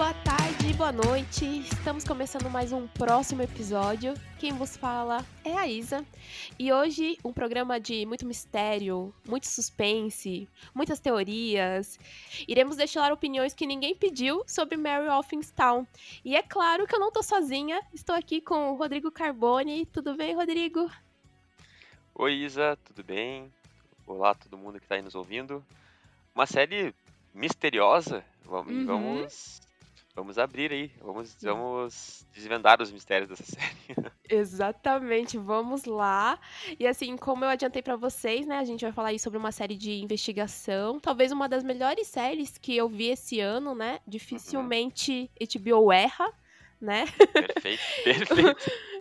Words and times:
boa 0.00 0.14
tarde, 0.24 0.72
boa 0.78 0.92
noite. 0.92 1.44
Estamos 1.60 2.04
começando 2.04 2.48
mais 2.48 2.72
um 2.72 2.88
próximo 2.88 3.42
episódio. 3.42 4.14
Quem 4.38 4.50
vos 4.50 4.74
fala 4.74 5.22
é 5.44 5.54
a 5.54 5.68
Isa. 5.68 6.06
E 6.58 6.72
hoje 6.72 7.18
um 7.22 7.34
programa 7.34 7.78
de 7.78 8.06
muito 8.06 8.24
mistério, 8.24 9.12
muito 9.28 9.46
suspense, 9.46 10.48
muitas 10.74 11.00
teorias. 11.00 12.00
Iremos 12.48 12.76
deixar 12.76 13.12
opiniões 13.12 13.52
que 13.52 13.66
ninguém 13.66 13.94
pediu 13.94 14.42
sobre 14.46 14.78
Mary 14.78 15.06
Offingstown. 15.06 15.86
E 16.24 16.34
é 16.34 16.42
claro 16.42 16.86
que 16.86 16.94
eu 16.94 16.98
não 16.98 17.12
tô 17.12 17.22
sozinha, 17.22 17.78
estou 17.92 18.16
aqui 18.16 18.40
com 18.40 18.70
o 18.70 18.76
Rodrigo 18.76 19.10
Carbone. 19.10 19.84
Tudo 19.84 20.16
bem, 20.16 20.34
Rodrigo? 20.34 20.90
Oi, 22.14 22.32
Isa, 22.36 22.78
tudo 22.86 23.04
bem? 23.04 23.52
Olá, 24.06 24.34
todo 24.34 24.56
mundo 24.56 24.78
que 24.78 24.86
está 24.86 24.94
aí 24.94 25.02
nos 25.02 25.14
ouvindo. 25.14 25.62
Uma 26.34 26.46
série 26.46 26.94
misteriosa. 27.34 28.24
Vamos, 28.46 28.72
Uhum. 28.72 28.86
vamos, 28.86 29.60
vamos 30.20 30.36
abrir 30.36 30.70
aí. 30.70 30.90
Vamos, 31.00 31.34
vamos 31.40 32.26
desvendar 32.32 32.80
os 32.82 32.92
mistérios 32.92 33.28
dessa 33.28 33.42
série. 33.56 34.12
Exatamente, 34.28 35.38
vamos 35.38 35.84
lá. 35.84 36.38
E 36.78 36.86
assim, 36.86 37.16
como 37.16 37.44
eu 37.44 37.48
adiantei 37.48 37.82
pra 37.82 37.96
vocês, 37.96 38.46
né, 38.46 38.58
a 38.58 38.64
gente 38.64 38.82
vai 38.82 38.92
falar 38.92 39.08
aí 39.08 39.18
sobre 39.18 39.38
uma 39.38 39.50
série 39.50 39.76
de 39.76 39.92
investigação, 39.92 41.00
talvez 41.00 41.32
uma 41.32 41.48
das 41.48 41.64
melhores 41.64 42.06
séries 42.06 42.58
que 42.58 42.76
eu 42.76 42.88
vi 42.88 43.08
esse 43.08 43.40
ano, 43.40 43.74
né? 43.74 43.98
Dificilmente 44.06 45.30
HBO 45.40 45.90
erra, 45.90 46.30
né? 46.80 47.06
Perfeito, 47.32 47.82
perfeito. 48.04 48.56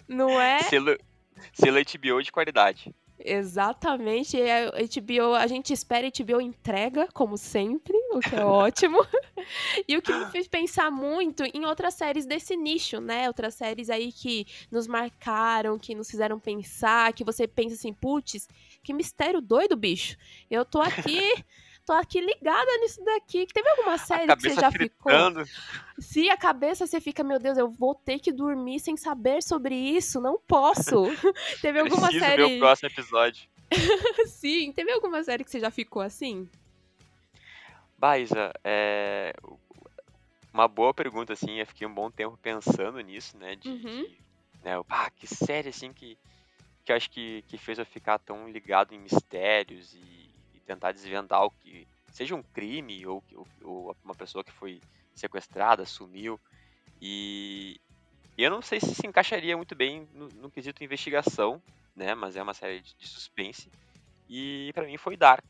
Não 0.08 0.40
é? 0.40 0.60
Selo, 0.64 0.98
selo 1.54 1.78
HBO 1.80 2.24
de 2.24 2.32
qualidade. 2.32 2.96
Exatamente. 3.20 4.38
A 4.42 4.72
HBO, 4.72 5.34
a 5.36 5.46
gente 5.48 5.74
espera 5.74 6.08
a 6.08 6.24
HBO 6.24 6.40
entrega, 6.40 7.10
como 7.14 7.38
sempre, 7.38 7.98
o 8.12 8.20
que 8.20 8.36
é 8.36 8.44
ótimo. 8.44 8.98
e 9.88 9.98
o 9.98 10.02
que 10.02 10.14
me 10.14 10.26
fez 10.28 10.48
pensar 10.48 10.90
muito 10.92 11.44
em 11.54 11.66
outras 11.66 11.94
séries 11.94 12.26
desse 12.26 12.56
nicho, 12.56 13.00
né? 13.00 13.28
Outras 13.28 13.56
séries 13.56 13.90
aí 13.90 14.12
que 14.12 14.46
nos 14.72 14.88
marcaram, 14.88 15.78
que 15.78 15.96
nos 15.96 16.10
fizeram 16.10 16.40
pensar, 16.40 17.14
que 17.14 17.24
você 17.24 17.48
pensa 17.48 17.76
assim, 17.76 17.94
putz, 17.94 18.48
que 18.84 18.94
mistério 18.94 19.42
doido, 19.42 19.76
bicho. 19.76 20.18
Eu 20.50 20.66
tô 20.66 20.82
aqui. 20.82 21.20
Tô 21.86 21.94
aqui 21.94 22.22
ligada 22.22 22.70
nisso 22.82 23.04
daqui. 23.04 23.48
Teve 23.52 23.68
alguma 23.68 23.98
série 23.98 24.28
que 24.36 24.42
você 24.44 24.54
já 24.54 24.72
ficou? 24.72 25.12
fritando. 25.12 25.44
Se 25.98 26.30
a 26.30 26.38
cabeça 26.38 26.86
você 26.86 27.02
fica, 27.02 27.24
meu 27.24 27.40
Deus, 27.40 27.58
eu 27.58 27.68
vou 27.68 27.96
ter 27.96 28.20
que 28.20 28.32
dormir 28.32 28.80
sem 28.80 28.96
saber 28.96 29.42
sobre 29.42 29.74
isso, 29.74 30.22
não 30.22 30.38
posso. 30.38 31.06
Teve 31.64 31.80
alguma 31.80 32.10
Preciso 32.10 32.24
série. 32.24 32.46
ver 32.46 32.56
o 32.58 32.60
próximo 32.60 32.90
episódio. 32.90 33.50
Sim, 34.28 34.72
teve 34.72 34.92
alguma 34.92 35.24
série 35.24 35.44
que 35.44 35.52
você 35.52 35.60
já 35.60 35.72
ficou 35.72 36.02
assim? 36.02 36.48
Bah, 38.00 38.18
Isa, 38.18 38.52
é... 38.64 39.34
uma 40.54 40.68
boa 40.68 40.94
pergunta, 40.94 41.34
assim. 41.34 41.60
Eu 41.60 41.66
fiquei 41.68 41.86
um 41.88 41.94
bom 41.94 42.10
tempo 42.12 42.38
pensando 42.38 43.00
nisso, 43.02 43.38
né? 43.38 43.56
De, 43.56 43.70
Uhum. 43.70 44.06
de- 44.06 44.24
né, 44.62 44.72
ah, 44.90 45.10
que 45.12 45.28
série, 45.28 45.70
assim, 45.70 45.94
que, 45.94 46.18
que 46.86 46.92
eu 46.92 46.98
acho 46.98 47.10
que, 47.12 47.44
que 47.44 47.58
fez 47.58 47.80
eu 47.80 47.86
ficar 47.86 48.20
tão 48.20 48.50
ligado 48.50 48.94
em 48.94 49.00
mistérios 49.00 49.94
e, 49.96 50.36
e 50.54 50.62
tentar 50.62 50.94
desvendar 50.94 51.44
o 51.46 51.52
que... 51.52 51.88
Seja 52.12 52.36
um 52.36 52.44
crime 52.54 53.06
ou, 53.08 53.24
ou- 53.36 53.50
ou 53.64 53.98
uma 54.04 54.16
pessoa 54.16 54.44
que 54.44 54.52
foi 54.54 54.84
sequestrada, 55.16 55.86
sumiu. 55.86 56.42
E 57.02 57.80
e 58.38 58.44
eu 58.44 58.52
não 58.52 58.62
sei 58.62 58.80
se 58.82 58.96
se 58.96 59.08
encaixaria 59.08 59.58
muito 59.58 59.76
bem 59.76 60.08
no, 60.14 60.30
no 60.32 60.52
quesito 60.52 60.84
investigação, 60.84 61.64
né? 61.96 62.16
Mas 62.16 62.36
é 62.38 62.44
uma 62.44 62.54
série 62.56 62.82
de, 62.82 62.96
de 62.98 63.08
suspense. 63.08 63.72
E 64.30 64.72
pra 64.76 64.86
mim 64.86 64.98
foi 64.98 65.18
Dark. 65.18 65.46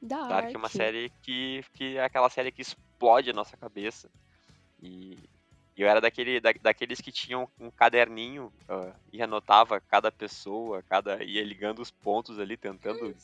Dark. 0.00 0.28
Dark 0.28 0.54
é 0.54 0.56
uma 0.56 0.68
série 0.68 1.12
que, 1.22 1.64
que 1.74 1.96
é 1.96 2.04
aquela 2.04 2.28
série 2.30 2.50
que 2.50 2.62
explode 2.62 3.30
a 3.30 3.34
nossa 3.34 3.56
cabeça. 3.56 4.08
E 4.82 5.18
eu 5.76 5.88
era 5.88 6.00
daquele, 6.00 6.40
da- 6.40 6.54
daqueles 6.60 7.00
que 7.00 7.12
tinham 7.12 7.48
um 7.58 7.70
caderninho 7.70 8.52
ah, 8.68 8.92
e 9.12 9.22
anotava 9.22 9.80
cada 9.80 10.10
pessoa, 10.10 10.82
cada 10.88 11.22
ia 11.22 11.44
ligando 11.44 11.80
os 11.80 11.90
pontos 11.90 12.38
ali, 12.38 12.56
tentando 12.56 13.14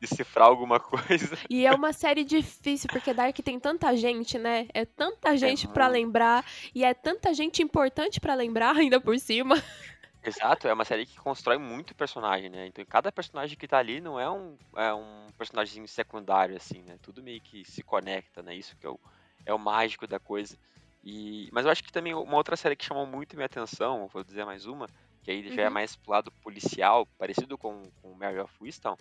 decifrar 0.00 0.48
alguma 0.48 0.80
coisa. 0.80 1.38
E 1.48 1.64
é 1.64 1.72
uma 1.72 1.92
série 1.92 2.24
difícil, 2.24 2.88
porque 2.92 3.14
Dark 3.14 3.36
tem 3.38 3.58
tanta 3.60 3.96
gente, 3.96 4.36
né? 4.38 4.66
É 4.74 4.84
tanta 4.84 5.36
gente 5.36 5.68
pra 5.68 5.84
muito. 5.84 5.98
lembrar. 5.98 6.44
E 6.74 6.84
é 6.84 6.92
tanta 6.92 7.32
gente 7.32 7.62
importante 7.62 8.20
pra 8.20 8.34
lembrar 8.34 8.74
ainda 8.76 9.00
por 9.00 9.18
cima. 9.18 9.62
Exato, 10.24 10.68
é 10.68 10.72
uma 10.72 10.84
série 10.84 11.04
que 11.04 11.18
constrói 11.18 11.58
muito 11.58 11.94
personagem, 11.94 12.48
né? 12.48 12.66
Então 12.66 12.84
cada 12.84 13.10
personagem 13.10 13.56
que 13.56 13.66
tá 13.66 13.78
ali 13.78 14.00
não 14.00 14.20
é 14.20 14.30
um, 14.30 14.56
é 14.76 14.94
um 14.94 15.26
personagem 15.36 15.84
secundário, 15.86 16.56
assim, 16.56 16.82
né? 16.82 16.96
Tudo 17.02 17.22
meio 17.22 17.40
que 17.40 17.64
se 17.64 17.82
conecta, 17.82 18.40
né? 18.42 18.54
Isso 18.54 18.76
que 18.76 18.86
é 18.86 18.90
o, 18.90 19.00
é 19.44 19.52
o 19.52 19.58
mágico 19.58 20.06
da 20.06 20.20
coisa. 20.20 20.56
E, 21.04 21.48
mas 21.52 21.64
eu 21.66 21.72
acho 21.72 21.82
que 21.82 21.90
também 21.90 22.14
uma 22.14 22.36
outra 22.36 22.56
série 22.56 22.76
que 22.76 22.84
chamou 22.84 23.04
muito 23.04 23.34
minha 23.34 23.46
atenção, 23.46 24.06
vou 24.06 24.22
dizer 24.22 24.44
mais 24.44 24.66
uma, 24.66 24.86
que 25.24 25.32
aí 25.32 25.52
já 25.52 25.62
é 25.62 25.66
Uhum. 25.66 25.72
mais 25.74 25.96
pro 25.96 26.12
lado 26.12 26.30
policial, 26.42 27.04
parecido 27.18 27.58
com, 27.58 27.82
com 28.00 28.14
Mary 28.14 28.38
of 28.38 28.54
Wisdom, 28.60 28.96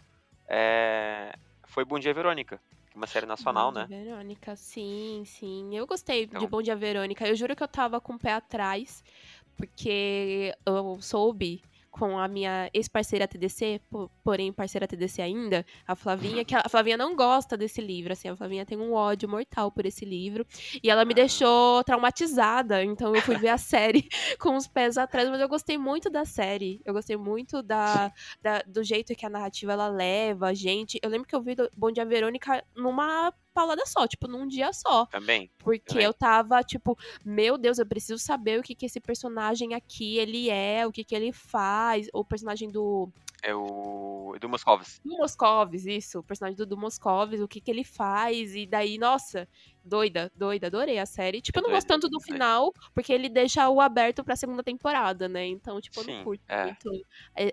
é, 0.48 1.32
foi 1.68 1.86
Bom 1.86 2.00
Dia 2.00 2.14
Verônica, 2.14 2.58
que 2.90 2.96
é 2.96 2.98
uma 2.98 3.06
série 3.06 3.28
nacional, 3.28 3.72
Bom 3.72 3.80
né? 3.80 3.86
Dia, 3.86 4.04
Verônica, 4.04 4.56
sim, 4.56 5.24
sim. 5.26 5.76
Eu 5.78 5.86
gostei 5.86 6.26
de 6.26 6.36
Então- 6.36 6.48
Bom 6.48 6.62
Dia 6.64 6.76
Verônica. 6.76 7.28
Eu 7.28 7.36
juro 7.36 7.56
que 7.56 7.62
eu 7.62 7.68
tava 7.68 8.02
com 8.02 8.14
o 8.14 8.20
pé 8.20 8.34
atrás, 8.34 9.04
porque 9.56 10.54
eu 10.66 10.98
soube 11.02 11.62
com 11.90 12.18
a 12.18 12.26
minha 12.26 12.70
ex-parceira 12.74 13.28
TDC, 13.28 13.82
po- 13.90 14.10
porém 14.24 14.54
parceira 14.54 14.88
TDC 14.88 15.22
ainda, 15.22 15.66
a 15.86 15.94
Flavinha, 15.94 16.46
que 16.46 16.56
a 16.56 16.64
Flavinha 16.70 16.96
não 16.96 17.14
gosta 17.18 17.58
desse 17.58 17.82
livro, 17.82 18.14
assim, 18.14 18.30
a 18.30 18.36
Flavinha 18.36 18.66
tem 18.66 18.78
um 18.78 18.94
ódio 18.94 19.28
mortal 19.28 19.70
por 19.70 19.86
esse 19.86 20.06
livro, 20.06 20.46
e 20.82 20.90
ela 20.90 21.04
me 21.04 21.12
Ah. 21.12 21.16
deixou 21.16 21.84
traumatizada, 21.84 22.82
então 22.82 23.14
eu 23.14 23.22
fui 23.22 23.36
ver 23.38 23.50
a 23.50 23.58
série 23.58 24.08
com 24.40 24.56
os 24.56 24.68
pés 24.70 24.98
atrás, 24.98 25.28
mas 25.30 25.42
eu 25.42 25.50
gostei 25.50 25.78
muito 25.78 26.10
da 26.10 26.24
série, 26.24 26.80
eu 26.86 26.94
gostei 26.94 27.18
muito 27.18 27.62
da, 27.62 28.10
da- 28.42 28.62
do 28.66 28.82
jeito 28.86 29.14
que 29.14 29.26
a 29.26 29.30
narrativa 29.30 29.74
ela 29.74 29.90
leva 29.90 30.48
a 30.48 30.54
gente. 30.54 30.98
Eu 31.04 31.10
lembro 31.10 31.28
que 31.28 31.36
eu 31.36 31.42
vi 31.42 31.56
do 31.56 31.70
Bom 31.76 31.92
Dia 31.92 32.06
Verônica 32.06 32.64
numa 32.74 33.34
paulada 33.54 33.86
só, 33.86 34.08
tipo, 34.08 34.28
num 34.28 34.48
dia 34.48 34.72
só. 34.74 35.06
Também. 35.08 35.52
Porque 35.58 35.94
Também. 35.94 36.06
eu 36.06 36.14
tava, 36.14 36.64
tipo, 36.64 36.98
meu 37.24 37.58
Deus, 37.58 37.78
eu 37.78 37.86
preciso 37.86 38.18
saber 38.18 38.60
o 38.60 38.64
que 38.64 38.76
que 38.76 38.86
esse 38.86 39.00
personagem 39.00 39.74
aqui, 39.74 40.18
ele 40.18 40.50
é, 40.50 40.86
o 40.86 40.92
que 40.92 41.04
que 41.04 41.16
ele 41.16 41.32
faz. 41.32 42.08
O 42.14 42.24
personagem 42.24 42.70
do, 42.70 43.12
É 43.44 43.56
o 43.56 44.34
Edu 44.36 44.48
Moscovis. 44.48 45.00
do 45.04 45.18
Moscovis, 45.18 45.86
isso, 45.88 46.20
o 46.20 46.24
personagem 46.24 46.56
do, 46.56 46.66
do 46.66 46.78
Moscovis, 46.78 47.42
o 47.42 47.48
que 47.48 47.60
que 47.60 47.72
ele 47.72 47.84
faz. 47.84 48.56
E 48.56 48.68
daí, 48.68 49.00
nossa, 49.00 49.48
doida, 49.84 50.32
doida, 50.36 50.68
adorei 50.68 51.00
a 51.00 51.06
série. 51.08 51.42
Tipo, 51.42 51.58
eu 51.60 51.64
É 51.64 51.68
não 51.68 51.72
gosto 51.74 51.88
tanto 51.88 52.08
do 52.08 52.20
é. 52.22 52.24
final, 52.24 52.72
porque 52.94 53.12
ele 53.12 53.28
deixa 53.30 53.68
o 53.68 53.82
aberto 53.82 54.24
pra 54.24 54.36
segunda 54.36 54.62
temporada, 54.64 55.28
né? 55.28 55.46
Então, 55.48 55.82
tipo, 55.82 56.02
eu 56.02 56.06
não 56.18 56.24
curto 56.24 56.44
é. 56.48 56.66
muito 56.66 57.06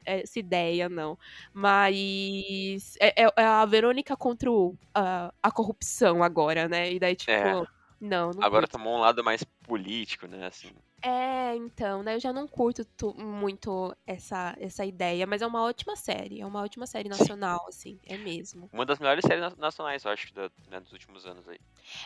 essa 0.05 0.39
ideia, 0.39 0.89
não. 0.91 1.19
Mas 1.55 2.95
é, 3.01 3.25
é- 3.25 3.33
é 3.37 3.45
a 3.45 3.65
Verônica 3.65 4.17
contra 4.17 4.51
o- 4.51 4.77
a, 4.95 5.33
a 5.43 5.51
corrupção 5.51 6.23
agora, 6.23 6.69
né? 6.69 6.93
E 6.93 6.99
daí, 6.99 7.17
tipo, 7.17 7.31
É. 7.33 7.65
não, 8.01 8.31
não 8.33 8.43
Agora 8.43 8.67
curto. 8.67 8.73
tomou 8.73 8.97
um 8.97 9.01
lado 9.01 9.23
mais 9.25 9.43
político, 9.63 10.27
né? 10.27 10.47
Assim, 10.47 10.73
É, 11.03 11.55
então, 11.57 12.03
né? 12.03 12.17
Eu 12.17 12.21
já 12.21 12.33
não 12.33 12.47
curto 12.49 12.87
muito 13.17 13.95
essa, 14.07 14.55
essa 14.59 14.85
ideia, 14.85 15.27
mas 15.27 15.43
é 15.43 15.47
uma 15.47 15.63
ótima 15.63 15.95
série. 15.97 16.41
É 16.41 16.47
uma 16.47 16.63
ótima 16.63 16.87
série 16.87 17.09
nacional, 17.09 17.65
assim, 17.69 17.99
é 18.07 18.19
mesmo. 18.19 18.71
uma 18.73 18.85
das 18.87 18.99
melhores 18.99 19.25
séries 19.25 19.41
na- 19.43 19.57
nacionais, 19.57 20.05
eu 20.05 20.11
acho, 20.11 20.33
da, 20.35 20.51
né, 20.71 20.81
dos 20.81 20.93
últimos 20.93 21.27
anos 21.27 21.47
aí. 21.49 21.59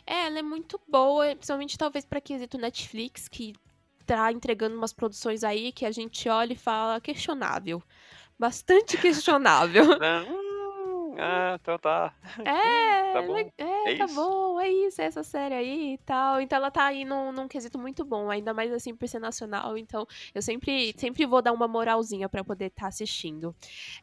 É, 0.06 0.26
ela 0.26 0.38
é 0.38 0.42
muito 0.42 0.80
boa, 0.88 1.34
principalmente 1.34 1.76
talvez 1.78 2.04
pra 2.04 2.20
quesito 2.20 2.58
Netflix, 2.58 3.28
que 3.28 3.54
tá 4.06 4.30
entregando 4.32 4.76
umas 4.76 4.92
produções 4.92 5.44
aí 5.44 5.72
que 5.72 5.86
a 5.86 5.90
gente 5.90 6.28
olha 6.28 6.52
e 6.52 6.56
fala 6.56 7.00
questionável. 7.00 7.82
Bastante 8.38 8.96
questionável. 8.98 9.84
Ah, 11.18 11.58
então 11.60 11.78
tá. 11.78 12.14
É, 12.46 13.12
Tá 13.12 13.22
bom. 13.22 13.36
é, 13.58 13.90
É 13.90 13.94
tá 13.98 14.04
isso. 14.04 14.14
bom, 14.14 14.58
é 14.60 14.68
isso, 14.68 15.02
é 15.02 15.04
essa 15.04 15.22
série 15.22 15.54
aí 15.54 15.94
e 15.94 15.98
tal. 15.98 16.40
Então 16.40 16.56
ela 16.56 16.70
tá 16.70 16.84
aí 16.86 17.04
num, 17.04 17.30
num 17.32 17.46
quesito 17.46 17.78
muito 17.78 18.04
bom, 18.04 18.30
ainda 18.30 18.54
mais 18.54 18.72
assim 18.72 18.94
por 18.96 19.06
ser 19.06 19.18
nacional. 19.18 19.76
Então 19.76 20.06
eu 20.34 20.40
sempre, 20.40 20.94
sempre 20.96 21.26
vou 21.26 21.42
dar 21.42 21.52
uma 21.52 21.68
moralzinha 21.68 22.28
pra 22.28 22.42
poder 22.42 22.66
estar 22.66 22.86
assistindo. 22.88 23.54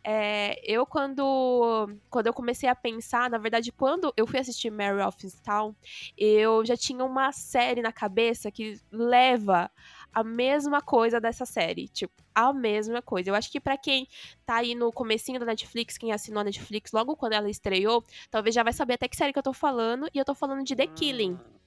É, 0.03 0.59
eu, 0.63 0.85
quando, 0.85 1.89
quando 2.09 2.27
eu 2.27 2.33
comecei 2.33 2.69
a 2.69 2.75
pensar, 2.75 3.29
na 3.29 3.37
verdade, 3.37 3.71
quando 3.71 4.13
eu 4.15 4.27
fui 4.27 4.39
assistir 4.39 4.69
Mary 4.69 5.01
Offstown, 5.01 5.75
eu 6.17 6.63
já 6.65 6.77
tinha 6.77 7.03
uma 7.03 7.31
série 7.31 7.81
na 7.81 7.91
cabeça 7.91 8.51
que 8.51 8.79
leva 8.91 9.71
a 10.13 10.23
mesma 10.23 10.81
coisa 10.81 11.19
dessa 11.19 11.45
série. 11.45 11.87
Tipo, 11.87 12.13
a 12.33 12.53
mesma 12.53 13.01
coisa. 13.01 13.29
Eu 13.29 13.35
acho 13.35 13.51
que 13.51 13.59
pra 13.59 13.77
quem 13.77 14.07
tá 14.45 14.55
aí 14.55 14.75
no 14.75 14.91
comecinho 14.91 15.39
da 15.39 15.45
Netflix, 15.45 15.97
quem 15.97 16.11
assinou 16.11 16.41
a 16.41 16.43
Netflix 16.43 16.91
logo 16.91 17.15
quando 17.15 17.33
ela 17.33 17.49
estreou, 17.49 18.03
talvez 18.29 18.55
já 18.55 18.63
vai 18.63 18.73
saber 18.73 18.93
até 18.93 19.07
que 19.07 19.15
série 19.15 19.33
que 19.33 19.39
eu 19.39 19.43
tô 19.43 19.53
falando. 19.53 20.09
E 20.13 20.17
eu 20.17 20.25
tô 20.25 20.33
falando 20.33 20.63
de 20.63 20.75
The 20.75 20.87
Killing. 20.87 21.33
Hum, 21.33 21.59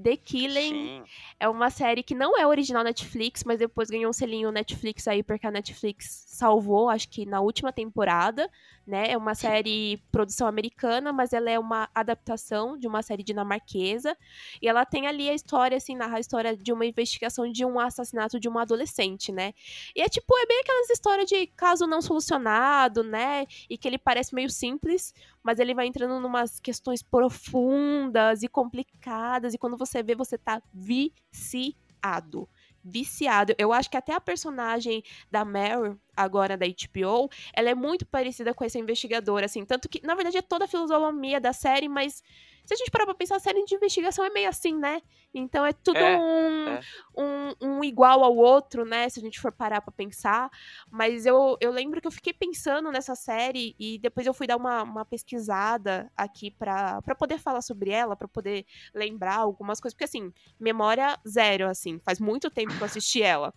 The 0.00 0.16
Killing 0.16 0.70
Sim. 0.70 1.02
é 1.40 1.48
uma 1.48 1.70
série 1.70 2.04
que 2.04 2.14
não 2.14 2.38
é 2.38 2.46
original 2.46 2.84
Netflix, 2.84 3.42
mas 3.42 3.58
depois 3.58 3.90
ganhou 3.90 4.10
um 4.10 4.12
selinho 4.12 4.52
Netflix 4.52 5.08
aí, 5.08 5.24
porque 5.24 5.46
a 5.46 5.50
Netflix 5.50 6.24
salvou, 6.28 6.88
acho 6.88 7.08
que 7.08 7.26
na 7.26 7.40
última 7.40 7.72
temporada, 7.72 8.48
né? 8.88 9.10
É 9.10 9.16
uma 9.16 9.34
série 9.34 9.98
produção 10.10 10.48
americana, 10.48 11.12
mas 11.12 11.34
ela 11.34 11.50
é 11.50 11.58
uma 11.58 11.90
adaptação 11.94 12.78
de 12.78 12.88
uma 12.88 13.02
série 13.02 13.22
dinamarquesa. 13.22 14.16
E 14.62 14.66
ela 14.66 14.86
tem 14.86 15.06
ali 15.06 15.28
a 15.28 15.34
história, 15.34 15.76
assim, 15.76 15.94
narra 15.94 16.16
a 16.16 16.20
história 16.20 16.56
de 16.56 16.72
uma 16.72 16.86
investigação 16.86 17.50
de 17.52 17.66
um 17.66 17.78
assassinato 17.78 18.40
de 18.40 18.48
uma 18.48 18.62
adolescente, 18.62 19.30
né? 19.30 19.52
E 19.94 20.00
é 20.00 20.08
tipo, 20.08 20.34
é 20.38 20.46
bem 20.46 20.60
aquelas 20.60 20.88
histórias 20.88 21.28
de 21.28 21.46
caso 21.48 21.86
não 21.86 22.00
solucionado, 22.00 23.04
né? 23.04 23.46
E 23.68 23.76
que 23.76 23.86
ele 23.86 23.98
parece 23.98 24.34
meio 24.34 24.48
simples, 24.48 25.12
mas 25.42 25.58
ele 25.58 25.74
vai 25.74 25.86
entrando 25.86 26.18
numas 26.18 26.58
questões 26.58 27.02
profundas 27.02 28.42
e 28.42 28.48
complicadas, 28.48 29.52
e 29.52 29.58
quando 29.58 29.76
você 29.76 30.02
vê, 30.02 30.14
você 30.14 30.38
tá 30.38 30.62
viciado. 30.72 32.48
Viciado. 32.90 33.54
Eu 33.58 33.72
acho 33.72 33.90
que 33.90 33.96
até 33.96 34.14
a 34.14 34.20
personagem 34.20 35.02
da 35.30 35.44
Meryl, 35.44 35.98
agora 36.16 36.56
da 36.56 36.66
HBO, 36.66 37.28
ela 37.54 37.68
é 37.70 37.74
muito 37.74 38.06
parecida 38.06 38.54
com 38.54 38.64
essa 38.64 38.78
investigadora, 38.78 39.46
assim. 39.46 39.64
Tanto 39.64 39.88
que, 39.88 40.00
na 40.04 40.14
verdade, 40.14 40.38
é 40.38 40.42
toda 40.42 40.64
a 40.64 40.68
filosofia 40.68 41.40
da 41.40 41.52
série, 41.52 41.88
mas 41.88 42.22
se 42.68 42.74
a 42.74 42.76
gente 42.76 42.90
parar 42.90 43.06
pra 43.06 43.14
pensar, 43.14 43.36
a 43.36 43.40
série 43.40 43.64
de 43.64 43.74
investigação 43.74 44.22
é 44.22 44.28
meio 44.28 44.46
assim, 44.46 44.76
né? 44.76 45.00
Então 45.32 45.64
é 45.64 45.72
tudo 45.72 45.96
É, 45.96 46.18
um, 46.18 46.68
é. 46.68 46.80
um, 47.16 47.54
um 47.62 47.84
igual 47.84 48.22
ao 48.22 48.36
outro, 48.36 48.84
né? 48.84 49.08
Se 49.08 49.18
a 49.18 49.22
gente 49.22 49.40
for 49.40 49.50
parar 49.50 49.80
pra 49.80 49.90
pensar. 49.90 50.50
Mas 50.90 51.24
eu, 51.24 51.56
eu 51.62 51.70
lembro 51.70 51.98
que 51.98 52.06
eu 52.06 52.10
fiquei 52.12 52.34
pensando 52.34 52.92
nessa 52.92 53.14
série 53.14 53.74
e 53.78 53.98
depois 53.98 54.26
eu 54.26 54.34
fui 54.34 54.46
dar 54.46 54.58
uma, 54.58 54.82
uma 54.82 55.04
pesquisada 55.06 56.12
aqui 56.14 56.50
pra, 56.50 57.00
pra 57.00 57.14
poder 57.14 57.38
falar 57.38 57.62
sobre 57.62 57.88
ela, 57.88 58.14
pra 58.14 58.28
poder 58.28 58.66
lembrar 58.94 59.36
algumas 59.36 59.80
coisas. 59.80 59.94
Porque, 59.94 60.04
assim, 60.04 60.30
memória 60.60 61.18
zero, 61.26 61.70
assim. 61.70 61.98
Faz 62.00 62.20
muito 62.20 62.50
tempo 62.50 62.74
que 62.76 62.82
eu 62.82 62.86
assisti 62.86 63.22
ela. 63.22 63.54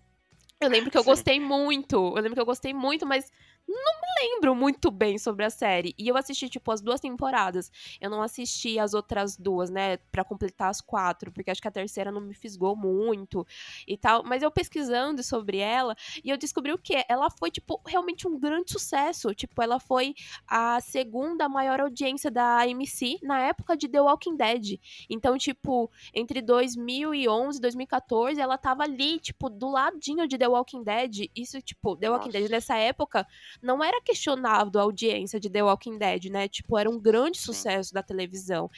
Eu 0.58 0.70
lembro 0.70 0.90
que 0.90 0.98
eu 0.98 1.04
Sim. 1.04 1.10
gostei 1.10 1.40
muito. 1.40 1.96
Eu 1.96 2.22
lembro 2.22 2.36
que 2.36 2.40
eu 2.40 2.46
gostei 2.46 2.74
muito, 2.74 3.06
mas 3.06 3.30
não 3.72 3.94
me 4.02 4.28
lembro 4.28 4.56
muito 4.56 4.92
bem 4.92 5.18
sobre 5.18 5.46
a 5.46 5.50
série. 5.50 5.94
E 5.98 6.08
eu 6.08 6.18
assisti, 6.18 6.50
tipo, 6.50 6.72
as 6.72 6.82
duas 6.82 7.00
temporadas. 7.00 7.72
Eu 8.00 8.10
não 8.10 8.22
assisti 8.22 8.78
as 8.80 8.94
outras 8.94 9.38
duas, 9.38 9.70
né? 9.70 9.98
Pra 10.12 10.24
completar 10.24 10.70
as 10.70 10.82
quatro, 10.82 11.32
porque 11.32 11.52
acho 11.52 11.62
que 11.62 11.68
a 11.68 11.72
terceira 11.72 12.12
não 12.12 12.22
me 12.22 12.34
fisgou 12.34 12.76
muito 12.76 13.46
e 13.88 13.98
tal. 13.98 14.24
Mas 14.24 14.44
eu 14.44 14.52
pesquisando 14.52 15.24
sobre 15.24 15.58
ela, 15.58 15.96
e 16.24 16.30
eu 16.30 16.38
descobri 16.38 16.72
o 16.72 16.78
quê? 16.78 17.04
Ela 17.08 17.30
foi, 17.30 17.52
tipo, 17.52 17.82
realmente 17.86 18.28
um 18.28 18.40
grande 18.40 18.72
sucesso. 18.72 19.34
Tipo, 19.34 19.62
ela 19.62 19.80
foi 19.80 20.14
a 20.48 20.80
segunda 20.82 21.48
maior 21.48 21.80
audiência 21.80 22.30
da 22.30 22.62
AMC 22.62 23.20
na 23.24 23.40
época 23.42 23.76
de 23.78 23.88
The 23.88 24.02
Walking 24.02 24.36
Dead. 24.36 24.80
Então, 25.10 25.38
tipo, 25.38 25.92
entre 26.14 26.42
2011 26.42 27.58
e 27.58 27.62
2014, 27.62 28.40
ela 28.40 28.58
tava 28.58 28.84
ali, 28.84 29.20
tipo, 29.20 29.50
do 29.50 29.70
ladinho 29.70 30.28
de 30.28 30.38
The 30.38 30.48
Walking 30.48 30.84
Dead. 30.84 31.30
Isso, 31.36 31.62
tipo, 31.62 31.96
The 31.96 32.10
Walking 32.10 32.30
Dead 32.30 32.44
Nossa. 32.44 32.56
nessa 32.56 32.76
época 32.78 33.28
não 33.62 33.84
era 33.84 34.02
questionável 34.02 34.80
a 34.80 34.84
audiência 34.84 35.40
de 35.40 35.50
The 35.50 35.64
Walking 35.64 35.98
Dead, 35.98 36.26
né? 36.26 36.48
Tipo, 36.48 36.78
era 36.78 36.90
um 36.90 37.00
grande 37.00 37.38
sucesso 37.38 37.94
da 37.94 38.02
televisão. 38.04 38.70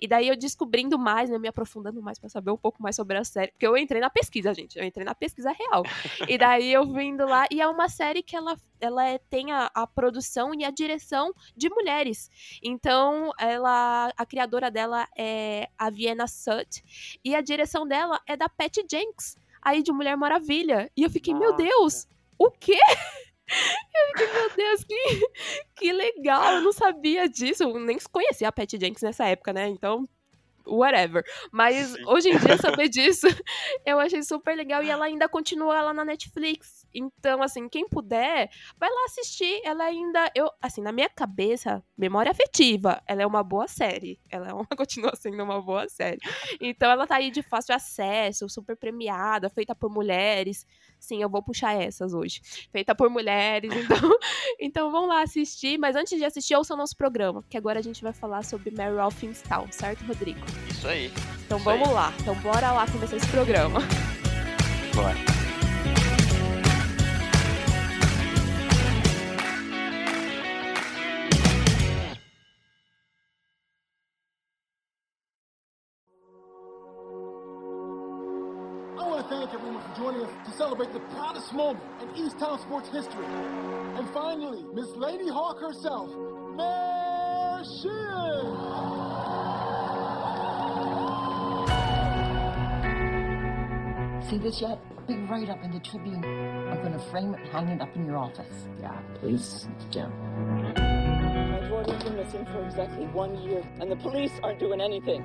E 0.00 0.06
daí 0.06 0.28
eu 0.28 0.36
descobrindo 0.36 0.98
mais, 0.98 1.28
né, 1.30 1.38
me 1.38 1.48
aprofundando 1.48 2.00
mais 2.02 2.18
pra 2.18 2.28
saber 2.28 2.50
um 2.50 2.56
pouco 2.56 2.82
mais 2.82 2.96
sobre 2.96 3.16
a 3.16 3.24
série, 3.24 3.52
porque 3.52 3.66
eu 3.66 3.76
entrei 3.76 4.00
na 4.00 4.10
pesquisa, 4.10 4.52
gente, 4.54 4.78
eu 4.78 4.84
entrei 4.84 5.04
na 5.04 5.14
pesquisa 5.14 5.50
real. 5.52 5.82
e 6.28 6.38
daí 6.38 6.72
eu 6.72 6.84
vindo 6.92 7.24
lá 7.26 7.46
e 7.50 7.60
é 7.60 7.66
uma 7.66 7.88
série 7.88 8.22
que 8.22 8.36
ela 8.36 8.56
ela 8.80 9.06
é- 9.06 9.18
tem 9.18 9.52
a, 9.52 9.70
a 9.74 9.86
produção 9.86 10.54
e 10.54 10.64
a 10.64 10.70
direção 10.70 11.34
de 11.54 11.68
mulheres. 11.68 12.30
Então, 12.62 13.30
ela 13.38 14.10
a 14.16 14.24
criadora 14.26 14.70
dela 14.70 15.06
é 15.16 15.68
a 15.76 15.90
Vienna 15.90 16.26
Sut 16.26 16.82
e 17.22 17.34
a 17.34 17.42
direção 17.42 17.86
dela 17.86 18.18
é 18.26 18.36
da 18.38 18.48
Patty 18.48 18.86
Jenks, 18.90 19.36
aí 19.60 19.82
de 19.82 19.92
Mulher 19.92 20.16
Maravilha. 20.16 20.90
E 20.96 21.02
eu 21.02 21.10
fiquei, 21.10 21.34
meu 21.34 21.50
Nossa. 21.50 21.62
Deus, 21.62 22.08
o 22.38 22.50
quê? 22.50 22.78
Eu 23.50 24.06
fiquei, 24.08 24.32
meu 24.32 24.50
Deus, 24.56 24.84
que, 24.84 25.20
que 25.76 25.92
legal, 25.92 26.54
eu 26.54 26.60
não 26.62 26.72
sabia 26.72 27.28
disso, 27.28 27.64
eu 27.64 27.78
nem 27.80 27.98
conhecia 28.12 28.48
a 28.48 28.52
Patty 28.52 28.78
Jenks 28.78 29.02
nessa 29.02 29.26
época, 29.26 29.52
né? 29.52 29.68
Então, 29.68 30.08
whatever. 30.66 31.24
Mas 31.52 31.88
Sim. 31.88 32.04
hoje 32.06 32.30
em 32.30 32.38
dia 32.38 32.56
saber 32.56 32.88
disso, 32.90 33.26
eu 33.84 33.98
achei 33.98 34.22
super 34.22 34.56
legal 34.56 34.82
e 34.82 34.90
ela 34.90 35.04
ainda 35.04 35.28
continua 35.28 35.82
lá 35.82 35.92
na 35.92 36.04
Netflix. 36.04 36.79
Então, 36.94 37.42
assim, 37.42 37.68
quem 37.68 37.88
puder, 37.88 38.50
vai 38.78 38.88
lá 38.90 39.04
assistir. 39.06 39.60
Ela 39.64 39.84
ainda, 39.84 40.30
eu, 40.34 40.50
assim, 40.60 40.80
na 40.80 40.92
minha 40.92 41.08
cabeça, 41.08 41.82
memória 41.96 42.30
afetiva, 42.30 43.02
ela 43.06 43.22
é 43.22 43.26
uma 43.26 43.42
boa 43.42 43.68
série. 43.68 44.20
Ela 44.28 44.48
é 44.48 44.52
uma, 44.52 44.66
continua 44.76 45.14
sendo 45.16 45.42
uma 45.42 45.60
boa 45.60 45.88
série. 45.88 46.18
Então, 46.60 46.90
ela 46.90 47.06
tá 47.06 47.16
aí 47.16 47.30
de 47.30 47.42
fácil 47.42 47.74
acesso, 47.74 48.48
super 48.48 48.76
premiada, 48.76 49.48
feita 49.48 49.74
por 49.74 49.90
mulheres. 49.90 50.66
Sim, 50.98 51.22
eu 51.22 51.30
vou 51.30 51.42
puxar 51.42 51.80
essas 51.80 52.12
hoje. 52.12 52.42
Feita 52.70 52.94
por 52.94 53.08
mulheres, 53.08 53.72
então, 53.74 54.18
então 54.60 54.90
vão 54.90 55.06
lá 55.06 55.22
assistir. 55.22 55.78
Mas 55.78 55.96
antes 55.96 56.18
de 56.18 56.24
assistir, 56.24 56.54
ouçam 56.54 56.76
nosso 56.76 56.96
programa, 56.96 57.42
que 57.48 57.56
agora 57.56 57.78
a 57.78 57.82
gente 57.82 58.02
vai 58.02 58.12
falar 58.12 58.44
sobre 58.44 58.70
Mary 58.70 58.94
Town, 59.48 59.70
certo, 59.70 60.04
Rodrigo? 60.04 60.40
Isso 60.68 60.86
aí. 60.86 61.12
Então 61.46 61.58
Isso 61.58 61.64
vamos 61.64 61.88
aí. 61.88 61.94
lá. 61.94 62.14
Então 62.20 62.34
bora 62.36 62.72
lá 62.72 62.86
começar 62.86 63.16
esse 63.16 63.28
programa. 63.28 63.80
Bora. 64.94 65.39
To 80.50 80.56
celebrate 80.56 80.92
the 80.92 81.00
proudest 81.14 81.52
moment 81.52 81.84
in 82.02 82.24
East 82.24 82.38
Town 82.38 82.58
sports 82.60 82.88
history. 82.88 83.24
And 83.24 84.08
finally, 84.10 84.64
Miss 84.74 84.88
Lady 84.96 85.28
Hawk 85.28 85.60
herself, 85.60 86.08
Mayor 86.56 87.62
Sheehan. 87.64 88.70
See 94.28 94.38
this 94.38 94.60
yet? 94.60 94.78
Big 95.06 95.28
write 95.28 95.48
up 95.50 95.62
in 95.64 95.72
the 95.72 95.80
Tribune. 95.80 96.24
I'm 96.24 96.82
gonna 96.82 96.98
frame 97.10 97.34
it 97.34 97.40
and 97.40 97.48
hang 97.50 97.68
it 97.68 97.80
up 97.80 97.94
in 97.96 98.06
your 98.06 98.16
office. 98.16 98.68
Yeah, 98.80 98.96
please, 99.20 99.68
Jim. 99.90 100.10
My 100.52 101.68
daughter's 101.68 102.02
been 102.04 102.16
missing 102.16 102.46
for 102.46 102.64
exactly 102.64 103.06
one 103.06 103.36
year, 103.42 103.62
and 103.80 103.90
the 103.90 103.96
police 103.96 104.32
aren't 104.42 104.60
doing 104.60 104.80
anything. 104.80 105.22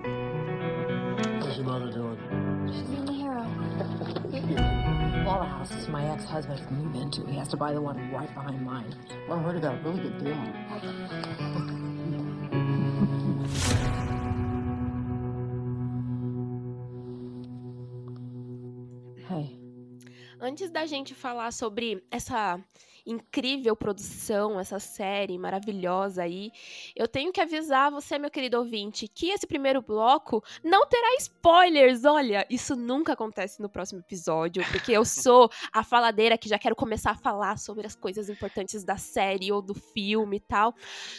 What's 1.40 1.58
your 1.58 1.66
mother 1.66 1.92
doing? 1.92 2.18
She's 2.72 2.90
in 2.90 3.06
the 3.06 3.14
hero. 3.14 4.92
All 5.26 5.40
the 5.40 5.46
houses 5.46 5.88
my 5.88 6.08
ex-husband 6.12 6.60
can 6.68 6.78
move 6.86 6.96
into, 7.02 7.26
he 7.26 7.36
has 7.38 7.48
to 7.50 7.58
buy 7.58 7.74
the 7.74 7.82
one 7.82 8.12
right 8.12 8.32
behind 8.34 8.64
mine. 8.64 8.94
Well, 9.28 9.40
I 9.40 9.42
heard 9.42 9.56
he 9.56 9.62
got 9.62 9.76
a 9.76 9.82
really 9.82 10.02
good 10.02 10.24
deal. 10.24 10.36
Hey, 19.28 19.58
Antes 20.40 20.70
da 20.70 20.86
gente 20.86 21.16
falar 21.16 21.52
sobre 21.52 22.04
essa 22.12 22.60
incrível 23.06 23.76
produção, 23.76 24.60
essa 24.60 24.80
série 24.80 25.38
maravilhosa 25.38 26.24
aí, 26.24 26.52
eu 26.96 27.08
tenho 27.08 27.32
que 27.32 27.42
avisar 27.42 27.92
você, 27.92 28.18
meu 28.18 28.32
querido 28.32 28.58
ouvinte, 28.58 29.08
que 29.08 29.30
esse 29.30 29.46
primeiro 29.46 29.82
bloco 29.82 30.44
não 30.64 30.88
terá 30.88 31.16
spoilers. 31.20 32.04
Olha, 32.06 32.46
isso 32.50 32.76
nunca 32.76 33.14
acontece 33.14 33.62
no 33.62 33.70
próximo 33.70 34.00
episódio, 34.00 34.64
porque 34.72 34.92
eu 34.92 35.06
sou 35.06 35.50
a 35.72 35.84
faladeira 35.84 36.38
que 36.38 36.50
já 36.50 36.58
quero 36.58 36.76
começar 36.76 37.12
a 37.12 37.16
falar 37.16 37.58
sobre 37.58 37.86
as 37.86 37.96
coisas 37.96 38.30
importantes 38.30 38.84
da 38.84 38.98
série 38.98 39.52
ou 39.52 39.62
do 39.62 39.74
filme 39.74 40.38
e 40.38 40.40
tal. 40.40 40.74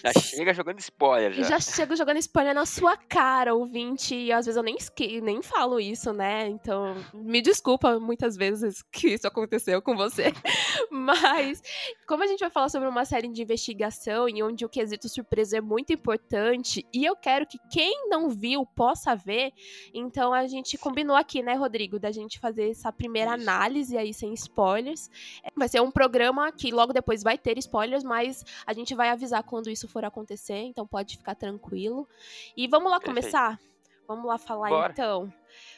Já 0.05 0.21
chega 0.21 0.55
jogando 0.55 0.79
spoiler 0.81 1.33
já. 1.33 1.43
já 1.43 1.61
chego 1.61 1.97
jogando 1.97 2.19
spoiler 2.19 2.55
na 2.55 2.67
sua 2.67 2.97
cara, 2.97 3.55
ouvinte. 3.55 4.15
E 4.15 4.33
às 4.33 4.47
vezes 4.47 4.57
eu 4.57 4.63
nem, 4.63 4.77
nem 5.23 5.43
falo 5.43 5.79
isso, 5.79 6.13
né? 6.13 6.49
Então, 6.49 6.97
me 7.15 7.41
desculpa 7.41 7.99
muitas 7.99 8.37
vezes 8.37 8.83
que 8.91 9.09
isso 9.09 9.27
aconteceu 9.27 9.81
com 9.83 9.97
você. 9.97 10.33
Mas, 10.91 11.63
como 12.07 12.23
a 12.23 12.27
gente 12.27 12.41
vai 12.41 12.51
falar 12.51 12.69
sobre 12.69 12.89
uma 12.89 13.05
série 13.05 13.29
de 13.29 13.43
investigação 13.43 14.29
e 14.29 14.43
onde 14.43 14.65
o 14.65 14.69
quesito 14.69 15.09
surpresa 15.09 15.59
é 15.59 15.61
muito 15.61 15.93
importante, 15.93 16.87
e 16.93 17.05
eu 17.05 17.17
quero 17.17 17.47
que 17.47 17.59
quem 17.71 18.09
não 18.09 18.29
viu 18.29 18.65
possa 18.67 19.15
ver, 19.15 19.53
então 19.93 20.33
a 20.33 20.47
gente 20.47 20.77
combinou 20.79 21.17
aqui, 21.17 21.43
né, 21.43 21.55
Rodrigo, 21.55 21.99
da 21.99 22.11
gente 22.11 22.39
fazer 22.39 22.71
essa 22.71 22.93
primeira 22.93 23.33
análise 23.33 23.97
aí 23.97 24.13
sem 24.13 24.33
spoilers. 24.35 25.11
Vai 25.57 25.69
ser 25.69 25.81
um 25.81 25.91
programa 25.91 26.53
que 26.53 26.71
logo 26.71 26.93
depois 26.93 27.23
vai 27.23 27.39
ter 27.39 27.59
spoilers, 27.59 28.05
mas 28.05 28.45
a 28.67 28.73
gente 28.73 28.95
vai 28.95 29.11
avisar 29.11 29.43
quando 29.43 29.71
isso 29.71 29.89
for 29.89 30.05
acontecer, 30.05 30.59
então 30.59 30.87
pode 30.87 31.17
ficar 31.17 31.35
tranquilo. 31.35 32.09
E 32.57 32.67
vamos 32.67 32.91
lá 32.91 33.01
começar? 33.01 33.59
Vamos 34.07 34.27
lá 34.27 34.39
falar 34.39 34.69
Bora. 34.69 34.93
então. 34.93 35.33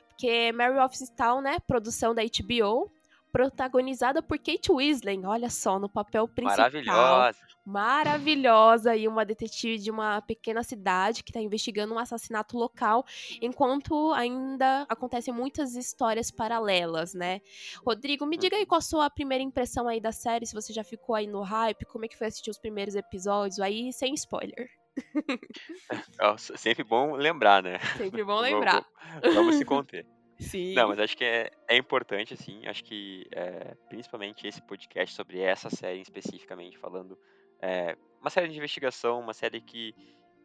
Porque 0.09 0.53
Mary 0.53 0.79
of 0.79 0.97
Town, 1.17 1.41
né, 1.41 1.59
produção 1.61 2.15
da 2.15 2.23
HBO, 2.23 2.91
protagonizada 3.33 4.23
por 4.23 4.39
Kate 4.39 4.73
Winslet, 4.73 5.25
olha 5.25 5.51
só, 5.51 5.79
no 5.79 5.89
papel 5.89 6.27
principal. 6.27 6.59
Maravilhosa. 6.59 7.39
Maravilhosa 7.65 8.97
e 8.97 9.07
uma 9.07 9.25
detetive 9.25 9.79
de 9.79 9.91
uma 9.91 10.23
pequena 10.23 10.63
cidade 10.63 11.23
que 11.23 11.31
está 11.31 11.41
investigando 11.41 11.95
um 11.95 11.99
assassinato 11.99 12.57
local, 12.57 13.05
enquanto 13.41 14.13
ainda 14.15 14.87
acontecem 14.89 15.33
muitas 15.33 15.75
histórias 15.75 16.31
paralelas, 16.31 17.15
né? 17.15 17.41
Rodrigo, 17.85 18.25
me 18.27 18.37
diga 18.37 18.57
aí 18.57 18.65
qual 18.65 18.79
a 18.79 18.83
sua 18.83 19.11
primeira 19.11 19.45
impressão 19.45 19.87
aí 19.87 20.01
da 20.01 20.13
série, 20.13 20.47
se 20.47 20.55
você 20.55 20.73
já 20.73 20.83
ficou 20.83 21.15
aí 21.15 21.27
no 21.27 21.43
hype, 21.43 21.85
como 21.87 22.05
é 22.05 22.09
que 22.09 22.17
foi 22.17 22.27
assistir 22.27 22.51
os 22.51 22.59
primeiros 22.59 22.95
episódios 22.95 23.61
aí, 23.61 23.93
sem 23.93 24.15
spoiler. 24.15 24.69
Sempre 26.57 26.85
bom 26.85 27.15
lembrar, 27.15 27.63
né? 27.63 27.79
Sempre 27.97 28.25
bom 28.25 28.41
lembrar. 28.41 28.85
Vamos, 29.23 29.35
vamos 29.35 29.55
se 29.57 29.65
conter. 29.65 30.07
Sim. 30.39 30.75
Não, 30.75 30.89
mas 30.89 30.99
acho 31.01 31.17
que 31.17 31.25
é, 31.25 31.51
é 31.67 31.77
importante, 31.77 32.35
assim, 32.35 32.67
acho 32.67 32.85
que 32.85 33.27
é, 33.33 33.75
principalmente 33.89 34.47
esse 34.47 34.63
podcast 34.63 35.15
sobre 35.15 35.41
essa 35.41 35.69
série 35.69 36.01
especificamente, 36.01 36.79
falando 36.79 37.19
é, 37.61 37.97
uma 38.21 38.31
série 38.31 38.49
de 38.49 38.57
investigação, 38.57 39.19
uma 39.21 39.35
série 39.35 39.61
que, 39.61 39.95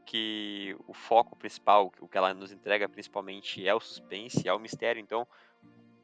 que 0.05 0.75
o 0.87 0.93
foco 0.93 1.37
principal, 1.37 1.91
o 1.99 2.07
que 2.07 2.17
ela 2.17 2.33
nos 2.33 2.51
entrega 2.51 2.89
principalmente 2.89 3.67
é 3.67 3.73
o 3.73 3.79
suspense, 3.79 4.47
é 4.47 4.53
o 4.53 4.59
mistério, 4.59 4.99
então 4.99 5.27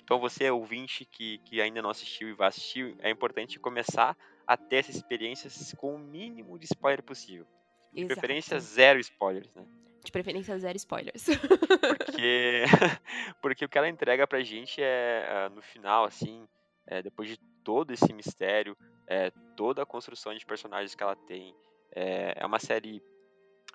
então 0.10 0.20
você, 0.20 0.50
ouvinte, 0.50 1.06
que, 1.06 1.38
que 1.46 1.62
ainda 1.62 1.84
não 1.84 1.92
assistiu 1.92 2.30
e 2.30 2.34
vai 2.34 2.48
assistir, 2.48 2.96
é 2.98 3.12
importante 3.12 3.60
começar 3.60 4.18
a 4.48 4.58
ter 4.58 4.78
essas 4.78 4.96
experiências 4.96 5.72
com 5.78 5.94
o 5.94 6.00
mínimo 6.00 6.58
de 6.58 6.66
spoiler 6.66 7.04
possível. 7.04 7.46
De 7.94 8.00
Exato. 8.02 8.16
preferência, 8.16 8.60
zero 8.60 9.00
spoilers, 9.00 9.54
né? 9.54 9.64
De 10.10 10.12
preferência, 10.12 10.58
zero 10.58 10.76
spoilers. 10.76 11.24
Porque, 11.28 12.64
porque 13.44 13.66
o 13.66 13.70
que 13.70 13.78
ela 13.78 13.88
entrega 13.88 14.26
pra 14.26 14.42
gente 14.42 14.82
é, 14.82 15.24
ah, 15.30 15.50
no 15.50 15.62
final, 15.62 16.04
assim, 16.04 16.48
é, 16.88 17.00
depois 17.00 17.30
de 17.30 17.38
todo 17.64 17.94
esse 17.94 18.12
mistério, 18.12 18.76
é, 19.06 19.30
toda 19.56 19.84
a 19.84 19.86
construção 19.86 20.34
de 20.34 20.44
personagens 20.44 20.96
que 20.96 21.04
ela 21.04 21.16
tem, 21.16 21.56
é, 21.96 22.34
é 22.38 22.44
uma 22.44 22.58
série 22.58 23.04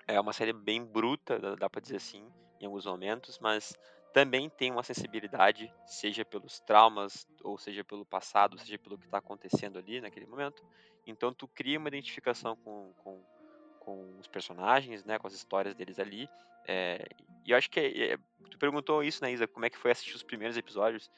é 0.05 0.19
uma 0.19 0.33
série 0.33 0.51
bem 0.51 0.83
bruta, 0.83 1.39
dá, 1.39 1.55
dá 1.55 1.69
pra 1.69 1.79
dizer 1.79 1.95
assim, 1.95 2.29
em 2.59 2.65
alguns 2.65 2.85
momentos, 2.85 3.39
mas 3.39 3.73
também 4.13 4.49
tem 4.49 4.71
uma 4.71 4.83
sensibilidade, 4.83 5.73
seja 5.85 6.25
pelos 6.25 6.59
traumas, 6.59 7.25
ou 7.45 7.57
seja 7.57 7.81
pelo 7.81 8.05
passado, 8.05 8.59
seja 8.59 8.77
pelo 8.77 8.97
que 8.97 9.05
está 9.05 9.19
acontecendo 9.19 9.79
ali 9.79 10.01
naquele 10.01 10.25
momento. 10.25 10.61
Então 11.07 11.33
tu 11.33 11.47
cria 11.47 11.79
uma 11.79 11.87
identificação 11.87 12.57
com, 12.57 12.91
com, 12.97 13.23
com 13.85 14.17
os 14.19 14.27
personagens, 14.27 15.05
né, 15.05 15.19
com 15.19 15.27
as 15.27 15.33
histórias 15.33 15.75
deles 15.75 15.99
ali. 15.99 16.27
É, 16.67 17.05
e 17.45 17.51
eu 17.51 17.57
acho 17.57 17.69
que 17.69 17.79
é, 17.79 18.17
tu 18.49 18.57
perguntou 18.57 19.03
isso, 19.03 19.23
né, 19.23 19.31
Isa, 19.31 19.47
como 19.47 19.65
é 19.65 19.69
que 19.69 19.77
foi 19.77 19.91
assistir 19.91 20.15
os 20.15 20.23
primeiros 20.23 20.57
episódios? 20.57 21.09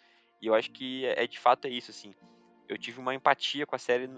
E 0.42 0.48
eu 0.48 0.54
acho 0.54 0.70
que 0.72 1.06
é, 1.06 1.24
é 1.24 1.28
de 1.28 1.40
fato 1.40 1.66
é 1.66 1.70
isso, 1.70 1.90
assim. 1.90 2.14
Eu 2.68 2.78
tive 2.78 3.00
uma 3.00 3.16
empatia 3.16 3.66
com 3.66 3.76
a 3.76 3.80
série 3.80 4.10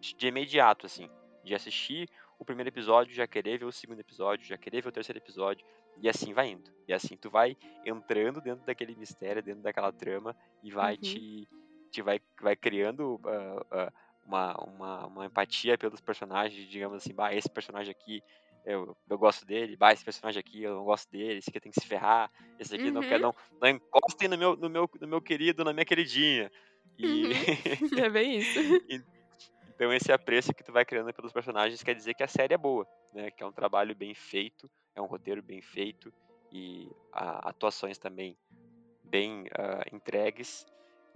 de 0.00 0.26
imediato, 0.26 0.86
assim, 0.86 1.10
de 1.44 1.54
assistir 1.54 2.08
o 2.38 2.44
primeiro 2.44 2.70
episódio, 2.70 3.14
já 3.14 3.26
querer 3.26 3.58
ver 3.58 3.66
o 3.66 3.72
segundo 3.72 4.00
episódio, 4.00 4.46
já 4.46 4.56
querer 4.56 4.80
ver 4.82 4.88
o 4.88 4.92
terceiro 4.92 5.18
episódio, 5.18 5.66
e 6.00 6.08
assim 6.08 6.32
vai 6.32 6.48
indo. 6.50 6.70
E 6.86 6.92
assim 6.92 7.16
tu 7.16 7.28
vai 7.28 7.56
entrando 7.84 8.40
dentro 8.40 8.64
daquele 8.64 8.94
mistério, 8.94 9.42
dentro 9.42 9.62
daquela 9.62 9.92
trama, 9.92 10.34
e 10.62 10.70
vai 10.70 10.94
Uhum. 10.94 11.00
te, 11.00 11.48
te 11.90 12.00
vai, 12.00 12.20
vai 12.40 12.56
criando 12.56 13.20
ah, 13.26 13.66
ah, 13.72 13.92
uma, 14.28 14.54
uma, 14.64 15.06
uma 15.06 15.26
empatia 15.26 15.78
pelos 15.78 16.00
personagens, 16.00 16.68
digamos 16.68 16.98
assim, 16.98 17.14
bah, 17.14 17.34
esse 17.34 17.50
personagem 17.50 17.92
aqui 17.92 18.22
eu, 18.64 18.96
eu 19.08 19.18
gosto 19.18 19.46
dele, 19.46 19.76
bah, 19.76 19.92
esse 19.92 20.04
personagem 20.04 20.40
aqui 20.40 20.62
eu 20.62 20.74
não 20.76 20.84
gosto 20.84 21.10
dele, 21.10 21.38
esse 21.38 21.50
aqui 21.50 21.60
tem 21.60 21.72
que 21.72 21.80
se 21.80 21.86
ferrar, 21.86 22.30
esse 22.58 22.74
aqui 22.74 22.90
não 22.90 23.04
quer, 23.04 23.18
Uhum. 23.18 23.22
não, 23.22 23.32
não 23.60 23.68
encostem 23.70 24.28
no 24.28 24.38
meu, 24.38 24.56
no, 24.56 24.68
meu, 24.70 24.88
no 25.00 25.08
meu 25.08 25.22
querido, 25.22 25.64
na 25.64 25.72
minha 25.72 25.86
queridinha. 25.86 26.50
E 26.98 27.30
Uhum. 27.30 27.32
É 28.04 28.10
bem 28.10 28.38
isso. 28.40 28.58
então 29.68 29.92
esse 29.92 30.12
apreço 30.12 30.54
que 30.54 30.64
tu 30.64 30.72
vai 30.72 30.84
criando 30.84 31.12
pelos 31.14 31.32
personagens 31.32 31.82
quer 31.82 31.94
dizer 31.94 32.14
que 32.14 32.22
a 32.22 32.28
série 32.28 32.54
é 32.54 32.58
boa, 32.58 32.86
né? 33.12 33.30
Que 33.30 33.42
é 33.42 33.46
um 33.46 33.52
trabalho 33.52 33.94
bem 33.94 34.14
feito, 34.14 34.70
é 34.94 35.00
um 35.00 35.06
roteiro 35.06 35.42
bem 35.42 35.60
feito 35.62 36.12
e 36.50 36.90
a- 37.12 37.50
atuações 37.50 37.98
também 37.98 38.36
bem 39.04 39.46
ah, 39.58 39.84
entregues. 39.92 40.66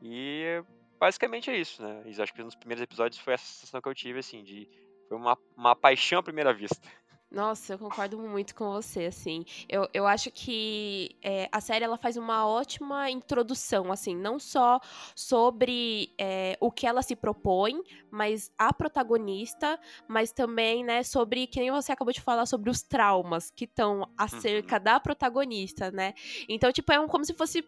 E 0.01 0.63
basicamente 1.03 1.51
é 1.51 1.57
isso, 1.57 1.83
né? 1.83 2.01
E 2.07 2.23
acho 2.23 2.33
que 2.33 2.45
nos 2.45 2.55
primeiros 2.55 2.81
episódios 2.81 3.21
foi 3.21 3.35
essa 3.35 3.45
sensação 3.45 3.81
que 3.81 3.89
eu 3.89 3.95
tive, 3.95 4.21
assim, 4.21 4.45
de 4.45 4.69
foi 5.09 5.17
uma, 5.17 5.37
uma 5.57 5.75
paixão 5.75 6.21
à 6.21 6.23
primeira 6.23 6.55
vista. 6.55 6.81
Nossa, 7.29 7.73
eu 7.73 7.79
concordo 7.79 8.19
muito 8.19 8.55
com 8.55 8.71
você, 8.71 9.07
assim. 9.07 9.45
Eu, 9.69 9.89
eu 9.93 10.07
acho 10.07 10.31
que 10.31 11.17
é, 11.21 11.49
a 11.51 11.61
série 11.61 11.85
ela 11.85 11.97
faz 11.97 12.17
uma 12.17 12.47
ótima 12.47 13.11
introdução, 13.11 13.91
assim, 13.91 14.15
não 14.15 14.39
só 14.39 14.79
sobre 15.17 16.15
é, 16.17 16.57
o 16.61 16.71
que 16.71 16.87
ela 16.87 17.03
se 17.03 17.17
propõe, 17.17 17.83
mas 18.09 18.53
a 18.57 18.73
protagonista, 18.73 19.81
mas 20.07 20.31
também, 20.31 20.85
né, 20.85 21.03
sobre, 21.03 21.49
que 21.49 21.59
nem 21.59 21.73
você 21.73 21.91
acabou 21.91 22.13
de 22.13 22.21
falar, 22.21 22.47
sobre 22.47 22.71
os 22.71 22.81
traumas 22.83 23.51
que 23.51 23.65
estão 23.65 24.09
acerca 24.17 24.79
da 24.79 25.01
protagonista, 25.01 25.91
né? 25.91 26.15
Então, 26.49 26.71
tipo, 26.71 26.93
é 26.93 27.01
um, 27.01 27.09
como 27.09 27.25
se 27.25 27.35
fosse. 27.35 27.67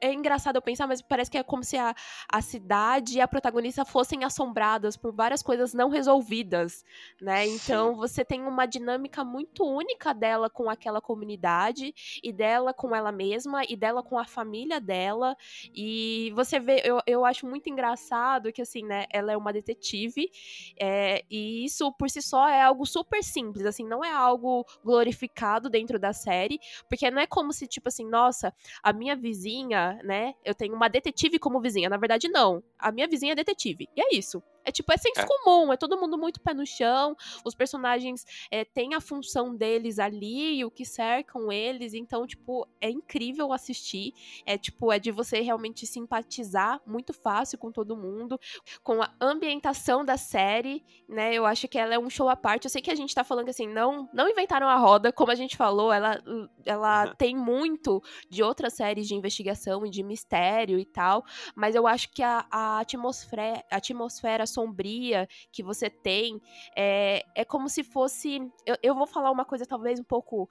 É, 0.00 0.12
engraçado 0.12 0.56
eu 0.56 0.62
pensar, 0.62 0.86
mas 0.86 1.00
parece 1.00 1.30
que 1.30 1.38
é 1.38 1.42
como 1.42 1.64
se 1.64 1.76
a, 1.76 1.94
a 2.30 2.40
cidade 2.40 3.18
e 3.18 3.20
a 3.20 3.28
protagonista 3.28 3.84
fossem 3.84 4.24
assombradas 4.24 4.96
por 4.96 5.12
várias 5.12 5.42
coisas 5.42 5.72
não 5.72 5.88
resolvidas, 5.88 6.84
né? 7.20 7.46
Então 7.46 7.94
você 7.96 8.24
tem 8.24 8.42
uma 8.42 8.66
dinâmica 8.66 9.24
muito 9.24 9.64
única 9.64 10.12
dela 10.12 10.50
com 10.50 10.68
aquela 10.68 11.00
comunidade 11.00 11.94
e 12.22 12.32
dela 12.32 12.74
com 12.74 12.94
ela 12.94 13.10
mesma 13.10 13.62
e 13.68 13.76
dela 13.76 14.02
com 14.02 14.18
a 14.18 14.24
família 14.24 14.80
dela. 14.80 15.36
E 15.74 16.32
você 16.34 16.60
vê, 16.60 16.82
eu, 16.84 17.00
eu 17.06 17.24
acho 17.24 17.46
muito 17.46 17.68
engraçado 17.68 18.52
que 18.52 18.62
assim, 18.62 18.84
né? 18.84 19.06
Ela 19.10 19.32
é 19.32 19.36
uma 19.36 19.52
detetive 19.52 20.30
é, 20.78 21.24
e 21.30 21.64
isso 21.64 21.92
por 21.92 22.10
si 22.10 22.20
só 22.20 22.48
é 22.48 22.62
algo 22.62 22.84
super 22.86 23.22
simples, 23.22 23.66
assim, 23.66 23.86
não 23.86 24.04
é 24.04 24.12
algo 24.12 24.64
glorificado 24.84 25.68
dentro 25.70 25.98
da 25.98 26.12
série, 26.12 26.58
porque 26.88 27.10
não 27.10 27.20
é 27.20 27.26
como 27.26 27.52
se 27.52 27.66
tipo 27.66 27.88
assim, 27.88 28.08
nossa, 28.08 28.52
a 28.82 28.92
minha 28.92 29.16
vizinha, 29.16 29.93
né? 30.02 30.34
Eu 30.44 30.54
tenho 30.54 30.74
uma 30.74 30.88
detetive 30.88 31.38
como 31.38 31.60
vizinha. 31.60 31.88
Na 31.88 31.96
verdade, 31.96 32.28
não. 32.28 32.62
A 32.78 32.90
minha 32.90 33.08
vizinha 33.08 33.32
é 33.32 33.36
detetive. 33.36 33.88
E 33.96 34.00
é 34.00 34.16
isso. 34.16 34.42
É 34.64 34.72
tipo, 34.72 34.92
é 34.92 34.96
senso 34.96 35.20
É. 35.20 35.26
comum, 35.26 35.72
é 35.72 35.76
todo 35.76 35.98
mundo 35.98 36.16
muito 36.18 36.40
pé 36.40 36.54
no 36.54 36.66
chão, 36.66 37.14
os 37.44 37.54
personagens 37.54 38.24
é, 38.50 38.64
têm 38.64 38.94
a 38.94 39.00
função 39.00 39.54
deles 39.54 39.98
ali 39.98 40.58
e 40.58 40.64
o 40.64 40.70
que 40.70 40.84
cercam 40.84 41.50
eles, 41.52 41.94
então, 41.94 42.26
tipo, 42.26 42.66
é 42.80 42.90
incrível 42.90 43.52
assistir, 43.52 44.12
é 44.46 44.56
tipo, 44.58 44.92
é 44.92 44.98
de 44.98 45.10
você 45.10 45.40
realmente 45.40 45.86
simpatizar 45.86 46.80
muito 46.86 47.12
fácil 47.12 47.58
com 47.58 47.70
todo 47.70 47.96
mundo, 47.96 48.38
com 48.82 49.02
a 49.02 49.10
ambientação 49.20 50.04
da 50.04 50.16
série, 50.16 50.84
né, 51.08 51.34
eu 51.34 51.44
acho 51.46 51.68
que 51.68 51.78
ela 51.78 51.94
é 51.94 51.98
um 51.98 52.08
show 52.10 52.28
à 52.28 52.36
parte, 52.36 52.64
eu 52.64 52.70
sei 52.70 52.80
que 52.80 52.90
a 52.90 52.94
gente 52.94 53.14
tá 53.14 53.22
falando 53.24 53.44
que, 53.44 53.50
assim, 53.50 53.68
não, 53.68 54.08
não 54.12 54.28
inventaram 54.28 54.68
a 54.68 54.76
roda, 54.76 55.12
como 55.12 55.30
a 55.30 55.34
gente 55.34 55.56
falou, 55.56 55.92
ela, 55.92 56.22
ela 56.64 57.06
Uhum. 57.06 57.14
tem 57.16 57.36
muito 57.36 58.02
de 58.30 58.42
outras 58.42 58.74
séries 58.74 59.06
de 59.08 59.14
investigação 59.14 59.84
e 59.84 59.90
de 59.90 60.02
mistério 60.02 60.78
e 60.78 60.84
tal, 60.84 61.24
mas 61.54 61.74
eu 61.74 61.86
acho 61.86 62.10
que 62.10 62.22
a, 62.22 62.46
a 62.50 62.78
atmosfera, 62.80 63.64
a 63.70 63.76
atmosfera 63.76 64.46
sombria 64.54 65.28
que 65.52 65.62
você 65.62 65.90
tem 65.90 66.40
é, 66.76 67.24
é 67.34 67.44
como 67.44 67.68
se 67.68 67.82
fosse. 67.82 68.40
Eu, 68.64 68.76
eu 68.82 68.94
vou 68.94 69.06
falar 69.06 69.30
uma 69.30 69.44
coisa 69.44 69.66
talvez 69.66 69.98
um 70.00 70.04
pouco 70.04 70.48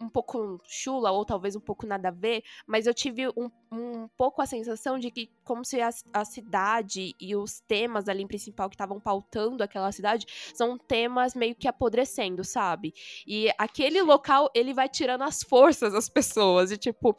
um 0.00 0.08
pouco 0.08 0.60
chula 0.64 1.10
ou 1.10 1.24
talvez 1.24 1.56
um 1.56 1.60
pouco 1.60 1.86
nada 1.86 2.08
a 2.08 2.12
ver, 2.12 2.44
mas 2.66 2.86
eu 2.86 2.94
tive 2.94 3.28
um, 3.30 3.50
um 3.72 4.08
pouco 4.16 4.40
a 4.40 4.46
sensação 4.46 4.98
de 4.98 5.10
que 5.10 5.30
como 5.42 5.64
se 5.64 5.80
a, 5.80 5.90
a 6.12 6.24
cidade 6.24 7.14
e 7.20 7.34
os 7.34 7.60
temas 7.60 8.08
ali 8.08 8.26
principal 8.26 8.68
que 8.68 8.74
estavam 8.74 9.00
pautando 9.00 9.62
aquela 9.62 9.90
cidade 9.92 10.26
são 10.54 10.78
temas 10.78 11.34
meio 11.34 11.54
que 11.54 11.68
apodrecendo, 11.68 12.44
sabe? 12.44 12.94
E 13.26 13.50
aquele 13.58 14.00
local 14.02 14.50
ele 14.54 14.72
vai 14.72 14.88
tirando 14.88 15.22
as 15.22 15.42
forças 15.42 15.92
das 15.92 16.08
pessoas 16.08 16.70
e 16.70 16.76
tipo, 16.76 17.16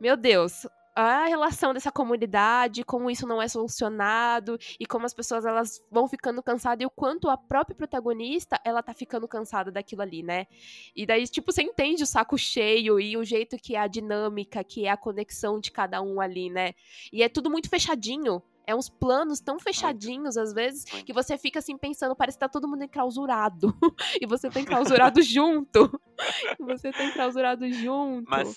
meu 0.00 0.16
Deus, 0.16 0.66
a 0.94 1.26
relação 1.26 1.72
dessa 1.72 1.90
comunidade, 1.90 2.84
como 2.84 3.10
isso 3.10 3.26
não 3.26 3.40
é 3.40 3.48
solucionado 3.48 4.58
e 4.78 4.86
como 4.86 5.06
as 5.06 5.14
pessoas 5.14 5.44
elas 5.44 5.80
vão 5.90 6.08
ficando 6.08 6.42
cansadas 6.42 6.82
e 6.82 6.86
o 6.86 6.90
quanto 6.90 7.28
a 7.28 7.36
própria 7.36 7.74
protagonista 7.76 8.60
ela 8.64 8.82
tá 8.82 8.92
ficando 8.92 9.28
cansada 9.28 9.70
daquilo 9.70 10.02
ali, 10.02 10.22
né? 10.22 10.46
E 10.94 11.06
daí, 11.06 11.26
tipo, 11.26 11.52
você 11.52 11.62
entende 11.62 12.02
o 12.02 12.06
saco 12.06 12.36
cheio 12.36 12.98
e 13.00 13.16
o 13.16 13.24
jeito 13.24 13.56
que 13.56 13.76
é 13.76 13.80
a 13.80 13.86
dinâmica, 13.86 14.62
que 14.64 14.86
é 14.86 14.90
a 14.90 14.96
conexão 14.96 15.60
de 15.60 15.70
cada 15.70 16.02
um 16.02 16.20
ali, 16.20 16.50
né? 16.50 16.74
E 17.12 17.22
é 17.22 17.28
tudo 17.28 17.50
muito 17.50 17.68
fechadinho. 17.68 18.42
É 18.66 18.74
uns 18.74 18.88
planos 18.88 19.40
tão 19.40 19.58
fechadinhos, 19.58 20.36
às 20.36 20.52
vezes, 20.52 20.84
que 20.84 21.12
você 21.12 21.36
fica 21.36 21.58
assim 21.58 21.76
pensando, 21.76 22.14
parece 22.14 22.36
que 22.36 22.40
tá 22.40 22.48
todo 22.48 22.68
mundo 22.68 22.84
enclausurado. 22.84 23.74
e 24.20 24.26
você 24.26 24.48
tá 24.48 24.60
enclausurado 24.60 25.20
junto. 25.22 26.00
E 26.60 26.62
você 26.62 26.92
tá 26.92 27.04
enclausurado 27.06 27.66
junto. 27.72 28.30
Mas, 28.30 28.54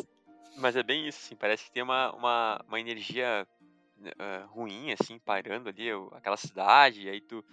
mas 0.56 0.76
é 0.76 0.84
bem 0.84 1.08
isso, 1.08 1.20
assim, 1.20 1.36
parece 1.36 1.66
que 1.66 1.72
tem 1.72 1.84
uma, 1.84 2.12
uma, 2.16 2.62
uma 2.68 2.80
energia 2.80 3.48
ah, 4.20 4.46
ruim, 4.48 4.92
assim, 4.94 5.20
pairando 5.20 5.70
ali, 5.70 5.90
aquela 6.14 6.38
cidade, 6.38 7.10
aí 7.10 7.22
tu, 7.22 7.46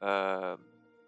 ah, 0.00 0.58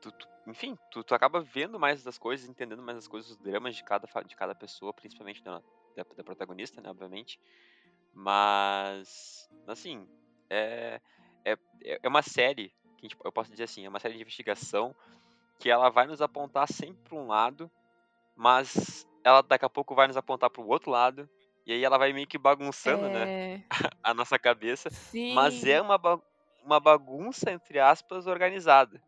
tu, 0.00 0.12
tu- 0.12 0.28
enfim, 0.46 0.78
tu, 0.90 1.04
tu 1.04 1.14
acaba 1.14 1.42
vendo 1.42 1.78
mais 1.80 2.02
das 2.04 2.18
coisas, 2.18 2.48
entendendo 2.48 2.82
mais 2.82 2.98
as 2.98 3.08
coisas, 3.08 3.32
os 3.32 3.38
dramas 3.38 3.76
de 3.76 3.84
cada, 3.84 4.06
de 4.26 4.36
cada 4.36 4.54
pessoa, 4.54 4.94
principalmente 4.94 5.42
da, 5.42 5.60
da, 5.96 6.04
da 6.16 6.24
protagonista, 6.24 6.80
né, 6.82 6.90
obviamente, 6.90 7.40
mas, 8.12 9.48
assim, 9.66 10.08
é, 10.50 11.00
é, 11.44 11.56
é 12.02 12.08
uma 12.08 12.22
série, 12.22 12.72
que 12.98 13.08
eu 13.24 13.32
posso 13.32 13.50
dizer 13.50 13.64
assim, 13.64 13.84
é 13.84 13.88
uma 13.88 14.00
série 14.00 14.14
de 14.14 14.22
investigação 14.22 14.94
que 15.58 15.70
ela 15.70 15.90
vai 15.90 16.06
nos 16.06 16.22
apontar 16.22 16.68
sempre 16.72 17.02
para 17.04 17.16
um 17.18 17.26
lado, 17.28 17.70
mas 18.36 19.06
ela 19.24 19.42
daqui 19.42 19.64
a 19.64 19.70
pouco 19.70 19.94
vai 19.94 20.06
nos 20.08 20.16
apontar 20.16 20.50
para 20.50 20.62
o 20.62 20.68
outro 20.68 20.90
lado, 20.90 21.28
e 21.66 21.72
aí 21.72 21.84
ela 21.84 21.98
vai 21.98 22.12
meio 22.12 22.26
que 22.26 22.38
bagunçando, 22.38 23.08
né, 23.08 23.28
É. 23.28 23.60
a 24.02 24.12
nossa 24.14 24.38
cabeça, 24.38 24.88
mas 25.34 25.54
Sim. 25.54 25.70
é 25.70 25.80
uma, 25.80 25.98
ba- 25.98 26.20
uma 26.64 26.80
bagunça, 26.80 27.50
entre 27.50 27.78
aspas, 27.78 28.26
organizada, 28.26 29.00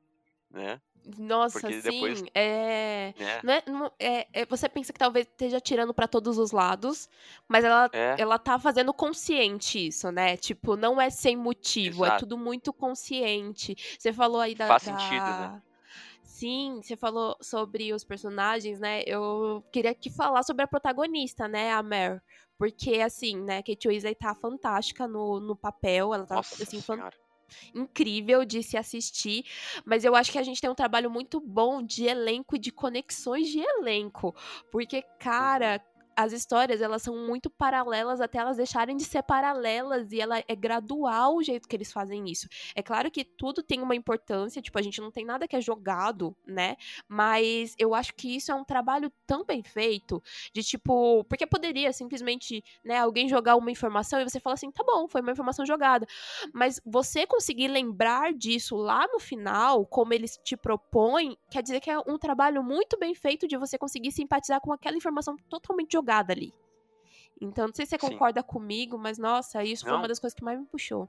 né? 0.50 0.80
Nossa, 1.18 1.60
Porque 1.60 1.80
sim. 1.80 1.90
depois, 1.92 2.20
É. 2.34 3.14
né? 3.16 3.40
Não 3.44 3.52
é, 3.54 3.62
não- 3.68 3.92
é- 3.96 4.26
é- 4.32 4.44
você 4.46 4.68
pensa 4.68 4.92
que 4.92 4.98
talvez 4.98 5.24
esteja 5.24 5.60
tirando 5.60 5.94
pra 5.94 6.08
todos 6.08 6.36
os 6.36 6.50
lados, 6.50 7.08
mas 7.46 7.64
ela, 7.64 7.88
É, 7.92 8.16
ela 8.18 8.40
tá 8.40 8.58
fazendo 8.58 8.92
consciente 8.92 9.86
isso, 9.86 10.10
né? 10.10 10.36
Tipo, 10.36 10.76
não 10.76 11.00
é 11.00 11.08
sem 11.08 11.36
motivo, 11.36 12.04
é 12.04 12.08
exato. 12.08 12.24
tudo 12.26 12.36
muito 12.36 12.72
consciente. 12.72 13.76
Você 13.96 14.12
falou 14.12 14.40
aí 14.40 14.56
da, 14.56 14.66
Faz 14.66 14.82
sentido, 14.82 15.12
né? 15.12 15.20
da- 15.52 15.62
Sim, 16.24 16.80
você 16.82 16.96
falou 16.96 17.36
sobre 17.40 17.92
os 17.94 18.02
personagens, 18.02 18.80
né? 18.80 19.02
Eu 19.06 19.64
queria 19.72 19.94
que 19.94 20.10
falar 20.10 20.42
sobre 20.42 20.64
a 20.64 20.66
protagonista, 20.66 21.46
né? 21.46 21.72
A 21.72 21.82
Mare. 21.84 22.20
Porque, 22.58 23.00
assim, 23.00 23.36
né? 23.42 23.62
Kate 23.62 23.88
Weasley 23.88 24.14
tá 24.14 24.34
fantástica 24.34 25.06
no, 25.06 25.40
no 25.40 25.54
papel. 25.54 26.14
Ela 26.14 26.26
tá, 26.26 26.36
Nossa 26.36 26.62
assim, 26.62 26.80
fan- 26.80 27.10
incrível 27.74 28.44
de 28.44 28.62
se 28.62 28.76
assistir, 28.76 29.44
mas 29.84 30.04
eu 30.04 30.14
acho 30.14 30.32
que 30.32 30.38
a 30.38 30.42
gente 30.42 30.60
tem 30.60 30.68
um 30.70 30.74
trabalho 30.74 31.10
muito 31.10 31.40
bom 31.40 31.82
de 31.82 32.04
elenco 32.04 32.56
e 32.56 32.58
de 32.58 32.72
conexões 32.72 33.48
de 33.48 33.60
elenco, 33.60 34.34
porque 34.70 35.02
cara, 35.20 35.80
as 36.16 36.32
histórias 36.32 36.80
elas 36.80 37.02
são 37.02 37.14
muito 37.26 37.50
paralelas 37.50 38.22
até 38.22 38.38
elas 38.38 38.56
deixarem 38.56 38.96
de 38.96 39.04
ser 39.04 39.22
paralelas 39.22 40.10
e 40.12 40.20
ela 40.20 40.42
é 40.48 40.56
gradual 40.56 41.36
o 41.36 41.42
jeito 41.42 41.68
que 41.68 41.76
eles 41.76 41.92
fazem 41.92 42.24
isso. 42.30 42.48
É 42.74 42.82
claro 42.82 43.10
que 43.10 43.22
tudo 43.22 43.62
tem 43.62 43.82
uma 43.82 43.94
importância, 43.94 44.62
tipo, 44.62 44.78
a 44.78 44.82
gente 44.82 45.00
não 45.00 45.10
tem 45.10 45.26
nada 45.26 45.46
que 45.46 45.54
é 45.54 45.60
jogado, 45.60 46.34
né? 46.46 46.76
Mas 47.06 47.74
eu 47.78 47.94
acho 47.94 48.14
que 48.14 48.34
isso 48.34 48.50
é 48.50 48.54
um 48.54 48.64
trabalho 48.64 49.12
tão 49.26 49.44
bem 49.44 49.62
feito 49.62 50.22
de 50.54 50.62
tipo, 50.62 51.22
porque 51.24 51.46
poderia 51.46 51.92
simplesmente, 51.92 52.64
né, 52.82 52.98
alguém 52.98 53.28
jogar 53.28 53.56
uma 53.56 53.70
informação 53.70 54.18
e 54.18 54.24
você 54.24 54.40
fala 54.40 54.54
assim, 54.54 54.70
tá 54.70 54.82
bom, 54.82 55.06
foi 55.06 55.20
uma 55.20 55.32
informação 55.32 55.66
jogada. 55.66 56.06
Mas 56.54 56.80
você 56.84 57.26
conseguir 57.26 57.68
lembrar 57.68 58.32
disso 58.32 58.74
lá 58.74 59.06
no 59.12 59.20
final, 59.20 59.84
como 59.84 60.14
eles 60.14 60.38
te 60.42 60.56
propõem, 60.56 61.36
quer 61.50 61.62
dizer 61.62 61.80
que 61.80 61.90
é 61.90 61.98
um 61.98 62.18
trabalho 62.18 62.62
muito 62.62 62.98
bem 62.98 63.14
feito 63.14 63.46
de 63.46 63.58
você 63.58 63.76
conseguir 63.76 64.12
simpatizar 64.12 64.60
com 64.62 64.72
aquela 64.72 64.96
informação 64.96 65.36
totalmente 65.50 65.92
jogada 65.92 66.05
ali. 66.10 66.54
Então, 67.40 67.66
não 67.66 67.74
sei 67.74 67.84
se 67.84 67.90
você 67.90 67.98
Sim. 67.98 68.12
concorda 68.12 68.42
comigo, 68.42 68.98
mas 68.98 69.18
nossa, 69.18 69.62
isso 69.62 69.84
foi 69.84 69.92
uma 69.92 70.02
Não. 70.02 70.08
das 70.08 70.18
coisas 70.18 70.34
que 70.34 70.44
mais 70.44 70.58
me 70.58 70.66
puxou. 70.66 71.08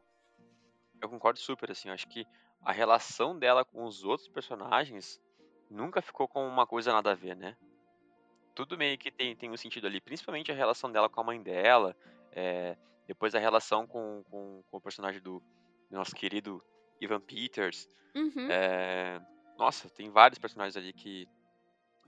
Eu 1.01 1.09
concordo 1.09 1.39
super, 1.39 1.71
assim, 1.71 1.87
eu 1.87 1.93
acho 1.93 2.07
que 2.07 2.25
a 2.61 2.71
relação 2.71 3.37
dela 3.37 3.63
com 3.63 3.85
os 3.85 4.03
outros 4.03 4.27
personagens 4.27 5.21
nunca 5.69 6.01
ficou 6.01 6.27
com 6.27 6.45
uma 6.47 6.65
coisa 6.65 6.91
nada 6.91 7.11
a 7.11 7.15
ver, 7.15 7.35
né? 7.35 7.55
Tudo 8.55 8.77
meio 8.77 8.97
que 8.97 9.11
tem, 9.11 9.35
tem 9.35 9.49
um 9.51 9.57
sentido 9.57 9.87
ali, 9.87 10.01
principalmente 10.01 10.51
a 10.51 10.55
relação 10.55 10.91
dela 10.91 11.07
com 11.07 11.21
a 11.21 11.23
mãe 11.23 11.41
dela, 11.41 11.95
é, 12.31 12.75
depois 13.07 13.35
a 13.35 13.39
relação 13.39 13.85
com, 13.85 14.23
com, 14.29 14.63
com 14.69 14.77
o 14.77 14.81
personagem 14.81 15.21
do, 15.21 15.39
do 15.89 15.95
nosso 15.95 16.15
querido 16.15 16.63
Ivan 16.99 17.21
Peters. 17.21 17.87
Uhum. 18.15 18.49
é, 18.49 19.21
nossa, 19.57 19.89
tem 19.89 20.09
vários 20.09 20.39
personagens 20.39 20.75
ali 20.75 20.91
que, 20.91 21.27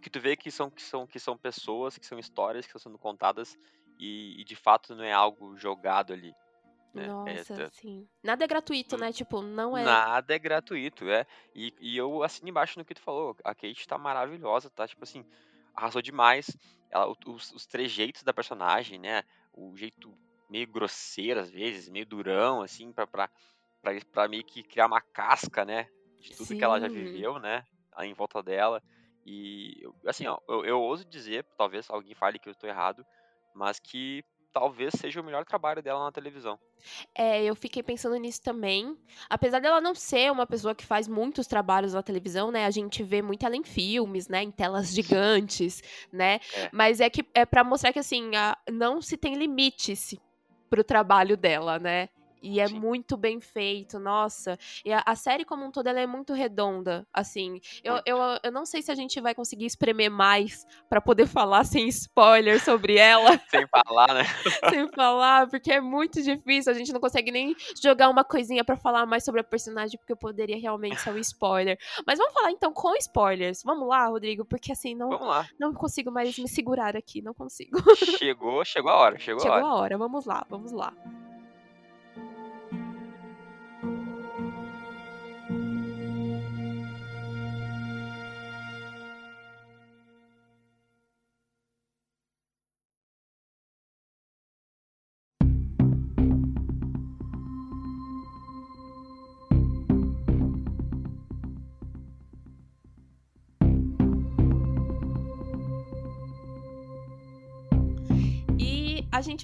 que 0.01 0.09
tu 0.09 0.19
vê 0.19 0.35
que 0.35 0.49
são, 0.51 0.69
que, 0.69 0.81
são, 0.81 1.05
que 1.07 1.19
são 1.19 1.37
pessoas, 1.37 1.97
que 1.97 2.05
são 2.05 2.17
histórias 2.19 2.65
que 2.65 2.69
estão 2.75 2.91
sendo 2.91 2.97
contadas 2.99 3.57
e, 3.99 4.39
e 4.39 4.43
de 4.43 4.55
fato 4.55 4.95
não 4.95 5.03
é 5.03 5.11
algo 5.11 5.57
jogado 5.57 6.13
ali. 6.13 6.33
né? 6.93 7.05
É, 7.05 7.07
Nossa, 7.07 7.55
tá- 7.55 7.69
sim. 7.71 8.07
Nada 8.23 8.43
é 8.43 8.47
gratuito, 8.47 8.95
Hum. 8.95 8.99
né? 8.99 9.11
Tipo, 9.11 9.41
não 9.41 9.77
é. 9.77 9.83
Nada 9.83 10.33
é 10.33 10.39
gratuito, 10.39 11.09
é. 11.09 11.25
E, 11.53 11.73
e 11.79 11.97
eu 11.97 12.23
assino 12.23 12.49
embaixo 12.49 12.79
no 12.79 12.85
que 12.85 12.93
tu 12.95 13.01
falou. 13.01 13.35
A 13.43 13.53
Kate 13.53 13.87
tá 13.87 13.97
maravilhosa, 13.97 14.69
tá? 14.69 14.87
Tipo 14.87 15.03
assim, 15.03 15.23
arrasou 15.75 16.01
demais. 16.01 16.47
Ela, 16.89 17.07
os, 17.27 17.51
os 17.51 17.65
trejeitos 17.65 18.23
da 18.23 18.33
personagem, 18.33 18.97
né? 18.99 19.23
O 19.53 19.75
jeito 19.77 20.17
meio 20.49 20.65
grosseiro, 20.67 21.39
às 21.39 21.49
vezes, 21.49 21.89
meio 21.89 22.05
durão, 22.05 22.61
assim, 22.61 22.91
pra, 22.91 23.05
pra, 23.05 23.29
pra, 23.81 23.91
pra 24.11 24.27
meio 24.27 24.43
que 24.43 24.63
criar 24.63 24.87
uma 24.87 25.01
casca, 25.01 25.63
né? 25.63 25.87
De 26.19 26.35
tudo 26.35 26.55
que 26.55 26.63
ela 26.63 26.79
já 26.79 26.87
Sim. 26.87 26.93
viveu, 26.95 27.37
né? 27.39 27.63
Aí 27.95 28.09
em 28.09 28.13
volta 28.13 28.41
dela. 28.41 28.81
E, 29.31 29.83
assim, 30.07 30.25
ó, 30.25 30.39
eu, 30.47 30.65
eu 30.65 30.81
ouso 30.81 31.05
dizer, 31.05 31.45
talvez 31.55 31.87
alguém 31.87 32.15
fale 32.15 32.39
que 32.39 32.49
eu 32.49 32.55
tô 32.55 32.65
errado, 32.65 33.05
mas 33.53 33.79
que 33.79 34.23
talvez 34.51 34.91
seja 34.97 35.21
o 35.21 35.23
melhor 35.23 35.45
trabalho 35.45 35.83
dela 35.83 36.03
na 36.03 36.11
televisão. 36.11 36.59
É, 37.13 37.43
eu 37.43 37.55
fiquei 37.55 37.83
pensando 37.83 38.15
nisso 38.15 38.41
também. 38.41 38.97
Apesar 39.29 39.59
dela 39.59 39.79
não 39.79 39.93
ser 39.93 40.31
uma 40.31 40.47
pessoa 40.47 40.73
que 40.73 40.83
faz 40.83 41.07
muitos 41.07 41.45
trabalhos 41.45 41.93
na 41.93 42.01
televisão, 42.01 42.49
né? 42.49 42.65
A 42.65 42.71
gente 42.71 43.03
vê 43.03 43.21
muito 43.21 43.45
ela 43.45 43.55
em 43.55 43.63
filmes, 43.63 44.27
né? 44.27 44.41
Em 44.41 44.49
telas 44.49 44.89
gigantes, 44.95 45.83
né? 46.11 46.39
É. 46.55 46.69
Mas 46.73 46.99
é 46.99 47.07
que 47.07 47.23
é 47.35 47.45
para 47.45 47.63
mostrar 47.63 47.93
que 47.93 47.99
assim, 47.99 48.35
a- 48.35 48.57
não 48.71 48.99
se 48.99 49.15
tem 49.15 49.35
limites 49.35 50.15
pro 50.71 50.83
trabalho 50.83 51.37
dela, 51.37 51.77
né? 51.77 52.09
E 52.41 52.59
é 52.59 52.67
Sim. 52.67 52.79
muito 52.79 53.17
bem 53.17 53.39
feito, 53.39 53.99
nossa. 53.99 54.57
E 54.85 54.91
a, 54.93 55.03
a 55.05 55.15
série 55.15 55.43
como 55.45 55.65
um 55.65 55.71
todo, 55.71 55.87
ela 55.87 55.99
é 55.99 56.07
muito 56.07 56.33
redonda, 56.33 57.05
assim. 57.13 57.59
Eu, 57.83 58.01
eu, 58.05 58.17
eu 58.43 58.51
não 58.51 58.65
sei 58.65 58.81
se 58.81 58.91
a 58.91 58.95
gente 58.95 59.19
vai 59.19 59.35
conseguir 59.35 59.65
espremer 59.65 60.09
mais 60.09 60.65
pra 60.89 61.01
poder 61.01 61.27
falar 61.27 61.63
sem 61.63 61.87
spoiler 61.87 62.63
sobre 62.63 62.97
ela 62.97 63.29
Sem 63.49 63.67
falar, 63.67 64.13
né? 64.13 64.23
sem 64.69 64.87
falar, 64.91 65.47
porque 65.49 65.71
é 65.71 65.81
muito 65.81 66.21
difícil. 66.21 66.71
A 66.71 66.75
gente 66.75 66.93
não 66.93 66.99
consegue 66.99 67.31
nem 67.31 67.55
jogar 67.81 68.09
uma 68.09 68.23
coisinha 68.23 68.63
pra 68.63 68.77
falar 68.77 69.05
mais 69.05 69.23
sobre 69.23 69.41
a 69.41 69.43
personagem, 69.43 69.97
porque 69.97 70.15
poderia 70.15 70.57
realmente 70.57 71.01
ser 71.01 71.11
um 71.11 71.17
spoiler. 71.17 71.77
Mas 72.05 72.17
vamos 72.17 72.33
falar 72.33 72.51
então 72.51 72.73
com 72.73 72.95
spoilers. 72.95 73.63
Vamos 73.63 73.87
lá, 73.87 74.07
Rodrigo, 74.07 74.45
porque 74.45 74.71
assim, 74.71 74.95
não, 74.95 75.09
não 75.59 75.73
consigo 75.73 76.11
mais 76.11 76.37
me 76.37 76.47
segurar 76.47 76.95
aqui, 76.95 77.21
não 77.21 77.33
consigo. 77.33 77.79
Chegou, 77.95 78.63
chegou 78.63 78.91
a 78.91 78.95
hora, 78.95 79.19
chegou, 79.19 79.41
Chegou 79.41 79.55
a 79.55 79.59
hora. 79.59 79.67
a 79.67 79.75
hora, 79.75 79.97
vamos 79.97 80.25
lá, 80.25 80.45
vamos 80.49 80.71
lá. 80.71 80.93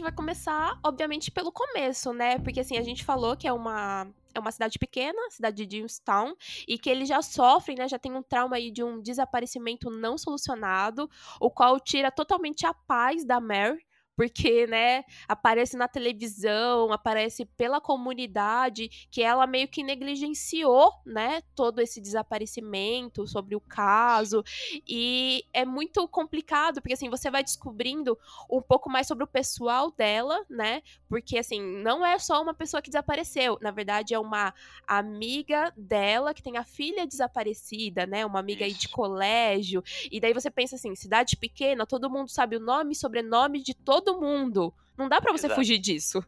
Vai 0.06 0.12
começar, 0.12 0.80
obviamente, 0.84 1.32
pelo 1.32 1.52
começo, 1.52 2.14
né? 2.14 2.38
Porque 2.38 2.60
assim, 2.60 2.78
a 2.78 2.84
gente 2.84 3.04
falou 3.04 3.36
que 3.36 3.48
é 3.48 3.54
uma 3.54 4.08
é 4.36 4.40
uma 4.40 4.52
cidade 4.52 4.78
pequena, 4.78 5.18
cidade 5.30 5.66
de 5.66 5.78
Jamestown, 5.78 6.36
e 6.68 6.78
que 6.78 6.90
eles 6.90 7.08
já 7.08 7.22
sofrem, 7.22 7.78
né? 7.78 7.88
Já 7.88 7.98
tem 7.98 8.12
um 8.14 8.22
trauma 8.22 8.58
aí 8.58 8.70
de 8.70 8.84
um 8.84 9.02
desaparecimento 9.02 9.90
não 9.90 10.18
solucionado, 10.18 11.10
o 11.40 11.50
qual 11.50 11.80
tira 11.80 12.12
totalmente 12.12 12.66
a 12.66 12.74
paz 12.74 13.26
da 13.26 13.40
Mary. 13.40 13.84
Porque, 14.16 14.66
né, 14.68 15.04
aparece 15.28 15.76
na 15.76 15.88
televisão, 15.88 16.92
aparece 16.92 17.46
pela 17.46 17.82
comunidade, 17.82 19.08
que 19.12 19.22
ela 19.22 19.46
meio 19.48 19.68
que 19.68 19.84
negligenciou, 19.84 20.92
né, 21.06 21.42
todo 21.56 21.80
esse 21.82 22.00
desaparecimento 22.00 23.28
sobre 23.28 23.56
o 23.56 23.62
caso. 23.62 24.44
E 24.88 25.44
é 25.54 25.66
muito 25.66 26.08
complicado, 26.08 26.82
porque 26.82 26.94
assim, 26.94 27.10
você 27.10 27.30
vai 27.30 27.44
descobrindo 27.44 28.18
um 28.50 28.62
pouco 28.62 28.90
mais 28.90 29.08
sobre 29.08 29.24
o 29.24 29.28
pessoal 29.28 29.92
dela, 29.92 30.46
né? 30.50 30.82
Porque 31.10 31.38
assim, 31.38 31.62
não 31.62 32.06
é 32.06 32.18
só 32.20 32.42
uma 32.42 32.54
pessoa 32.54 32.82
que 32.82 32.90
desapareceu, 32.90 33.58
na 33.62 33.72
verdade 33.72 34.14
é 34.14 34.20
uma 34.20 34.54
amiga 34.88 35.74
dela 35.76 36.34
que 36.34 36.44
tem 36.44 36.58
a 36.58 36.64
filha 36.64 37.08
desaparecida, 37.08 38.06
né? 38.06 38.26
Uma 38.26 38.40
amiga 38.40 38.66
aí 38.66 38.74
de 38.74 38.90
colégio. 38.90 39.84
E 40.12 40.20
daí 40.20 40.34
você 40.34 40.52
pensa 40.52 40.76
assim, 40.76 40.96
cidade 40.96 41.38
pequena, 41.38 41.86
todo 41.86 42.10
mundo 42.10 42.30
sabe 42.30 42.58
o 42.58 42.60
nome 42.60 42.92
e 42.94 42.96
sobrenome 42.96 43.62
de 43.62 43.74
todo 43.74 44.05
mundo. 44.20 44.74
Não 44.98 45.10
dá 45.10 45.20
pra 45.20 45.32
você 45.32 45.48
Exato. 45.48 45.60
fugir 45.60 45.78
disso. 45.78 46.24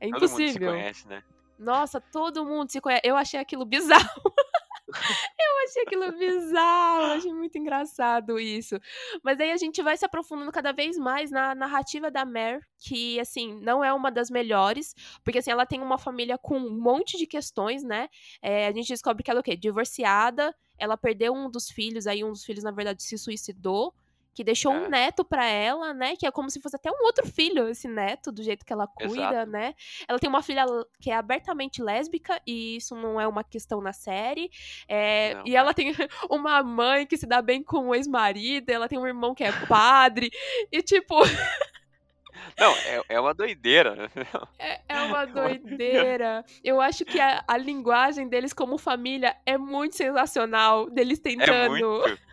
É 0.00 0.08
Todo 0.08 0.20
mundo 0.20 0.28
se 0.28 0.42
impossível. 0.42 0.70
conhece, 0.72 1.06
né? 1.08 1.22
Nossa, 1.58 2.00
todo 2.00 2.44
mundo 2.44 2.70
se 2.70 2.80
conhece. 2.80 3.02
Eu 3.06 3.16
achei 3.16 3.38
aquilo 3.40 3.64
bizarro. 3.64 4.22
eu 4.88 5.64
achei 5.68 5.82
aquilo 5.82 6.12
bizarro. 6.12 7.12
Achei 7.12 7.32
muito 7.32 7.58
engraçado 7.58 8.38
isso. 8.40 8.80
Mas 9.22 9.38
aí 9.38 9.50
a 9.52 9.56
gente 9.56 9.82
vai 9.82 9.96
se 9.96 10.04
aprofundando 10.04 10.50
cada 10.50 10.72
vez 10.72 10.96
mais 10.96 11.30
na 11.30 11.54
narrativa 11.54 12.10
da 12.10 12.24
Mare, 12.24 12.60
que, 12.78 13.20
assim, 13.20 13.60
não 13.60 13.84
é 13.84 13.92
uma 13.92 14.10
das 14.10 14.30
melhores. 14.30 14.94
Porque, 15.22 15.38
assim, 15.38 15.50
ela 15.50 15.66
tem 15.66 15.80
uma 15.82 15.98
família 15.98 16.38
com 16.38 16.56
um 16.56 16.70
monte 16.80 17.18
de 17.18 17.26
questões, 17.26 17.82
né? 17.82 18.08
É, 18.40 18.66
a 18.66 18.72
gente 18.72 18.88
descobre 18.88 19.22
que 19.22 19.30
ela 19.30 19.40
é 19.40 19.42
o 19.42 19.44
quê? 19.44 19.56
Divorciada. 19.56 20.54
Ela 20.78 20.96
perdeu 20.96 21.34
um 21.34 21.50
dos 21.50 21.68
filhos, 21.68 22.06
aí 22.06 22.24
um 22.24 22.30
dos 22.32 22.44
filhos, 22.44 22.64
na 22.64 22.70
verdade, 22.70 23.02
se 23.02 23.18
suicidou. 23.18 23.92
Que 24.38 24.44
deixou 24.44 24.72
um 24.72 24.84
É. 24.84 24.88
neto 24.88 25.24
pra 25.24 25.44
ela, 25.46 25.92
né? 25.92 26.14
Que 26.14 26.24
é 26.24 26.30
como 26.30 26.48
se 26.48 26.60
fosse 26.60 26.76
até 26.76 26.88
um 26.88 27.02
outro 27.02 27.26
filho, 27.26 27.66
esse 27.68 27.88
neto, 27.88 28.30
do 28.30 28.40
jeito 28.40 28.64
que 28.64 28.72
ela 28.72 28.86
cuida, 28.86 29.12
Exato. 29.42 29.50
né? 29.50 29.74
Ela 30.06 30.16
tem 30.20 30.28
uma 30.30 30.44
filha 30.44 30.64
que 31.00 31.10
é 31.10 31.16
abertamente 31.16 31.82
lésbica, 31.82 32.40
e 32.46 32.76
isso 32.76 32.94
não 32.94 33.20
é 33.20 33.26
uma 33.26 33.42
questão 33.42 33.80
na 33.80 33.92
série. 33.92 34.48
É, 34.86 35.34
Não. 35.34 35.42
e 35.44 35.56
ela 35.56 35.74
tem 35.74 35.88
uma 36.30 36.62
mãe 36.62 37.04
que 37.04 37.16
se 37.16 37.26
dá 37.26 37.42
bem 37.42 37.64
com 37.64 37.88
o 37.88 37.94
ex-marido, 37.96 38.70
ela 38.70 38.86
tem 38.88 38.96
um 38.96 39.08
irmão 39.08 39.34
que 39.34 39.42
é 39.42 39.50
padre, 39.66 40.30
e 40.70 40.82
tipo, 40.82 41.16
Não, 42.56 42.72
é, 42.72 43.02
é 43.08 43.20
uma 43.20 43.34
doideira, 43.34 43.96
né? 43.96 44.08
é, 44.56 44.80
é 44.88 45.00
uma 45.02 45.24
doideira. 45.24 46.44
Eu 46.62 46.80
acho 46.80 47.04
que 47.04 47.18
a, 47.18 47.42
a 47.48 47.56
linguagem 47.56 48.28
deles 48.28 48.52
como 48.52 48.78
família 48.78 49.36
é 49.44 49.58
muito 49.58 49.96
sensacional, 49.96 50.88
deles 50.88 51.18
É 51.18 51.22
tentando. 51.22 51.70
muito. 51.70 52.18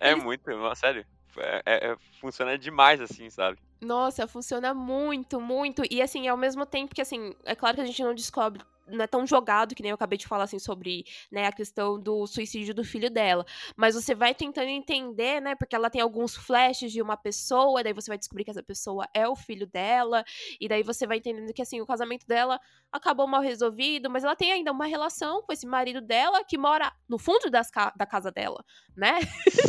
É 0.00 0.12
Eles- 0.12 0.24
muito, 0.24 0.42
sério. 0.74 1.04
É, 1.38 1.62
é- 1.66 1.92
é- 1.92 1.96
funciona 2.20 2.58
demais 2.58 3.00
assim, 3.00 3.30
sabe? 3.30 3.58
Nossa, 3.80 4.26
funciona 4.26 4.74
muito, 4.74 5.40
muito. 5.40 5.82
E 5.90 6.02
assim, 6.02 6.28
ao 6.28 6.36
mesmo 6.36 6.66
tempo 6.66 6.94
que 6.94 7.00
assim, 7.00 7.34
é 7.44 7.54
claro 7.54 7.76
que 7.76 7.82
a 7.82 7.86
gente 7.86 8.02
não 8.02 8.14
descobre, 8.14 8.62
não 8.90 9.04
é 9.04 9.06
tão 9.06 9.26
jogado 9.26 9.74
que 9.74 9.82
nem 9.82 9.90
eu 9.90 9.94
acabei 9.94 10.18
de 10.18 10.26
falar 10.26 10.44
assim 10.44 10.58
sobre, 10.58 11.04
né, 11.30 11.46
a 11.46 11.52
questão 11.52 11.98
do 11.98 12.26
suicídio 12.26 12.74
do 12.74 12.84
filho 12.84 13.10
dela, 13.10 13.44
mas 13.76 13.94
você 13.94 14.14
vai 14.14 14.34
tentando 14.34 14.68
entender, 14.68 15.40
né, 15.40 15.54
porque 15.54 15.74
ela 15.74 15.88
tem 15.90 16.00
alguns 16.00 16.34
flashes 16.36 16.92
de 16.92 17.00
uma 17.00 17.16
pessoa, 17.16 17.82
daí 17.82 17.92
você 17.92 18.10
vai 18.10 18.18
descobrir 18.18 18.44
que 18.44 18.50
essa 18.50 18.62
pessoa 18.62 19.06
é 19.14 19.26
o 19.28 19.36
filho 19.36 19.66
dela, 19.66 20.24
e 20.60 20.68
daí 20.68 20.82
você 20.82 21.06
vai 21.06 21.18
entendendo 21.18 21.52
que 21.52 21.62
assim, 21.62 21.80
o 21.80 21.86
casamento 21.86 22.26
dela 22.26 22.60
acabou 22.92 23.26
mal 23.26 23.40
resolvido, 23.40 24.10
mas 24.10 24.24
ela 24.24 24.34
tem 24.36 24.52
ainda 24.52 24.72
uma 24.72 24.86
relação 24.86 25.42
com 25.42 25.52
esse 25.52 25.66
marido 25.66 26.00
dela 26.00 26.42
que 26.44 26.58
mora 26.58 26.92
no 27.08 27.18
fundo 27.18 27.48
das 27.50 27.70
ca- 27.70 27.92
da 27.96 28.04
casa 28.06 28.30
dela, 28.32 28.64
né? 28.96 29.18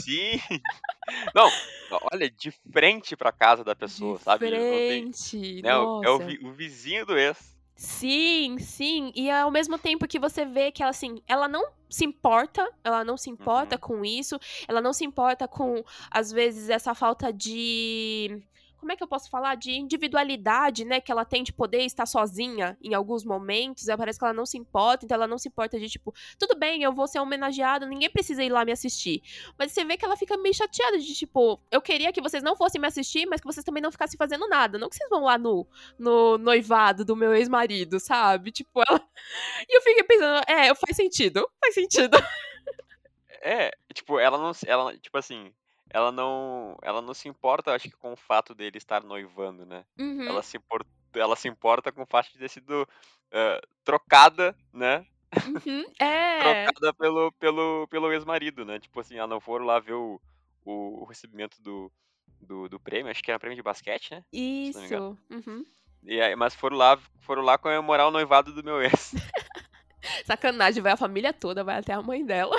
Sim. 0.01 0.39
Não, 1.35 1.49
olha, 2.11 2.29
de 2.29 2.51
frente 2.71 3.15
pra 3.15 3.31
casa 3.31 3.63
da 3.63 3.75
pessoa, 3.75 4.17
De 4.17 4.23
sabe? 4.23 4.49
Não 4.49 4.57
tem- 4.57 4.87
frente, 5.11 5.61
né, 5.61 5.77
o- 5.77 6.03
é 6.03 6.09
o, 6.09 6.47
o 6.47 6.51
vizinho 6.53 7.05
do 7.05 7.17
ex. 7.17 7.50
Sim, 7.75 8.57
sim. 8.59 9.11
E 9.15 9.29
ao 9.31 9.49
mesmo 9.49 9.77
tempo 9.77 10.07
que 10.07 10.19
você 10.19 10.45
vê 10.45 10.71
que 10.71 10.83
ela, 10.83 10.91
assim, 10.91 11.21
ela 11.27 11.47
não 11.47 11.63
se 11.89 12.05
importa, 12.05 12.69
ela 12.83 13.03
não 13.03 13.17
se 13.17 13.29
importa 13.29 13.75
Uhum. 13.75 13.81
com 13.81 14.05
isso, 14.05 14.39
ela 14.67 14.79
não 14.81 14.93
se 14.93 15.03
importa 15.03 15.47
com, 15.47 15.83
às 16.09 16.31
vezes, 16.31 16.69
essa 16.69 16.93
falta 16.93 17.33
de. 17.33 18.41
Como 18.81 18.91
é 18.91 18.95
que 18.95 19.03
eu 19.03 19.07
posso 19.07 19.29
falar? 19.29 19.53
De 19.53 19.73
individualidade, 19.73 20.83
né? 20.83 20.99
Que 20.99 21.11
ela 21.11 21.23
tem 21.23 21.43
de 21.43 21.53
poder 21.53 21.83
estar 21.83 22.07
sozinha 22.07 22.75
em 22.81 22.95
alguns 22.95 23.23
momentos. 23.23 23.87
Aí 23.87 23.95
Parece 23.95 24.17
que 24.17 24.25
ela 24.25 24.33
não 24.33 24.45
se 24.45 24.57
importa, 24.57 25.05
então 25.05 25.15
ela 25.15 25.27
não 25.27 25.37
se 25.37 25.47
importa 25.47 25.79
de 25.79 25.87
tipo, 25.87 26.11
tudo 26.39 26.57
bem, 26.57 26.81
eu 26.81 26.91
vou 26.91 27.07
ser 27.07 27.19
homenageada, 27.19 27.85
ninguém 27.85 28.09
precisa 28.09 28.43
ir 28.43 28.49
lá 28.49 28.65
me 28.65 28.71
assistir. 28.71 29.21
Mas 29.55 29.71
você 29.71 29.85
vê 29.85 29.95
que 29.97 30.03
ela 30.03 30.17
fica 30.17 30.35
meio 30.35 30.55
chateada 30.55 30.97
de 30.97 31.13
tipo, 31.13 31.61
eu 31.69 31.79
queria 31.79 32.11
que 32.11 32.21
vocês 32.21 32.41
não 32.41 32.55
fossem 32.55 32.81
me 32.81 32.87
assistir, 32.87 33.27
mas 33.27 33.39
que 33.39 33.45
vocês 33.45 33.63
também 33.63 33.83
não 33.83 33.91
ficassem 33.91 34.17
fazendo 34.17 34.47
nada. 34.47 34.79
Não 34.79 34.89
que 34.89 34.95
vocês 34.95 35.09
vão 35.11 35.25
lá 35.25 35.37
no, 35.37 35.67
no 35.99 36.39
noivado 36.39 37.05
do 37.05 37.15
meu 37.15 37.35
ex-marido, 37.35 37.99
sabe? 37.99 38.51
Tipo, 38.51 38.81
ela. 38.89 38.99
E 39.69 39.77
eu 39.77 39.81
fiquei 39.81 40.03
pensando, 40.03 40.41
é, 40.47 40.73
faz 40.73 40.95
sentido, 40.95 41.47
faz 41.59 41.75
sentido. 41.75 42.17
É, 43.41 43.71
tipo, 43.93 44.19
ela 44.19 44.37
não, 44.37 44.51
ela, 44.65 44.95
tipo 44.97 45.17
assim, 45.17 45.51
ela 45.93 46.11
não, 46.11 46.77
ela 46.81 47.01
não 47.01 47.13
se 47.13 47.27
importa, 47.27 47.73
acho 47.73 47.89
que 47.89 47.97
com 47.97 48.13
o 48.13 48.17
fato 48.17 48.55
dele 48.55 48.77
estar 48.77 49.03
noivando, 49.03 49.65
né? 49.65 49.85
Uhum, 49.99 50.23
Ela 50.23 50.41
se 50.41 50.57
impor- 50.57 50.85
ela 51.13 51.35
se 51.35 51.47
importa 51.47 51.91
com 51.91 52.03
o 52.03 52.07
fato 52.07 52.31
de 52.31 52.39
ter 52.39 52.49
sido 52.49 52.87
eh, 53.31 53.61
trocada, 53.83 54.55
né? 54.73 55.05
uhum, 55.47 55.85
é. 55.99 56.65
Trocada 56.65 56.93
pelo, 56.93 57.31
pelo, 57.33 57.87
pelo 57.87 58.11
ex-marido, 58.13 58.65
né? 58.65 58.79
Tipo 58.79 58.99
assim, 59.01 59.17
ela 59.17 59.27
não 59.27 59.39
foram 59.41 59.65
lá 59.65 59.79
ver 59.79 59.93
o, 59.93 60.19
o, 60.65 61.01
o 61.01 61.05
recebimento 61.05 61.61
do, 61.61 61.91
do, 62.39 62.69
do 62.69 62.79
prêmio, 62.79 63.11
acho 63.11 63.21
que 63.21 63.29
era 63.29 63.39
prêmio 63.39 63.57
de 63.57 63.63
basquete, 63.63 64.11
né? 64.11 64.23
Isso. 64.31 65.17
Uhum. 65.29 65.65
E 66.03 66.19
aí, 66.19 66.35
mas 66.35 66.55
foram 66.55 66.77
lá, 66.77 66.97
foram 67.19 67.41
lá 67.43 67.57
comemorar 67.57 68.07
o 68.07 68.11
noivado 68.11 68.53
do 68.53 68.63
meu 68.63 68.81
ex. 68.81 69.13
Sacanagem, 70.25 70.81
vai 70.81 70.93
a 70.93 70.97
família 70.97 71.31
toda, 71.31 71.63
vai 71.63 71.77
até 71.77 71.93
a 71.93 72.01
mãe 72.01 72.25
dela. 72.25 72.57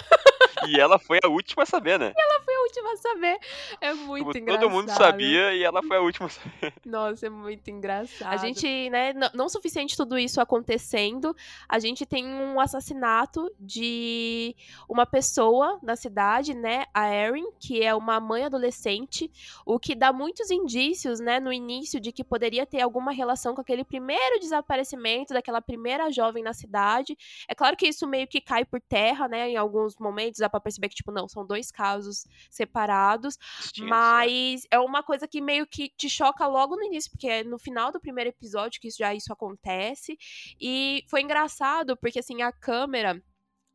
E 0.69 0.79
ela 0.79 0.99
foi 0.99 1.19
a 1.25 1.29
última 1.29 1.65
a 1.65 1.67
saber, 1.67 1.99
né? 1.99 2.13
Foi 2.13 2.23
a 2.23 2.29
última 2.73 2.93
a 2.93 2.97
saber. 2.97 3.39
É 3.81 3.93
muito 3.93 4.27
Tipo, 4.29 4.39
engraçado. 4.39 4.63
todo 4.63 4.71
mundo 4.71 4.89
sabia 4.91 5.55
e 5.55 5.63
ela 5.63 5.83
foi 5.83 5.97
a 5.97 6.01
última 6.01 6.27
a 6.27 6.31
saber. 6.31 6.73
Nossa, 6.85 7.27
é 7.27 7.31
muito 7.31 7.69
engraçado. 7.71 8.33
A 8.33 8.37
gente, 8.37 8.89
né, 8.91 9.11
n- 9.13 9.31
não 9.35 9.49
suficiente 9.49 9.97
tudo 9.97 10.19
isso 10.19 10.41
acontecendo, 10.41 11.35
a 11.69 11.79
gente 11.79 12.07
tem 12.07 12.27
um 12.27 12.59
assassinato 12.59 13.53
de 13.61 14.57
uma 14.89 15.05
pessoa 15.05 15.79
na 15.83 15.97
cidade, 15.97 16.55
né, 16.55 16.85
a 16.95 17.13
Erin, 17.15 17.51
que 17.61 17.83
é 17.83 17.95
uma 17.95 18.19
mãe 18.21 18.45
adolescente, 18.45 19.31
o 19.67 19.79
que 19.79 19.95
dá 19.95 20.13
muitos 20.13 20.51
indícios, 20.51 21.21
né, 21.21 21.39
no 21.41 21.53
início 21.53 22.01
de 22.01 22.13
que 22.13 22.25
poderia 22.25 22.65
ter 22.67 22.81
alguma 22.81 23.13
relação 23.13 23.55
com 23.55 23.61
aquele 23.61 23.85
primeiro 23.85 24.39
desaparecimento 24.41 25.35
daquela 25.35 25.61
primeira 25.61 26.11
jovem 26.11 26.43
na 26.43 26.53
cidade. 26.55 27.17
É 27.49 27.55
claro 27.55 27.77
que 27.77 27.87
isso 27.87 28.07
meio 28.07 28.27
que 28.27 28.41
cai 28.41 28.65
por 28.65 28.81
terra, 28.81 29.29
né, 29.29 29.51
em 29.51 29.57
alguns 29.57 29.97
momentos 29.99 30.39
dá 30.41 30.49
pra 30.49 30.61
perceber 30.61 30.89
que, 30.89 30.95
tipo, 30.97 31.13
não, 31.13 31.29
são 31.29 31.47
dois 31.47 31.71
casos 31.71 32.27
separados, 32.63 33.39
né? 33.79 33.87
mas 33.87 34.67
é 34.71 34.79
uma 34.79 35.03
coisa 35.03 35.27
que 35.27 35.41
meio 35.41 35.67
que 35.67 35.89
te 35.97 36.09
choca 36.09 36.47
logo 36.47 36.77
no 36.77 36.85
início, 36.85 37.11
porque 37.11 37.29
é 37.29 37.45
no 37.45 37.59
final 37.59 37.91
do 37.91 38.01
primeiro 38.01 38.31
episódio 38.31 38.81
que 38.81 38.89
isso, 38.89 38.99
já 38.99 39.15
isso 39.15 39.33
acontece. 39.33 40.17
E 40.61 41.05
foi 41.09 41.23
engraçado, 41.23 41.97
porque 41.97 42.19
assim, 42.19 42.43
a 42.43 42.53
câmera. 42.53 43.23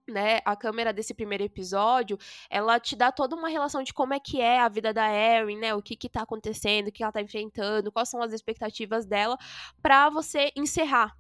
Né, 0.10 0.39
a 0.45 0.56
câmera 0.56 0.93
desse 0.93 1.13
primeiro 1.13 1.43
episódio, 1.43 2.17
ela 2.50 2.80
te 2.80 2.95
dá 2.95 3.12
toda 3.12 3.36
uma 3.36 3.50
relação 3.50 3.84
de 3.84 3.93
como 3.93 4.13
é 4.13 4.19
que 4.21 4.39
é 4.39 4.58
a 4.58 4.69
vida 4.69 4.93
da 4.93 5.13
Erin, 5.13 5.58
né? 5.58 5.76
O 5.76 5.82
que 5.82 5.97
que 5.97 6.08
tá 6.08 6.21
acontecendo, 6.21 6.88
o 6.88 6.91
que 6.93 7.04
ela 7.04 7.12
tá 7.12 7.21
enfrentando, 7.21 7.91
quais 7.91 8.08
são 8.08 8.21
as 8.21 8.32
expectativas 8.32 9.06
dela, 9.06 9.38
pra 9.82 10.10
você 10.10 10.50
encerrar, 10.56 11.13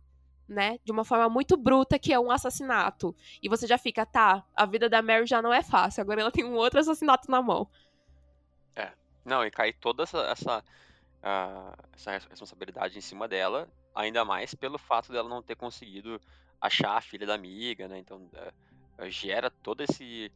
né? 0.47 0.77
De 0.83 0.91
uma 0.91 1.03
forma 1.03 1.29
muito 1.29 1.57
bruta, 1.57 1.99
que 1.99 2.13
é 2.13 2.19
um 2.19 2.31
assassinato. 2.31 3.15
E 3.41 3.49
você 3.49 3.67
já 3.67 3.77
fica, 3.77 4.05
tá, 4.05 4.43
a 4.55 4.65
vida 4.65 4.89
da 4.89 5.01
Mary 5.01 5.25
já 5.25 5.41
não 5.41 5.53
é 5.53 5.61
fácil, 5.63 6.01
agora 6.01 6.21
ela 6.21 6.31
tem 6.31 6.45
um 6.45 6.55
outro 6.55 6.79
assassinato 6.79 7.29
na 7.29 7.41
mão. 7.41 7.69
Não, 9.27 9.45
e 9.45 9.51
cai 9.51 9.73
toda 9.73 10.03
essa, 10.03 10.19
essa, 10.19 10.63
ah, 11.21 11.77
essa 11.93 12.11
res- 12.11 12.25
responsabilidade 12.25 12.97
em 12.97 13.01
cima 13.01 13.27
dela, 13.27 13.69
ainda 13.93 14.23
mais 14.23 14.55
pelo 14.55 14.77
fato 14.77 15.11
dela 15.11 15.27
não 15.27 15.43
ter 15.43 15.57
conseguido 15.57 16.19
achar 16.61 16.95
a 16.95 17.01
filha 17.01 17.27
da 17.27 17.33
amiga, 17.35 17.89
né? 17.89 17.99
Então 17.99 18.29
eh, 18.33 19.09
gera 19.11 19.51
todo 19.51 19.81
esse, 19.81 20.31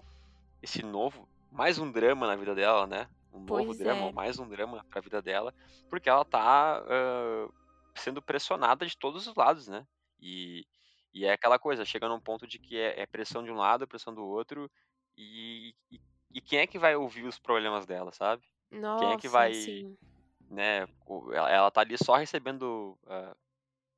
esse 0.62 0.84
novo, 0.84 1.26
mais 1.50 1.80
um 1.80 1.90
drama 1.90 2.28
na 2.28 2.36
vida 2.36 2.54
dela, 2.54 2.86
né? 2.86 3.08
Um 3.32 3.40
novo 3.40 3.64
Pois 3.64 3.80
drama, 3.80 4.10
é. 4.10 4.12
mais 4.12 4.38
um 4.40 4.48
drama 4.50 4.86
pra 4.90 5.00
vida 5.00 5.22
dela, 5.22 5.54
porque 5.90 6.10
ela 6.10 6.26
tá 6.26 6.84
ah, 6.86 7.50
sendo 7.96 8.22
pressionada 8.22 8.86
de 8.86 8.98
todos 8.98 9.26
os 9.26 9.36
lados, 9.36 9.70
né? 9.70 9.88
E, 10.22 10.66
e 11.14 11.26
é 11.26 11.34
aquela 11.34 11.60
coisa, 11.60 11.86
chega 11.86 12.08
num 12.10 12.20
ponto 12.22 12.48
de 12.48 12.60
que 12.60 12.78
é, 12.78 13.02
é 13.02 13.06
pressão 13.06 13.44
de 13.44 13.52
um 13.52 13.56
lado, 13.58 13.88
pressão 13.88 14.14
do 14.14 14.24
outro, 14.26 14.72
e, 15.18 15.76
e, 15.92 16.00
e 16.36 16.42
quem 16.42 16.60
é 16.60 16.68
que 16.68 16.80
vai 16.80 16.96
ouvir 16.96 17.26
os 17.26 17.40
problemas 17.40 17.86
dela, 17.86 18.12
sabe? 18.14 18.44
Nossa, 18.72 18.98
Quem 18.98 19.12
é 19.12 19.18
que 19.18 19.30
vai- 19.30 19.54
sim. 19.54 19.98
né? 20.50 20.82
Ela, 21.34 21.50
ela 21.52 21.72
tá 21.72 21.82
ali 21.82 21.98
só 21.98 22.16
recebendo 22.16 22.98
ah, 23.08 23.36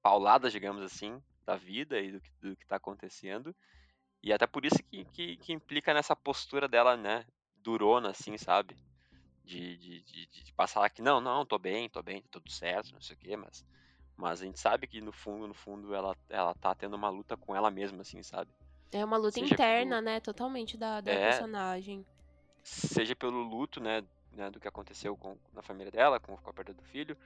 pauladas, 0.02 0.52
digamos 0.54 0.84
assim, 0.84 1.22
da 1.46 1.56
vida 1.56 2.00
e 2.00 2.12
do 2.14 2.22
que, 2.22 2.32
do 2.42 2.56
que 2.58 2.68
tá 2.68 2.78
acontecendo. 2.78 3.56
E 4.24 4.34
até 4.34 4.48
por 4.48 4.66
isso 4.66 4.78
que, 4.90 5.06
que, 5.06 5.38
que 5.38 5.54
implica 5.54 5.94
nessa 5.94 6.16
postura 6.16 6.68
dela, 6.68 6.98
né? 6.98 7.26
Durona, 7.58 8.12
assim, 8.12 8.38
sabe? 8.38 8.76
De, 9.44 9.78
de, 9.78 10.04
de, 10.04 10.28
de 10.46 10.54
passar 10.54 10.86
aqui, 10.86 11.02
não, 11.02 11.22
não, 11.22 11.46
tô 11.46 11.60
bem, 11.60 11.90
tô 11.90 12.02
bem, 12.04 12.22
tá 12.24 12.30
tudo 12.32 12.52
certo, 12.52 12.94
não 12.94 13.02
sei 13.02 13.16
o 13.16 13.20
quê, 13.20 13.38
mas, 13.38 13.66
mas 14.18 14.42
a 14.42 14.46
gente 14.46 14.60
sabe 14.60 14.88
que 14.88 15.02
no 15.02 15.12
fundo, 15.12 15.48
no 15.48 15.54
fundo, 15.54 15.94
ela, 15.94 16.16
ela 16.30 16.54
tá 16.56 16.74
tendo 16.76 16.96
uma 16.96 17.10
luta 17.10 17.38
com 17.38 17.56
ela 17.56 17.72
mesma, 17.72 18.02
assim, 18.02 18.22
sabe? 18.24 18.52
É 18.94 19.04
uma 19.04 19.18
luta 19.18 19.40
Seja 19.40 19.42
interna, 19.42 20.00
pelo- 20.00 20.02
né? 20.02 20.22
Totalmente 20.22 20.78
da, 20.78 21.02
da 21.02 21.12
É. 21.12 21.18
personagem. 21.18 22.06
seja 22.64 23.16
pelo 23.16 23.42
luto, 23.44 23.80
né, 23.80 24.04
né, 24.32 24.50
do 24.50 24.60
que 24.60 24.68
aconteceu 24.68 25.16
com, 25.18 25.38
na 25.52 25.62
família 25.62 25.92
dela, 25.92 26.20
com, 26.20 26.36
com 26.38 26.50
a 26.50 26.54
perda 26.54 26.74
do 26.74 26.84
filho, 26.84 27.18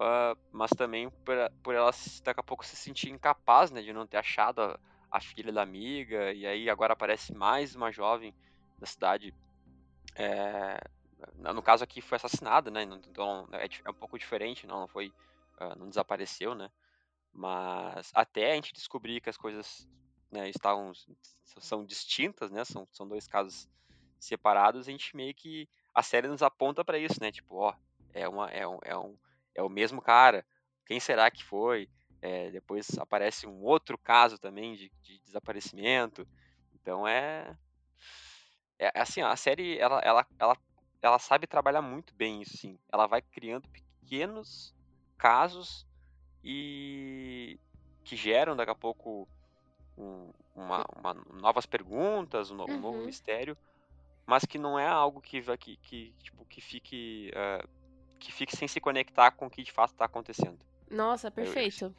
ah, 0.00 0.36
mas 0.52 0.70
também 0.72 1.10
por, 1.24 1.36
por 1.62 1.74
ela 1.74 1.90
daqui 2.24 2.40
a 2.40 2.44
pouco 2.44 2.64
se 2.66 2.76
sentir 2.76 3.10
incapaz, 3.10 3.70
né, 3.70 3.82
de 3.82 3.92
não 3.92 4.06
ter 4.06 4.18
achado 4.18 4.62
a, 4.62 4.78
a 5.10 5.20
filha 5.20 5.52
da 5.52 5.62
amiga, 5.62 6.32
e 6.32 6.46
aí 6.46 6.70
agora 6.70 6.92
aparece 6.94 7.34
mais 7.34 7.74
uma 7.74 7.92
jovem 7.92 8.34
da 8.78 8.86
cidade, 8.86 9.34
é, 10.16 10.78
no 11.54 11.62
caso 11.62 11.84
aqui 11.84 12.00
foi 12.00 12.16
assassinada, 12.16 12.70
né, 12.70 12.82
então 12.84 13.48
é, 13.52 13.66
é 13.84 13.90
um 13.90 13.94
pouco 13.94 14.18
diferente, 14.18 14.66
não, 14.66 14.80
não 14.80 14.88
foi, 14.88 15.12
ah, 15.58 15.74
não 15.76 15.88
desapareceu, 15.88 16.54
né, 16.54 16.70
mas 17.32 18.10
até 18.14 18.52
a 18.52 18.54
gente 18.54 18.72
descobrir 18.72 19.20
que 19.20 19.30
as 19.30 19.36
coisas, 19.36 19.88
né, 20.30 20.48
estavam, 20.50 20.92
são 21.60 21.84
distintas, 21.84 22.50
né, 22.50 22.64
são, 22.64 22.86
são 22.92 23.08
dois 23.08 23.26
casos 23.26 23.68
separados, 24.18 24.88
a 24.88 24.90
gente 24.90 25.14
meio 25.16 25.34
que 25.34 25.68
a 25.94 26.02
série 26.02 26.28
nos 26.28 26.42
aponta 26.42 26.84
pra 26.84 26.98
isso, 26.98 27.20
né? 27.20 27.30
Tipo, 27.30 27.56
ó, 27.56 27.74
é 28.12 28.28
uma 28.28 28.50
é 28.50 28.66
um, 28.66 28.78
é 28.82 28.96
um 28.96 29.18
é 29.54 29.62
o 29.62 29.68
mesmo 29.68 30.02
cara. 30.02 30.44
Quem 30.86 30.98
será 31.00 31.30
que 31.30 31.44
foi? 31.44 31.88
É, 32.20 32.50
depois 32.50 32.88
aparece 32.98 33.46
um 33.46 33.62
outro 33.62 33.98
caso 33.98 34.38
também 34.38 34.74
de, 34.74 34.90
de 35.02 35.18
desaparecimento. 35.20 36.26
Então 36.74 37.06
é 37.06 37.56
é 38.78 38.90
assim, 38.94 39.22
ó, 39.22 39.28
a 39.28 39.36
série 39.36 39.78
ela 39.78 40.00
ela 40.00 40.26
ela 40.38 40.56
ela 41.02 41.18
sabe 41.18 41.46
trabalhar 41.46 41.82
muito 41.82 42.14
bem 42.14 42.42
isso, 42.42 42.56
sim. 42.56 42.78
Ela 42.92 43.06
vai 43.06 43.20
criando 43.22 43.68
pequenos 43.68 44.73
casos 45.24 45.86
e 46.44 47.58
que 48.04 48.14
geram 48.14 48.54
daqui 48.54 48.70
a 48.70 48.74
pouco 48.74 49.26
um, 49.96 50.30
uma, 50.54 50.84
uma, 50.96 51.14
novas 51.40 51.64
perguntas, 51.64 52.50
um, 52.50 52.56
novo 52.56 52.98
Uhum. 52.98 53.06
mistério, 53.06 53.56
mas 54.26 54.44
que 54.44 54.58
não 54.58 54.78
é 54.78 54.86
algo 54.86 55.22
que 55.22 55.40
que, 55.56 55.76
que, 55.78 56.14
tipo, 56.22 56.44
que 56.46 56.60
fique 56.60 57.30
eh, 57.34 57.64
que 58.20 58.32
fique 58.32 58.56
sem 58.56 58.68
se 58.68 58.80
conectar 58.80 59.30
com 59.32 59.46
o 59.46 59.50
que 59.50 59.62
de 59.62 59.72
fato 59.72 59.92
está 59.92 60.04
acontecendo. 60.04 60.58
Nossa, 60.90 61.30
perfeito. 61.30 61.94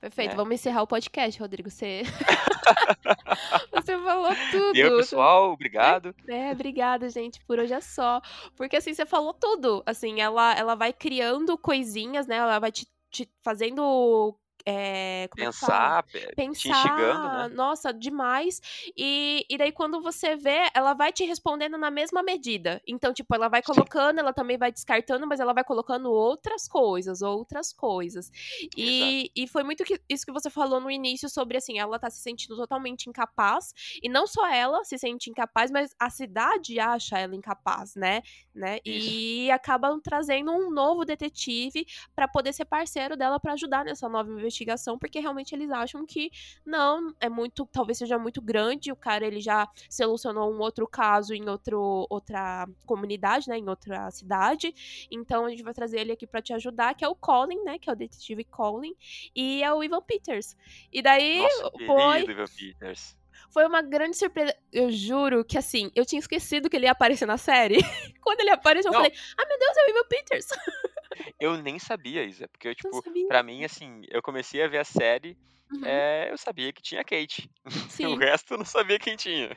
Perfeito. 0.00 0.30
né? 0.30 0.36
Vamos 0.36 0.54
encerrar 0.54 0.82
o 0.82 0.86
podcast, 0.86 1.40
Rodrigo. 1.40 1.70
Você. 1.70 2.02
Você 3.72 3.98
falou 3.98 4.32
tudo. 4.50 4.76
E 4.76 4.82
aí, 4.82 4.90
pessoal, 4.90 5.52
obrigado. 5.52 6.14
É, 6.28 6.52
obrigada, 6.52 7.08
gente, 7.08 7.40
por 7.44 7.58
hoje 7.58 7.72
é 7.72 7.80
só. 7.80 8.20
Porque 8.56 8.76
assim, 8.76 8.94
você 8.94 9.04
falou 9.06 9.32
tudo. 9.32 9.82
Assim, 9.86 10.20
ela, 10.20 10.54
ela 10.54 10.74
vai 10.74 10.92
criando 10.92 11.56
coisinhas, 11.58 12.26
né? 12.26 12.36
Ela 12.36 12.58
vai 12.58 12.70
te, 12.70 12.86
te 13.10 13.28
fazendo. 13.42 14.38
É, 14.70 15.28
como 15.30 15.72
é? 15.72 15.90
Pensar, 15.90 16.02
pe- 16.10 16.36
te 16.52 16.72
Pensar, 16.74 17.18
né? 17.30 17.48
nossa, 17.52 17.92
demais. 17.92 18.60
E, 18.96 19.44
e 19.48 19.58
daí, 19.58 19.72
quando 19.72 20.00
você 20.02 20.36
vê, 20.36 20.68
ela 20.74 20.94
vai 20.94 21.12
te 21.12 21.24
respondendo 21.24 21.76
na 21.78 21.90
mesma 21.90 22.22
medida. 22.22 22.80
Então, 22.86 23.12
tipo, 23.12 23.34
ela 23.34 23.48
vai 23.48 23.62
Sim. 23.62 23.62
colocando, 23.62 24.18
ela 24.20 24.32
também 24.32 24.56
vai 24.58 24.70
descartando, 24.72 25.26
mas 25.26 25.40
ela 25.40 25.52
vai 25.52 25.64
colocando 25.64 26.10
outras 26.12 26.68
coisas, 26.68 27.22
outras 27.22 27.72
coisas. 27.72 28.30
E, 28.76 29.30
e 29.34 29.46
foi 29.48 29.62
muito 29.64 29.84
que- 29.84 30.00
isso 30.08 30.24
que 30.24 30.32
você 30.32 30.50
falou 30.50 30.80
no 30.80 30.90
início 30.90 31.28
sobre, 31.28 31.56
assim, 31.58 31.78
ela 31.78 31.98
tá 31.98 32.10
se 32.10 32.20
sentindo 32.20 32.56
totalmente 32.56 33.08
incapaz. 33.08 33.72
E 34.02 34.08
não 34.08 34.26
só 34.26 34.46
ela 34.46 34.84
se 34.84 34.98
sente 34.98 35.30
incapaz, 35.30 35.70
mas 35.70 35.94
a 35.98 36.10
cidade 36.10 36.78
acha 36.80 37.18
ela 37.18 37.34
incapaz, 37.34 37.94
né? 37.94 38.22
né? 38.54 38.78
E 38.84 39.50
acabam 39.50 40.00
trazendo 40.00 40.50
um 40.52 40.70
novo 40.70 41.04
detetive 41.04 41.86
pra 42.14 42.26
poder 42.28 42.52
ser 42.52 42.64
parceiro 42.64 43.16
dela 43.16 43.38
pra 43.40 43.52
ajudar 43.52 43.84
nessa 43.84 44.08
nova 44.08 44.30
investigação, 44.30 44.57
porque 44.98 45.20
realmente 45.20 45.54
eles 45.54 45.70
acham 45.70 46.06
que 46.06 46.30
não, 46.64 47.14
é 47.20 47.28
muito, 47.28 47.66
talvez 47.70 47.98
seja 47.98 48.18
muito 48.18 48.40
grande, 48.40 48.92
o 48.92 48.96
cara 48.96 49.26
ele 49.26 49.40
já 49.40 49.68
solucionou 49.88 50.52
um 50.52 50.58
outro 50.58 50.86
caso 50.86 51.34
em 51.34 51.48
outro, 51.48 52.06
outra 52.08 52.68
comunidade, 52.86 53.48
né, 53.48 53.58
em 53.58 53.68
outra 53.68 54.10
cidade, 54.10 54.74
então 55.10 55.44
a 55.44 55.50
gente 55.50 55.62
vai 55.62 55.74
trazer 55.74 56.00
ele 56.00 56.12
aqui 56.12 56.26
pra 56.26 56.42
te 56.42 56.52
ajudar, 56.52 56.94
que 56.94 57.04
é 57.04 57.08
o 57.08 57.14
Colin, 57.14 57.62
né, 57.64 57.78
que 57.78 57.88
é 57.88 57.92
o 57.92 57.96
detetive 57.96 58.44
Colin, 58.44 58.94
e 59.34 59.62
é 59.62 59.72
o 59.72 59.82
Ivan 59.82 60.02
Peters. 60.02 60.56
E 60.92 61.02
daí 61.02 61.38
Nossa, 61.38 61.70
foi, 61.86 62.22
Ivan 62.22 62.44
Peters. 62.46 63.16
foi 63.50 63.66
uma 63.66 63.82
grande 63.82 64.16
surpresa. 64.16 64.54
Eu 64.72 64.90
juro 64.90 65.44
que, 65.44 65.56
assim, 65.58 65.90
eu 65.94 66.04
tinha 66.04 66.18
esquecido 66.18 66.68
que 66.68 66.76
ele 66.76 66.86
ia 66.86 66.92
aparecer 66.92 67.26
na 67.26 67.38
série. 67.38 67.78
Quando 68.22 68.40
ele 68.40 68.50
apareceu, 68.50 68.90
eu 68.90 68.92
Não. 68.92 69.04
falei, 69.04 69.16
ah, 69.36 69.46
meu 69.46 69.58
Deus, 69.58 69.76
é 69.76 69.86
o 69.86 69.90
Ivan 69.90 70.08
Peters. 70.08 70.46
Eu 71.40 71.56
nem 71.62 71.78
sabia, 71.78 72.24
Isa, 72.24 72.48
porque, 72.48 72.68
Eu 72.68 72.74
tipo, 72.74 73.02
pra 73.26 73.42
mim, 73.42 73.64
assim, 73.64 74.02
eu 74.08 74.22
comecei 74.22 74.62
a 74.62 74.68
ver 74.68 74.78
a 74.78 74.84
série, 74.84 75.36
Uhum. 75.70 75.84
é, 75.84 76.32
eu 76.32 76.38
sabia 76.38 76.72
que 76.72 76.80
tinha 76.82 77.04
Kate. 77.04 77.50
O 78.14 78.16
resto 78.16 78.54
eu 78.54 78.58
não 78.58 78.64
sabia 78.64 78.98
quem 78.98 79.16
tinha. 79.16 79.54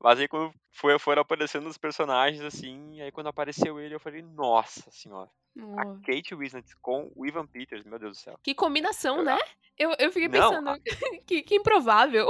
Mas 0.00 0.18
aí 0.20 0.28
quando 0.28 0.52
foi, 0.72 0.98
foram 0.98 1.22
aparecendo 1.22 1.68
os 1.68 1.76
personagens, 1.78 2.42
assim, 2.42 3.00
aí 3.02 3.10
quando 3.12 3.28
apareceu 3.28 3.78
ele, 3.80 3.94
eu 3.94 4.00
falei, 4.00 4.22
nossa 4.22 4.90
senhora. 4.90 5.30
A 5.78 5.82
Oh, 5.86 6.00
Kate 6.04 6.34
Winslet 6.34 6.66
com 6.82 7.12
o 7.14 7.26
Ivan 7.26 7.46
Peters, 7.46 7.84
meu 7.84 7.98
Deus 7.98 8.16
do 8.18 8.20
céu. 8.20 8.38
Que 8.42 8.54
combinação, 8.54 9.18
Eu- 9.18 9.24
né? 9.24 9.38
Eu, 9.78 9.90
eu 9.98 10.12
fiquei 10.12 10.28
Não, 10.28 10.50
pensando, 10.50 10.80
que, 11.26 11.42
que 11.42 11.56
improvável. 11.56 12.28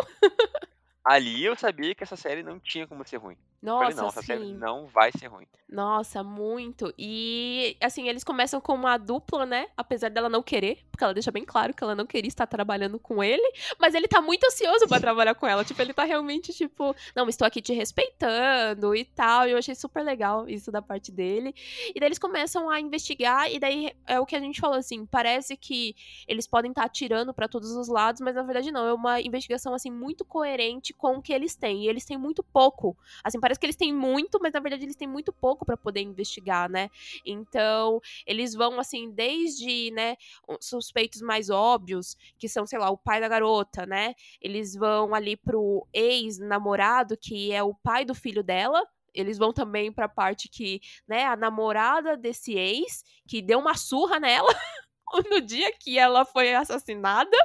Ali 1.05 1.45
eu 1.45 1.55
sabia 1.57 1.95
que 1.95 2.03
essa 2.03 2.17
série 2.17 2.43
não 2.43 2.59
tinha 2.59 2.87
como 2.87 3.07
ser 3.07 3.19
ruim. 3.19 3.37
Eu 3.73 3.79
falei, 3.79 3.95
Nossa, 3.95 4.03
não, 4.03 4.09
essa 4.09 4.23
série 4.23 4.53
não 4.53 4.87
vai 4.87 5.11
ser 5.13 5.27
ruim. 5.27 5.47
Nossa, 5.69 6.23
muito. 6.23 6.93
E, 6.97 7.77
assim, 7.81 8.09
eles 8.09 8.23
começam 8.23 8.61
com 8.61 8.75
uma 8.75 8.97
dupla, 8.97 9.45
né? 9.45 9.67
Apesar 9.77 10.09
dela 10.09 10.29
não 10.29 10.43
querer, 10.43 10.79
porque 10.91 11.03
ela 11.03 11.15
deixa 11.15 11.33
bem 11.33 11.45
claro 11.45 11.75
que 11.75 11.83
ela 11.83 11.95
não 11.95 12.07
queria 12.07 12.29
estar 12.29 12.47
trabalhando 12.47 12.99
com 12.99 13.25
ele, 13.25 13.43
mas 13.79 13.95
ele 13.95 14.07
tá 14.07 14.21
muito 14.21 14.45
ansioso 14.45 14.87
pra 14.87 15.01
trabalhar 15.01 15.35
com 15.35 15.47
ela. 15.47 15.65
Tipo, 15.65 15.83
ele 15.83 15.93
tá 15.93 16.05
realmente, 16.05 16.53
tipo, 16.53 16.95
não, 17.17 17.29
estou 17.29 17.47
aqui 17.47 17.61
te 17.61 17.73
respeitando 17.73 18.95
e 18.95 19.05
tal. 19.05 19.49
E 19.49 19.53
eu 19.53 19.59
achei 19.59 19.75
super 19.75 20.05
legal 20.05 20.49
isso 20.49 20.71
da 20.71 20.81
parte 20.81 21.11
dele. 21.11 21.53
E 21.95 21.99
daí 21.99 22.09
eles 22.09 22.19
começam 22.19 22.71
a 22.71 22.79
investigar, 22.79 23.51
e 23.51 23.59
daí 23.59 23.93
é 24.07 24.21
o 24.21 24.27
que 24.27 24.37
a 24.37 24.41
gente 24.41 24.61
falou, 24.61 24.77
assim, 24.77 25.07
parece 25.07 25.57
que 25.57 25.97
eles 26.29 26.47
podem 26.47 26.71
estar 26.71 26.85
atirando 26.85 27.35
pra 27.35 27.49
todos 27.49 27.73
os 27.73 27.89
lados, 27.89 28.21
mas 28.21 28.35
na 28.35 28.43
verdade 28.43 28.71
não. 28.71 28.87
É 28.87 28.93
uma 28.93 29.21
investigação, 29.21 29.75
assim, 29.75 29.91
muito 29.91 30.25
coerente 30.25 30.93
com 30.93 31.17
o 31.17 31.23
que 31.23 31.33
eles 31.33 31.57
têm. 31.57 31.85
E 31.85 31.89
eles 31.89 32.05
têm 32.05 32.19
muito 32.19 32.43
pouco. 32.43 32.97
Assim, 33.25 33.41
parece 33.41 33.54
que 33.59 33.67
eles 33.67 33.77
têm 33.77 33.93
muito, 33.93 34.39
mas 34.41 34.53
na 34.53 34.61
verdade 34.61 34.85
eles 34.85 34.97
têm 34.97 35.09
muito 35.09 35.33
pouco 35.33 35.65
pra 35.65 35.77
poder 35.77 36.01
investigar, 36.01 36.69
né? 36.69 36.91
Então, 37.25 38.01
eles 38.27 38.55
vão 38.55 38.79
assim 38.81 39.11
desde, 39.11 39.91
né, 39.93 40.17
os 40.49 40.67
suspeitos 40.67 41.21
mais 41.21 41.51
óbvios, 41.51 42.17
que 42.39 42.49
são, 42.49 42.67
sei 42.67 42.79
lá, 42.79 42.91
o 42.91 42.99
pai 42.99 43.21
da 43.21 43.29
garota, 43.29 43.87
né? 43.87 44.15
Eles 44.41 44.75
vão 44.75 45.15
ali 45.15 45.37
pro 45.37 45.87
ex-namorado, 45.93 47.17
que 47.17 47.53
é 47.53 47.63
o 47.63 47.75
pai 47.75 48.05
do 48.05 48.15
filho 48.15 48.43
dela. 48.43 48.83
Eles 49.13 49.39
vão 49.39 49.53
também 49.53 49.93
pra 49.93 50.09
parte 50.09 50.49
que, 50.49 50.81
né, 51.07 51.25
a 51.25 51.37
namorada 51.37 52.17
desse 52.17 52.55
ex, 52.55 53.05
que 53.29 53.41
deu 53.41 53.61
uma 53.61 53.75
surra 53.77 54.19
nela 54.19 54.53
no 55.31 55.41
dia 55.41 55.73
que 55.79 55.99
ela 55.99 56.25
foi 56.25 56.53
assassinada. 56.55 57.37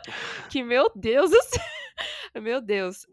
Que, 0.50 0.64
meu 0.64 0.92
Deus 0.96 1.30
do 1.30 1.42
céu. 1.44 1.64
Meu 2.42 2.62
Deus. 2.62 3.06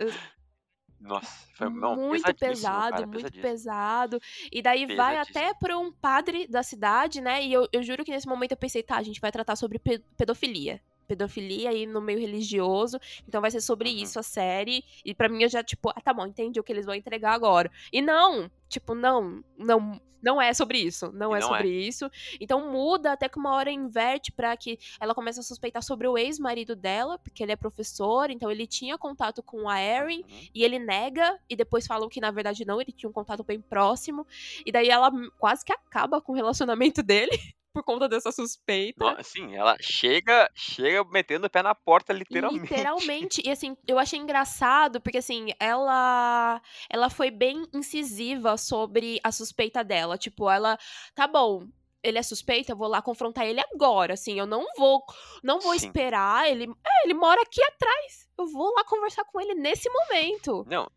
Nossa, 1.07 1.47
foi 1.55 1.71
não, 1.71 1.97
muito 1.97 2.35
pesado, 2.35 2.90
cara, 2.95 3.07
muito 3.07 3.33
pesado. 3.40 4.19
E 4.53 4.61
daí 4.61 4.87
vai 4.97 5.16
até 5.16 5.55
pra 5.55 5.79
um 5.79 5.92
padre 5.92 6.47
da 6.49 6.62
cidade, 6.62 7.21
né? 7.21 7.45
E 7.45 7.53
eu, 7.53 7.69
eu 7.73 7.83
juro 7.83 8.05
que 8.05 8.11
nesse 8.11 8.27
momento 8.27 8.53
eu 8.53 8.57
pensei, 8.57 8.83
tá, 8.83 8.97
a 8.97 9.03
gente 9.03 9.21
vai 9.21 9.31
tratar 9.31 9.57
sobre 9.57 9.79
pe- 9.79 10.03
pedofilia. 10.16 10.81
Pedofilia 11.07 11.71
aí 11.71 11.87
no 11.87 12.01
meio 12.01 12.19
religioso. 12.19 12.99
Então 13.29 13.40
vai 13.40 13.51
ser 13.51 13.61
sobre 13.61 13.88
Uhum. 13.88 13.97
isso 14.03 14.19
a 14.19 14.23
série. 14.23 14.83
E 15.05 15.14
pra 15.14 15.29
mim 15.29 15.42
eu 15.45 15.49
já, 15.49 15.62
tipo, 15.62 15.90
ah, 15.90 16.01
tá 16.01 16.12
bom, 16.12 16.27
entendi 16.27 16.59
o 16.59 16.64
que 16.64 16.73
eles 16.73 16.85
vão 16.85 16.95
entregar 16.95 17.33
agora. 17.33 17.71
E 17.92 18.03
não, 18.03 18.51
tipo, 18.69 18.95
não, 18.95 19.42
não. 19.57 20.01
Não 20.27 20.43
é 20.43 20.53
sobre 20.53 20.79
isso, 20.79 21.12
não 21.12 21.33
E 21.35 21.39
é 21.39 21.41
não 21.41 21.49
sobre 21.49 21.71
isso. 21.71 22.11
Então 22.41 22.69
muda 22.73 23.12
até 23.12 23.29
que 23.29 23.39
uma 23.39 23.53
hora 23.55 23.71
inverte 23.71 24.33
pra 24.33 24.57
que 24.57 24.77
ela 25.01 25.15
comece 25.15 25.39
a 25.39 25.43
suspeitar 25.45 25.85
sobre 25.85 26.09
o 26.09 26.19
ex-marido 26.19 26.75
dela, 26.75 27.17
porque 27.17 27.45
ele 27.45 27.53
é 27.53 27.57
professor, 27.57 28.29
então 28.29 28.51
ele 28.51 28.67
tinha 28.67 28.99
contato 28.99 29.41
com 29.41 29.69
a 29.69 29.81
Erin, 29.81 30.17
Uhum. 30.23 30.49
e 30.53 30.65
ele 30.65 30.81
nega, 30.81 31.39
e 31.49 31.55
depois 31.55 31.87
falam 31.87 32.09
que 32.09 32.21
na 32.21 32.33
verdade 32.33 32.65
não, 32.65 32.81
ele 32.81 32.91
tinha 32.91 33.09
um 33.09 33.12
contato 33.12 33.45
bem 33.45 33.61
próximo. 33.61 34.27
E 34.65 34.73
daí 34.73 34.89
ela 34.89 35.12
quase 35.39 35.65
que 35.65 35.73
acaba 35.73 36.21
com 36.21 36.33
o 36.33 36.35
relacionamento 36.35 37.03
dele 37.07 37.39
por 37.77 37.83
conta 37.83 38.09
dessa 38.09 38.33
suspeita. 38.33 39.23
Sim, 39.23 39.55
ela 39.55 39.77
chega, 39.79 40.51
chega 40.55 41.05
metendo 41.05 41.47
o 41.47 41.51
pé 41.51 41.62
na 41.62 41.75
porta, 41.75 42.11
literalmente. 42.11 42.62
Literalmente. 42.62 43.43
E 43.45 43.51
assim, 43.51 43.77
eu 43.87 43.99
achei 43.99 44.19
engraçado, 44.19 44.99
porque 44.99 45.19
assim, 45.19 45.49
ela 45.61 46.62
ela 46.89 47.11
foi 47.11 47.31
bem 47.31 47.67
incisiva 47.75 48.57
sobre 48.57 49.21
a 49.23 49.31
suspeita 49.31 49.85
dela. 49.85 50.17
Tipo, 50.17 50.49
ela, 50.49 50.79
tá 51.15 51.27
bom, 51.27 51.69
ele 52.03 52.17
é 52.17 52.23
suspeito, 52.23 52.73
eu 52.73 52.77
vou 52.77 52.89
lá 52.89 53.03
confrontar 53.03 53.45
ele 53.45 53.61
agora, 53.61 54.15
assim, 54.15 54.39
eu 54.39 54.47
não 54.47 54.65
vou 54.79 55.05
não 55.43 55.61
vou 55.61 55.79
Sim. 55.79 55.87
esperar, 55.87 56.49
ele, 56.49 56.65
é, 56.65 57.05
ele 57.05 57.12
mora 57.12 57.43
aqui 57.43 57.62
atrás. 57.62 58.27
Eu 58.39 58.47
vou 58.47 58.73
lá 58.75 58.85
conversar 58.85 59.25
com 59.25 59.39
ele 59.39 59.55
nesse 59.55 59.91
momento. 59.91 60.65
Não. 60.67 60.91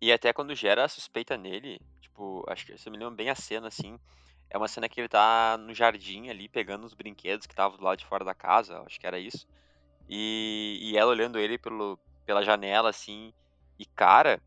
E 0.00 0.10
até 0.10 0.32
quando 0.32 0.54
gera 0.54 0.84
a 0.84 0.88
suspeita 0.88 1.36
nele, 1.36 1.78
tipo, 2.00 2.42
acho 2.48 2.64
que 2.64 2.78
se 2.78 2.88
eu 2.88 2.92
me 2.92 2.98
lembro 2.98 3.14
bem 3.14 3.28
a 3.28 3.34
cena, 3.34 3.68
assim, 3.68 3.98
é 4.50 4.58
uma 4.58 4.68
cena 4.68 4.88
que 4.88 5.00
ele 5.00 5.08
tá 5.08 5.56
no 5.56 5.72
jardim 5.72 6.28
ali, 6.28 6.48
pegando 6.48 6.84
os 6.84 6.92
brinquedos 6.92 7.46
que 7.46 7.52
estavam 7.52 7.78
do 7.78 7.84
lado 7.84 7.98
de 7.98 8.04
fora 8.04 8.24
da 8.24 8.34
casa, 8.34 8.82
acho 8.84 8.98
que 8.98 9.06
era 9.06 9.18
isso. 9.18 9.46
E, 10.08 10.78
e 10.82 10.98
ela 10.98 11.12
olhando 11.12 11.38
ele 11.38 11.56
pelo, 11.56 11.96
pela 12.26 12.42
janela, 12.42 12.90
assim, 12.90 13.32
e 13.78 13.86
cara, 13.86 14.42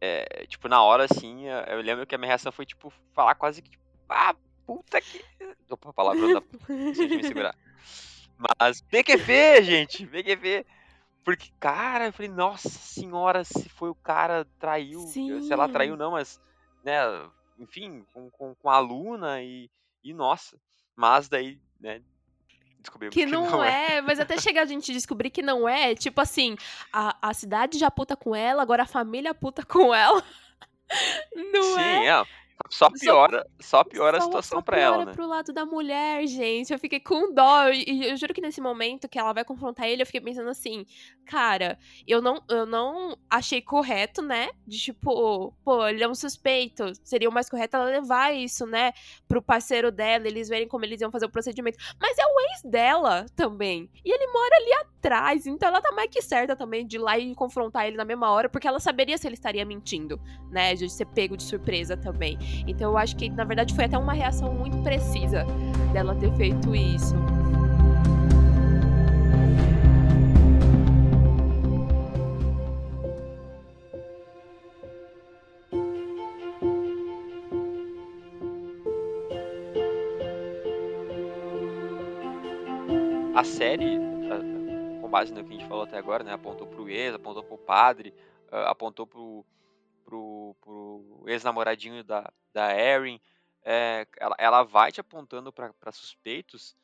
é, 0.00 0.46
tipo, 0.48 0.68
na 0.68 0.82
hora, 0.82 1.04
assim, 1.04 1.44
eu 1.46 1.80
lembro 1.80 2.06
que 2.06 2.14
a 2.14 2.18
minha 2.18 2.28
reação 2.28 2.50
foi, 2.50 2.66
tipo, 2.66 2.92
falar 3.12 3.36
quase 3.36 3.62
que, 3.62 3.70
tipo, 3.70 3.84
ah, 4.08 4.34
puta 4.66 5.00
que... 5.00 5.24
Opa, 5.70 5.92
palavrão 5.92 6.34
da... 6.34 6.40
Preciso 6.40 7.08
de 7.08 7.16
me 7.16 7.22
segurar. 7.22 7.54
Mas, 8.60 8.82
PQP, 8.82 9.62
gente, 9.62 10.06
PQP. 10.06 10.66
Porque, 11.24 11.50
cara, 11.58 12.06
eu 12.06 12.12
falei, 12.12 12.30
nossa 12.30 12.68
senhora, 12.68 13.42
se 13.44 13.68
foi 13.68 13.88
o 13.88 13.94
cara 13.94 14.46
traiu, 14.58 15.00
se 15.00 15.52
ela 15.52 15.66
Sim. 15.66 15.72
traiu 15.72 15.96
não, 15.96 16.12
mas, 16.12 16.40
né, 16.84 17.00
enfim, 17.58 18.04
com, 18.12 18.30
com, 18.30 18.54
com 18.54 18.70
a 18.70 18.76
aluna 18.76 19.42
e, 19.42 19.70
e, 20.02 20.12
nossa. 20.12 20.58
Mas 20.94 21.28
daí, 21.28 21.58
né, 21.80 22.02
descobrimos 22.78 23.14
Que 23.14 23.26
não, 23.26 23.62
é, 23.62 24.00
mas 24.00 24.20
até 24.20 24.38
chegar 24.38 24.62
a 24.62 24.66
gente 24.66 24.92
descobrir 24.92 25.30
que 25.30 25.42
não 25.42 25.68
é, 25.68 25.94
tipo 25.94 26.20
assim, 26.20 26.56
a, 26.92 27.16
a 27.20 27.34
cidade 27.34 27.78
já 27.78 27.90
puta 27.90 28.16
com 28.16 28.34
ela, 28.34 28.62
agora 28.62 28.84
a 28.84 28.86
família 28.86 29.34
puta 29.34 29.64
com 29.64 29.94
ela. 29.94 30.22
Não 31.52 31.74
Sim, 31.74 31.80
é? 31.80 32.06
é. 32.06 32.24
Só 32.70 32.90
piora, 32.90 33.46
só 33.60 33.84
piora 33.84 34.18
a 34.18 34.20
Só- 34.20 34.26
situação 34.26 34.58
só 34.58 34.62
pra 34.62 34.78
ela, 34.80 35.04
né? 35.04 35.12
pro 35.12 35.26
lado 35.26 35.52
da 35.52 35.64
mulher, 35.64 36.26
gente. 36.26 36.72
Eu 36.72 36.78
fiquei 36.78 36.98
com 36.98 37.32
dó. 37.32 37.68
E 37.68 37.84
e 37.86 38.08
eu 38.10 38.16
juro 38.16 38.34
que 38.34 38.40
nesse 38.40 38.60
momento 38.60 39.08
que 39.08 39.18
ela 39.18 39.32
vai 39.32 39.44
confrontar 39.44 39.86
ele, 39.88 40.02
eu 40.02 40.06
fiquei 40.06 40.20
pensando 40.20 40.48
assim, 40.48 40.84
cara, 41.24 41.78
eu 42.06 42.20
não, 42.20 42.42
eu 42.48 42.66
não 42.66 43.16
achei 43.30 43.60
correto, 43.62 44.20
né? 44.22 44.48
De 44.66 44.78
tipo, 44.78 45.52
pô, 45.64 45.86
ele 45.86 46.02
é 46.02 46.08
um 46.08 46.14
suspeito. 46.14 46.92
Seria 47.04 47.28
o 47.28 47.32
mais 47.32 47.48
correto 47.48 47.76
ela 47.76 47.84
levar 47.86 48.34
isso, 48.34 48.66
né? 48.66 48.92
Pro 49.28 49.40
parceiro 49.42 49.92
dela, 49.92 50.26
eles 50.26 50.48
verem 50.48 50.66
como 50.66 50.84
eles 50.84 51.00
iam 51.00 51.10
fazer 51.10 51.26
o 51.26 51.30
procedimento. 51.30 51.78
Mas 52.00 52.18
é 52.18 52.24
o 52.24 52.40
ex 52.52 52.62
dela 52.70 53.26
também. 53.36 53.88
E 54.04 54.10
ele 54.12 54.26
mora 54.32 54.56
ali 54.56 54.72
atrás. 54.86 55.46
Então 55.46 55.68
ela 55.68 55.80
tá 55.80 55.92
mais 55.92 56.10
que 56.10 56.20
certa 56.20 56.56
também 56.56 56.84
de 56.86 56.96
ir 56.96 57.00
lá 57.00 57.16
e 57.18 57.32
confrontar 57.34 57.86
ele 57.86 57.96
na 57.96 58.04
mesma 58.04 58.30
hora, 58.30 58.48
porque 58.48 58.66
ela 58.66 58.80
saberia 58.80 59.16
se 59.16 59.26
ele 59.28 59.34
estaria 59.34 59.64
mentindo, 59.64 60.20
né? 60.50 60.74
De 60.74 60.90
ser 60.90 61.06
pego 61.06 61.36
de 61.36 61.44
surpresa 61.44 61.96
também. 61.96 62.36
Então 62.66 62.90
eu 62.90 62.98
acho 62.98 63.16
que, 63.16 63.28
na 63.30 63.44
verdade, 63.44 63.74
foi 63.74 63.84
até 63.84 63.98
uma 63.98 64.12
reação 64.12 64.52
muito 64.52 64.76
precisa 64.78 65.44
dela 65.92 66.14
ter 66.14 66.32
feito 66.34 66.74
isso. 66.74 67.14
A 83.34 83.44
série, 83.44 83.98
com 85.02 85.10
base 85.10 85.30
no 85.30 85.44
que 85.44 85.54
a 85.54 85.58
gente 85.58 85.68
falou 85.68 85.84
até 85.84 85.98
agora, 85.98 86.24
né? 86.24 86.32
Apontou 86.32 86.66
pro 86.66 86.88
ex, 86.88 87.14
apontou 87.14 87.42
pro 87.42 87.58
padre, 87.58 88.14
ah, 88.50 88.70
apontou 88.70 89.06
pro, 89.06 89.44
pro, 90.06 90.56
pro 90.60 91.24
ex-namoradinho 91.26 92.04
da, 92.04 92.32
da 92.54 92.72
Erin. 92.74 93.20
É, 93.62 94.06
ela, 94.18 94.36
ela 94.38 94.62
vai 94.62 94.92
te 94.92 95.00
apontando 95.00 95.52
pra 95.52 95.90
suspeitos 95.92 96.76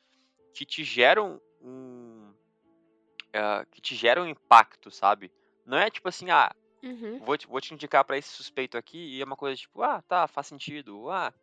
que 0.53 0.65
te 0.65 0.83
geram 0.83 1.41
um. 1.61 2.33
ah, 3.33 3.65
que 3.71 3.81
te 3.81 3.95
geram 3.95 4.23
um 4.23 4.27
impacto, 4.27 4.91
sabe? 4.91 5.31
Não 5.65 5.77
é 5.77 5.89
tipo 5.89 6.07
assim, 6.09 6.29
ah, 6.29 6.53
Uhum. 6.83 7.19
vou 7.19 7.37
te, 7.37 7.47
vou 7.47 7.61
te 7.61 7.73
indicar 7.73 8.03
pra 8.03 8.17
esse 8.17 8.27
suspeito 8.27 8.77
aqui 8.77 8.97
e 8.97 9.21
é 9.21 9.25
uma 9.25 9.37
coisa 9.37 9.55
tipo, 9.55 9.81
ah, 9.81 10.01
tá, 10.01 10.27
faz 10.27 10.47
sentido, 10.47 11.09
ah, 11.09 11.33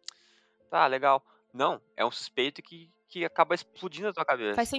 tá, 0.69 0.87
legal. 0.87 1.25
Não, 1.55 1.81
é 1.97 2.05
um 2.05 2.11
suspeito 2.11 2.63
que, 2.63 2.93
que 3.09 3.25
acaba 3.25 3.55
explodindo 3.55 4.09
na 4.09 4.13
tua 4.13 4.25
cabeça. 4.27 4.57
Faz 4.57 4.71
né? 4.71 4.79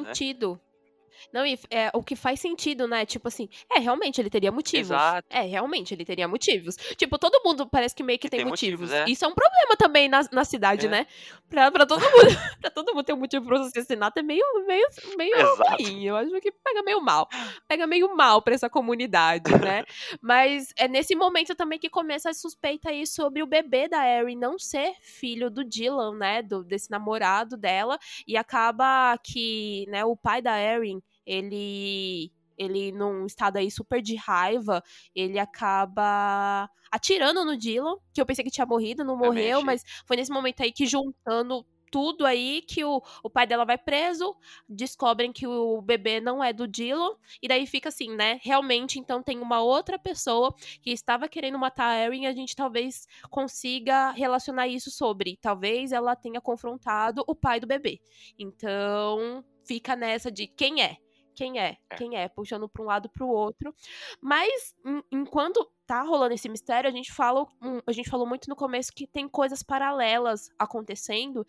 Não, 1.34 1.46
e 1.46 1.60
é, 1.70 1.90
o 1.94 2.04
que 2.04 2.16
faz 2.16 2.40
sentido, 2.40 2.88
né? 2.88 3.06
Tipo 3.06 3.28
assim, 3.28 3.48
é, 3.72 3.80
realmente 3.80 4.20
ele 4.22 4.30
teria 4.30 4.52
motivos. 4.52 4.88
Exato. 4.92 5.28
É, 5.30 5.42
realmente 5.42 5.94
ele 5.94 6.06
teria 6.06 6.28
motivos. 6.28 6.76
Tipo, 6.98 7.18
todo 7.18 7.42
mundo 7.44 7.68
parece 7.68 7.96
que 7.96 8.04
meio 8.04 8.18
que 8.20 8.28
Que 8.28 8.32
tem, 8.32 8.40
tem 8.42 8.48
motivos. 8.50 8.90
motivos, 8.90 9.08
é. 9.08 9.12
Isso 9.12 9.26
é 9.26 9.28
um 9.28 9.34
problema 9.36 9.76
também 9.78 10.08
na, 10.10 10.22
na 10.32 10.44
cidade, 10.46 10.88
É. 10.88 10.90
né? 10.90 11.08
Pra, 11.50 11.70
pra 11.72 11.86
todo 11.86 12.02
mundo, 12.02 12.12
pra 12.62 12.70
todo 12.70 12.94
mundo 12.94 13.04
ter 13.06 13.14
um 13.14 13.18
motivo 13.18 13.46
pro 13.46 13.58
assassinato 13.60 14.20
é 14.20 14.24
meio, 14.24 14.44
meio, 14.68 14.88
meio 15.18 15.56
ruim. 15.56 16.04
Eu 16.06 16.16
acho 16.16 16.30
que 16.42 16.52
pega 16.52 16.84
meio 16.84 17.02
mal. 17.02 17.28
Pega 17.68 17.86
meio 17.88 18.16
mal 18.16 18.42
pra 18.42 18.54
essa 18.54 18.70
comunidade, 18.70 19.52
né? 19.60 19.84
Mas 20.22 20.74
é 20.78 20.88
nesse 20.88 21.16
momento 21.16 21.56
também 21.56 21.80
que 21.80 21.90
começa 21.90 22.30
a 22.30 22.34
suspeita 22.34 22.90
aí 22.90 23.06
sobre 23.06 23.42
o 23.44 23.48
bebê 23.48 23.88
da 23.88 24.08
Erin 24.08 24.38
não 24.38 24.58
ser 24.58 24.94
filho 25.02 25.50
do 25.50 25.64
Dylan, 25.64 26.16
né? 26.18 26.42
Do, 26.42 26.64
desse 26.64 26.90
namorado 26.90 27.58
dela. 27.58 27.98
E 28.28 28.38
acaba 28.38 29.18
que, 29.24 29.86
né, 29.90 30.06
o 30.06 30.16
pai 30.16 30.42
da 30.42 30.58
Erin, 30.60 31.01
ele 31.26 32.32
ele 32.58 32.92
num 32.92 33.26
estado 33.26 33.58
aí 33.58 33.72
super 33.72 34.02
de 34.02 34.16
raiva, 34.16 34.84
ele 35.16 35.40
acaba 35.40 36.70
atirando 36.92 37.44
no 37.44 37.58
Dylan, 37.58 37.96
que 38.14 38.22
eu 38.22 38.26
pensei 38.26 38.44
que 38.44 38.52
tinha 38.52 38.68
morrido, 38.68 39.04
não 39.04 39.18
morreu, 39.18 39.64
mas 39.64 39.84
foi 40.06 40.18
nesse 40.18 40.32
momento 40.32 40.62
aí 40.62 40.72
que 40.72 40.86
juntando 40.86 41.66
tudo 41.92 42.26
aí 42.26 42.62
que 42.62 42.86
o, 42.86 43.04
o 43.22 43.30
pai 43.30 43.46
dela 43.46 43.66
vai 43.66 43.78
preso, 43.78 44.36
descobrem 44.68 45.32
que 45.32 45.46
o 45.46 45.82
bebê 45.82 46.22
não 46.22 46.42
é 46.42 46.54
do 46.54 46.66
Dylan, 46.66 47.12
e 47.42 47.48
daí 47.48 47.68
fica 47.68 47.90
assim, 47.90 48.16
né? 48.16 48.40
Realmente, 48.42 48.98
então 48.98 49.22
tem 49.22 49.40
uma 49.40 49.62
outra 49.62 50.00
pessoa 50.00 50.56
que 50.82 50.92
estava 50.92 51.28
querendo 51.28 51.60
matar 51.60 51.90
a 51.90 52.06
Erin 52.06 52.24
e 52.24 52.28
a 52.28 52.34
gente 52.34 52.56
talvez 52.56 53.06
consiga 53.30 54.12
relacionar 54.12 54.68
isso 54.68 54.90
sobre. 54.90 55.38
Talvez 55.42 55.92
ela 55.92 56.16
tenha 56.16 56.40
confrontado 56.40 57.24
o 57.28 57.36
pai 57.36 57.60
do 57.60 57.68
bebê. 57.68 58.00
Então, 58.40 59.44
fica 59.66 59.96
nessa 59.96 60.32
de 60.32 60.48
quem 60.48 60.82
é? 60.82 60.98
Quem 61.36 61.60
é? 61.60 61.78
É. 61.90 61.96
Quem 61.96 62.16
é? 62.18 62.28
Puxando 62.28 62.68
pra 62.70 62.82
um 62.82 62.86
lado 62.86 63.10
pro 63.10 63.28
outro. 63.28 63.74
Mas, 64.22 64.76
en- 64.86 65.04
enquanto 65.12 65.70
tá 65.92 66.02
rolando 66.04 66.34
esse 66.34 66.48
mistério, 66.48 66.90
a 66.90 66.94
gente 66.94 67.12
fala, 67.12 67.46
a 67.86 67.92
gente 67.92 68.10
falou 68.10 68.26
muito 68.26 68.48
no 68.48 68.56
começo 68.56 68.94
que 68.94 69.06
tem 69.06 69.28
coisas 69.28 69.62
paralelas 69.62 70.50
acontecendo. 70.58 71.46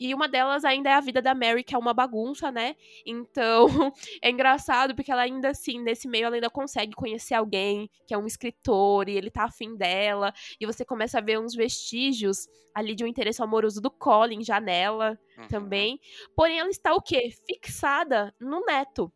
E 0.00 0.14
uma 0.14 0.26
delas 0.26 0.64
ainda 0.64 0.88
é 0.88 0.94
a 0.94 1.00
vida 1.00 1.20
da 1.20 1.34
Mary, 1.34 1.62
que 1.62 1.74
é 1.74 1.78
uma 1.78 1.92
bagunça, 1.92 2.50
né? 2.50 2.74
Então, 3.04 3.66
é 4.22 4.30
engraçado 4.30 4.94
porque 4.94 5.12
ela 5.12 5.20
ainda 5.20 5.50
assim, 5.50 5.78
nesse 5.78 6.08
meio, 6.08 6.24
ela 6.24 6.36
ainda 6.36 6.48
consegue 6.48 6.94
conhecer 6.94 7.34
alguém 7.34 7.90
que 8.06 8.14
é 8.14 8.18
um 8.18 8.26
escritor 8.26 9.10
e 9.10 9.16
ele 9.16 9.30
tá 9.30 9.44
afim 9.44 9.76
dela. 9.76 10.32
E 10.58 10.64
você 10.64 10.86
começa 10.86 11.18
a 11.18 11.20
ver 11.20 11.38
uns 11.38 11.54
vestígios 11.54 12.48
ali 12.74 12.94
de 12.94 13.04
um 13.04 13.06
interesse 13.06 13.42
amoroso 13.42 13.78
do 13.78 13.90
Colin 13.90 14.42
já 14.42 14.58
nela 14.58 15.18
Uhum. 15.36 15.48
também. 15.48 16.00
Porém, 16.34 16.58
ela 16.58 16.68
está 16.70 16.94
o 16.94 17.00
quê? 17.00 17.30
Fixada 17.46 18.34
no 18.40 18.64
neto. 18.64 19.12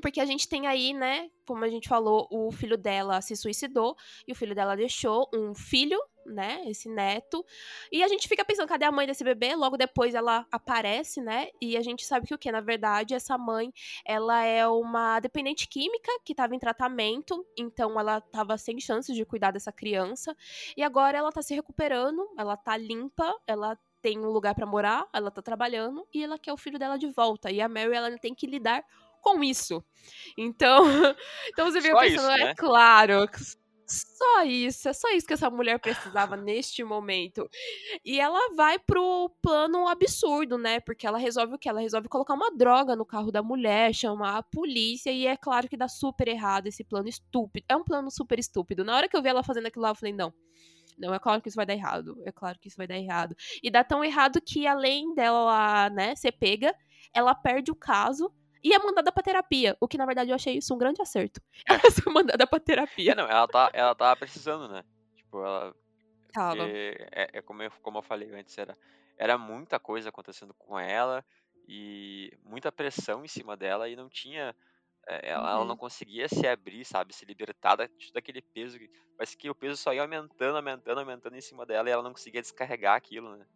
Porque 0.00 0.20
a 0.20 0.24
gente 0.24 0.48
tem 0.48 0.66
aí, 0.66 0.92
né, 0.92 1.30
como 1.46 1.64
a 1.64 1.68
gente 1.68 1.88
falou, 1.88 2.28
o 2.30 2.50
filho 2.52 2.76
dela 2.76 3.20
se 3.20 3.34
suicidou 3.36 3.96
e 4.26 4.32
o 4.32 4.34
filho 4.34 4.54
dela 4.54 4.76
deixou 4.76 5.28
um 5.34 5.54
filho, 5.54 5.98
né, 6.26 6.62
esse 6.66 6.88
neto. 6.88 7.44
E 7.90 8.02
a 8.02 8.08
gente 8.08 8.28
fica 8.28 8.44
pensando, 8.44 8.68
cadê 8.68 8.84
a 8.84 8.92
mãe 8.92 9.06
desse 9.06 9.24
bebê? 9.24 9.54
Logo 9.56 9.76
depois 9.76 10.14
ela 10.14 10.46
aparece, 10.52 11.22
né? 11.22 11.48
E 11.60 11.76
a 11.76 11.82
gente 11.82 12.04
sabe 12.04 12.26
que 12.26 12.34
o 12.34 12.38
que, 12.38 12.52
na 12.52 12.60
verdade, 12.60 13.14
essa 13.14 13.38
mãe, 13.38 13.72
ela 14.04 14.44
é 14.44 14.66
uma 14.68 15.20
dependente 15.20 15.66
química 15.66 16.12
que 16.24 16.32
estava 16.32 16.54
em 16.54 16.58
tratamento, 16.58 17.46
então 17.56 17.98
ela 17.98 18.18
estava 18.18 18.58
sem 18.58 18.78
chances 18.78 19.16
de 19.16 19.24
cuidar 19.24 19.52
dessa 19.52 19.72
criança. 19.72 20.36
E 20.76 20.82
agora 20.82 21.16
ela 21.16 21.32
tá 21.32 21.40
se 21.40 21.54
recuperando, 21.54 22.28
ela 22.36 22.56
tá 22.56 22.76
limpa, 22.76 23.34
ela 23.46 23.78
tem 24.00 24.18
um 24.18 24.30
lugar 24.30 24.54
pra 24.54 24.66
morar, 24.66 25.08
ela 25.12 25.30
tá 25.30 25.42
trabalhando 25.42 26.06
e 26.12 26.22
ela 26.22 26.38
quer 26.38 26.52
o 26.52 26.56
filho 26.56 26.78
dela 26.78 26.96
de 26.96 27.08
volta. 27.10 27.50
E 27.50 27.60
a 27.60 27.68
Mary 27.68 27.94
ela 27.94 28.16
tem 28.18 28.34
que 28.34 28.46
lidar 28.46 28.84
com 29.18 29.42
isso. 29.42 29.84
Então, 30.36 30.84
então 31.48 31.70
você 31.70 31.80
fica 31.80 31.94
Só 31.94 32.00
pensando, 32.00 32.32
isso, 32.32 32.42
é 32.42 32.44
né? 32.44 32.54
claro, 32.54 33.28
só 33.90 34.44
isso, 34.44 34.86
é 34.86 34.92
só 34.92 35.08
isso 35.12 35.26
que 35.26 35.32
essa 35.32 35.48
mulher 35.48 35.78
precisava 35.78 36.36
neste 36.36 36.84
momento. 36.84 37.48
E 38.04 38.20
ela 38.20 38.54
vai 38.54 38.78
pro 38.78 39.30
plano 39.40 39.88
absurdo, 39.88 40.58
né? 40.58 40.78
Porque 40.78 41.06
ela 41.06 41.16
resolve 41.16 41.54
o 41.54 41.58
quê? 41.58 41.70
Ela 41.70 41.80
resolve 41.80 42.06
colocar 42.06 42.34
uma 42.34 42.54
droga 42.54 42.94
no 42.94 43.06
carro 43.06 43.32
da 43.32 43.42
mulher, 43.42 43.94
chamar 43.94 44.36
a 44.36 44.42
polícia, 44.42 45.10
e 45.10 45.26
é 45.26 45.38
claro 45.38 45.68
que 45.68 45.76
dá 45.76 45.88
super 45.88 46.28
errado 46.28 46.66
esse 46.66 46.84
plano 46.84 47.08
estúpido. 47.08 47.64
É 47.66 47.74
um 47.74 47.82
plano 47.82 48.10
super 48.10 48.38
estúpido. 48.38 48.84
Na 48.84 48.94
hora 48.94 49.08
que 49.08 49.16
eu 49.16 49.22
vi 49.22 49.28
ela 49.30 49.42
fazendo 49.42 49.66
aquilo 49.66 49.84
lá, 49.84 49.90
eu 49.90 49.94
falei, 49.94 50.12
não. 50.12 50.34
Não, 50.98 51.14
é 51.14 51.18
claro 51.18 51.40
que 51.40 51.48
isso 51.48 51.56
vai 51.56 51.64
dar 51.64 51.74
errado. 51.74 52.20
É 52.26 52.32
claro 52.32 52.58
que 52.58 52.68
isso 52.68 52.76
vai 52.76 52.86
dar 52.86 52.98
errado. 52.98 53.34
E 53.62 53.70
dá 53.70 53.82
tão 53.82 54.04
errado 54.04 54.38
que, 54.40 54.66
além 54.66 55.14
dela, 55.14 55.88
né, 55.90 56.14
ser 56.14 56.32
pega, 56.32 56.74
ela 57.14 57.34
perde 57.34 57.70
o 57.70 57.74
caso 57.74 58.30
e 58.62 58.72
é 58.74 58.78
mandada 58.78 59.10
pra 59.12 59.22
terapia. 59.22 59.76
O 59.80 59.86
que, 59.88 59.98
na 59.98 60.06
verdade, 60.06 60.30
eu 60.30 60.34
achei 60.34 60.56
isso 60.58 60.74
um 60.74 60.78
grande 60.78 61.00
acerto. 61.02 61.40
Ela 61.68 61.90
ser 61.90 62.08
mandada 62.10 62.46
pra 62.46 62.58
É, 62.58 62.60
terapia. 62.60 63.14
não, 63.14 63.24
ela 63.28 63.46
tá, 63.48 63.70
ela 63.72 63.94
tava 63.94 64.16
precisando, 64.16 64.68
né? 64.68 64.84
Tipo, 65.16 65.38
ela. 65.44 65.74
Tava. 66.32 66.68
É, 66.68 67.28
é 67.38 67.42
como, 67.42 67.62
eu, 67.62 67.70
como 67.82 67.98
eu 67.98 68.02
falei 68.02 68.30
antes, 68.34 68.56
era, 68.58 68.76
era 69.16 69.38
muita 69.38 69.78
coisa 69.78 70.08
acontecendo 70.10 70.54
com 70.54 70.78
ela 70.78 71.24
e 71.66 72.32
muita 72.44 72.70
pressão 72.72 73.24
em 73.24 73.28
cima 73.28 73.56
dela 73.56 73.88
e 73.88 73.96
não 73.96 74.08
tinha. 74.08 74.54
é, 75.06 75.30
Ela, 75.30 75.50
ela 75.52 75.60
Uhum. 75.60 75.64
não 75.68 75.76
conseguia 75.76 76.28
se 76.28 76.46
abrir, 76.46 76.84
sabe? 76.84 77.14
Se 77.14 77.24
libertar 77.24 77.76
da, 77.76 77.86
de 77.86 78.06
todo 78.08 78.16
aquele 78.18 78.42
peso. 78.42 78.78
que- 78.78 78.90
Parece 79.16 79.36
que 79.36 79.48
o 79.50 79.54
peso 79.54 79.76
só 79.76 79.92
ia 79.92 80.02
aumentando, 80.02 80.56
aumentando, 80.56 81.00
aumentando 81.00 81.36
em 81.36 81.40
cima 81.40 81.64
dela 81.66 81.88
e 81.88 81.92
ela 81.92 82.02
não 82.02 82.12
conseguia 82.12 82.40
descarregar 82.42 82.94
aquilo, 82.96 83.36
né? 83.36 83.46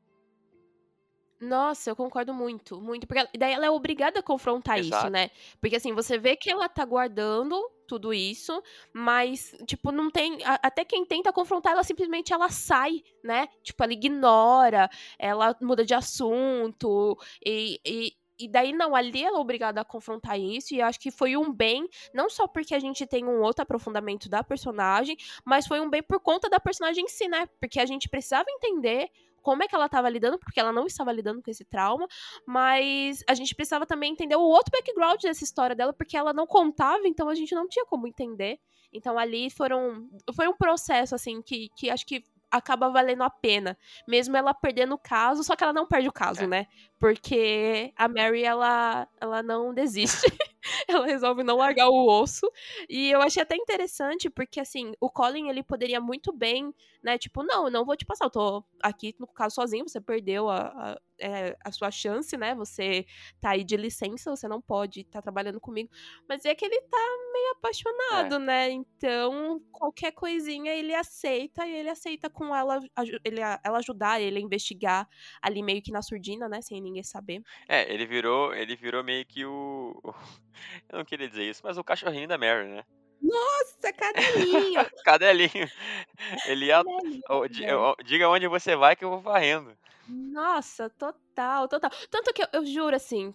Nossa, 1.43 1.91
eu 1.91 1.97
concordo 1.97 2.33
muito, 2.33 2.81
muito. 2.81 3.05
Porque 3.05 3.19
ela- 3.19 3.29
e 3.35 3.37
daí 3.37 3.53
ela 3.53 3.67
é 3.67 3.71
obrigada 3.71 4.21
a 4.21 4.23
confrontar 4.23 4.79
isso, 4.79 4.91
Exato. 4.91 5.11
né? 5.11 5.29
Porque 5.61 5.75
assim, 5.75 5.93
você 5.93 6.17
vê 6.17 6.37
que 6.37 6.49
ela 6.49 6.69
tá 6.69 6.85
guardando 6.85 7.61
tudo 7.89 8.15
isso, 8.15 8.63
mas, 8.93 9.53
tipo, 9.67 9.91
não 9.91 10.09
tem. 10.09 10.39
a- 10.45 10.61
até 10.63 10.85
quem 10.85 11.05
tenta 11.05 11.33
confrontar, 11.33 11.73
ela 11.73 11.83
simplesmente 11.83 12.33
ela 12.33 12.49
sai, 12.49 13.03
né? 13.25 13.49
Tipo, 13.61 13.83
ela 13.83 13.93
ignora, 13.93 14.89
ela 15.19 15.57
muda 15.61 15.85
de 15.85 15.93
assunto. 15.93 17.19
E, 17.45 17.81
e, 17.85 18.13
e 18.39 18.49
daí, 18.49 18.73
não, 18.73 18.95
ali 18.95 19.25
ela 19.25 19.39
é 19.39 19.41
obrigada 19.41 19.81
a 19.81 19.85
confrontar 19.85 20.39
isso. 20.39 20.73
E 20.75 20.81
acho 20.81 21.01
que 21.01 21.11
foi 21.11 21.37
um 21.37 21.53
bem, 21.53 21.89
não 22.15 22.31
só 22.31 22.47
porque 22.47 22.73
a 22.73 22.79
gente 22.79 23.05
tem 23.05 23.25
um 23.25 23.41
outro 23.43 23.65
aprofundamento 23.65 24.29
da 24.29 24.45
personagem, 24.45 25.17
mas 25.45 25.67
foi 25.67 25.81
um 25.81 25.91
bem 25.91 26.05
por 26.05 26.21
conta 26.21 26.49
da 26.49 26.61
personagem 26.61 27.05
em 27.05 27.09
si, 27.09 27.27
né? 27.27 27.49
Porque 27.61 27.81
a 27.81 27.87
gente 27.87 28.09
precisava 28.09 28.47
entender 28.49 29.11
como 29.43 29.63
é 29.63 29.69
que 29.69 29.75
ela 29.75 29.87
estava 29.87 30.09
lidando, 30.09 30.39
porque 30.39 30.59
ela 30.61 30.73
não 30.73 30.87
estava 30.87 31.13
lidando 31.13 31.43
com 31.43 31.51
esse 31.51 31.65
trauma, 31.65 32.07
mas 32.47 33.23
a 33.29 33.35
gente 33.35 33.55
precisava 33.55 33.85
também 33.85 34.13
entender 34.13 34.37
o 34.37 34.41
outro 34.43 34.71
background 34.73 35.21
dessa 35.21 35.45
história 35.45 35.75
dela, 35.77 35.93
porque 35.93 36.17
ela 36.17 36.33
não 36.33 36.47
contava, 36.47 37.07
então 37.07 37.29
a 37.29 37.35
gente 37.35 37.55
não 37.55 37.69
tinha 37.69 37.85
como 37.85 38.07
entender. 38.07 38.59
Então 38.93 39.19
ali 39.19 39.51
foram 39.51 40.09
foi 40.35 40.47
um 40.49 40.57
processo 40.57 41.15
assim 41.15 41.41
que, 41.43 41.69
que 41.77 41.91
acho 41.91 42.07
que 42.07 42.23
acaba 42.51 42.91
valendo 42.91 43.23
a 43.23 43.31
pena. 43.31 43.77
Mesmo 44.07 44.37
ela 44.37 44.53
perdendo 44.53 44.95
o 44.95 44.99
caso, 44.99 45.43
só 45.43 45.57
que 45.57 45.65
ela 45.65 45.73
não 45.73 45.87
perde 45.87 46.09
o 46.09 46.13
caso, 46.13 46.43
É. 46.43 46.47
né? 46.47 46.67
Porque 46.99 47.93
a 47.97 48.07
Mary, 48.07 48.45
ela, 48.45 49.09
ela 49.19 49.43
não 49.43 49.73
desiste. 49.73 50.27
ela 50.89 51.07
resolve 51.07 51.43
não 51.43 51.57
largar 51.57 51.89
o 51.89 52.07
osso. 52.09 52.51
E 52.89 53.11
eu 53.11 53.21
achei 53.21 53.43
até 53.43 53.57
interessante, 53.57 54.31
porque 54.31 54.61
assim, 54.61 54.93
o 55.01 55.11
Colin, 55.11 55.49
ele 55.49 55.63
poderia 55.63 56.01
muito 56.01 56.33
bem, 56.33 56.73
né? 57.03 57.19
Tipo, 57.19 57.43
não, 57.43 57.67
eu 57.67 57.71
não 57.71 57.85
vou 57.85 57.97
te 57.97 58.05
passar, 58.05 58.27
eu 58.27 58.31
tô 58.31 58.65
aqui 58.83 59.15
no 59.19 59.27
caso 59.27 59.55
sozinho, 59.55 59.89
você 59.89 60.01
perdeu 60.01 60.49
a, 60.49 60.69
a, 60.69 61.01
é, 61.23 61.57
a 61.65 61.71
sua 61.71 61.91
chance, 61.91 62.37
né? 62.37 62.55
Você 62.57 63.07
tá 63.41 63.51
aí 63.51 63.63
de 63.63 63.77
licença, 63.77 64.31
você 64.31 64.49
não 64.49 64.61
pode 64.61 65.01
estar 65.01 65.23
trabalhando 65.23 65.61
comigo. 65.61 65.89
Mas 66.29 66.45
é 66.45 66.55
que 66.55 66.65
ele 66.65 66.81
tá 66.83 66.99
meio 67.33 67.53
apaixonado, 67.53 68.39
né? 68.39 68.71
Então, 68.71 69.61
qualquer 69.71 70.13
coisinha 70.13 70.75
ele 70.75 70.95
aceita 70.95 71.67
e 71.67 71.75
ele 71.75 71.89
aceita 71.89 72.29
com 72.29 72.55
ela, 72.55 72.81
ele, 73.25 73.41
ela 73.41 73.79
ajudar 73.79 74.21
ele 74.21 74.39
a 74.39 74.43
investigar 74.43 75.09
ali 75.41 75.63
meio 75.63 75.81
que 75.81 75.93
na 75.93 76.03
surdina, 76.03 76.49
né? 76.49 76.61
Sem 76.61 76.81
ninguém 76.81 77.05
saber. 77.05 77.43
É, 77.69 77.93
ele 77.93 78.05
virou, 78.07 78.53
ele 78.53 78.75
virou 78.75 79.05
meio 79.05 79.25
que 79.25 79.45
o. 79.45 80.01
Eu 80.91 80.99
não 80.99 81.05
queria 81.05 81.29
dizer 81.29 81.49
isso, 81.49 81.63
mas 81.65 81.79
o 81.79 81.85
cachorrinho 81.85 82.29
da 82.29 82.37
Mary, 82.37 82.69
né? 82.69 82.85
Nossa, 83.23 83.93
cadelinho! 83.93 84.81
Cadelinho. 85.05 85.71
Ele 86.47 86.67
ia. 86.67 86.83
cadelinho, 86.83 87.23
né? 87.61 87.95
Diga 88.05 88.29
onde 88.29 88.49
você 88.49 88.75
vai 88.75 88.97
que 88.97 89.05
eu 89.05 89.11
vou 89.11 89.21
varrendo. 89.21 89.77
Nossa, 90.09 90.91
total, 90.91 91.69
total. 91.69 91.91
Tanto 92.11 92.33
que 92.35 92.43
eu, 92.43 92.49
eu 92.53 92.67
juro, 92.67 92.97
assim, 92.97 93.35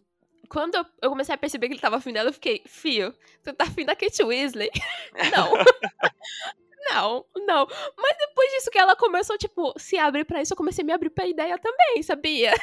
quando 0.50 0.76
eu, 0.76 0.86
eu 1.02 1.10
comecei 1.10 1.34
a 1.34 1.38
perceber 1.38 1.68
que 1.68 1.74
ele 1.74 1.82
tava 1.82 1.98
afim 1.98 2.12
dela, 2.14 2.30
eu 2.30 2.34
fiquei, 2.34 2.62
fio, 2.66 3.14
tu 3.44 3.54
tá 3.54 3.66
afim 3.66 3.86
da 3.86 3.96
Kate 3.96 4.24
Weasley? 4.24 4.70
Não. 5.36 5.52
não, 6.92 7.26
não. 7.48 7.68
Mas 7.98 8.18
depois 8.18 8.52
disso 8.52 8.72
que 8.72 8.80
ela 8.80 8.96
começou, 8.96 9.38
tipo, 9.38 9.74
se 9.78 9.98
abrir 9.98 10.26
pra 10.26 10.42
isso, 10.42 10.54
eu 10.54 10.58
comecei 10.58 10.84
a 10.84 10.86
me 10.86 10.94
abrir 10.94 11.10
pra 11.10 11.28
ideia 11.28 11.58
também, 11.60 12.04
sabia? 12.04 12.54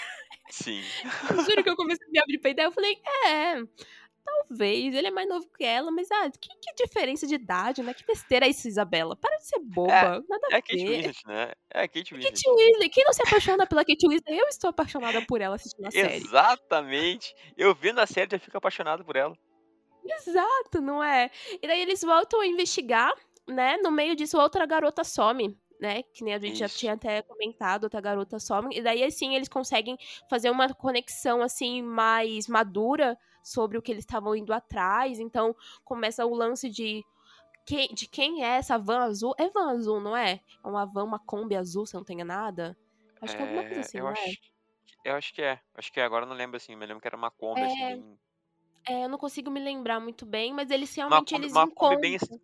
Sim. 0.51 0.83
Eu 1.31 1.37
juro 1.45 1.63
que 1.65 1.71
eu 1.71 1.77
comecei 1.77 2.07
a 2.09 2.11
me 2.11 2.21
abrir 2.21 2.39
pra 2.39 2.51
ideia, 2.51 2.67
eu 2.67 2.73
falei, 2.73 2.99
é... 3.27 3.57
Talvez, 4.25 4.95
ele 4.95 5.07
é 5.07 5.11
mais 5.11 5.29
novo 5.29 5.47
que 5.57 5.65
ela, 5.65 5.91
mas 5.91 6.11
ah, 6.11 6.31
que, 6.31 6.49
que 6.49 6.85
diferença 6.87 7.27
de 7.27 7.35
idade, 7.35 7.83
né? 7.83 7.93
Que 7.93 8.05
besteira 8.07 8.47
é 8.47 8.49
isso, 8.49 8.67
Isabela? 8.67 9.15
Para 9.15 9.37
de 9.37 9.47
ser 9.47 9.59
boba, 9.61 10.25
nada 10.29 10.49
É 10.51 10.55
a 10.55 10.59
a 10.59 10.63
Kate. 10.63 10.77
Winslet, 10.77 11.27
né? 11.27 11.53
É 11.73 11.83
a 11.83 11.89
Kate 11.89 12.15
Winslet. 12.15 12.35
Kate 12.35 12.51
Weasley, 12.51 12.89
quem 12.89 13.05
não 13.05 13.13
se 13.13 13.23
apaixona 13.23 13.67
pela 13.67 13.85
Kate 13.85 14.07
Weasley? 14.07 14.39
Eu 14.39 14.47
estou 14.49 14.71
apaixonada 14.71 15.21
por 15.27 15.41
ela 15.41 15.57
assistindo 15.57 15.87
a 15.87 15.91
série. 15.91 16.17
Exatamente. 16.17 17.35
Eu 17.57 17.75
vendo 17.75 17.99
a 18.01 18.07
série 18.07 18.31
já 18.31 18.39
fico 18.39 18.57
apaixonado 18.57 19.05
por 19.05 19.17
ela. 19.17 19.37
Exato, 20.05 20.81
não 20.81 21.03
é? 21.03 21.31
E 21.63 21.67
daí 21.67 21.81
eles 21.81 22.03
voltam 22.03 22.41
a 22.41 22.47
investigar, 22.47 23.13
né? 23.49 23.77
No 23.79 23.91
meio 23.91 24.15
disso, 24.15 24.39
outra 24.39 24.67
garota 24.67 25.03
some, 25.05 25.59
né? 25.81 26.03
Que 26.15 26.23
nem 26.25 26.35
a 26.35 26.39
gente 26.39 26.59
já 26.59 26.67
Isso. 26.67 26.79
tinha 26.79 26.93
até 26.93 27.23
comentado, 27.23 27.85
outra 27.85 28.01
garota 28.01 28.39
some. 28.39 28.75
E 28.77 28.83
daí, 28.83 29.03
assim, 29.03 29.35
eles 29.35 29.49
conseguem 29.49 29.97
fazer 30.29 30.51
uma 30.51 30.73
conexão, 30.75 31.43
assim, 31.43 31.83
mais 31.83 32.49
madura 32.49 33.19
sobre 33.45 33.79
o 33.79 33.83
que 33.83 33.93
eles 33.93 34.03
estavam 34.03 34.35
indo 34.35 34.53
atrás. 34.53 35.21
Então, 35.21 35.55
começa 35.85 36.25
o 36.27 36.35
lance 36.35 36.69
de. 36.69 37.05
Quem, 37.67 37.89
de 37.95 38.07
quem 38.09 38.43
é 38.45 38.57
essa 38.57 38.77
van 38.79 39.05
azul? 39.05 39.35
É 39.39 39.49
van 39.51 39.71
azul, 39.71 40.01
não 40.01 40.17
é? 40.17 40.41
É 40.65 40.69
uma 40.69 40.85
van, 40.85 41.05
uma 41.05 41.19
Kombi 41.19 41.55
azul, 41.55 41.87
se 41.87 41.95
eu 41.95 42.01
não 42.01 42.05
tenho 42.05 42.25
nada. 42.25 42.77
Acho 43.23 43.37
que 43.37 43.43
é 43.43 43.45
alguma 43.45 43.63
coisa 43.63 43.81
É, 43.81 43.81
assim, 43.81 43.99
eu 43.99 44.05
não 44.05 44.11
acho, 44.11 44.23
é? 44.23 44.33
eu 45.05 45.15
acho 45.15 45.33
que 45.35 45.43
é. 45.43 45.61
Acho 45.75 45.93
que 45.93 46.01
é. 46.01 46.05
Agora 46.05 46.25
eu 46.25 46.29
não 46.29 46.37
lembro 46.37 46.57
assim. 46.57 46.75
Me 46.77 46.85
lembro 46.85 47.01
que 47.01 47.07
era 47.09 47.17
uma 47.17 47.31
Kombi, 47.31 47.61
assim, 47.63 47.83
É, 47.83 47.97
bem- 47.97 48.19
É, 48.87 49.05
eu 49.05 49.09
não 49.09 49.17
consigo 49.19 49.51
me 49.51 49.61
lembrar 49.61 49.99
muito 50.01 50.27
bem, 50.27 50.53
mas 50.53 50.71
eles 50.71 50.91
Uma 50.97 51.07
realmente 51.09 51.33
Kombi, 51.33 51.43
eles 51.43 51.53
uma 51.53 51.71
Kombi 51.71 51.97
bem, 51.97 52.15
encontram. 52.17 52.41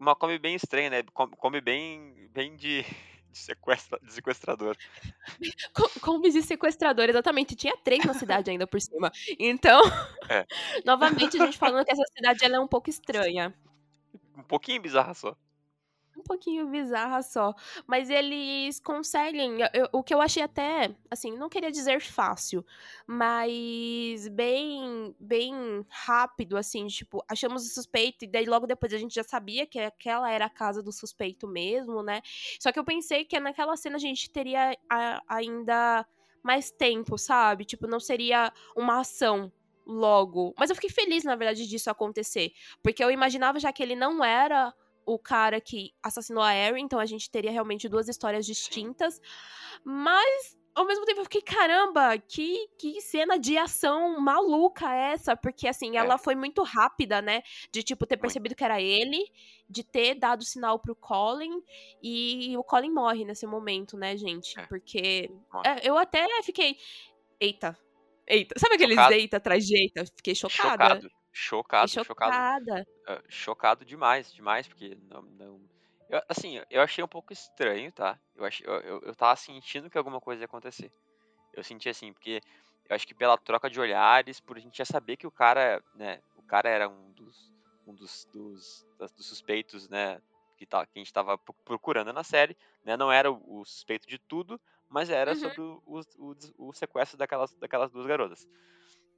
uma 0.00 0.16
Kombi 0.16 0.38
bem 0.38 0.54
estranha, 0.54 0.88
né? 0.90 1.02
Kombi 1.12 1.60
bem, 1.60 2.28
bem 2.30 2.56
de, 2.56 2.84
de, 3.30 3.38
sequestra, 3.38 3.98
de 4.02 4.12
sequestrador. 4.12 4.76
Co- 5.74 5.90
Combis 6.00 6.34
de 6.34 6.42
sequestrador, 6.42 7.08
exatamente. 7.08 7.54
Tinha 7.54 7.76
três 7.78 8.04
na 8.04 8.14
cidade 8.14 8.50
ainda 8.50 8.66
por 8.66 8.80
cima. 8.80 9.10
Então, 9.38 9.80
É. 10.28 10.46
novamente, 10.84 11.40
a 11.40 11.46
gente 11.46 11.58
falando 11.58 11.84
que 11.84 11.92
essa 11.92 12.04
cidade 12.16 12.44
ela 12.44 12.56
é 12.56 12.60
um 12.60 12.68
pouco 12.68 12.88
estranha. 12.90 13.54
Um 14.36 14.42
pouquinho 14.42 14.80
bizarra 14.80 15.14
só. 15.14 15.36
Pouquinho 16.28 16.68
bizarra 16.68 17.22
só. 17.22 17.54
Mas 17.86 18.10
eles 18.10 18.78
conseguem. 18.80 19.60
eu- 19.62 19.68
eu- 19.72 19.88
o 19.92 20.02
que 20.02 20.12
eu 20.12 20.20
achei 20.20 20.42
até, 20.42 20.94
assim, 21.10 21.32
não 21.36 21.48
queria 21.48 21.70
dizer 21.72 22.00
fácil, 22.02 22.64
mas 23.06 24.28
bem, 24.28 25.14
bem 25.18 25.84
rápido, 25.88 26.56
assim, 26.56 26.86
tipo, 26.86 27.24
achamos 27.28 27.64
o 27.66 27.74
suspeito, 27.74 28.24
e 28.24 28.28
daí 28.28 28.44
logo 28.44 28.66
depois 28.66 28.92
a 28.92 28.98
gente 28.98 29.14
já 29.14 29.22
sabia 29.24 29.66
que 29.66 29.78
aquela 29.80 30.30
era 30.30 30.44
a 30.44 30.50
casa 30.50 30.82
do 30.82 30.92
suspeito 30.92 31.48
mesmo, 31.48 32.02
né? 32.02 32.20
Só 32.60 32.70
que 32.70 32.78
eu 32.78 32.84
pensei 32.84 33.24
que 33.24 33.40
naquela 33.40 33.76
cena 33.76 33.96
a 33.96 33.98
gente 34.00 34.30
teria 34.30 34.76
a- 34.90 35.22
ainda 35.26 36.06
mais 36.42 36.70
tempo, 36.70 37.16
sabe? 37.16 37.64
Tipo, 37.64 37.86
não 37.86 37.98
seria 38.00 38.52
uma 38.76 39.00
ação 39.00 39.50
logo. 39.86 40.54
Mas 40.58 40.68
eu 40.68 40.76
fiquei 40.76 40.90
feliz, 40.90 41.24
na 41.24 41.34
verdade, 41.34 41.66
disso 41.66 41.90
acontecer. 41.90 42.52
Porque 42.82 43.02
eu 43.02 43.10
imaginava 43.10 43.58
já 43.58 43.72
que 43.72 43.82
ele 43.82 43.96
não 43.96 44.22
era 44.22 44.74
o 45.14 45.18
cara 45.18 45.60
que 45.60 45.92
assassinou 46.02 46.42
a 46.42 46.54
Erin, 46.54 46.82
então 46.82 47.00
a 47.00 47.06
gente 47.06 47.30
teria 47.30 47.50
realmente 47.50 47.88
duas 47.88 48.08
histórias 48.08 48.44
distintas. 48.44 49.20
Mas, 49.82 50.56
ao 50.74 50.84
mesmo 50.86 51.04
tempo, 51.06 51.20
eu 51.20 51.24
fiquei, 51.24 51.40
caramba, 51.40 52.18
que, 52.18 52.68
que 52.78 53.00
cena 53.00 53.38
de 53.38 53.56
ação 53.56 54.20
maluca 54.20 54.92
é 54.94 55.12
essa? 55.12 55.34
Porque, 55.34 55.66
assim, 55.66 55.96
É. 55.96 56.00
ela 56.00 56.18
foi 56.18 56.34
muito 56.34 56.62
rápida, 56.62 57.22
né? 57.22 57.42
De, 57.72 57.82
tipo, 57.82 58.06
ter 58.06 58.18
percebido 58.18 58.54
que 58.54 58.62
era 58.62 58.80
ele, 58.82 59.24
de 59.68 59.82
ter 59.82 60.14
dado 60.14 60.44
sinal 60.44 60.78
pro 60.78 60.94
Colin, 60.94 61.62
e 62.02 62.54
o 62.56 62.62
Colin 62.62 62.90
morre 62.90 63.24
nesse 63.24 63.46
momento, 63.46 63.96
né, 63.96 64.14
gente? 64.16 64.58
É. 64.60 64.66
Porque 64.66 65.30
é, 65.64 65.88
eu 65.88 65.96
até 65.96 66.26
fiquei, 66.42 66.76
eita, 67.40 67.78
eita. 68.26 68.58
Sabe 68.58 68.74
aqueles 68.74 68.96
Chocado. 68.96 69.14
eita 69.14 69.36
atrás 69.38 69.64
de 69.66 69.74
eita? 69.74 70.04
Fiquei 70.14 70.34
chocada. 70.34 70.84
Chocado. 70.96 71.17
Chocado, 71.44 71.96
chocado. 71.98 72.46
chocado 73.28 73.84
demais, 73.84 74.32
demais, 74.32 74.66
porque 74.68 74.94
não, 74.96 75.22
não- 75.22 75.68
eu, 76.08 76.20
assim, 76.28 76.60
eu 76.70 76.80
achei 76.82 77.04
um 77.04 77.08
pouco 77.08 77.32
estranho, 77.32 77.92
tá? 77.92 78.18
Eu, 78.34 78.44
achei, 78.44 78.66
eu, 78.66 78.74
eu, 78.80 79.00
eu 79.02 79.14
tava 79.14 79.36
sentindo 79.36 79.90
que 79.90 79.98
alguma 79.98 80.20
coisa 80.20 80.42
ia 80.42 80.46
acontecer. 80.46 80.90
Eu 81.52 81.64
senti 81.64 81.88
assim, 81.88 82.12
porque 82.12 82.40
eu 82.88 82.96
acho 82.96 83.06
que 83.06 83.14
pela 83.14 83.38
troca 83.38 83.70
de 83.70 83.80
olhares, 83.80 84.40
por 84.40 84.56
a 84.58 84.60
gente 84.60 84.78
já 84.78 84.84
saber 84.86 85.16
que 85.18 85.26
o 85.26 85.32
cara, 85.32 85.82
né, 85.94 86.20
o 86.34 86.42
cara 86.42 86.68
era 86.70 86.88
um 86.88 87.12
dos, 87.12 87.52
um 87.86 87.94
dos, 87.94 88.26
dos, 88.32 88.86
dos 89.16 89.26
suspeitos, 89.28 89.88
né, 89.88 90.20
que, 90.56 90.66
tá, 90.66 90.86
que 90.86 90.98
a 90.98 91.00
gente 91.00 91.12
tava 91.12 91.38
pro- 91.38 91.54
procurando 91.64 92.12
na 92.12 92.24
série, 92.24 92.56
né, 92.84 92.96
não 92.96 93.12
era 93.12 93.30
o, 93.32 93.60
o 93.60 93.64
suspeito 93.66 94.08
de 94.08 94.18
tudo, 94.18 94.60
mas 94.88 95.10
era 95.10 95.34
Uhum. 95.34 95.36
sobre 95.36 95.62
o, 95.62 95.82
o, 95.86 96.34
o 96.58 96.72
sequestro 96.74 97.18
daquelas, 97.18 97.54
daquelas 97.60 97.90
duas 97.92 98.06
garotas. 98.06 98.46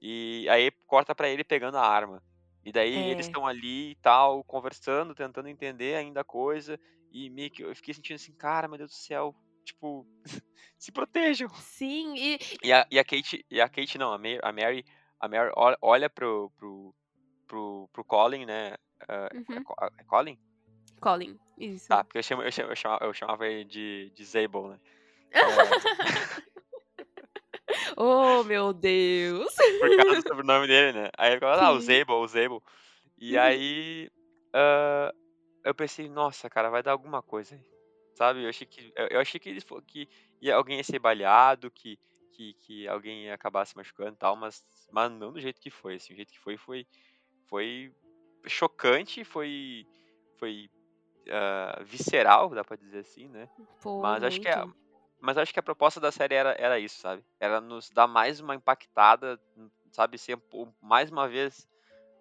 E 0.01 0.47
aí 0.49 0.71
corta 0.87 1.15
pra 1.15 1.29
ele 1.29 1.45
pegando 1.45 1.77
a 1.77 1.87
arma. 1.87 2.23
E 2.65 2.73
daí 2.73 3.09
eles 3.09 3.27
É. 3.27 3.29
estão 3.29 3.47
ali 3.47 3.93
e 3.93 3.97
tal, 3.97 4.45
conversando, 4.45 5.15
tentando 5.15 5.49
entender 5.49 5.97
ainda 5.97 6.21
a 6.21 6.25
coisa. 6.25 6.79
E 7.11 7.29
meio 7.31 7.51
que 7.51 7.63
eu 7.63 7.75
fiquei 7.75 7.95
sentindo 7.95 8.17
assim, 8.17 8.35
cara, 8.35 8.69
meu 8.69 8.79
Deus 8.79 8.91
do 8.91 8.97
céu, 8.97 9.35
tipo, 9.65 10.07
se 10.79 10.93
protejam. 10.93 11.49
Sim, 11.51 12.15
e, 12.17 12.39
E 12.63 12.73
a, 12.73 12.87
e 12.91 12.99
a 12.99 13.05
Kate, 13.05 13.45
e 13.51 13.61
a 13.61 13.69
Kate 13.69 13.99
não, 13.99 14.13
a 14.13 14.19
Mary, 14.19 14.39
a 14.43 14.53
Mary, 14.53 14.85
a 15.19 15.29
Mary 15.29 15.51
olha, 15.83 16.09
pro, 16.11 16.51
pro, 16.57 16.95
pro, 17.47 17.89
pro 17.93 18.05
Colin, 18.05 18.47
né? 18.47 18.75
ah, 19.09 19.29
é 19.33 19.37
Uhum. 19.37 19.63
Co- 19.65 19.75
é 19.99 20.05
Colin? 20.05 20.39
Colin, 21.01 21.39
isso. 21.59 21.89
Tá, 21.89 22.05
porque 22.05 22.19
eu, 22.19 22.23
chamo, 22.23 22.43
eu, 22.43 22.53
chamo, 22.53 22.71
eu, 22.71 22.77
chamava, 22.77 23.05
eu 23.05 23.15
chamava 23.15 23.47
ele 23.49 23.65
de, 23.65 24.11
de 24.15 24.25
Zabel, 24.25 24.69
né? 24.69 24.79
É, 25.33 25.41
Oh, 28.03 28.43
meu 28.45 28.73
Deus. 28.73 29.55
por 29.79 29.95
causa 29.95 30.23
do 30.23 30.29
sobrenome 30.29 30.67
dele, 30.67 30.99
né? 30.99 31.11
Aí 31.19 31.33
eu 31.33 31.35
ficava, 31.35 31.63
ah, 31.63 31.73
o. 31.73 31.81
Zabel, 31.81 32.17
o 32.17 32.27
Zabel. 32.27 32.63
E 33.19 33.37
Uhum. 33.37 33.43
aí 33.43 34.11
ah, 34.55 35.13
eu 35.63 35.75
pensei, 35.75 36.09
nossa, 36.09 36.49
cara, 36.49 36.71
vai 36.71 36.83
dar 36.83 36.93
alguma 36.93 37.23
coisa 37.23 37.55
aí. 37.55 37.61
Sabe? 38.15 38.43
Eu 38.43 38.49
achei 38.49 38.67
que, 38.67 38.91
eu, 39.11 39.21
achei 39.21 39.39
que, 39.39 39.51
eles, 39.51 39.67
que 39.87 40.09
alguém 40.51 40.79
ia 40.79 40.85
ser 40.85 40.99
baleado, 40.99 41.71
que, 41.71 41.99
que, 42.33 42.55
que 42.55 42.89
alguém 42.89 43.25
ia 43.25 43.35
acabar 43.35 43.67
se 43.67 43.77
machucando 43.77 44.15
e 44.15 44.19
tal, 44.19 44.35
mas, 44.35 44.65
mas 44.91 45.13
não 45.13 45.31
do 45.31 45.41
jeito 45.41 45.61
que 45.61 45.71
foi. 45.71 45.97
Assim, 45.97 46.15
o 46.15 46.17
jeito 46.17 46.33
que 46.33 46.39
foi 46.39 46.57
foi, 46.57 46.87
foi 47.51 47.93
chocante, 48.47 49.25
foi, 49.25 49.87
foi 50.39 50.71
ah, 51.29 51.83
visceral, 51.85 52.49
dá 52.49 52.65
pra 52.65 52.77
dizer 52.79 53.01
assim, 53.01 53.29
né? 53.29 53.47
Pô, 53.83 54.01
Mas 54.01 54.23
acho 54.25 54.41
que 54.41 54.49
é. 54.49 54.65
Mas 55.21 55.37
acho 55.39 55.53
que 55.53 55.61
a 55.61 55.63
proposta 55.63 56.01
da 56.01 56.11
série 56.13 56.35
era, 56.35 56.53
era 56.59 56.79
isso, 56.79 56.99
sabe? 57.01 57.25
Era 57.41 57.61
nos 57.61 57.91
dar 57.91 58.07
mais 58.07 58.41
uma 58.41 58.55
impactada, 58.55 59.41
sabe? 59.93 60.19
Ser 60.19 60.39
mais 60.81 61.11
uma 61.11 61.29
vez 61.29 61.69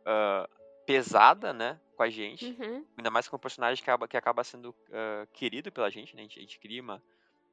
ah, 0.05 0.47
pesada, 0.85 1.53
né? 1.53 1.79
Com 1.95 2.03
a 2.03 2.09
gente. 2.09 2.45
Uhum. 2.45 2.85
Ainda 2.97 3.11
mais 3.11 3.27
com 3.27 3.35
um 3.37 3.39
personagem 3.39 3.83
que 3.83 3.89
acaba, 3.89 4.07
que 4.07 4.17
acaba 4.17 4.43
sendo 4.43 4.75
ah, 4.91 5.27
querido 5.33 5.71
pela 5.71 5.89
gente, 5.89 6.15
né? 6.15 6.21
A 6.21 6.25
gente, 6.25 6.39
a 6.39 6.41
gente 6.41 6.59
cria 6.59 6.81
uma, 6.81 7.03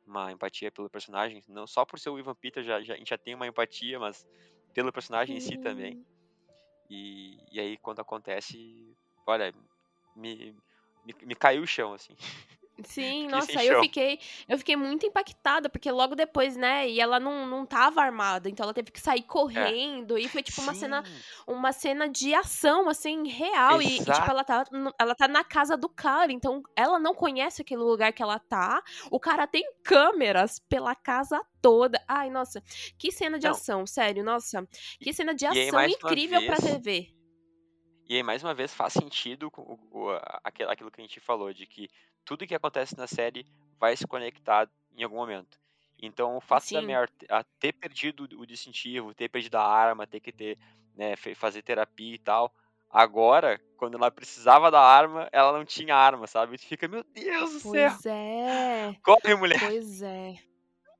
uma 0.06 0.32
empatia 0.32 0.70
pelo 0.72 0.90
personagem. 0.90 1.42
Não 1.48 1.66
só 1.66 1.84
por 1.84 1.98
ser 1.98 2.10
o 2.10 2.18
Ivan 2.18 2.34
Peter, 2.34 2.62
já, 2.64 2.82
já- 2.82 2.94
a 2.94 2.98
gente 2.98 3.10
já 3.10 3.18
tem 3.18 3.34
uma 3.34 3.46
empatia, 3.46 3.98
mas 4.00 4.26
pelo 4.74 4.92
personagem 4.92 5.36
em 5.36 5.40
si 5.40 5.56
também. 5.58 5.98
E, 6.90 7.38
e 7.52 7.60
aí 7.60 7.76
quando 7.78 8.00
acontece, 8.00 8.96
olha, 9.26 9.52
me, 10.14 10.52
me, 11.04 11.14
me 11.22 11.34
caiu 11.34 11.62
o 11.62 11.66
chão, 11.66 11.92
assim. 11.94 12.16
Sim, 12.84 13.28
nossa, 13.28 13.64
eu 13.64 13.80
fiquei, 13.80 14.18
eu 14.46 14.58
fiquei 14.58 14.76
muito 14.76 15.06
impactada, 15.06 15.68
porque 15.68 15.90
logo 15.90 16.14
depois, 16.14 16.56
né, 16.56 16.88
e 16.88 17.00
ela 17.00 17.18
não, 17.18 17.46
não 17.46 17.64
tava 17.64 18.02
armada, 18.02 18.50
então 18.50 18.64
ela 18.64 18.74
teve 18.74 18.90
que 18.90 19.00
sair 19.00 19.22
correndo, 19.22 20.18
e 20.18 20.28
foi 20.28 20.42
tipo 20.42 20.60
uma 20.60 20.74
cena, 20.74 21.02
Sim, 21.02 21.12
uma 21.46 21.72
cena 21.72 22.08
de 22.08 22.34
ação, 22.34 22.88
assim, 22.88 23.26
real, 23.28 23.80
e, 23.80 23.96
e, 23.96 23.98
tipo, 23.98 24.30
ela 24.30 24.44
tá, 24.44 24.64
ela 24.98 25.14
tá 25.14 25.26
na 25.26 25.42
casa 25.42 25.76
do 25.76 25.88
cara, 25.88 26.30
então 26.32 26.62
ela 26.76 26.98
não 26.98 27.14
conhece 27.14 27.62
aquele 27.62 27.82
lugar 27.82 28.12
que 28.12 28.22
ela 28.22 28.38
tá, 28.38 28.82
o 29.10 29.18
cara 29.18 29.46
tem 29.46 29.64
câmeras 29.82 30.58
pela 30.68 30.94
casa 30.94 31.40
toda, 31.62 32.02
ai, 32.06 32.28
nossa, 32.28 32.62
que 32.98 33.10
cena 33.10 33.38
de 33.38 33.46
Não. 33.46 33.52
ação, 33.52 33.86
sério, 33.86 34.22
nossa, 34.22 34.68
que 35.00 35.12
cena 35.14 35.34
de 35.34 35.46
e 35.46 35.48
ação 35.48 35.82
incrível 35.84 36.44
pra 36.44 36.56
vez- 36.56 36.82
TV. 36.82 37.15
E 38.08 38.14
aí, 38.16 38.22
mais 38.22 38.42
uma 38.42 38.54
vez, 38.54 38.72
faz 38.72 38.92
sentido 38.92 39.50
o- 39.56 39.78
o- 39.90 40.20
aquilo 40.44 40.70
aquilo 40.70 40.90
que 40.90 41.00
a 41.00 41.04
gente 41.04 41.20
falou, 41.20 41.52
de 41.52 41.66
que 41.66 41.88
tudo 42.24 42.46
que 42.46 42.54
acontece 42.54 42.96
na 42.96 43.06
série 43.06 43.44
vai 43.78 43.96
se 43.96 44.06
conectar 44.06 44.68
em 44.96 45.02
algum 45.02 45.16
momento. 45.16 45.58
Então, 46.00 46.36
o 46.36 46.40
fato 46.40 46.72
da 46.72 46.80
Sim. 46.80 46.86
Mare 46.86 47.10
ter- 47.18 47.32
a 47.32 47.42
ter 47.58 47.72
perdido 47.72 48.28
o 48.38 48.46
distintivo, 48.46 49.14
ter 49.14 49.28
perdido 49.28 49.56
a 49.56 49.66
arma, 49.66 50.06
ter 50.06 50.20
que 50.20 50.30
ter, 50.32 50.58
né, 50.94 51.16
fazer 51.34 51.62
terapia 51.62 52.14
e 52.14 52.18
tal, 52.18 52.52
agora, 52.90 53.60
quando 53.76 53.96
ela 53.96 54.10
precisava 54.10 54.70
da 54.70 54.80
arma, 54.80 55.28
ela 55.32 55.52
não 55.52 55.64
tinha 55.64 55.96
arma, 55.96 56.26
sabe? 56.26 56.54
E 56.54 56.58
tu 56.58 56.66
fica, 56.66 56.86
meu 56.86 57.02
Deus 57.02 57.52
do 57.54 57.60
céu, 57.60 57.70
Pois 57.72 58.06
é. 58.06 58.96
corre, 59.02 59.34
mulher! 59.34 59.58
Pois 59.58 60.02
é. 60.02 60.34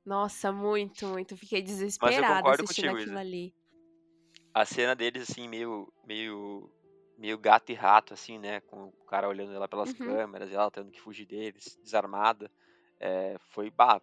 Nossa, 0.05 0.51
muito, 0.51 1.05
muito. 1.07 1.35
Fiquei 1.37 1.61
desesperada 1.61 2.49
assistindo 2.49 2.67
contigo, 2.67 2.95
aquilo 2.95 3.11
Isa. 3.11 3.19
ali. 3.19 3.53
A 4.53 4.65
cena 4.65 4.95
deles, 4.95 5.29
assim, 5.29 5.47
meio, 5.47 5.91
meio, 6.05 6.71
meio 7.17 7.37
gato 7.37 7.71
e 7.71 7.75
rato, 7.75 8.13
assim, 8.13 8.37
né? 8.37 8.61
Com 8.61 8.85
o 8.85 9.05
cara 9.07 9.27
olhando 9.27 9.53
ela 9.53 9.67
pelas 9.67 9.93
Uhum. 9.93 10.05
câmeras 10.05 10.49
e 10.49 10.53
ela 10.55 10.71
tendo 10.71 10.91
que 10.91 11.01
fugir 11.01 11.25
deles, 11.25 11.77
desarmada. 11.83 12.51
É, 12.99 13.35
foi, 13.49 13.69
bah, 13.69 14.01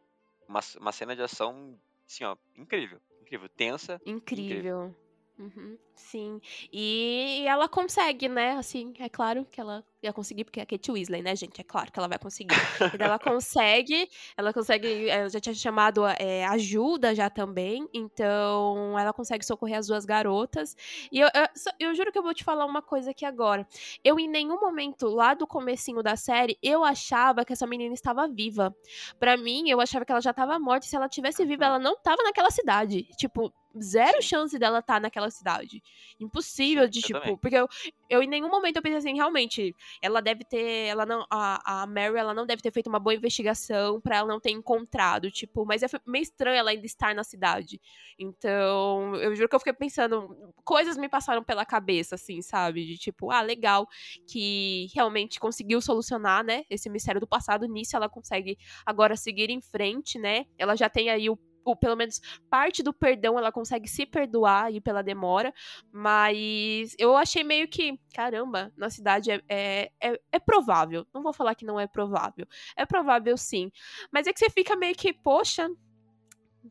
uma, 0.49 0.61
uma 0.79 0.93
cena 0.93 1.15
de 1.17 1.23
ação, 1.23 1.79
assim, 2.07 2.25
ó, 2.25 2.37
incrível. 2.57 3.01
Incrível. 3.23 3.49
Tensa. 3.49 4.01
Incrível. 4.05 4.95
Uhum, 5.37 5.77
sim. 5.97 6.41
E 6.73 7.45
ela 7.49 7.69
consegue, 7.69 8.29
né? 8.29 8.53
Assim, 8.53 8.95
é 9.01 9.09
claro 9.09 9.45
que 9.51 9.61
ela 9.61 9.85
ia 10.01 10.13
conseguir, 10.13 10.45
porque 10.45 10.61
é 10.61 10.63
a 10.63 10.67
Kate 10.67 10.93
Weasley, 10.93 11.23
né, 11.23 11.35
gente? 11.35 11.61
É 11.61 11.65
claro 11.65 11.91
que 11.91 11.99
ela 11.99 12.07
vai 12.07 12.19
conseguir. 12.21 12.55
E 12.97 13.03
ela 13.03 13.19
consegue, 13.19 14.09
ela 14.37 14.53
consegue, 14.53 15.09
ela 15.09 15.29
já 15.29 15.41
tinha 15.41 15.55
chamado 15.55 16.07
é, 16.07 16.45
ajuda 16.47 17.17
já 17.17 17.29
também, 17.29 17.89
então 17.93 18.97
ela 18.97 19.13
consegue 19.13 19.45
socorrer 19.45 19.79
as 19.79 19.89
duas 19.89 20.05
garotas. 20.05 20.77
E 21.11 21.19
eu, 21.19 21.29
eu, 21.35 21.89
eu 21.89 21.95
juro 21.97 22.13
que 22.13 22.19
eu 22.19 22.23
vou 22.23 22.35
te 22.35 22.45
falar 22.45 22.65
uma 22.65 22.81
coisa 22.81 23.11
aqui 23.11 23.25
agora. 23.25 23.67
Eu, 24.05 24.21
em 24.21 24.29
nenhum 24.29 24.61
momento, 24.61 25.09
lá 25.09 25.35
do 25.35 25.49
comecinho 25.49 26.01
da 26.01 26.15
série, 26.15 26.57
eu 26.63 26.85
achava 26.85 27.45
que 27.45 27.53
essa 27.53 27.67
menina 27.67 27.93
estava 27.93 28.29
viva. 28.29 28.73
Pra 29.19 29.37
mim, 29.37 29.69
eu 29.69 29.81
achava 29.81 30.05
que 30.05 30.13
ela 30.13 30.21
já 30.21 30.33
tava 30.33 30.57
morta, 30.61 30.87
e 30.87 30.89
se 30.89 30.95
ela 30.95 31.09
tivesse 31.09 31.45
viva, 31.45 31.65
ela 31.65 31.79
não 31.81 31.97
tava 32.01 32.23
naquela 32.23 32.53
cidade. 32.53 33.03
Tipo, 33.17 33.53
zero 33.81 34.23
Sim. 34.23 34.29
chance 34.29 34.59
dela 34.59 34.79
estar 34.79 35.01
naquela 35.01 35.31
cidade. 35.31 35.83
Impossível 36.21 36.85
Sim, 36.85 36.91
de, 36.91 37.01
tipo, 37.01 37.39
porque 37.39 37.57
eu, 37.57 37.69
eu 38.09 38.23
em 38.23 38.29
nenhum 38.29 38.49
momento 38.49 38.77
eu 38.77 38.83
pensei 38.83 38.99
assim, 38.99 39.15
realmente, 39.15 39.75
ela 40.01 40.21
deve 40.21 40.45
ter, 40.45 40.87
ela 40.87 41.05
não, 41.05 41.27
a, 41.31 41.83
a 41.83 41.87
Mary, 41.87 42.17
ela 42.17 42.35
não 42.35 42.47
deve 42.47 42.63
ter 42.63 42.71
feito 42.71 42.89
uma 42.89 42.99
boa 42.99 43.15
investigação 43.15 44.01
pra 44.01 44.17
ela 44.17 44.29
não 44.29 44.41
ter 44.41 44.51
encontrado, 44.51 45.31
tipo, 45.31 45.65
mas 45.65 45.83
é 45.83 45.87
meio 46.07 46.23
estranho 46.23 46.57
ela 46.57 46.71
ainda 46.71 46.87
estar 46.87 47.15
na 47.15 47.25
cidade. 47.25 47.81
Então, 48.19 49.15
eu 49.17 49.35
juro 49.35 49.49
que 49.49 49.55
eu 49.55 49.61
fiquei 49.61 49.73
pensando, 49.73 50.53
coisas 50.65 50.97
me 50.97 51.09
passaram 51.09 51.43
pela 51.43 51.65
cabeça, 51.65 52.15
assim, 52.15 52.43
sabe? 52.43 52.85
De 52.85 52.99
tipo, 52.99 53.31
ah, 53.31 53.43
legal, 53.43 53.87
que 54.27 54.89
realmente 54.95 55.41
conseguiu 55.41 55.81
solucionar, 55.81 56.45
né, 56.45 56.65
esse 56.71 56.89
mistério 56.89 57.21
do 57.21 57.27
passado, 57.27 57.67
nisso 57.67 57.97
ela 57.97 58.09
consegue 58.09 58.59
agora 58.85 59.17
seguir 59.17 59.51
em 59.51 59.61
frente, 59.61 60.19
né? 60.19 60.47
Ela 60.59 60.77
já 60.77 60.89
tem 60.89 61.11
aí 61.11 61.29
o 61.29 61.39
o- 61.65 61.77
pelo 61.77 61.97
menos 61.97 62.21
parte 62.51 62.83
do 62.83 62.93
perdão 62.93 63.39
ela 63.39 63.51
consegue 63.53 63.89
se 63.89 64.05
perdoar 64.07 64.67
aí 64.67 64.81
pela 64.81 65.03
demora, 65.03 65.53
mas 65.93 66.95
eu 66.99 67.17
achei 67.17 67.43
meio 67.45 67.67
que, 67.69 67.99
caramba, 68.15 68.73
na 68.77 68.91
cidade 68.91 69.31
é, 69.31 69.41
é, 69.49 69.91
é, 70.01 70.21
é 70.33 70.39
provável. 70.39 71.07
Não 71.15 71.23
vou 71.23 71.33
falar 71.33 71.55
que 71.55 71.65
não 71.65 71.79
é 71.81 71.87
provável. 71.87 72.47
É 72.77 72.85
provável 72.85 73.37
sim. 73.37 73.71
Mas 74.13 74.27
é 74.27 74.33
que 74.33 74.39
você 74.39 74.51
fica 74.51 74.77
meio 74.77 74.95
que, 74.95 75.13
poxa. 75.13 75.69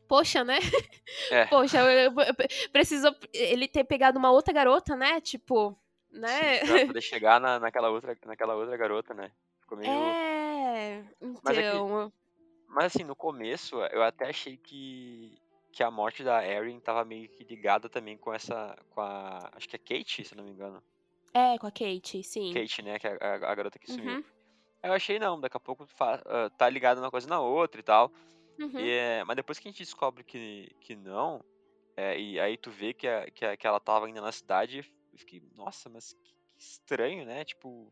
Poxa, 0.08 0.44
né? 0.44 0.58
É. 1.32 1.46
Poxa, 1.48 1.80
eu, 1.80 2.12
eu- 2.12 2.14
eu 2.18 2.72
preciso 2.72 3.16
ele 3.34 3.68
ter 3.68 3.84
pegado 3.84 4.18
uma 4.18 4.32
outra 4.32 4.52
garota, 4.54 4.96
né? 4.96 5.22
Tipo, 5.22 5.78
né? 6.12 6.60
Sim, 6.60 6.68
pra 6.68 6.86
poder 6.88 7.02
chegar 7.02 7.40
na, 7.40 7.60
naquela, 7.60 7.90
outra, 7.90 8.18
naquela 8.26 8.56
outra 8.56 8.76
garota, 8.76 9.14
né? 9.14 9.32
Ficou 9.62 9.78
meio. 9.78 9.92
É, 9.92 11.00
é 11.00 11.06
então. 11.22 12.12
Mas 12.74 12.86
assim, 12.96 13.04
no 13.04 13.16
começo, 13.16 13.76
eu 13.92 14.02
até 14.04 14.30
achei 14.30 14.58
que, 14.58 15.38
que 15.72 15.84
a 15.84 15.92
morte 15.92 16.24
da 16.24 16.46
Erin 16.46 16.80
tava 16.80 17.06
meio 17.06 17.30
que 17.30 17.44
ligada 17.44 17.88
também 17.90 18.18
com 18.18 18.34
essa. 18.34 18.76
com 18.90 19.02
a. 19.02 19.50
Acho 19.54 19.68
que 19.70 19.76
é 19.76 19.80
Kate, 19.80 20.24
se 20.26 20.36
não 20.36 20.44
me 20.44 20.52
engano. 20.52 20.82
É, 21.34 21.58
com 21.58 21.68
a 21.68 21.72
Kate, 21.72 22.24
sim. 22.24 22.54
Kate, 22.54 22.82
né? 22.82 23.00
Que 23.00 23.08
é 23.08 23.18
a, 23.22 23.34
a 23.52 23.56
garota 23.56 23.80
que 23.80 23.92
sumiu. 23.92 24.16
Uhum, 24.18 24.24
Eu 24.84 24.94
achei 24.94 25.18
não, 25.20 25.40
daqui 25.40 25.58
a 25.58 25.60
pouco 25.60 25.88
ah, 26.00 26.50
tá 26.58 26.70
ligado 26.70 26.98
uma 27.00 27.12
coisa 27.12 27.28
na 27.28 27.40
outra 27.40 27.80
e 27.80 27.84
tal. 27.84 28.12
uhum. 28.60 28.80
E, 28.80 28.90
é, 28.92 29.24
mas 29.24 29.36
depois 29.36 29.60
que 29.60 29.68
a 29.68 29.72
gente 29.72 29.84
descobre 29.84 30.24
que, 30.24 30.70
que 30.82 30.96
não, 30.96 31.44
é, 31.98 32.20
e 32.20 32.40
aí 32.40 32.58
tu 32.58 32.70
vê 32.72 32.94
que, 32.94 33.08
a- 33.08 33.30
que, 33.32 33.46
a- 33.46 33.58
que 33.58 33.66
ela 33.68 33.80
tava 33.80 34.06
ainda 34.08 34.22
na 34.22 34.32
cidade, 34.32 34.80
eu 35.12 35.20
fiquei, 35.20 35.42
nossa, 35.56 35.90
mas 35.90 36.14
que, 36.14 36.34
que 36.56 36.62
estranho, 36.64 37.26
né? 37.26 37.46
Tipo, 37.46 37.92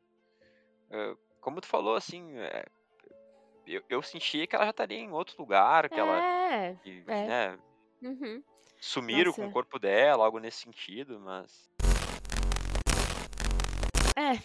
é, 0.91 1.15
como 1.39 1.61
tu 1.61 1.67
falou, 1.67 1.95
assim, 1.95 2.36
é, 2.38 2.65
eu, 3.66 3.82
eu 3.89 4.01
sentia 4.01 4.47
que 4.47 4.55
ela 4.55 4.66
já 4.66 4.72
estaria 4.72 4.99
em 4.99 5.12
outro 5.12 5.36
lugar, 5.38 5.89
que 5.89 5.99
ela, 5.99 6.24
É, 6.24 6.76
que, 6.84 7.03
é. 7.07 7.28
né, 7.28 7.59
uhum. 8.01 8.43
sumiram 8.80 9.32
com 9.32 9.41
Nossa. 9.41 9.49
o 9.49 9.53
corpo 9.53 9.80
dela, 9.80 10.26
algo 10.26 10.39
nesse 10.39 10.59
sentido, 10.59 11.20
mas... 11.20 11.70
É, 14.14 14.38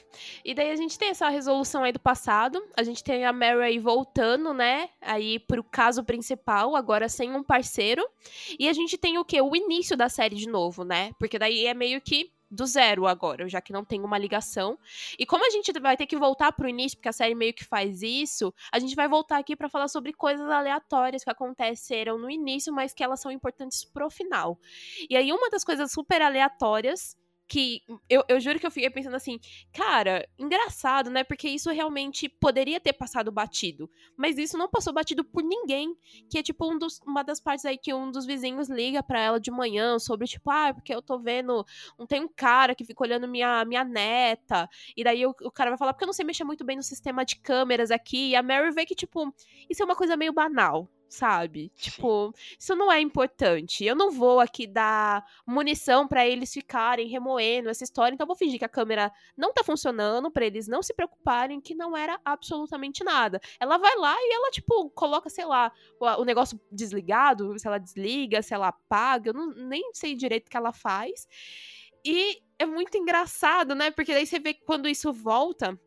e 0.44 0.54
daí 0.54 0.70
a 0.70 0.76
gente 0.76 0.96
tem 0.96 1.08
essa 1.08 1.28
resolução 1.28 1.82
aí 1.82 1.90
do 1.90 1.98
passado, 1.98 2.64
a 2.76 2.84
gente 2.84 3.02
tem 3.02 3.24
a 3.26 3.32
Mary 3.32 3.62
aí 3.62 3.78
voltando, 3.80 4.54
né, 4.54 4.88
aí 5.00 5.40
pro 5.40 5.64
caso 5.64 6.04
principal, 6.04 6.76
agora 6.76 7.08
sem 7.08 7.34
um 7.34 7.42
parceiro, 7.42 8.08
e 8.58 8.68
a 8.68 8.72
gente 8.72 8.96
tem 8.96 9.18
o 9.18 9.24
quê? 9.24 9.40
O 9.40 9.56
início 9.56 9.96
da 9.96 10.08
série 10.08 10.36
de 10.36 10.48
novo, 10.48 10.84
né, 10.84 11.10
porque 11.18 11.38
daí 11.38 11.66
é 11.66 11.74
meio 11.74 12.00
que 12.00 12.32
do 12.50 12.66
zero 12.66 13.06
agora, 13.06 13.48
já 13.48 13.60
que 13.60 13.72
não 13.72 13.84
tem 13.84 14.00
uma 14.02 14.18
ligação. 14.18 14.78
E 15.18 15.26
como 15.26 15.46
a 15.46 15.50
gente 15.50 15.72
vai 15.80 15.96
ter 15.96 16.06
que 16.06 16.16
voltar 16.16 16.52
pro 16.52 16.68
início, 16.68 16.96
porque 16.96 17.08
a 17.08 17.12
série 17.12 17.34
meio 17.34 17.52
que 17.52 17.64
faz 17.64 18.02
isso, 18.02 18.52
a 18.72 18.78
gente 18.78 18.94
vai 18.94 19.08
voltar 19.08 19.38
aqui 19.38 19.56
pra 19.56 19.68
falar 19.68 19.88
sobre 19.88 20.12
coisas 20.12 20.48
aleatórias 20.48 21.24
que 21.24 21.30
aconteceram 21.30 22.18
no 22.18 22.30
início, 22.30 22.72
mas 22.72 22.92
que 22.92 23.02
elas 23.02 23.20
são 23.20 23.30
importantes 23.30 23.84
pro 23.84 24.10
final. 24.10 24.58
E 25.08 25.16
aí 25.16 25.32
uma 25.32 25.50
das 25.50 25.64
coisas 25.64 25.92
super 25.92 26.22
aleatórias 26.22 27.16
que 27.48 27.82
eu, 28.08 28.24
eu 28.28 28.40
juro 28.40 28.58
que 28.58 28.66
eu 28.66 28.70
fiquei 28.70 28.90
pensando 28.90 29.14
assim, 29.14 29.38
cara, 29.72 30.28
engraçado, 30.38 31.10
né? 31.10 31.22
Porque 31.22 31.48
isso 31.48 31.70
realmente 31.70 32.28
poderia 32.28 32.80
ter 32.80 32.92
passado 32.92 33.30
batido. 33.30 33.88
Mas 34.16 34.36
isso 34.36 34.58
não 34.58 34.68
passou 34.68 34.92
batido 34.92 35.24
por 35.24 35.42
ninguém. 35.42 35.96
Que 36.28 36.38
é 36.38 36.42
tipo 36.42 36.70
um 36.70 36.78
dos, 36.78 37.00
uma 37.06 37.22
das 37.22 37.40
partes 37.40 37.64
aí 37.64 37.78
que 37.78 37.94
um 37.94 38.10
dos 38.10 38.26
vizinhos 38.26 38.68
liga 38.68 39.02
pra 39.02 39.20
ela 39.20 39.40
de 39.40 39.50
manhã 39.50 39.98
sobre, 39.98 40.26
tipo, 40.26 40.50
ah, 40.50 40.74
porque 40.74 40.94
eu 40.94 41.02
tô 41.02 41.18
vendo. 41.18 41.64
Tem 42.08 42.20
um 42.20 42.28
cara 42.28 42.74
que 42.74 42.84
fica 42.84 43.04
olhando 43.04 43.28
minha, 43.28 43.64
minha 43.64 43.84
neta. 43.84 44.68
E 44.96 45.04
daí 45.04 45.24
o, 45.24 45.34
o 45.42 45.50
cara 45.50 45.70
vai 45.70 45.78
falar, 45.78 45.92
porque 45.92 46.04
eu 46.04 46.08
não 46.08 46.14
sei 46.14 46.24
mexer 46.24 46.44
muito 46.44 46.64
bem 46.64 46.76
no 46.76 46.82
sistema 46.82 47.24
de 47.24 47.36
câmeras 47.36 47.90
aqui. 47.90 48.30
E 48.30 48.36
a 48.36 48.42
Mary 48.42 48.70
vê 48.72 48.84
que, 48.84 48.94
tipo, 48.94 49.32
isso 49.70 49.82
é 49.82 49.84
uma 49.84 49.96
coisa 49.96 50.16
meio 50.16 50.32
banal. 50.32 50.88
Sabe? 51.08 51.70
Tipo, 51.76 52.34
isso 52.58 52.74
não 52.74 52.90
é 52.90 53.00
importante. 53.00 53.84
Eu 53.84 53.94
não 53.94 54.10
vou 54.10 54.40
aqui 54.40 54.66
dar 54.66 55.24
munição 55.46 56.06
pra 56.06 56.26
eles 56.26 56.52
ficarem 56.52 57.08
remoendo 57.08 57.68
essa 57.68 57.84
história, 57.84 58.14
então 58.14 58.24
eu 58.24 58.28
vou 58.28 58.36
fingir 58.36 58.58
que 58.58 58.64
a 58.64 58.68
câmera 58.68 59.12
não 59.36 59.52
tá 59.52 59.62
funcionando 59.62 60.30
pra 60.30 60.44
eles 60.44 60.66
não 60.66 60.82
se 60.82 60.92
preocuparem 60.92 61.60
que 61.60 61.74
não 61.74 61.96
era 61.96 62.20
absolutamente 62.24 63.04
nada. 63.04 63.40
Ela 63.60 63.78
vai 63.78 63.96
lá 63.96 64.14
e 64.18 64.34
ela 64.34 64.50
tipo 64.50 64.90
coloca, 64.90 65.30
sei 65.30 65.44
lá, 65.44 65.72
o, 66.00 66.06
o 66.22 66.24
negócio 66.24 66.60
desligado, 66.72 67.56
se 67.58 67.66
ela 67.66 67.78
desliga, 67.78 68.42
se 68.42 68.52
ela 68.52 68.68
apaga, 68.68 69.30
eu 69.30 69.34
não, 69.34 69.48
nem 69.54 69.90
sei 69.92 70.14
direito 70.14 70.48
o 70.48 70.50
que 70.50 70.56
ela 70.56 70.72
faz. 70.72 71.28
E 72.04 72.42
é 72.58 72.66
muito 72.66 72.96
engraçado, 72.96 73.74
né? 73.74 73.90
Porque 73.90 74.12
daí 74.12 74.26
você 74.26 74.38
vê 74.38 74.54
que 74.54 74.64
quando 74.64 74.88
isso 74.88 75.12
volta 75.12 75.78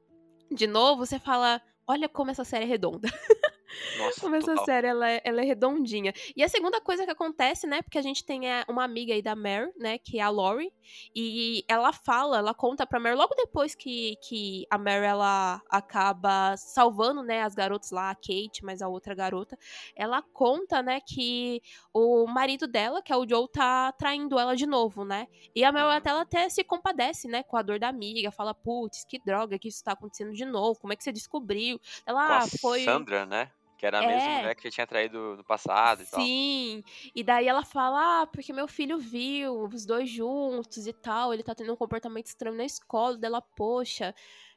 de 0.51 0.65
novo, 0.65 1.05
você 1.05 1.19
fala, 1.19 1.61
olha 1.85 2.09
como 2.09 2.31
essa 2.31 2.43
série 2.43 2.65
é 2.65 2.67
redonda. 2.67 3.09
Nossa, 3.97 4.35
essa 4.35 4.47
total. 4.47 4.65
série 4.65 4.87
ela 4.87 5.09
é, 5.09 5.21
ela 5.23 5.41
é 5.41 5.45
redondinha. 5.45 6.13
E 6.35 6.43
a 6.43 6.49
segunda 6.49 6.81
coisa 6.81 7.05
que 7.05 7.11
acontece, 7.11 7.67
né? 7.67 7.81
Porque 7.81 7.97
a 7.97 8.01
gente 8.01 8.23
tem 8.25 8.49
é, 8.49 8.63
uma 8.67 8.83
amiga 8.83 9.13
aí 9.13 9.21
da 9.21 9.35
Mary, 9.35 9.71
né? 9.77 9.97
Que 9.97 10.19
é 10.19 10.23
a 10.23 10.29
Lori. 10.29 10.71
E 11.15 11.63
ela 11.67 11.93
fala, 11.93 12.37
ela 12.37 12.53
conta 12.53 12.85
pra 12.85 12.99
Mary 12.99 13.15
logo 13.15 13.35
depois 13.35 13.75
que, 13.75 14.15
que 14.27 14.65
a 14.69 14.77
Mary 14.77 15.05
ela 15.05 15.61
acaba 15.69 16.55
salvando, 16.57 17.23
né? 17.23 17.43
As 17.43 17.53
garotas 17.53 17.91
lá, 17.91 18.09
a 18.09 18.15
Kate, 18.15 18.63
mas 18.63 18.81
a 18.81 18.87
outra 18.87 19.13
garota. 19.13 19.57
Ela 19.95 20.21
conta, 20.21 20.81
né? 20.81 20.99
Que 21.01 21.61
o 21.93 22.25
marido 22.27 22.67
dela, 22.67 23.01
que 23.01 23.13
é 23.13 23.17
o 23.17 23.27
Joe, 23.27 23.47
tá 23.51 23.91
traindo 23.93 24.39
ela 24.39 24.55
de 24.55 24.65
novo, 24.65 25.05
né? 25.05 25.27
E 25.55 25.63
a 25.63 25.71
Mary 25.71 25.97
até, 25.97 26.09
ela 26.09 26.21
até 26.21 26.49
se 26.49 26.63
compadece, 26.63 27.27
né? 27.27 27.43
Com 27.43 27.57
a 27.57 27.61
dor 27.61 27.79
da 27.79 27.87
amiga. 27.87 28.31
Fala, 28.31 28.53
putz, 28.53 29.05
que 29.05 29.19
droga 29.23 29.59
que 29.59 29.67
isso 29.67 29.83
tá 29.83 29.91
acontecendo 29.91 30.33
de 30.33 30.45
novo. 30.45 30.79
Como 30.79 30.93
é 30.93 30.95
que 30.95 31.03
você 31.03 31.11
descobriu? 31.11 31.79
Ela 32.05 32.27
Com 32.27 32.33
a 32.33 32.37
ah, 32.37 32.47
foi. 32.59 32.83
Sandra, 32.83 33.25
né? 33.25 33.51
Que 33.79 33.85
era 33.85 33.99
a 34.01 34.03
mesma 34.03 34.31
É. 34.31 34.33
mulher 34.33 34.55
que 34.55 34.63
já 34.65 34.71
tinha 34.71 34.87
traído 34.87 35.37
no 35.37 35.43
passado 35.45 36.03
e 36.03 36.07
tal. 36.07 36.29
Sim, 36.31 36.83
e 37.15 37.23
daí 37.23 37.47
ela 37.47 37.63
fala, 37.63 38.21
ah, 38.23 38.27
porque 38.27 38.53
meu 38.53 38.67
filho 38.67 38.97
viu 38.99 39.63
os 39.63 39.85
dois 39.85 40.09
juntos 40.09 40.87
e 40.87 40.93
tal, 40.93 41.33
ele 41.33 41.43
tá 41.43 41.53
tendo 41.55 41.73
um 41.73 41.75
comportamento 41.75 42.27
estranho 42.27 42.55
na 42.55 42.65
escola, 42.65 43.17
dela, 43.17 43.41
poxa, 43.41 44.13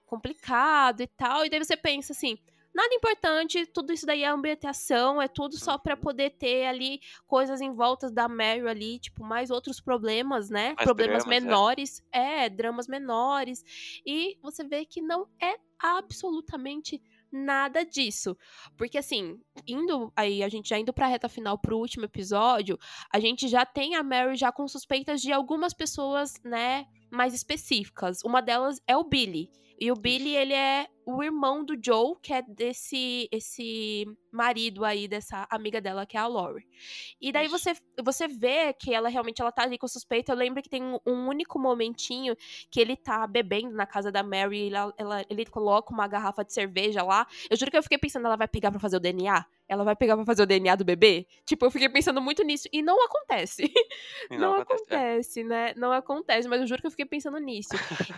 complicado 0.07 1.01
e 1.03 1.07
tal, 1.07 1.45
e 1.45 1.51
daí 1.51 1.59
você 1.63 1.77
pensa 1.77 2.13
assim, 2.13 2.37
nada 2.75 2.95
importante, 2.95 3.67
tudo 3.67 3.93
isso 3.93 4.07
daí 4.07 4.23
é 4.23 4.29
ambientação, 4.29 5.21
é 5.21 5.29
tudo 5.29 5.57
só 5.59 5.79
pra 5.79 5.97
Uhum. 5.97 5.97
poder 5.97 6.31
ter 6.39 6.67
ali 6.67 7.01
coisas 7.27 7.61
em 7.61 7.73
volta 7.75 8.11
da 8.11 8.29
Mary 8.29 8.67
ali, 8.69 8.99
tipo, 8.99 9.25
mais 9.25 9.51
outros 9.51 9.81
problemas, 9.81 10.49
né, 10.51 10.77
Mais 10.77 10.93
problemas 10.93 11.25
dramas, 11.33 11.45
é. 11.45 11.57
menores, 11.57 12.01
é, 12.13 12.49
dramas 12.49 12.87
menores, 12.89 13.63
e 14.07 14.37
você 14.43 14.65
vê 14.65 14.85
que 14.87 15.01
não 15.03 15.27
é 15.43 15.55
absolutamente 15.79 16.97
nada 16.97 17.12
disso. 17.91 18.37
Porque 18.77 18.99
assim, 18.99 19.41
indo 19.67 20.13
aí, 20.15 20.43
a 20.43 20.49
gente 20.49 20.69
já 20.69 20.79
indo 20.79 20.93
pra 20.93 21.07
reta 21.07 21.29
final 21.29 21.59
pro 21.59 21.79
último 21.79 22.05
episódio, 22.05 22.79
a 23.13 23.19
gente 23.19 23.49
já 23.49 23.65
tem 23.65 23.95
a 23.95 24.03
Mary 24.03 24.37
já 24.37 24.53
com 24.53 24.69
suspeitas 24.69 25.21
de 25.21 25.33
algumas 25.33 25.73
pessoas, 25.73 26.35
né, 26.45 26.85
mais 27.11 27.35
específicas. 27.35 28.23
Uma 28.25 28.41
delas 28.41 28.81
é 28.87 28.97
o 28.97 29.05
Billy. 29.05 29.51
E 29.83 29.91
o 29.91 29.97
Billy, 29.97 30.37
ele 30.37 30.53
é 30.53 30.87
o 31.05 31.25
irmão 31.25 31.65
do 31.65 31.75
Joe, 31.85 32.15
que 32.23 32.33
é 32.33 32.41
desse 32.41 33.29
esse 33.33 34.05
marido 34.31 34.85
aí 34.85 35.09
dessa 35.09 35.45
amiga 35.51 35.81
dela, 35.81 36.07
que 36.07 36.17
é 36.17 36.21
a 36.21 36.27
Lori. 36.29 36.65
E 37.21 37.33
daí 37.33 37.49
você, 37.49 37.73
você 38.01 38.29
vê 38.29 38.73
que 38.73 38.95
ela 38.95 39.09
realmente 39.09 39.43
ela 39.43 39.51
tá 39.51 39.65
ali 39.65 39.77
com 39.77 39.89
suspeita. 39.89 40.31
Eu 40.31 40.37
lembro 40.37 40.63
que 40.63 40.69
tem 40.71 40.81
um, 40.85 40.99
um 41.05 41.27
único 41.29 41.59
momentinho 41.59 42.37
que 42.71 42.81
ele 42.81 42.97
tá 42.97 43.27
bebendo 43.27 43.75
na 43.75 43.85
casa 43.85 44.13
da 44.13 44.23
Mary, 44.23 44.69
e 44.69 44.73
ela, 44.73 44.95
ela- 44.97 45.25
ele 45.29 45.45
coloca 45.47 45.93
uma 45.93 46.07
garrafa 46.07 46.45
de 46.45 46.53
cerveja 46.53 47.03
lá. 47.03 47.27
Eu 47.51 47.57
juro 47.57 47.71
que 47.73 47.77
eu 47.77 47.83
fiquei 47.83 47.99
pensando, 47.99 48.27
ela 48.27 48.37
vai 48.37 48.47
pegar 48.47 48.71
pra 48.71 48.79
fazer 48.79 48.99
o 48.99 49.01
DNA? 49.01 49.45
Ela 49.73 49.85
vai 49.85 49.97
pegar 49.97 50.17
pra 50.17 50.25
fazer 50.25 50.43
o 50.43 50.47
DNA 50.47 50.77
do 50.77 50.85
bebê? 50.85 51.27
Tipo, 51.45 51.67
eu 51.67 51.71
fiquei 51.71 51.89
pensando 51.89 52.21
muito 52.21 52.43
nisso. 52.45 52.69
E 52.73 52.83
não 52.83 53.03
acontece. 53.05 53.73
E 54.31 54.37
Não, 54.37 54.55
acontece. 54.55 55.41
é. 55.41 55.45
né? 55.45 55.75
Não 55.77 55.93
acontece, 55.93 56.49
mas 56.49 56.61
eu 56.61 56.67
juro 56.67 56.81
que 56.81 56.87
eu 56.87 56.91
fiquei 56.91 57.07
pensando 57.07 57.39
nisso. 57.39 57.71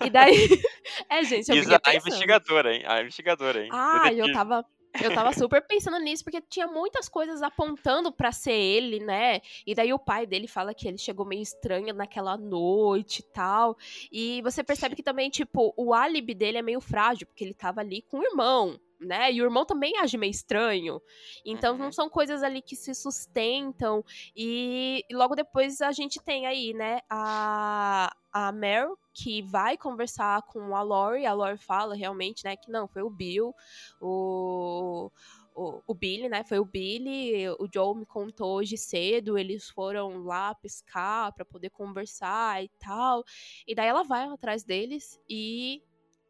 E 0.05 0.11
daí. 0.11 0.35
é, 1.09 1.23
gente, 1.25 1.49
eu 1.51 1.57
fiquei 1.57 1.77
a 1.77 1.81
pensando. 1.81 2.01
investigadora, 2.09 2.75
hein? 2.75 2.83
A 2.87 3.01
investigadora, 3.01 3.63
hein? 3.63 3.69
Ah, 3.73 4.07
eu 4.07 4.27
Detetive. 4.27 4.33
tava. 4.33 4.67
Eu 5.03 5.13
tava 5.13 5.33
super 5.33 5.61
pensando 5.67 5.99
nisso, 5.99 6.23
porque 6.23 6.41
tinha 6.41 6.69
muitas 6.69 7.09
coisas 7.09 7.43
apontando 7.43 8.13
pra 8.13 8.31
ser 8.31 8.53
ele, 8.53 9.01
né? 9.01 9.41
E 9.67 9.75
daí 9.75 9.93
o 9.93 9.99
pai 9.99 10.25
dele 10.25 10.47
fala 10.47 10.73
que 10.73 10.87
ele 10.87 10.99
chegou 10.99 11.27
meio 11.27 11.43
estranho 11.43 11.93
naquela 11.93 12.37
noite 12.37 13.19
e 13.19 13.33
tal. 13.33 13.77
E 14.13 14.41
você 14.43 14.63
percebe 14.63 14.95
que 14.95 15.03
também, 15.03 15.31
tipo, 15.31 15.75
o 15.77 15.93
álibi 15.93 16.33
dele 16.33 16.59
é 16.59 16.63
meio 16.63 16.81
frágil, 16.81 17.27
porque 17.27 17.43
ele 17.43 17.55
tava 17.55 17.81
ali 17.81 18.03
com 18.03 18.21
o 18.21 18.23
irmão, 18.23 18.79
né? 19.05 19.33
E 19.33 19.41
o 19.41 19.45
irmão 19.45 19.65
também 19.65 19.99
age 19.99 20.17
meio 20.17 20.31
estranho. 20.31 21.01
Então 21.45 21.73
Uhum. 21.75 21.79
não 21.79 21.93
são 21.93 22.09
coisas 22.09 22.43
ali 22.43 22.61
que 22.63 22.77
se 22.77 22.95
sustentam. 22.95 24.05
E, 24.37 25.05
e 25.09 25.15
logo 25.15 25.35
depois 25.35 25.81
a 25.81 25.93
gente 25.93 26.23
tem 26.23 26.47
aí, 26.47 26.73
né, 26.73 27.01
a, 27.11 28.15
a 28.33 28.53
Meryl, 28.53 28.97
que 29.13 29.43
vai 29.43 29.77
conversar 29.77 30.43
com 30.43 30.75
a 30.75 30.83
Lori. 30.83 31.27
A 31.27 31.33
Lori 31.33 31.57
fala 31.59 31.95
realmente, 31.95 32.45
né, 32.45 32.57
que 32.57 32.71
não, 32.71 32.87
foi 32.89 33.03
o 33.03 33.11
Bill, 33.11 33.55
o. 34.01 35.11
O, 35.57 35.81
o 35.87 35.95
Billy, 35.95 36.29
né? 36.29 36.43
Foi 36.43 36.59
o 36.59 36.65
Billy. 36.65 37.49
O 37.61 37.69
Joe 37.73 37.97
me 37.97 38.05
contou 38.05 38.57
hoje 38.57 38.77
cedo. 38.77 39.39
Eles 39.39 39.69
foram 39.71 40.25
lá 40.25 40.53
pescar 40.53 41.33
pra 41.33 41.45
poder 41.45 41.71
conversar 41.71 42.65
e 42.65 42.69
tal. 42.81 43.23
E 43.65 43.73
daí 43.73 43.87
ela 43.87 44.03
vai 44.03 44.25
atrás 44.25 44.65
deles 44.65 45.17
e 45.31 45.81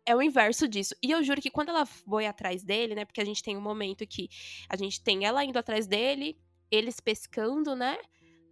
é 0.07 0.15
o 0.15 0.23
inverso 0.23 0.69
disso. 0.69 0.95
E 1.03 1.11
eu 1.11 1.23
juro 1.23 1.41
que 1.41 1.51
quando 1.51 1.71
ela 1.71 1.87
foi 1.87 2.27
atrás 2.27 2.63
dele, 2.63 2.95
né? 2.95 3.05
Porque 3.05 3.21
a 3.21 3.25
gente 3.25 3.43
tem 3.43 3.57
um 3.57 3.61
momento 3.61 4.07
que 4.07 4.29
a 4.69 4.77
gente 4.77 5.03
tem 5.03 5.25
ela 5.25 5.45
indo 5.45 5.59
atrás 5.59 5.87
dele, 5.87 6.39
eles 6.71 7.01
pescando, 7.01 7.75
né? 7.75 7.97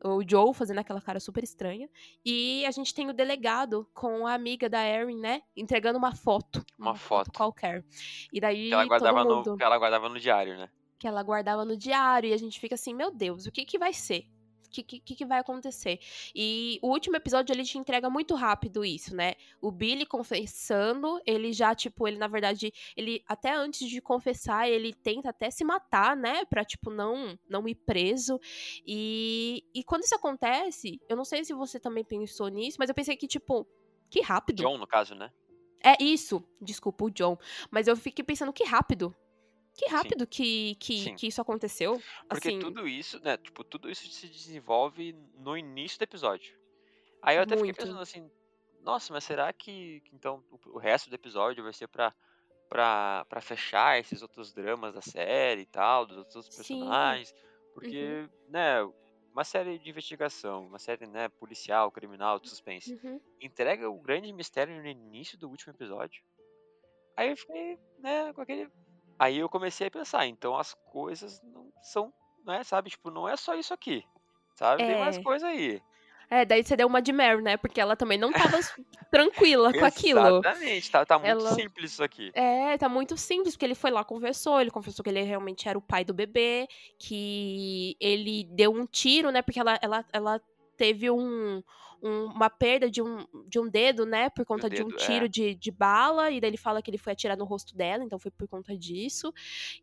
O 0.05 0.20
Joe 0.28 0.53
fazendo 0.53 0.78
aquela 0.78 1.00
cara 1.00 1.20
super 1.20 1.44
estranha. 1.44 1.88
E 2.24 2.66
a 2.66 2.70
gente 2.72 2.92
tem 2.92 3.09
o 3.09 3.12
delegado 3.12 3.88
com 3.94 4.26
a 4.26 4.34
amiga 4.34 4.68
da 4.68 4.84
Erin, 4.84 5.20
né? 5.20 5.42
Entregando 5.57 5.98
uma 5.98 6.14
foto. 6.14 6.64
Uma 6.76 6.94
foto. 6.94 7.30
qualquer. 7.32 7.84
E 8.32 8.40
daí 8.40 8.68
Que 8.68 8.74
ela 8.74 8.86
guardava, 8.86 9.24
mundo 9.24 9.50
no, 9.50 9.57
que 9.57 9.62
ela 9.62 9.78
guardava 9.78 10.09
no 10.09 10.18
diário, 10.18 10.57
né? 10.57 10.68
que 11.03 11.09
ela 11.09 11.20
guardava 11.24 11.64
no 11.64 11.76
diário 11.76 12.30
e 12.30 12.32
a 12.32 12.36
gente 12.36 12.61
fica 12.61 12.76
assim, 12.76 12.94
meu 12.94 13.11
Deus, 13.11 13.44
o 13.44 13.50
que 13.50 13.64
que 13.64 13.76
vai 13.76 13.92
ser? 13.92 14.24
O 14.81 14.85
que, 14.85 15.01
que, 15.01 15.14
que 15.14 15.27
vai 15.27 15.39
acontecer? 15.39 16.01
E 16.35 16.79
o 16.83 16.89
último 16.89 17.16
episódio 17.16 17.53
ele 17.53 17.64
te 17.64 17.77
entrega 17.77 18.09
muito 18.09 18.35
rápido 18.35 18.85
isso, 18.85 19.14
né? 19.14 19.35
O 19.61 19.70
Billy 19.70 20.07
confessando, 20.07 21.20
ele 21.27 21.53
já, 21.53 21.75
tipo, 21.75 22.09
ele 22.09 22.16
na 22.16 22.29
verdade, 22.29 22.73
ele 22.97 23.23
até 23.27 23.55
antes 23.55 23.89
de 23.89 24.01
confessar, 24.01 24.68
ele 24.68 24.95
tenta 24.95 25.31
até 25.31 25.51
se 25.51 25.64
matar, 25.64 26.16
né? 26.16 26.45
Pra, 26.47 26.64
tipo, 26.64 26.91
não, 26.91 27.39
não 27.49 27.68
ir 27.68 27.75
preso. 27.75 28.41
E, 28.87 29.64
e 29.75 29.85
quando 29.85 30.05
isso 30.05 30.14
acontece, 30.14 31.01
eu 31.09 31.16
não 31.16 31.25
sei 31.25 31.45
se 31.45 31.53
você 31.53 31.79
também 31.79 32.05
pensou 32.05 32.49
nisso, 32.49 32.77
mas 32.79 32.89
eu 32.89 32.95
pensei 32.95 33.16
que, 33.16 33.27
tipo, 33.27 33.66
que 34.09 34.20
rápido. 34.20 34.62
John, 34.62 34.79
no 34.79 34.87
caso, 34.87 35.14
né? 35.14 35.31
É 35.85 36.01
isso, 36.03 36.45
desculpa, 36.61 37.05
o 37.05 37.11
John. 37.11 37.37
Mas 37.70 37.89
eu 37.89 37.97
fiquei 37.97 38.25
pensando 38.25 38.53
que 38.53 38.64
rápido. 38.64 39.14
Que 39.75 39.89
rápido 39.89 40.27
que, 40.27 40.75
que, 40.77 41.05
Sim. 41.05 41.14
que 41.14 41.27
isso 41.27 41.41
aconteceu. 41.41 42.01
Porque 42.29 42.49
assim, 42.49 42.59
tudo 42.59 42.87
isso, 42.87 43.18
né? 43.20 43.37
Tipo, 43.37 43.64
tudo 43.64 43.91
isso 43.91 44.07
se 44.11 44.29
desenvolve 44.29 45.14
no 45.39 45.57
início 45.57 45.99
do 45.99 46.03
episódio. 46.03 46.55
Aí 47.23 47.37
eu 47.37 47.43
até 47.43 47.57
Muito. 47.57 47.68
fiquei 47.68 47.87
pensando 47.87 48.01
assim, 48.01 48.31
nossa, 48.83 49.12
mas 49.12 49.25
será 49.25 49.53
que, 49.53 50.03
então 50.12 50.45
o, 50.51 50.79
resto 50.79 51.09
do 51.09 51.14
episódio 51.14 51.62
vai 51.62 51.73
ser 51.73 51.87
pra, 51.87 52.12
pra, 52.68 53.25
pra 53.29 53.41
fechar 53.41 53.99
esses 53.99 54.23
outros 54.23 54.53
dramas 54.53 54.95
da 54.95 55.01
série 55.01 55.62
e 55.62 55.66
tal, 55.66 56.05
dos 56.05 56.18
outros 56.18 56.47
Sim. 56.47 56.75
Uhum. 56.75 56.81
personagens? 56.81 57.35
Porque, 57.73 58.29
né, 58.49 58.83
uma 59.33 59.45
série 59.45 59.79
de 59.79 59.89
investigação, 59.89 60.66
uma 60.66 60.79
série, 60.79 61.07
né, 61.07 61.29
policial, 61.29 61.91
criminal, 61.91 62.39
de 62.39 62.49
suspense, 62.49 63.01
uhum. 63.03 63.20
entrega 63.41 63.89
o 63.89 63.99
grande 63.99 64.33
mistério 64.33 64.77
no 64.77 64.87
início 64.87 65.39
do 65.39 65.49
último 65.49 65.73
episódio. 65.73 66.23
Aí 67.16 67.31
eu 67.31 67.37
fiquei, 67.37 67.79
né, 67.99 68.33
com 68.33 68.41
aquele. 68.43 68.70
Aí 69.18 69.38
eu 69.38 69.48
comecei 69.48 69.86
a 69.86 69.90
pensar, 69.90 70.26
então 70.26 70.56
as 70.56 70.74
coisas 70.90 71.40
não 71.42 71.70
são, 71.82 72.12
né, 72.44 72.62
sabe? 72.64 72.90
Tipo, 72.90 73.10
não 73.10 73.28
é 73.28 73.36
só 73.36 73.54
isso 73.54 73.72
aqui. 73.72 74.04
Sabe? 74.54 74.84
Tem 74.84 74.98
mais 74.98 75.16
É. 75.16 75.22
coisa 75.22 75.46
aí. 75.46 75.80
É, 76.30 76.44
daí 76.46 76.64
você 76.64 76.74
deu 76.76 76.86
uma 76.86 77.02
de 77.02 77.12
Mary, 77.12 77.42
né? 77.42 77.56
Porque 77.58 77.78
ela 77.80 77.94
também 77.94 78.16
não 78.16 78.32
tava 78.32 78.56
tranquila 79.10 79.72
com 79.72 79.84
aquilo. 79.84 80.20
Exatamente, 80.38 80.90
tá, 80.90 81.04
tá 81.04 81.18
muito 81.18 81.30
Ela- 81.30 81.50
simples 81.54 81.92
isso 81.92 82.02
aqui. 82.02 82.30
É, 82.34 82.78
tá 82.78 82.88
muito 82.88 83.16
simples, 83.18 83.54
porque 83.54 83.66
ele 83.66 83.74
foi 83.74 83.90
lá, 83.90 84.02
conversou, 84.02 84.58
ele 84.60 84.70
confessou 84.70 85.02
que 85.02 85.10
ele 85.10 85.20
realmente 85.22 85.68
era 85.68 85.76
o 85.76 85.82
pai 85.82 86.04
do 86.04 86.14
bebê, 86.14 86.66
que 86.98 87.96
ele 88.00 88.44
deu 88.44 88.72
um 88.72 88.86
tiro, 88.86 89.30
né? 89.30 89.42
Porque 89.42 89.60
ela, 89.60 89.78
ela, 89.82 90.04
ela 90.12 90.40
teve 90.77 91.11
um, 91.11 91.62
um- 92.03 92.25
uma 92.27 92.51
perda 92.51 92.91
de 92.91 93.01
um, 93.01 93.25
de 93.49 93.59
um 93.61 93.68
dedo, 93.68 94.05
né? 94.05 94.29
Por 94.31 94.45
conta 94.45 94.68
de 94.68 94.83
um 94.83 94.89
dedo, 94.89 95.01
é. 95.01 95.07
tiro 95.07 95.29
de, 95.29 95.55
de 95.55 95.70
bala, 95.70 96.31
e 96.31 96.41
daí 96.41 96.51
ele 96.51 96.57
fala 96.57 96.83
que 96.83 96.91
ele 96.91 96.99
foi 96.99 97.12
atirar 97.12 97.37
no 97.37 97.45
rosto 97.45 97.77
dela, 97.77 98.03
então 98.05 98.18
foi 98.18 98.31
por 98.31 98.49
conta 98.49 98.77
disso. 98.77 99.33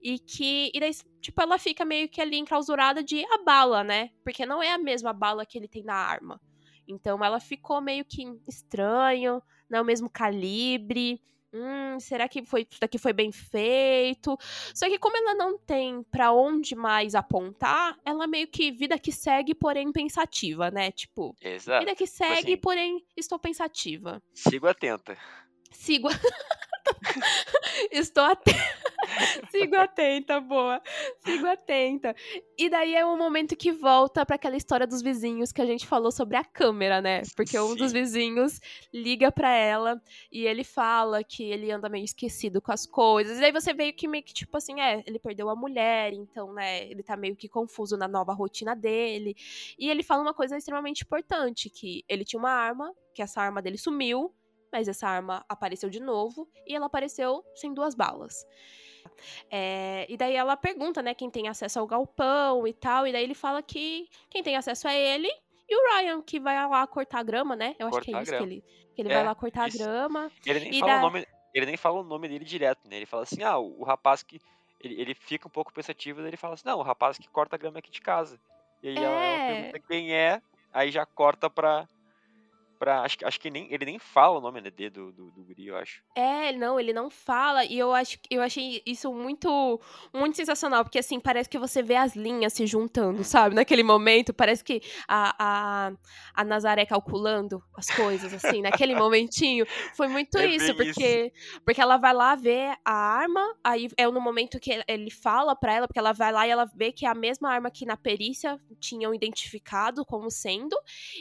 E 0.02 0.20
que, 0.20 0.72
e 0.74 0.80
daí, 0.80 0.92
tipo, 1.22 1.42
ela 1.42 1.58
fica 1.58 1.86
meio 1.86 2.10
que 2.10 2.22
ali 2.22 2.38
enclausurada 2.38 3.04
de 3.04 3.24
a 3.26 3.44
bala, 3.44 3.84
né? 3.84 4.10
Porque 4.24 4.46
não 4.46 4.62
é 4.62 4.72
a 4.72 4.78
mesma 4.78 5.14
bala 5.14 5.46
que 5.46 5.58
ele 5.58 5.68
tem 5.68 5.84
na 5.84 5.96
arma. 5.96 6.40
Então 6.88 7.24
ela 7.24 7.40
ficou 7.40 7.80
meio 7.80 8.04
que 8.04 8.24
estranho, 8.48 9.42
não 9.70 9.80
é 9.80 9.82
o 9.82 9.86
mesmo 9.86 10.10
calibre. 10.10 11.22
Hum, 11.54 12.00
será 12.00 12.28
que 12.30 12.44
foi, 12.46 12.68
isso 12.70 12.80
daqui 12.80 12.98
foi 12.98 13.12
bem 13.12 13.32
feito? 13.32 14.38
Só 14.74 14.88
que 14.88 15.00
como 15.00 15.18
ela 15.18 15.34
não 15.34 15.58
tem 15.58 16.04
pra 16.04 16.32
onde 16.32 16.76
mais 16.76 17.16
apontar, 17.16 17.98
ela 18.06 18.28
meio 18.28 18.48
que 18.48 18.72
vida 18.72 19.00
que 19.00 19.12
segue, 19.12 19.56
porém 19.56 19.92
pensativa, 19.92 20.70
né? 20.70 20.92
Tipo, 20.92 21.36
Exato. 21.42 21.80
vida 21.86 21.96
que 21.96 22.06
segue, 22.06 22.54
assim- 22.54 22.58
porém 22.58 23.04
estou 23.18 23.40
pensativa. 23.40 24.22
Sigo 24.34 24.68
atenta. 24.68 25.18
Sigo. 25.72 26.10
Estou 27.92 28.24
atenta. 28.24 28.90
Sigo 29.52 29.76
atenta, 29.76 30.40
boa. 30.40 30.82
Sigo 31.24 31.48
atenta. 31.48 32.16
E 32.58 32.70
daí 32.70 32.96
é 32.96 33.06
um 33.06 33.18
momento 33.18 33.56
que 33.56 33.72
volta 33.72 34.26
para 34.26 34.36
aquela 34.36 34.58
história 34.58 34.86
dos 34.86 35.02
vizinhos 35.02 35.52
que 35.52 35.62
a 35.62 35.66
gente 35.66 35.88
falou 35.88 36.12
sobre 36.12 36.38
a 36.38 36.44
câmera, 36.44 37.02
né? 37.02 37.22
Porque 37.36 37.58
um 37.60 37.76
dos 37.76 37.92
Sim. 37.92 38.00
vizinhos 38.00 38.60
liga 38.94 39.32
para 39.32 39.50
ela 39.52 40.02
e 40.32 40.46
ele 40.46 40.64
fala 40.64 41.24
que 41.24 41.44
ele 41.44 41.72
anda 41.72 41.90
meio 41.90 42.06
esquecido 42.06 42.62
com 42.62 42.72
as 42.72 42.86
coisas. 42.86 43.38
E 43.38 43.42
daí 43.42 43.52
você 43.52 43.74
veio 43.74 43.94
que 43.94 44.08
meio 44.08 44.24
que 44.24 44.34
tipo 44.34 44.56
assim, 44.58 44.80
é, 44.80 45.04
ele 45.06 45.20
perdeu 45.20 45.50
a 45.50 45.56
mulher, 45.56 46.14
então, 46.14 46.54
né, 46.54 46.90
ele 46.90 47.04
tá 47.04 47.16
meio 47.16 47.36
que 47.36 47.48
confuso 47.48 47.98
na 47.98 48.08
nova 48.08 48.34
rotina 48.34 48.76
dele. 48.76 49.36
E 49.78 49.90
ele 49.90 50.04
fala 50.04 50.22
uma 50.22 50.34
coisa 50.34 50.58
extremamente 50.58 51.04
importante, 51.04 51.70
que 51.70 52.04
ele 52.08 52.26
tinha 52.26 52.40
uma 52.40 52.52
arma, 52.52 52.94
que 53.14 53.22
essa 53.22 53.42
arma 53.42 53.62
dele 53.62 53.78
sumiu, 53.78 54.34
mas 54.72 54.88
essa 54.88 55.08
arma 55.08 55.44
apareceu 55.48 55.90
de 55.90 56.00
novo 56.00 56.48
e 56.66 56.76
ela 56.76 56.86
apareceu 56.88 57.44
sem 57.56 57.74
duas 57.74 57.96
balas. 57.96 58.46
É, 59.52 60.06
e 60.10 60.16
daí 60.18 60.36
ela 60.36 60.56
pergunta, 60.56 61.02
né, 61.02 61.14
quem 61.14 61.30
tem 61.30 61.48
acesso 61.48 61.80
ao 61.80 61.88
galpão 61.88 62.68
e 62.68 62.74
tal, 62.74 63.08
e 63.08 63.12
daí 63.12 63.24
ele 63.24 63.34
fala 63.36 63.62
que 63.62 64.08
quem 64.30 64.44
tem 64.44 64.56
acesso 64.56 64.88
é 64.88 64.98
ele 64.98 65.30
e 65.68 65.76
o 65.76 65.96
Ryan, 65.98 66.22
que 66.22 66.40
vai 66.40 66.56
lá 66.68 66.86
cortar 66.88 67.20
a 67.20 67.24
grama, 67.24 67.56
né? 67.56 67.76
Eu 67.78 67.88
acho 67.88 68.02
que 68.02 68.10
é 68.10 68.14
Cortar 68.14 68.24
isso 68.24 68.38
que 68.38 68.44
ele, 68.44 68.64
que 68.96 69.02
ele 69.02 69.10
É, 69.12 69.16
vai 69.16 69.24
lá 69.26 69.36
cortar 69.36 69.68
isso. 69.68 69.82
a 69.82 69.86
grama. 69.86 70.32
Ele 70.46 70.60
nem 70.62 70.80
fala 70.80 70.98
o 70.98 71.02
nome. 71.02 71.28
Ele 71.54 71.66
nem 71.66 71.78
fala 71.78 72.00
o 72.00 72.04
nome 72.04 72.28
dele 72.28 72.46
direto, 72.46 72.88
né? 72.88 72.96
Ele 72.98 73.06
fala 73.06 73.24
assim, 73.24 73.44
ah, 73.44 73.58
o, 73.58 73.82
o 73.82 73.84
rapaz 73.84 74.24
que. 74.24 74.40
Ele, 74.82 75.00
ele 75.02 75.14
fica 75.14 75.48
um 75.48 75.52
pouco 75.52 75.74
pensativo, 75.74 76.22
ele 76.26 76.38
fala 76.38 76.54
assim, 76.54 76.64
não, 76.66 76.80
o 76.80 76.84
rapaz 76.84 77.18
que 77.18 77.28
corta 77.30 77.56
a 77.56 77.60
grama 77.60 77.80
aqui 77.80 77.92
de 77.92 78.02
casa. 78.02 78.40
E 78.82 78.90
aí 78.90 78.98
ela, 78.98 79.08
ela 79.08 79.44
É. 79.44 79.56
pergunta 79.56 79.80
quem 79.88 80.14
é, 80.14 80.42
aí 80.74 80.92
já 80.92 81.06
corta 81.06 81.50
pra. 81.50 81.88
Pra 82.80 83.02
acho, 83.02 83.18
que- 83.18 83.26
acho 83.26 83.40
que 83.40 83.52
nem, 83.52 83.72
ele 83.72 83.86
nem 83.86 84.00
fala 84.00 84.38
o 84.40 84.42
nome 84.42 84.62
né, 84.62 84.72
do, 84.72 85.12
do, 85.12 85.32
do 85.32 85.44
guri, 85.44 85.68
eu 85.68 85.76
acho. 85.76 86.02
É, 86.16 86.52
não, 86.54 86.80
ele 86.80 86.94
não 86.94 87.10
fala, 87.10 87.66
e 87.66 87.78
eu 87.78 87.94
acho 87.94 88.18
eu 88.32 88.42
achei 88.42 88.82
isso 88.86 89.14
muito 89.14 89.80
muito 90.14 90.36
sensacional, 90.38 90.84
porque 90.84 91.00
assim, 91.00 91.20
parece 91.20 91.50
que 91.50 91.60
você 91.60 91.84
vê 91.84 91.96
as 91.96 92.16
linhas 92.16 92.54
se 92.54 92.66
juntando, 92.66 93.24
sabe? 93.24 93.54
Naquele 93.54 93.84
momento, 93.84 94.34
parece 94.34 94.64
que 94.64 94.82
a, 95.08 95.36
a, 95.38 95.92
a 96.34 96.44
Nazaré 96.46 96.86
calculando 96.86 97.62
as 97.76 97.88
coisas, 97.88 98.34
assim, 98.34 98.62
naquele 98.62 98.96
momentinho. 98.96 99.66
Foi 99.96 100.08
muito 100.08 100.38
É 100.38 100.46
isso, 100.46 100.74
porque, 100.76 101.34
porque 101.66 101.82
ela 101.82 101.98
vai 101.98 102.14
lá 102.14 102.36
ver 102.36 102.76
a 102.86 102.94
arma, 102.94 103.46
aí 103.64 103.90
é 103.98 104.08
no 104.08 104.22
momento 104.22 104.60
que 104.60 104.82
ele 104.88 105.12
fala 105.12 105.56
pra 105.56 105.74
ela, 105.74 105.88
porque 105.88 106.00
ela 106.00 106.14
vai 106.14 106.32
lá 106.32 106.48
e 106.48 106.52
ela 106.52 106.66
vê 106.74 106.92
que 106.92 107.06
é 107.06 107.10
a 107.10 107.14
mesma 107.16 107.50
arma 107.52 107.70
que 107.70 107.86
na 107.86 107.98
perícia 107.98 108.58
tinham 108.80 109.14
identificado 109.14 110.06
como 110.06 110.32
sendo, 110.32 110.76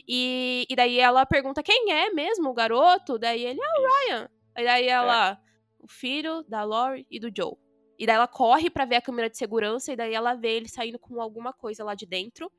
e, 0.06 0.66
e 0.68 0.76
daí 0.76 0.98
ela 1.00 1.26
pergunta 1.26 1.47
quem 1.62 1.92
é 1.92 2.10
mesmo 2.10 2.48
o 2.50 2.54
garoto, 2.54 3.18
daí 3.18 3.44
ele, 3.44 3.60
ah, 3.62 3.80
o 3.80 3.86
Ryan. 4.06 4.30
E 4.56 4.64
daí 4.64 4.88
ela, 4.88 5.40
o 5.78 5.86
filho 5.88 6.42
da 6.44 6.64
Lori 6.64 7.06
e 7.10 7.18
do 7.20 7.30
Joe. 7.34 7.54
E 7.98 8.06
daí 8.06 8.16
ela 8.16 8.28
corre 8.28 8.70
pra 8.70 8.84
ver 8.84 8.96
a 8.96 9.02
câmera 9.02 9.28
de 9.28 9.36
segurança 9.36 9.92
e 9.92 9.96
daí 9.96 10.14
ela 10.14 10.34
vê 10.34 10.52
ele 10.56 10.68
saindo 10.68 10.98
com 10.98 11.20
alguma 11.20 11.52
coisa 11.52 11.82
lá 11.84 11.94
de 11.94 12.06
dentro. 12.06 12.50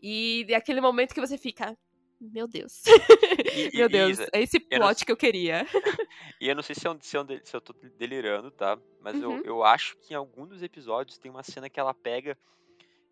E 0.00 0.46
é 0.48 0.54
aquele 0.54 0.80
momento 0.80 1.14
que 1.14 1.20
você 1.20 1.36
fica, 1.38 1.76
meu 2.20 2.48
Deus. 2.48 2.82
E- 2.86 3.68
e- 3.68 3.70
meu 3.76 3.86
e 3.86 3.88
Deus, 3.88 4.10
Isa, 4.12 4.28
é 4.32 4.40
esse 4.42 4.56
eu 4.70 4.80
plot 4.80 5.04
que 5.04 5.12
eu 5.12 5.16
queria. 5.16 5.66
E 6.40 6.48
eu 6.48 6.56
não 6.56 6.62
sei 6.62 6.74
se, 6.74 6.84
é 6.86 6.90
um, 6.90 6.98
se, 7.00 7.16
é 7.16 7.22
de- 7.22 7.40
se 7.44 7.54
eu 7.54 7.60
tô 7.60 7.72
delirando, 7.96 8.50
tá? 8.50 8.76
Mas 9.00 9.14
Uhum. 9.22 9.38
eu, 9.38 9.44
eu 9.44 9.64
acho 9.64 9.96
que 9.98 10.12
em 10.12 10.16
algum 10.16 10.44
dos 10.44 10.60
episódios 10.62 11.16
tem 11.16 11.30
uma 11.30 11.42
cena 11.44 11.70
que 11.70 11.78
ela 11.78 11.94
pega 11.94 12.36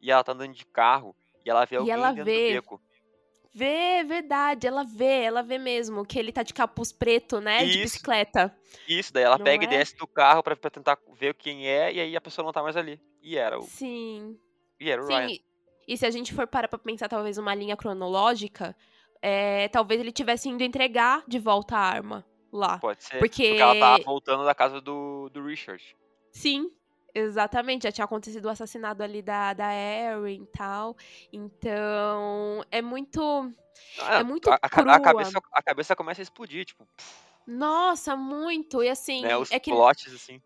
e 0.03 0.11
ela 0.11 0.25
tá 0.25 0.33
andando 0.33 0.53
de 0.53 0.67
carro 0.67 1.15
e 1.45 1.49
ela 1.51 1.65
vê 1.65 1.77
E 1.77 1.79
alguém 1.79 1.95
ela 1.95 2.11
dentro 2.13 2.25
vê. 2.25 2.49
do 2.49 2.55
beco. 2.55 2.83
Vê, 3.53 4.05
verdade, 4.05 4.67
ela 4.67 4.85
vê, 4.85 5.23
ela 5.25 5.43
vê 5.43 5.59
mesmo 5.59 6.05
que 6.07 6.19
ele 6.19 6.31
tá 6.33 6.43
de 6.43 6.55
capuz 6.55 6.93
preto, 6.93 7.41
né, 7.41 7.65
de 7.65 7.71
Isso. 7.71 7.83
bicicleta. 7.83 8.57
Isso, 8.89 9.13
daí 9.13 9.25
ela 9.25 9.39
Não 9.39 9.45
pega 9.45 9.65
e 9.65 9.67
é? 9.67 9.71
desce 9.71 9.97
do 9.97 10.07
carro 10.07 10.43
pra, 10.43 10.55
pra 10.55 10.71
tentar 10.71 10.97
ver 11.15 11.35
quem 11.35 11.67
é, 11.67 11.93
e 11.93 12.01
aí 12.01 12.17
a 12.17 12.21
pessoa 12.21 12.45
não 12.45 12.53
tá 12.53 12.63
mais 12.63 12.77
ali. 12.77 13.01
E 13.23 13.37
era 13.37 13.59
o, 13.59 13.63
Sim. 13.63 14.39
e 14.79 14.89
era 14.91 15.03
o 15.03 15.07
Ryan. 15.07 15.29
Sim, 15.29 15.41
e 15.89 15.97
se 15.97 16.07
a 16.07 16.11
gente 16.11 16.33
for 16.33 16.47
parar 16.47 16.69
pra 16.69 16.79
pensar 16.79 17.09
talvez 17.09 17.39
uma 17.39 17.55
linha 17.55 17.77
cronológica, 17.77 18.77
é, 19.21 19.67
talvez 19.69 20.01
ele 20.01 20.13
tivesse 20.13 20.49
indo 20.49 20.63
entregar 20.63 21.25
de 21.27 21.39
volta 21.41 21.77
a 21.77 21.81
arma 21.81 22.25
lá. 22.53 22.79
Pode 22.79 23.03
ser. 23.03 23.19
Porque- 23.19 23.57
ela 23.59 23.75
tava 23.79 24.03
voltando 24.05 24.45
da 24.45 24.55
casa 24.55 24.81
do, 24.81 25.29
do 25.31 25.45
Richard. 25.45 25.83
Sim, 26.33 26.71
exatamente. 27.15 27.83
Já 27.85 27.93
tinha 27.93 28.05
acontecido 28.05 28.47
o 28.47 28.49
assassinato 28.51 29.03
ali 29.03 29.23
da, 29.23 29.53
da 29.53 29.73
Erin 29.75 30.43
e 30.43 30.47
tal. 30.47 30.97
Então, 31.33 32.65
é 32.71 32.81
muito. 32.83 33.53
Ah, 33.99 34.23
muito 34.23 34.51
a, 34.51 34.55
a 34.55 34.95
a 34.97 35.01
cabeça, 35.01 35.39
a 35.53 35.63
cabeça 35.63 35.97
começa 35.97 36.21
a 36.21 36.25
explodir, 36.25 36.65
tipo, 36.65 36.87
Nossa, 37.47 38.17
muito. 38.17 38.83
E 38.83 38.89
assim, 38.89 39.23
né? 39.23 39.37
Os 39.37 39.51
é 39.51 39.59
que. 39.59 39.71
plots, 39.71 40.13
assim. 40.15 40.41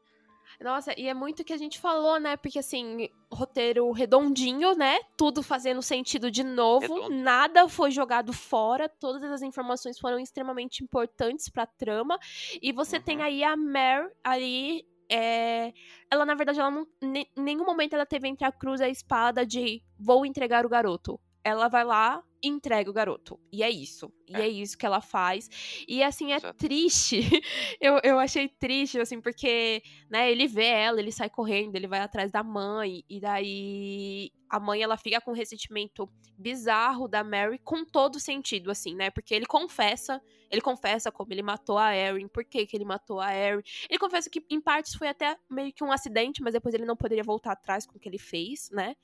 Nossa, 0.61 0.99
e 0.99 1.09
é 1.09 1.15
muito 1.15 1.41
o 1.41 1.45
que 1.45 1.53
a 1.53 1.57
gente 1.57 1.81
falou, 1.81 2.19
né? 2.21 2.37
Porque 2.37 2.61
assim, 2.61 3.09
roteiro 3.31 3.91
redondinho, 3.91 4.75
né? 4.77 5.01
Tudo 5.17 5.43
fazendo 5.43 5.83
sentido 5.83 6.31
de 6.31 6.45
novo, 6.45 6.95
Redondo. 6.95 7.15
nada 7.17 7.69
foi 7.69 7.91
jogado 7.91 8.33
fora, 8.33 8.89
todas 8.89 9.25
as 9.31 9.43
informações 9.43 9.99
foram 9.99 10.19
extremamente 10.19 10.83
importantes 10.83 11.49
pra 11.49 11.67
trama. 11.67 12.19
E 12.63 12.71
você 12.73 13.01
tem 13.01 13.19
Uhum. 13.19 13.25
aí 13.25 13.43
a 13.45 13.57
Mare 13.57 14.11
ali. 14.23 14.87
É, 15.11 15.73
Ela, 16.11 16.25
na 16.25 16.35
verdade, 16.35 16.61
ela 16.61 16.71
não. 16.71 16.87
Em 17.03 17.27
nenhum 17.37 17.65
momento 17.65 17.95
ela 17.95 18.07
teve 18.07 18.29
entre 18.29 18.47
a 18.47 18.53
cruz 18.53 18.81
e 18.81 18.85
a 18.85 18.89
espada 18.89 19.47
de 19.47 19.83
vou 19.99 20.25
entregar 20.25 20.65
o 20.65 20.69
garoto. 20.69 21.21
Ela 21.43 21.69
vai 21.69 21.85
lá 21.85 22.23
entrega 22.47 22.91
o 22.91 22.93
garoto. 22.93 23.39
E 23.53 23.63
é 23.63 23.71
isso. 23.71 24.13
E 24.29 24.35
é, 24.37 24.43
É. 24.43 24.49
isso 24.49 24.77
que 24.79 24.87
ela 24.87 25.01
faz. 25.01 25.49
E 25.89 26.03
assim, 26.03 26.33
é 26.33 26.37
Exato. 26.37 26.59
triste. 26.59 27.21
eu, 27.81 28.01
eu 28.03 28.19
achei 28.19 28.49
triste, 28.49 28.99
assim, 28.99 29.21
porque 29.21 29.83
né, 30.11 30.31
ele 30.31 30.47
vê 30.47 30.67
ela, 30.67 31.01
ele 31.01 31.13
sai 31.13 31.29
correndo, 31.31 31.77
ele 31.77 31.87
vai 31.87 32.01
atrás 32.01 32.31
da 32.31 32.43
mãe, 32.43 33.03
e 33.09 33.21
daí 33.21 34.31
a 34.49 34.61
mãe 34.61 34.83
ela 34.83 34.97
fica 34.97 35.21
com 35.21 35.33
um 35.33 35.35
ressentimento 35.35 36.09
bizarro 36.39 37.09
da 37.09 37.25
Mary 37.25 37.59
com 37.59 37.85
todo 37.85 38.21
sentido, 38.21 38.71
assim, 38.71 38.95
né? 38.95 39.11
Porque 39.11 39.35
ele 39.35 39.47
confessa, 39.47 40.21
ele 40.51 40.61
confessa 40.61 41.11
como 41.11 41.33
ele 41.33 41.43
matou 41.43 41.77
a 41.79 41.95
Erin, 41.97 42.29
por 42.29 42.45
que, 42.45 42.65
que 42.67 42.77
ele 42.77 42.85
matou 42.85 43.21
a 43.21 43.35
Erin. 43.35 43.63
Ele 43.89 43.99
confessa 43.99 44.31
que, 44.31 44.45
em 44.51 44.61
partes, 44.61 44.95
foi 44.95 45.09
até 45.09 45.37
meio 45.51 45.73
que 45.73 45.83
um 45.83 45.91
acidente, 45.91 46.41
mas 46.43 46.53
depois 46.53 46.75
ele 46.75 46.85
não 46.85 46.97
poderia 46.97 47.25
voltar 47.25 47.53
atrás 47.53 47.85
com 47.87 47.97
o 47.97 48.01
que 48.01 48.09
ele 48.09 48.19
fez, 48.19 48.71
né? 48.71 48.95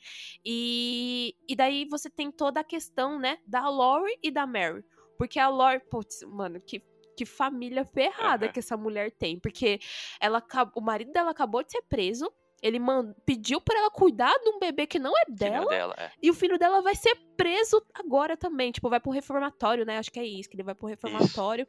E, 0.45 1.35
e 1.49 1.57
daí 1.57 1.85
você 1.85 2.09
tem 2.09 2.31
toda 2.31 2.61
a 2.61 2.65
questão, 2.65 3.19
né, 3.19 3.30
da 3.47 3.69
Lori 3.69 4.19
e 4.23 4.31
da 4.31 4.47
Mary. 4.47 4.85
Porque 5.17 5.39
a 5.39 5.49
Lori, 5.49 5.81
putz, 5.91 6.23
mano, 6.23 6.59
que, 6.61 6.83
que 7.17 7.27
família 7.27 7.85
ferrada 7.85 8.47
Aham. 8.47 8.53
que 8.53 8.59
essa 8.59 8.77
mulher 8.77 9.11
tem. 9.11 9.39
Porque 9.39 9.79
ela, 10.19 10.43
o 10.75 10.81
marido 10.81 11.13
dela 11.13 11.31
acabou 11.31 11.63
de 11.63 11.73
ser 11.73 11.83
preso. 11.83 12.33
Ele 12.63 12.79
pediu 13.25 13.61
pra 13.61 13.79
ela 13.79 13.91
cuidar 13.91 14.33
de 14.39 14.49
um 14.51 14.59
bebê 14.59 14.87
que 14.87 14.99
não 14.99 15.17
é 15.17 15.25
que 15.25 15.31
não 15.31 15.39
é 15.39 15.51
dela. 15.51 15.69
dela, 15.71 15.95
é. 15.99 16.11
E 16.23 16.31
o 16.31 16.35
filho 16.35 16.59
dela 16.59 16.83
vai 16.83 16.95
ser 16.95 17.15
preso 17.37 17.83
agora 17.95 18.37
também. 18.37 18.71
Tipo, 18.71 18.91
vai 18.91 19.01
pro 19.01 19.11
reformatório, 19.11 19.85
né? 19.87 19.99
Acho 19.99 20.11
que 20.13 20.21
é 20.21 20.25
isso, 20.27 20.49
que 20.49 20.57
ele 20.57 20.63
vai 20.63 20.75
pro 20.75 20.87
reformatório. 20.87 21.67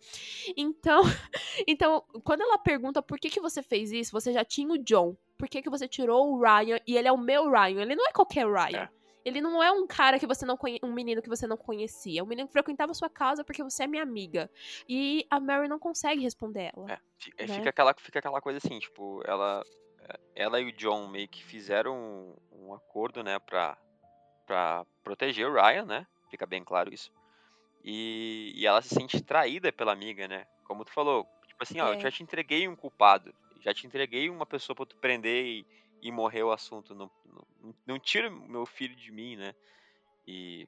Então, 0.56 1.02
então, 1.68 2.04
quando 2.24 2.42
ela 2.42 2.58
pergunta 2.58 3.02
por 3.02 3.20
que, 3.20 3.30
que 3.30 3.40
você 3.40 3.64
fez 3.64 3.92
isso, 3.92 4.12
você 4.12 4.34
já 4.34 4.44
tinha 4.44 4.70
o 4.70 4.78
John. 4.78 5.16
Por 5.38 5.48
que, 5.50 5.62
que 5.62 5.70
você 5.70 5.88
tirou 5.88 6.32
o 6.32 6.42
Ryan? 6.42 6.80
E 6.86 6.98
ele 6.98 7.08
é 7.08 7.12
o 7.12 7.18
meu 7.18 7.50
Ryan. 7.50 7.82
Ele 7.82 7.96
não 7.96 8.08
é 8.08 8.12
qualquer 8.12 8.46
Ryan. 8.46 8.84
É. 8.84 9.01
Ele 9.24 9.42
não 9.42 9.62
é 9.62 9.72
um 9.72 9.86
cara 9.86 10.20
que 10.20 10.26
você 10.26 10.46
não 10.46 10.58
conhe... 10.58 10.80
um 10.82 10.92
menino 10.92 11.22
que 11.22 11.30
você 11.30 11.46
não 11.46 11.58
conhecia. 11.58 12.20
É 12.20 12.24
um 12.24 12.28
menino 12.28 12.48
que 12.48 12.54
frequentava 12.54 12.94
sua 12.94 13.10
casa 13.10 13.44
porque 13.44 13.64
você 13.64 13.84
é 13.84 13.88
minha 13.88 14.04
amiga. 14.04 14.50
E 14.88 15.26
a 15.30 15.40
Mary 15.40 15.68
não 15.68 15.80
consegue 15.80 16.22
responder 16.22 16.72
ela. 16.76 16.92
É, 16.92 17.00
é, 17.38 17.48
né? 17.48 17.54
fica, 17.56 17.70
aquela, 17.70 17.94
fica 17.94 18.20
aquela 18.20 18.42
coisa 18.42 18.58
assim, 18.58 18.80
tipo, 18.80 19.22
ela, 19.26 19.64
é, 20.10 20.20
ela 20.36 20.60
e 20.60 20.70
o 20.70 20.72
John 20.72 21.08
meio 21.08 21.28
que 21.28 21.44
fizeram 21.44 21.96
um, 21.96 22.36
um 22.68 22.74
acordo, 22.74 23.24
né, 23.24 23.38
pra, 23.40 23.78
pra 24.46 24.86
proteger 25.04 25.48
o 25.48 25.54
Ryan, 25.54 25.86
né? 25.86 26.08
Fica 26.30 26.46
bem 26.46 26.64
claro 26.64 26.94
isso. 26.94 27.12
E, 27.84 28.54
e 28.56 28.66
ela 28.66 28.82
se 28.82 28.94
sente 28.94 29.22
traída 29.22 29.72
pela 29.72 29.92
amiga, 29.92 30.28
né? 30.28 30.46
Como 30.66 30.86
tu 30.86 30.92
falou, 30.92 31.28
tipo 31.48 31.62
assim, 31.62 31.80
ó, 31.80 31.88
eu 31.90 31.94
É. 31.96 32.00
já 32.00 32.12
te 32.12 32.24
entreguei 32.24 32.68
um 32.68 32.76
culpado, 32.76 33.34
já 33.60 33.74
te 33.74 33.86
entreguei 33.86 34.30
uma 34.30 34.46
pessoa 34.46 34.76
pra 34.76 34.86
tu 34.86 34.96
prender 34.98 35.46
e, 35.46 35.66
e 36.02 36.12
morrer 36.12 36.44
o 36.44 36.52
assunto. 36.52 36.96
Não, 36.96 37.10
não, 37.26 37.76
não 37.86 38.00
tira 38.00 38.30
meu 38.30 38.66
filho 38.66 38.96
de 38.96 39.12
mim, 39.12 39.36
né? 39.38 39.54
E 40.28 40.68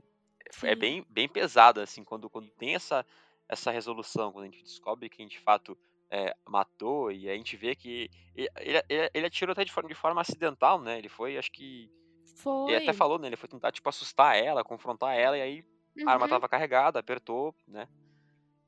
é 0.63 0.75
Sim. 0.75 0.75
bem, 0.75 1.05
bem 1.09 1.27
pesado, 1.29 1.81
assim, 1.81 2.03
quando, 2.03 2.29
quando 2.29 2.49
tem 2.51 2.75
essa, 2.75 3.05
essa 3.49 3.71
resolução, 3.71 4.31
quando 4.31 4.43
a 4.43 4.47
gente 4.49 4.63
descobre 4.63 5.09
quem 5.09 5.27
de 5.27 5.39
fato 5.39 5.77
é, 6.11 6.35
matou, 6.47 7.11
e 7.11 7.29
a 7.29 7.35
gente 7.35 7.57
vê 7.57 7.75
que 7.75 8.09
ele, 8.35 8.49
ele, 8.89 9.09
ele- 9.13 9.25
atirou 9.27 9.53
até 9.53 9.63
de 9.65 9.71
forma, 9.71 9.89
de 9.89 9.95
forma 9.95 10.21
acidental, 10.21 10.81
né? 10.81 10.97
Ele 10.99 11.09
foi, 11.09 11.37
acho 11.37 11.51
que. 11.51 11.91
Foi. 12.35 12.53
Ele 12.67 12.77
até 12.77 12.93
falou, 12.93 13.19
né? 13.19 13.27
Ele 13.27 13.37
foi 13.37 13.49
tentar, 13.49 13.71
tipo, 13.71 13.89
assustar 13.89 14.37
ela, 14.37 14.63
confrontar 14.63 15.15
ela, 15.17 15.37
e 15.37 15.41
aí 15.41 15.65
a 16.05 16.13
arma 16.13 16.25
Uhum. 16.25 16.29
tava 16.29 16.49
carregada, 16.49 16.99
apertou, 16.99 17.55
né? 17.67 17.87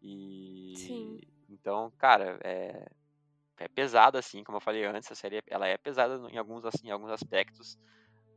E. 0.02 0.74
Sim. 0.74 1.20
Então, 1.50 1.92
cara, 1.98 2.40
é. 2.44 2.88
É 3.58 3.68
pesada, 3.68 4.20
assim, 4.20 4.44
como 4.44 4.58
eu 4.58 4.62
falei 4.62 4.86
antes, 4.86 5.12
a 5.12 5.16
série 5.16 5.42
ela 5.48 5.68
é 5.68 5.78
pesada 5.78 6.16
em 6.30 6.38
alguns, 6.38 6.66
assim, 6.66 6.88
em 6.88 6.92
alguns 6.92 7.12
aspectos, 7.12 7.78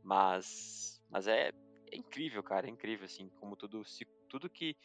mas. 0.03 1.01
Mas 1.09 1.27
é, 1.27 1.51
é 1.91 1.97
incrível, 1.97 2.43
cara, 2.43 2.67
é 2.67 2.69
incrível, 2.69 3.05
assim, 3.05 3.29
como 3.39 3.55
tudo, 3.55 3.83
se, 3.83 4.05
tudo 4.27 4.49
que 4.49 4.77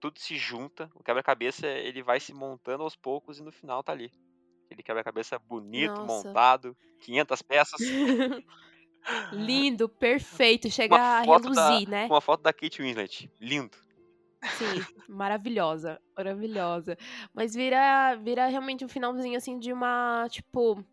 tudo 0.00 0.18
se 0.18 0.36
junta, 0.36 0.90
o 0.96 1.02
quebra-cabeça 1.02 1.66
ele 1.66 2.02
vai 2.02 2.18
se 2.18 2.34
montando 2.34 2.82
aos 2.82 2.96
poucos 2.96 3.38
e 3.38 3.42
no 3.42 3.52
final 3.52 3.84
tá 3.84 3.92
ali. 3.92 4.10
Aquele 4.66 4.82
quebra-cabeça 4.82 5.38
bonito, 5.38 6.00
Nossa. 6.00 6.28
montado, 6.28 6.76
500 7.00 7.42
peças, 7.42 7.80
Lindo, 9.32 9.88
perfeito. 9.88 10.70
Chega 10.70 10.96
a 10.96 11.24
foto 11.24 11.50
da, 11.50 11.68
reluzir, 11.68 11.88
né? 11.88 12.08
com 12.08 12.14
uma 12.14 12.20
foto 12.20 12.42
da 12.42 12.52
Kate 12.52 12.82
Winslet. 12.82 13.30
Lindo. 13.40 13.76
Sim, 14.44 14.84
maravilhosa, 15.08 16.00
maravilhosa. 16.16 16.96
Mas 17.32 17.54
vira, 17.54 18.14
vira 18.16 18.46
realmente 18.48 18.84
um 18.84 18.88
finalzinho 18.88 19.36
assim 19.36 19.58
de 19.58 19.72
uma, 19.72 20.26
tipo, 20.28 20.84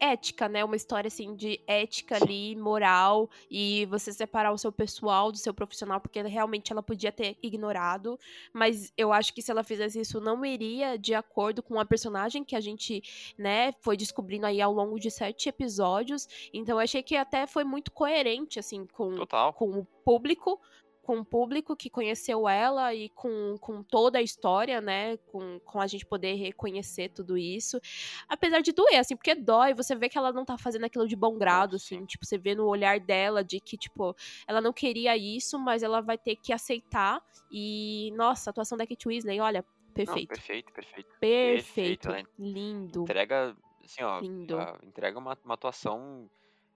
ética, 0.00 0.48
né? 0.48 0.64
Uma 0.64 0.76
história 0.76 1.08
assim 1.08 1.34
de 1.34 1.60
ética 1.66 2.16
ali, 2.16 2.56
moral, 2.56 3.30
e 3.50 3.86
você 3.86 4.12
separar 4.12 4.52
o 4.52 4.58
seu 4.58 4.72
pessoal 4.72 5.30
do 5.30 5.38
seu 5.38 5.54
profissional, 5.54 6.00
porque 6.00 6.20
realmente 6.22 6.72
ela 6.72 6.82
podia 6.82 7.12
ter 7.12 7.36
ignorado, 7.42 8.18
mas 8.52 8.92
eu 8.96 9.12
acho 9.12 9.32
que 9.32 9.42
se 9.42 9.50
ela 9.50 9.62
fizesse 9.62 10.00
isso 10.00 10.20
não 10.20 10.44
iria 10.44 10.98
de 10.98 11.14
acordo 11.14 11.62
com 11.62 11.78
a 11.78 11.84
personagem 11.84 12.44
que 12.44 12.56
a 12.56 12.60
gente, 12.60 13.02
né, 13.38 13.72
foi 13.80 13.96
descobrindo 13.96 14.46
aí 14.46 14.60
ao 14.60 14.72
longo 14.72 14.98
de 14.98 15.10
sete 15.10 15.48
episódios. 15.48 16.28
Então 16.52 16.76
eu 16.76 16.80
achei 16.80 17.02
que 17.02 17.16
até 17.16 17.46
foi 17.46 17.64
muito 17.64 17.90
coerente 17.92 18.58
assim 18.58 18.86
com 18.86 19.14
Total. 19.16 19.52
com 19.52 19.70
o 19.78 19.84
público, 20.04 20.60
com 21.04 21.18
o 21.18 21.24
público 21.24 21.76
que 21.76 21.90
conheceu 21.90 22.48
ela 22.48 22.94
e 22.94 23.10
com, 23.10 23.58
com 23.60 23.82
toda 23.82 24.18
a 24.18 24.22
história, 24.22 24.80
né? 24.80 25.18
Com, 25.18 25.60
com 25.60 25.80
a 25.80 25.86
gente 25.86 26.06
poder 26.06 26.34
reconhecer 26.34 27.10
tudo 27.10 27.36
isso. 27.36 27.78
Apesar 28.26 28.60
de 28.60 28.72
doer, 28.72 28.98
assim, 28.98 29.14
porque 29.14 29.34
dói, 29.34 29.74
você 29.74 29.94
vê 29.94 30.08
que 30.08 30.16
ela 30.16 30.32
não 30.32 30.44
tá 30.44 30.56
fazendo 30.56 30.84
aquilo 30.84 31.06
de 31.06 31.14
bom 31.14 31.36
grado, 31.36 31.76
assim, 31.76 31.98
sim. 31.98 32.06
tipo, 32.06 32.24
você 32.24 32.38
vê 32.38 32.54
no 32.54 32.66
olhar 32.66 32.98
dela 32.98 33.44
de 33.44 33.60
que, 33.60 33.76
tipo, 33.76 34.16
ela 34.46 34.60
não 34.60 34.72
queria 34.72 35.14
isso, 35.16 35.58
mas 35.58 35.82
ela 35.82 36.00
vai 36.00 36.16
ter 36.16 36.36
que 36.36 36.52
aceitar. 36.52 37.22
E, 37.52 38.10
nossa, 38.16 38.48
a 38.48 38.50
atuação 38.50 38.78
da 38.78 38.86
Kate 38.86 39.06
Weasley, 39.06 39.40
olha, 39.40 39.60
Não, 39.60 39.94
perfeito. 39.94 40.28
perfeito, 40.28 40.72
perfeito. 40.72 41.08
Perfeito. 41.20 42.08
Lindo. 42.38 43.02
entrega, 43.02 43.54
assim, 43.84 44.02
ó, 44.02 44.20
Lindo. 44.20 44.56
entrega 44.82 45.18
uma, 45.18 45.38
uma 45.44 45.54
atuação 45.54 46.28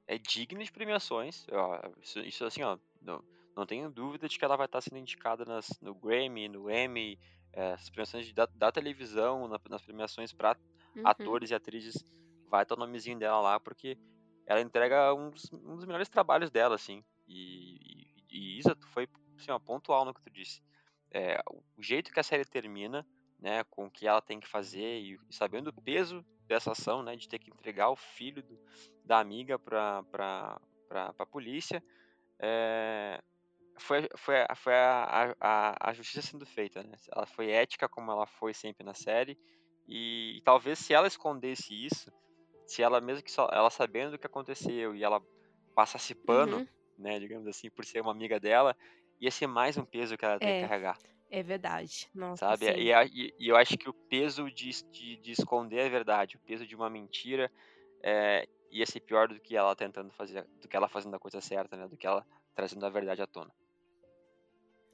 é 0.07 0.19
digna 0.19 0.63
de 0.63 0.73
premiações. 0.73 1.47
ó, 1.51 1.81
isso, 2.03 2.19
isso, 2.21 2.45
assim, 2.45 2.63
ó, 2.63 2.79
não, 3.01 3.23
não 3.59 3.67
tenho 3.67 3.91
dúvida 3.91 4.29
de 4.29 4.39
que 4.39 4.45
ela 4.45 4.57
vai 4.57 4.67
estar 4.67 4.81
sendo 4.81 4.99
indicada 4.99 5.45
nas, 5.45 5.69
no 5.81 5.95
Grammy, 5.95 6.49
no 6.49 6.71
Emmy, 6.71 7.19
eh, 7.53 7.73
as 7.73 7.89
premiações 7.91 8.27
de- 8.27 8.33
da, 8.35 8.49
da 8.55 8.73
televisão, 8.73 9.49
na- 9.49 9.61
nas 9.69 9.83
premiações 9.83 10.33
para 10.33 10.57
Uhum. 10.97 11.05
atores 11.05 11.51
e 11.51 11.55
atrizes, 11.55 12.05
vai 12.47 12.63
estar 12.63 12.75
o 12.75 12.79
nomezinho 12.79 13.19
dela 13.19 13.41
lá, 13.41 13.61
porque 13.61 13.99
ela 14.47 14.61
entrega 14.61 15.15
um 15.15 15.31
dos, 15.31 15.53
um 15.53 15.77
dos 15.77 15.85
melhores 15.85 16.09
trabalhos 16.09 16.51
dela, 16.51 16.75
assim. 16.75 17.05
E, 17.27 17.77
e, 18.31 18.57
e 18.57 18.59
isso 18.59 18.75
foi, 18.93 19.09
assim, 19.39 19.51
ó, 19.51 19.59
pontual 19.59 20.05
no 20.05 20.15
que 20.15 20.23
tu 20.23 20.31
disse. 20.31 20.61
É, 21.11 21.41
o 21.77 21.83
jeito 21.83 22.13
que 22.13 22.21
a 22.21 22.23
série 22.23 22.45
termina, 22.45 23.07
né, 23.39 23.65
com 23.65 23.87
o 23.87 23.91
que 23.91 24.07
ela 24.07 24.21
tem 24.21 24.41
que 24.41 24.49
fazer 24.49 25.01
e, 25.01 25.19
e 25.29 25.35
sabendo 25.35 25.69
o 25.69 25.83
peso 25.83 26.25
dessa 26.47 26.73
ação, 26.73 27.03
né, 27.03 27.17
de 27.17 27.29
ter 27.29 27.39
que 27.39 27.51
entregar 27.51 27.91
o 27.91 27.97
filho 27.97 28.43
do- 28.43 28.61
da 29.05 29.19
amiga 29.21 29.59
pra, 29.59 30.03
pra, 30.11 30.61
pra, 30.89 31.13
pra 31.15 31.27
polícia, 31.27 31.83
é, 32.41 33.21
foi, 33.81 34.09
foi, 34.17 34.35
foi 34.57 34.75
a, 34.75 35.35
a, 35.41 35.91
a 35.91 35.93
justiça 35.95 36.23
sendo 36.23 36.47
feita, 36.47 36.83
né? 36.83 36.97
Ela 37.15 37.27
foi 37.27 37.51
ética 37.51 37.89
como 37.89 38.11
ela 38.13 38.27
foi 38.27 38.55
sempre 38.55 38.85
na 38.85 38.95
série 38.95 39.39
e, 39.87 40.41
talvez 40.45 40.79
se 40.79 40.93
ela 40.95 41.07
escondesse 41.09 41.75
isso, 41.75 42.13
se 42.67 42.83
ela 42.83 43.01
mesmo 43.01 43.23
que 43.25 43.33
só, 43.33 43.49
ela 43.53 43.71
sabendo 43.71 44.13
do 44.13 44.19
que 44.19 44.27
aconteceu 44.27 44.95
e 44.97 45.05
ela 45.05 45.23
passasse 45.75 46.15
pano, 46.27 46.63
Uhum. 46.63 46.69
né, 46.99 47.19
digamos 47.21 47.47
assim, 47.49 47.71
por 47.71 47.85
ser 47.87 48.01
uma 48.03 48.13
amiga 48.13 48.41
dela, 48.41 48.77
ia 49.21 49.31
ser 49.31 49.47
mais 49.49 49.77
um 49.79 49.87
peso 49.87 50.17
que 50.19 50.25
ela 50.25 50.35
ia 50.37 50.41
ter 50.41 50.55
que 50.55 50.61
É, 50.61 50.61
carregar, 50.61 50.99
é 51.31 51.43
verdade. 51.43 52.09
Nossa, 52.15 52.55
sabe? 52.55 52.67
E, 52.77 52.91
e- 52.93 53.35
e 53.39 53.49
eu 53.49 53.57
acho 53.57 53.77
que 53.79 53.89
o 53.89 53.95
peso 54.09 54.51
de, 54.51 54.71
de, 54.93 55.17
de 55.19 55.33
esconder 55.33 55.81
a 55.87 55.89
verdade, 55.89 56.37
o 56.37 56.41
peso 56.41 56.67
de 56.67 56.75
uma 56.77 56.91
mentira, 56.91 57.51
é, 58.05 58.47
ia 58.71 58.87
ser 58.87 59.01
pior 59.01 59.29
do 59.29 59.41
que 59.41 59.57
ela 59.57 59.75
tentando 59.77 60.13
fazer, 60.13 60.47
do 60.55 60.69
que 60.69 60.77
ela 60.77 60.89
fazendo 60.89 61.17
a 61.17 61.21
coisa 61.21 61.41
certa, 61.41 61.77
né? 61.77 61.89
Do 61.89 61.99
que 61.99 62.07
ela 62.07 62.27
trazendo 62.55 62.85
a 62.87 62.91
verdade 62.91 63.23
à 63.23 63.27
tona. 63.27 63.53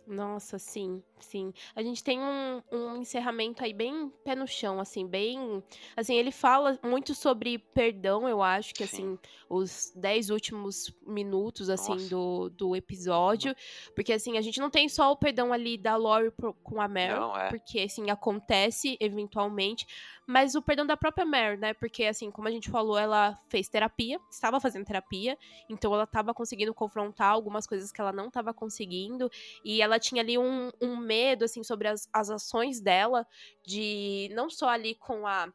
Nossa, 0.07 0.59
sim, 0.59 1.03
sim. 1.19 1.53
A 1.75 1.83
gente 1.83 2.05
tem 2.05 2.21
um, 2.21 2.63
um 2.71 2.97
encerramento 2.97 3.65
aí 3.65 3.73
bem 3.73 4.13
pé 4.23 4.35
no 4.35 4.47
chão, 4.47 4.79
assim, 4.79 5.07
bem. 5.07 5.63
Assim, 5.97 6.15
ele 6.15 6.31
fala 6.31 6.79
muito 6.83 7.15
sobre 7.15 7.59
perdão, 7.59 8.29
eu 8.29 8.43
acho 8.43 8.75
que, 8.75 8.87
Sim. 8.87 8.97
assim, 8.97 9.19
os 9.49 9.93
dez 9.97 10.29
últimos 10.29 10.95
minutos, 11.07 11.71
assim, 11.71 11.93
Nossa. 11.95 12.09
do, 12.11 12.51
do 12.51 12.77
episódio. 12.77 13.55
Porque, 13.95 14.13
assim, 14.13 14.37
a 14.37 14.43
gente 14.43 14.61
não 14.61 14.69
tem 14.69 14.89
só 14.89 15.11
o 15.11 15.17
perdão 15.17 15.53
ali 15.53 15.79
da 15.79 15.97
Lori 15.97 16.31
pro- 16.31 16.55
com 16.55 16.81
a 16.81 16.89
Não, 16.89 17.37
é. 17.37 17.49
porque, 17.49 17.81
assim, 17.81 18.11
acontece 18.11 18.97
eventualmente. 19.01 19.87
Mas 20.27 20.55
o 20.55 20.63
perdão 20.63 20.87
da 20.87 20.97
própria 20.97 21.27
Mare, 21.27 21.57
né? 21.59 21.75
Porque, 21.75 22.05
assim, 22.05 22.31
como 22.31 22.49
a 22.49 22.51
gente 22.51 22.71
falou, 22.71 22.99
ela 22.99 23.39
fez 23.49 23.69
terapia, 23.69 24.19
estava 24.31 24.59
fazendo 24.59 24.85
terapia, 24.85 25.37
então 25.69 25.93
ela 25.93 26.05
estava 26.05 26.33
conseguindo 26.33 26.73
confrontar 26.73 27.31
algumas 27.31 27.67
coisas 27.67 27.93
que 27.93 28.01
ela 28.01 28.13
não 28.13 28.29
estava 28.29 28.55
conseguindo. 28.55 29.31
E 29.65 29.83
ela 29.83 29.99
tinha 29.99 30.23
ali 30.23 30.39
um, 30.39 30.71
um 30.81 30.97
medo, 30.97 31.45
assim, 31.45 31.63
sobre 31.63 31.89
as, 31.89 32.09
as 32.13 32.31
ações 32.31 32.81
dela, 32.81 33.27
de 33.67 34.31
não 34.35 34.49
só 34.49 34.69
ali 34.69 34.95
com 34.95 35.27
a. 35.27 35.53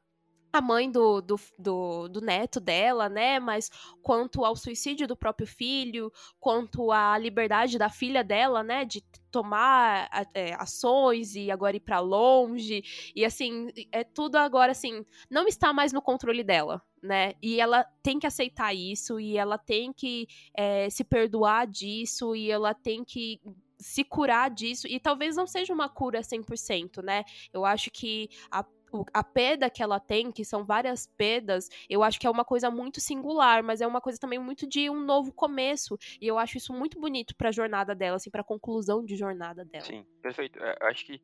A 0.52 0.62
mãe 0.62 0.90
do, 0.90 1.22
do, 1.22 1.36
do, 1.58 2.08
do 2.08 2.22
neto 2.22 2.60
dela, 2.60 3.08
né? 3.08 3.40
Mas 3.40 3.70
quanto 4.02 4.44
ao 4.44 4.56
suicídio 4.56 5.08
do 5.08 5.16
próprio 5.16 5.48
filho, 5.48 6.12
quanto 6.40 6.92
à 6.92 7.18
liberdade 7.18 7.78
da 7.78 7.90
filha 7.90 8.24
dela, 8.24 8.64
né? 8.64 8.84
De 8.84 9.04
tomar 9.32 10.10
é, 10.34 10.54
ações 10.56 11.36
e 11.36 11.52
agora 11.52 11.78
ir 11.78 11.82
pra 11.82 12.00
longe. 12.00 12.84
E 13.16 13.24
assim, 13.24 13.68
é 13.92 14.04
tudo 14.04 14.38
agora 14.38 14.72
assim, 14.72 15.06
não 15.30 15.48
está 15.48 15.72
mais 15.72 15.94
no 15.94 16.02
controle 16.02 16.44
dela, 16.44 16.82
né? 17.02 17.34
E 17.42 17.60
ela 17.60 17.84
tem 18.02 18.20
que 18.20 18.28
aceitar 18.28 18.74
isso, 18.74 19.20
e 19.20 19.38
ela 19.38 19.58
tem 19.58 19.94
que 19.94 20.28
é, 20.56 20.90
se 20.90 21.04
perdoar 21.04 21.68
disso, 21.68 22.36
e 22.36 22.50
ela 22.50 22.74
tem 22.74 23.04
que 23.04 23.40
se 23.78 24.04
curar 24.04 24.50
disso, 24.50 24.88
e 24.88 25.00
talvez 25.00 25.36
não 25.36 25.48
seja 25.48 25.74
uma 25.74 25.88
cura 25.88 26.22
100%, 26.22 27.02
né? 27.02 27.24
Eu 27.54 27.64
acho 27.64 27.90
que 27.90 28.30
a, 28.52 28.66
a 29.14 29.24
perda 29.24 29.70
que 29.70 29.82
ela 29.84 30.00
tem, 30.00 30.32
que 30.32 30.44
são 30.44 30.64
várias 30.64 31.08
perdas, 31.08 31.70
eu 31.90 32.04
acho 32.04 32.20
que 32.20 32.28
é 32.28 32.30
uma 32.30 32.46
coisa 32.46 32.70
muito 32.72 33.00
singular, 33.00 33.64
mas 33.64 33.82
é 33.82 33.88
uma 33.88 34.02
coisa 34.02 34.20
também 34.20 34.40
muito 34.40 34.68
de 34.68 34.90
um 34.90 35.00
novo 35.00 35.32
começo, 35.32 35.98
e 36.20 36.28
eu 36.28 36.38
acho 36.38 36.58
isso 36.58 36.74
muito 36.74 37.00
bonito 37.00 37.36
pra 37.36 37.52
jornada 37.52 37.94
dela, 37.96 38.18
assim, 38.18 38.30
pra 38.30 38.44
conclusão 38.44 39.04
de 39.04 39.16
jornada 39.16 39.64
dela. 39.66 39.86
Sim, 39.86 40.06
perfeito. 40.22 40.60
É, 40.64 40.78
eu 40.82 40.88
acho 40.88 41.06
que 41.06 41.22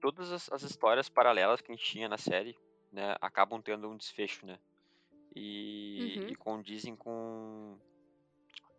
todas 0.00 0.30
as, 0.32 0.50
as 0.52 0.62
histórias 0.62 1.08
paralelas 1.08 1.60
que 1.60 1.70
a 1.70 1.74
gente 1.74 1.84
tinha 1.84 2.08
na 2.08 2.18
série, 2.18 2.56
né, 2.92 3.16
acabam 3.20 3.60
tendo 3.60 3.88
um 3.88 3.96
desfecho, 3.96 4.46
né? 4.46 4.58
E, 5.34 6.16
Uhum. 6.16 6.30
e 6.30 6.36
condizem 6.36 6.96
com 6.96 7.76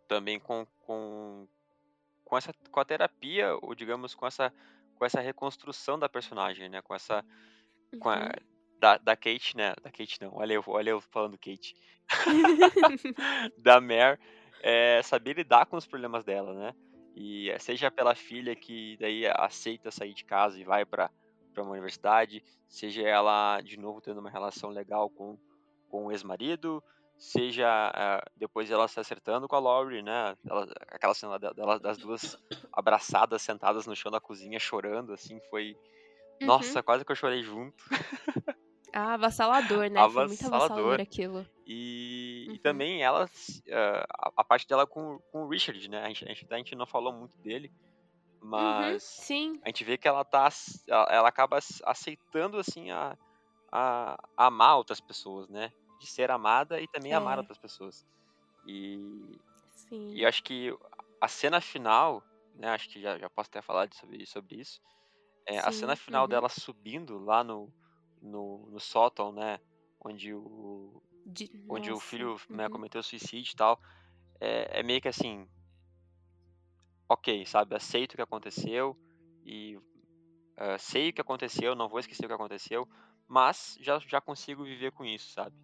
também 0.08 0.38
com, 0.40 0.66
com 0.84 1.46
com 2.24 2.36
essa 2.36 2.52
com 2.70 2.80
a 2.80 2.84
terapia 2.84 3.54
ou 3.62 3.74
digamos 3.74 4.14
com 4.14 4.26
essa 4.26 4.52
com 4.96 5.04
essa 5.04 5.20
reconstrução 5.20 5.98
da 5.98 6.08
personagem, 6.08 6.68
né? 6.68 6.82
Com 6.82 6.94
essa 6.94 7.24
com 7.98 8.08
a, 8.10 8.18
Uhum. 8.26 8.30
da, 8.78 8.98
da 8.98 9.16
Kate, 9.16 9.56
né? 9.56 9.74
Da 9.82 9.90
Kate 9.90 10.18
não. 10.20 10.34
Olha 10.34 10.54
eu, 10.54 10.62
olha 10.66 10.90
eu 10.90 11.00
falando 11.00 11.38
Kate. 11.38 11.74
da 13.56 13.80
Mare, 13.80 14.18
é, 14.62 15.02
saber 15.02 15.34
lidar 15.36 15.66
com 15.66 15.76
os 15.76 15.86
problemas 15.86 16.24
dela, 16.24 16.54
né? 16.54 16.72
E 17.14 17.50
eh, 17.50 17.58
seja 17.58 17.90
pela 17.90 18.14
filha 18.14 18.54
que 18.56 18.96
daí 18.98 19.26
aceita 19.26 19.90
sair 19.90 20.14
de 20.14 20.24
casa 20.24 20.58
e 20.60 20.64
vai 20.64 20.84
para 20.86 21.10
para 21.52 21.64
uma 21.64 21.72
universidade, 21.72 22.44
seja 22.68 23.02
ela 23.02 23.60
de 23.60 23.76
novo 23.76 24.00
tendo 24.00 24.20
uma 24.20 24.30
relação 24.30 24.70
legal 24.70 25.10
com, 25.10 25.36
com 25.88 26.06
o 26.06 26.12
ex-marido, 26.12 26.82
seja 27.18 27.66
ah, 27.92 28.22
depois 28.36 28.70
ela 28.70 28.86
se 28.86 29.00
acertando 29.00 29.48
com 29.48 29.56
a 29.56 29.58
Laurie, 29.58 30.00
né? 30.02 30.36
Ela, 30.48 30.68
aquela 30.88 31.12
cena 31.14 31.38
dela- 31.40 31.80
das 31.80 31.98
duas 31.98 32.36
abraçadas, 32.72 33.42
sentadas 33.42 33.84
no 33.86 33.96
chão 33.96 34.12
da 34.12 34.20
cozinha, 34.20 34.60
chorando, 34.60 35.12
assim, 35.12 35.40
foi. 35.50 35.76
Uhum. 36.40 36.74
Nossa, 36.74 36.82
quase 36.82 37.04
que 37.04 37.12
eu 37.12 37.16
chorei 37.16 37.42
junto. 37.42 37.84
Ah, 38.92 39.14
avassalador, 39.14 39.90
né? 39.90 40.08
Foi 40.08 40.24
muito 40.24 40.46
avassalador 40.46 41.00
Avassalador. 41.00 41.00
aquilo. 41.00 41.44
E, 41.66 42.50
e 42.54 42.58
Uhum. 42.58 42.60
também 42.60 43.02
ela, 43.02 43.26
ah, 43.72 44.06
a, 44.18 44.32
a 44.38 44.44
parte 44.44 44.66
dela 44.68 44.86
com, 44.86 45.20
com 45.32 45.44
o 45.44 45.48
Richard, 45.50 45.88
né? 45.88 46.02
A 46.04 46.08
gente, 46.08 46.46
a, 46.52 46.56
gente, 46.58 46.74
não 46.76 46.86
falou 46.86 47.12
muito 47.12 47.38
dele, 47.40 47.72
Uhum, 48.56 48.96
mas 48.96 49.00
sim. 49.00 49.60
a 49.64 49.68
gente 49.70 49.84
vê 49.84 49.98
que 49.98 50.08
ela 50.08 50.24
tá, 50.24 50.48
ela, 50.88 51.28
acaba 51.28 51.58
ace- 51.58 51.82
aceitando, 51.86 52.58
assim, 52.58 52.90
a, 52.90 53.16
a, 53.72 54.14
a 54.36 54.46
amar 54.48 54.76
outras 54.78 55.00
pessoas, 55.00 55.48
né? 55.50 55.72
De 56.00 56.06
ser 56.08 56.30
amada 56.30 56.80
e 56.80 56.88
também 56.88 57.14
amar 57.14 57.38
É. 57.38 57.40
outras 57.40 57.58
pessoas. 57.58 58.06
E, 58.64 58.98
Sim. 59.70 60.16
e 60.16 60.22
eu 60.22 60.28
acho 60.28 60.42
que 60.42 60.70
a 61.20 61.28
cena 61.28 61.60
final, 61.60 62.24
né? 62.54 62.68
Acho 62.70 62.88
que 62.90 63.00
já, 63.00 63.18
já 63.18 63.30
posso 63.30 63.48
até 63.50 63.62
falar 63.62 63.86
de- 63.86 63.96
sobre, 63.96 64.26
sobre 64.26 64.56
isso. 64.60 64.80
É, 65.46 65.58
a 65.58 65.72
cena 65.72 65.96
final 65.96 66.26
uhum. 66.26 66.28
dela 66.28 66.48
subindo 66.48 67.18
lá 67.18 67.42
no, 67.44 67.74
no, 68.20 68.70
no 68.70 68.80
sótão, 68.80 69.32
né? 69.32 69.60
Onde 70.04 70.34
o, 70.34 71.02
De- 71.24 71.50
onde 71.68 71.92
o 71.92 72.00
nossa, 72.00 72.00
filho 72.00 72.36
né, 72.50 72.68
uhum. 72.68 72.70
cometeu 72.70 73.02
suicídio 73.02 73.52
e 73.52 73.56
tal, 73.56 73.80
é, 74.40 74.80
é 74.80 74.82
meio 74.82 75.00
que 75.00 75.08
assim, 75.08 75.48
ok, 77.08 77.44
sabe, 77.46 77.74
aceito 77.76 78.12
o 78.12 78.16
que 78.16 78.22
aconteceu 78.22 78.96
e 79.44 79.78
ah, 80.58 80.78
sei 80.78 81.10
o 81.10 81.14
que 81.14 81.20
aconteceu, 81.20 81.74
não 81.76 81.88
vou 81.90 82.00
esquecer 82.00 82.26
o 82.26 82.28
que 82.28 82.34
aconteceu, 82.34 82.88
mas 83.28 83.76
já, 83.80 83.98
já 84.00 84.20
consigo 84.22 84.64
viver 84.64 84.92
com 84.92 85.04
isso, 85.04 85.32
sabe? 85.32 85.56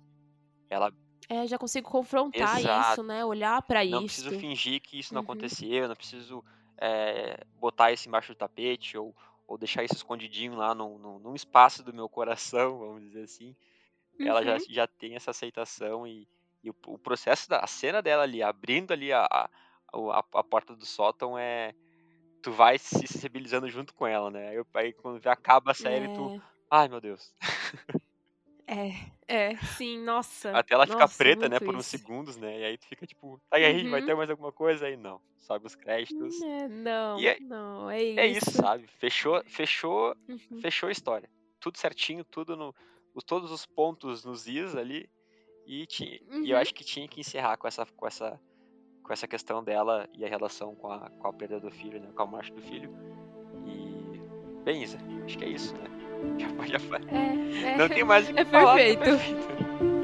Ela 0.71 0.93
É, 1.29 1.47
já 1.47 1.59
consigo 1.59 1.89
confrontar 1.91 2.63
Exato. 2.63 2.63
isso, 2.63 3.03
né? 3.03 3.25
Olhar 3.25 3.61
pra 3.63 3.85
não 3.89 4.03
isso. 4.03 4.05
preciso 4.05 4.33
fingir 4.33 4.81
que 4.83 4.99
isso 4.99 5.15
não 5.15 5.21
Uhum. 5.21 5.23
aconteceu, 5.23 5.89
não 5.89 5.97
preciso 5.97 6.45
eh, 6.81 7.39
botar 7.55 7.93
isso 7.93 8.09
embaixo 8.09 8.33
do 8.33 8.37
tapete 8.37 8.99
ou, 8.99 9.15
ou 9.47 9.59
deixar 9.59 9.85
isso 9.85 9.95
escondidinho 9.95 10.55
lá 10.57 10.75
num, 10.75 10.99
num, 10.99 11.19
num 11.19 11.35
espaço 11.35 11.83
do 11.85 11.93
meu 11.95 12.09
coração, 12.09 12.79
vamos 12.81 13.03
dizer 13.03 13.25
assim. 13.25 13.57
Ela 14.25 14.45
já, 14.45 14.57
Uhum. 14.57 14.67
já 14.69 14.87
tem 14.87 15.17
essa 15.17 15.31
aceitação 15.31 16.07
e, 16.07 16.29
e 16.65 16.71
o, 16.71 16.77
o 16.89 16.99
processo 16.99 17.49
da 17.49 17.61
a 17.61 17.67
cena 17.67 18.03
dela 18.03 18.23
ali, 18.25 18.43
abrindo 18.43 18.93
ali 18.93 19.13
a, 19.13 19.25
a, 19.25 19.51
a, 19.95 20.19
a 20.35 20.45
porta 20.45 20.75
do 20.77 20.87
sótão 20.87 21.39
é. 21.39 21.75
Tu 22.43 22.53
vai 22.53 22.79
se 22.79 23.07
sensibilizando 23.07 23.69
junto 23.69 23.95
com 23.95 24.07
ela, 24.07 24.31
né? 24.31 24.49
Aí, 24.51 24.65
aí 24.75 24.93
quando 24.95 25.27
acaba 25.29 25.73
a 25.73 25.75
série, 25.75 26.09
tu. 26.09 26.33
É, 26.33 26.41
Ai 26.71 26.89
meu 26.89 27.01
Deus. 27.01 27.35
é, 28.67 28.91
é, 29.29 29.57
sim, 29.77 29.99
nossa. 30.03 30.51
Até 30.51 30.75
ela 30.75 30.87
ficar 30.87 31.09
preta, 31.09 31.49
né, 31.49 31.59
por 31.61 31.75
uns 31.77 31.87
isso. 31.87 31.91
segundos, 31.99 32.37
né? 32.37 32.61
E 32.61 32.65
aí 32.65 32.79
tu 32.79 32.87
fica 32.87 33.07
tipo, 33.07 33.41
tá 33.49 33.59
e 33.59 33.65
aí, 33.65 33.89
vai 33.89 34.01
Uhum. 34.01 34.07
ter 34.07 34.15
mais 34.17 34.31
alguma 34.31 34.53
coisa? 34.53 34.87
Aí 34.87 34.97
não. 34.97 35.21
Sobe 35.39 35.67
os 35.67 35.75
créditos. 35.77 36.41
É, 36.43 36.67
não, 36.69 37.19
é, 37.21 37.39
não, 37.41 37.91
é 37.91 38.03
é 38.03 38.27
isso, 38.27 38.51
isso. 38.51 38.59
sabe? 38.59 38.87
Fechou, 38.99 39.43
fechou, 39.47 40.17
Uhum. 40.29 40.61
fechou 40.61 40.89
a 40.89 40.93
história. 40.93 41.29
Tudo 41.61 41.79
certinho, 41.79 42.25
tudo 42.25 42.57
no. 42.57 42.75
os- 43.15 43.23
todos 43.25 43.51
os 43.53 43.65
pontos 43.65 44.25
nos 44.25 44.47
is 44.49 44.75
ali. 44.77 45.09
E, 45.67 45.87
tinha, 45.87 46.11
e 46.43 46.51
eu 46.51 46.57
Uhum. 46.57 46.63
acho 46.63 46.75
que 46.75 46.85
tinha 46.85 47.07
que 47.09 47.21
encerrar 47.21 47.57
com 47.57 47.67
essa, 47.69 47.85
com 47.87 48.07
essa, 48.07 48.41
com 49.03 49.13
essa 49.13 49.27
questão 49.29 49.63
dela 49.65 50.09
e 50.13 50.25
a 50.25 50.29
relação 50.29 50.75
com 50.75 50.91
a, 50.93 51.09
com 51.11 51.29
a 51.29 51.33
perda 51.33 51.59
do 51.61 51.71
filho, 51.71 52.01
né? 52.01 52.09
Com 52.15 52.23
a 52.23 52.27
morte 52.27 52.53
do 52.53 52.63
filho. 52.63 52.91
E. 53.67 54.63
Bem, 54.65 54.83
Isa, 54.83 54.99
acho 55.25 55.39
que 55.39 55.45
é 55.45 55.49
isso, 55.49 55.75
né? 55.77 55.85
Já, 56.39 56.49
foi- 56.51 56.67
já 56.69 56.79
foi. 56.81 56.99
É, 57.11 57.77
Não 57.77 57.85
é, 57.85 57.89
tem 57.89 58.05
mais 58.05 58.29
o 58.29 58.33
que 58.35 58.41
é 58.41 58.45
falar, 58.45 58.75
perfeito. 58.77 59.01
perfeito. 59.01 59.57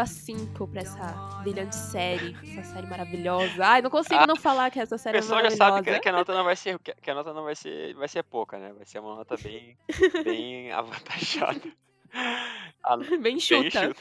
a 0.00 0.06
5 0.06 0.66
pra 0.68 0.80
essa 0.82 1.12
brilhante 1.42 1.76
série, 1.76 2.34
essa 2.42 2.74
série 2.74 2.86
maravilhosa. 2.86 3.64
Ai, 3.64 3.82
não 3.82 3.90
consigo 3.90 4.26
não 4.26 4.36
falar 4.36 4.70
que 4.70 4.80
essa 4.80 4.96
O 4.96 4.98
série 4.98 5.18
é 5.18 5.20
pessoal 5.20 5.42
já 5.42 5.50
sabe 5.50 5.82
que, 5.84 5.90
maravilhosa. 5.90 6.08
a 6.08 6.12
nota 6.12 6.34
não 6.34 6.44
vai 6.44 6.56
ser. 6.56 6.78
Que 6.78 6.94
que 6.94 7.10
a 7.10 7.14
nota 7.14 7.32
não 7.34 7.44
vai 7.44 7.54
ser. 7.54 7.94
Vai 7.94 8.08
ser 8.08 8.22
pouca, 8.24 8.58
né? 8.58 8.72
Vai 8.72 8.84
ser 8.86 8.98
uma 8.98 9.14
nota 9.16 9.36
bem, 9.36 9.76
bem 10.24 10.72
avantajada. 10.72 11.72
A- 12.82 12.96
Bem 12.98 13.20
bem 13.20 13.40
chuta. 13.40 13.92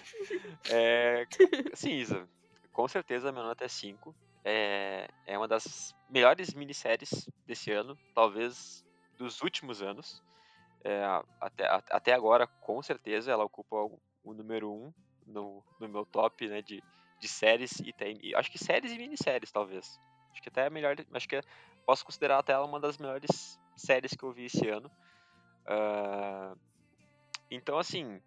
É, 0.70 1.26
sim, 1.74 1.91
Isa. 1.93 2.28
Com 2.72 2.88
certeza 2.88 3.30
a 3.30 3.32
minha 3.32 3.43
nota 3.43 3.66
é 3.66 3.68
5. 3.68 4.16
É, 4.43 5.08
é 5.28 5.38
uma 5.38 5.47
das 5.47 5.93
melhores 6.10 6.54
minisséries 6.54 7.30
desse 7.45 7.72
ano, 7.72 7.97
talvez 8.16 8.84
dos 9.18 9.41
últimos 9.41 9.82
anos. 9.82 10.24
É, 10.84 11.04
até, 11.41 11.68
até 11.91 12.14
agora, 12.14 12.47
com 12.47 12.82
certeza, 12.82 13.32
ela 13.32 13.43
ocupa 13.43 13.76
o, 13.76 14.00
o 14.24 14.34
número 14.34 14.72
1 14.72 14.76
um 14.86 14.93
no, 15.30 15.63
no 15.80 15.88
meu 15.88 16.05
top 16.05 16.47
né, 16.47 16.61
de, 16.61 16.82
de 17.19 17.27
séries 17.27 17.80
e 17.80 17.93
tem. 17.93 18.19
acho 18.36 18.51
que 18.51 18.57
séries 18.57 18.91
e 18.91 18.97
minisséries, 18.97 19.51
talvez. 19.51 19.99
Acho 20.32 20.41
que 20.41 20.49
até 20.49 20.65
é 20.65 20.69
melhor. 20.69 20.95
Acho 21.13 21.27
que 21.27 21.41
posso 21.86 22.05
considerar 22.05 22.39
até 22.39 22.53
ela 22.53 22.65
uma 22.65 22.80
das 22.80 22.97
melhores 22.97 23.57
séries 23.75 24.13
que 24.13 24.23
eu 24.23 24.32
vi 24.32 24.45
esse 24.45 24.67
ano. 24.67 24.89
Ah, 25.65 26.55
então, 27.51 27.77
assim, 27.77 28.21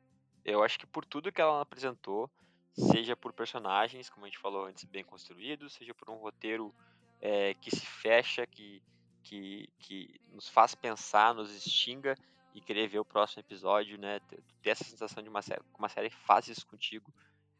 eu 0.45 0.63
acho 0.63 0.79
que 0.79 0.87
por 0.87 1.05
tudo 1.05 1.33
que 1.33 1.41
ela 1.41 1.61
apresentou, 1.61 2.31
seja 2.75 3.17
por 3.17 3.33
personagens, 3.33 4.09
como 4.09 4.27
a 4.27 4.29
gente 4.29 4.39
falou 4.39 4.67
antes, 4.67 4.85
bem 4.85 5.05
construídos, 5.05 5.75
seja 5.75 5.95
por 5.95 6.11
um 6.11 6.17
roteiro 6.17 6.75
eh, 7.21 7.55
que 7.55 7.71
se 7.71 7.87
fecha, 7.87 8.47
que, 8.47 8.83
que, 9.23 9.69
que 9.79 10.21
nos 10.29 10.49
faz 10.49 10.75
pensar, 10.75 11.35
nos 11.35 11.55
extinga 11.55 12.17
e 12.55 12.61
querer 12.61 12.89
ver 12.89 12.99
o 12.99 13.05
próximo 13.05 13.41
episódio, 13.41 13.99
né? 13.99 14.21
Ter, 14.29 14.43
essa 14.65 14.85
sensação 14.85 15.23
de 15.23 15.29
uma 15.29 15.43
série, 15.43 15.61
que 15.61 15.79
uma 15.79 15.89
série 15.89 16.11
faz 16.11 16.49
isso 16.49 16.67
contigo, 16.67 17.13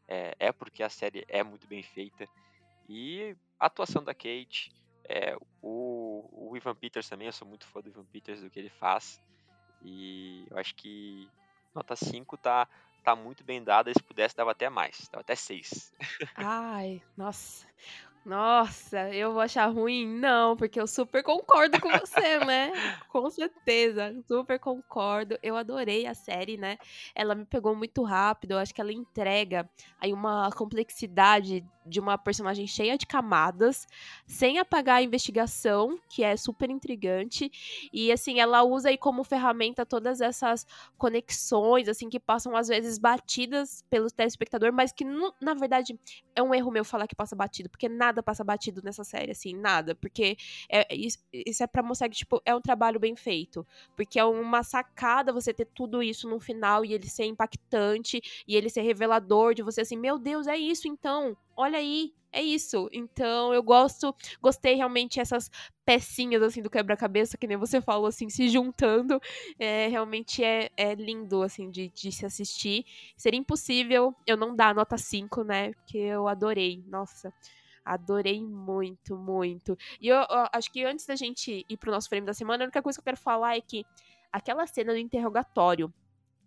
é, 0.07 0.35
é 0.39 0.51
porque 0.51 0.83
a 0.83 0.89
série 0.89 1.25
é 1.27 1.43
muito 1.43 1.67
bem 1.67 1.83
feita. 1.83 2.27
E 2.87 3.35
a 3.59 3.67
atuação 3.67 4.03
da 4.03 4.13
Kate, 4.13 4.71
é, 5.05 5.35
o, 5.61 6.29
o 6.31 6.57
Ivan 6.57 6.75
Peters 6.75 7.09
também, 7.09 7.27
eu 7.27 7.33
sou 7.33 7.47
muito 7.47 7.65
fã 7.67 7.81
do 7.81 7.89
Ivan 7.89 8.05
Peters, 8.05 8.41
do 8.41 8.49
que 8.49 8.59
ele 8.59 8.69
faz. 8.69 9.21
E 9.81 10.45
eu 10.49 10.57
acho 10.57 10.75
que 10.75 11.29
nota 11.73 11.95
5 11.95 12.37
tá, 12.37 12.67
tá 13.03 13.15
muito 13.15 13.43
bem 13.43 13.63
dada, 13.63 13.91
se 13.91 14.01
pudesse 14.01 14.35
dava 14.35 14.51
até 14.51 14.69
mais, 14.69 15.07
dava 15.11 15.21
até 15.21 15.35
6. 15.35 15.93
Ai, 16.35 17.01
nossa. 17.17 17.67
Nossa, 18.25 19.13
eu 19.13 19.33
vou 19.33 19.41
achar 19.41 19.67
ruim? 19.67 20.07
Não, 20.07 20.55
porque 20.55 20.79
eu 20.79 20.87
super 20.87 21.21
concordo 21.21 21.79
com 21.81 21.89
você, 21.89 22.39
né? 22.45 22.71
Com 23.09 23.29
certeza, 23.29 24.15
super 24.25 24.57
concordo. 24.59 25.37
Eu 25.43 25.57
adorei 25.57 26.05
a 26.05 26.13
série, 26.13 26.55
né? 26.55 26.77
Ela 27.13 27.35
me 27.35 27.43
pegou 27.45 27.75
muito 27.75 28.01
rápido. 28.01 28.51
Eu 28.51 28.59
acho 28.59 28.73
que 28.73 28.79
ela 28.79 28.93
entrega 28.93 29.69
aí 29.99 30.13
uma 30.13 30.49
complexidade 30.51 31.65
de 31.85 31.99
uma 31.99 32.17
personagem 32.17 32.65
cheia 32.65 32.97
de 32.97 33.05
camadas, 33.05 33.85
sem 34.25 34.57
apagar 34.57 34.97
a 34.97 35.03
investigação, 35.03 35.99
que 36.09 36.23
é 36.23 36.37
super 36.37 36.69
intrigante. 36.69 37.51
E 37.91 38.11
assim, 38.11 38.39
ela 38.39 38.63
usa 38.63 38.89
aí 38.89 38.97
como 38.97 39.23
ferramenta 39.23 39.85
todas 39.85 40.21
essas 40.21 40.65
conexões, 40.97 41.89
assim, 41.89 42.09
que 42.09 42.19
passam 42.19 42.55
às 42.55 42.67
vezes 42.67 42.97
batidas 42.97 43.83
pelo 43.89 44.09
telespectador, 44.09 44.71
mas 44.71 44.91
que 44.91 45.03
na 45.03 45.53
verdade 45.53 45.99
é 46.35 46.41
um 46.41 46.53
erro 46.53 46.71
meu 46.71 46.85
falar 46.85 47.07
que 47.07 47.15
passa 47.15 47.35
batido, 47.35 47.69
porque 47.69 47.89
nada 47.89 48.12
passa 48.21 48.43
batido 48.43 48.81
nessa 48.83 49.03
série, 49.03 49.31
assim, 49.31 49.55
nada. 49.55 49.95
Porque 49.95 50.37
é, 50.69 50.93
isso, 50.93 51.17
isso 51.33 51.63
é 51.63 51.67
pra 51.67 51.81
mostrar 51.81 52.09
que, 52.09 52.17
tipo, 52.17 52.41
é 52.45 52.53
um 52.53 52.61
trabalho 52.61 52.99
bem 52.99 53.15
feito. 53.15 53.65
Porque 53.95 54.19
é 54.19 54.25
uma 54.25 54.61
sacada 54.63 55.33
você 55.33 55.53
ter 55.53 55.65
tudo 55.65 56.03
isso 56.03 56.29
no 56.29 56.39
final 56.39 56.83
e 56.85 56.93
ele 56.93 57.07
ser 57.07 57.25
impactante 57.25 58.21
e 58.47 58.55
ele 58.55 58.69
ser 58.69 58.81
revelador 58.81 59.53
de 59.53 59.63
você, 59.63 59.81
assim, 59.81 59.97
meu 59.97 60.19
Deus, 60.19 60.47
é 60.47 60.57
isso 60.57 60.87
então. 60.87 61.35
Olha 61.55 61.77
aí, 61.77 62.13
é 62.33 62.41
isso. 62.41 62.89
Então 62.91 63.53
eu 63.53 63.61
gosto, 63.61 64.13
gostei 64.41 64.73
realmente 64.75 65.19
essas 65.19 65.49
pecinhas, 65.85 66.41
assim, 66.41 66.61
do 66.61 66.69
quebra-cabeça, 66.69 67.37
que 67.37 67.47
nem 67.47 67.55
você 67.57 67.79
falou, 67.79 68.07
assim, 68.07 68.29
se 68.29 68.49
juntando. 68.49 69.21
É, 69.59 69.87
realmente 69.87 70.43
é, 70.43 70.69
é 70.75 70.95
lindo, 70.95 71.43
assim, 71.43 71.69
de, 71.69 71.89
de 71.89 72.11
se 72.11 72.25
assistir. 72.25 72.85
Seria 73.15 73.39
impossível 73.39 74.15
eu 74.25 74.35
não 74.35 74.55
dar 74.55 74.73
nota 74.73 74.97
5, 74.97 75.43
né? 75.43 75.73
Porque 75.73 75.97
eu 75.97 76.27
adorei. 76.27 76.83
Nossa. 76.87 77.31
Adorei 77.85 78.41
muito, 78.41 79.15
muito. 79.17 79.77
E 79.99 80.07
eu, 80.07 80.17
eu 80.17 80.47
acho 80.53 80.71
que 80.71 80.83
antes 80.83 81.05
da 81.05 81.15
gente 81.15 81.65
ir 81.67 81.77
pro 81.77 81.91
nosso 81.91 82.09
frame 82.09 82.25
da 82.25 82.33
semana, 82.33 82.63
a 82.63 82.65
única 82.65 82.81
coisa 82.81 82.97
que 82.97 83.01
eu 83.01 83.05
quero 83.05 83.17
falar 83.17 83.57
é 83.57 83.61
que 83.61 83.85
aquela 84.31 84.65
cena 84.65 84.93
do 84.93 84.99
interrogatório 84.99 85.93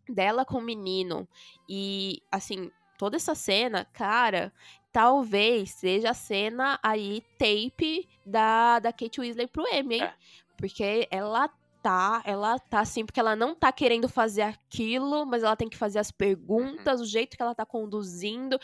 dela 0.09 0.45
com 0.45 0.59
o 0.59 0.63
menino 0.63 1.29
e, 1.69 2.23
assim, 2.31 2.71
toda 2.97 3.17
essa 3.17 3.35
cena, 3.35 3.85
cara, 3.93 4.53
talvez 4.93 5.71
seja 5.71 6.11
a 6.11 6.15
cena 6.15 6.79
aí, 6.83 7.23
tape 7.39 8.09
da, 8.25 8.79
da 8.79 8.93
Kate 8.93 9.21
Weasley 9.21 9.47
pro 9.47 9.67
Emmy, 9.73 9.97
hein? 9.97 10.03
É. 10.03 10.15
Porque 10.57 11.07
ela 11.11 11.51
tá, 11.83 12.23
ela 12.25 12.59
tá 12.59 12.81
assim, 12.81 13.05
porque 13.05 13.21
ela 13.21 13.37
não 13.37 13.55
tá 13.55 13.71
querendo 13.71 14.09
fazer 14.09 14.43
aquilo, 14.43 15.25
mas 15.25 15.43
ela 15.43 15.55
tem 15.55 15.69
que 15.69 15.77
fazer 15.77 15.99
as 15.99 16.11
perguntas, 16.11 17.01
o 17.01 17.05
jeito 17.05 17.37
que 17.37 17.43
ela 17.43 17.55
tá 17.55 17.65
conduzindo, 17.65 18.59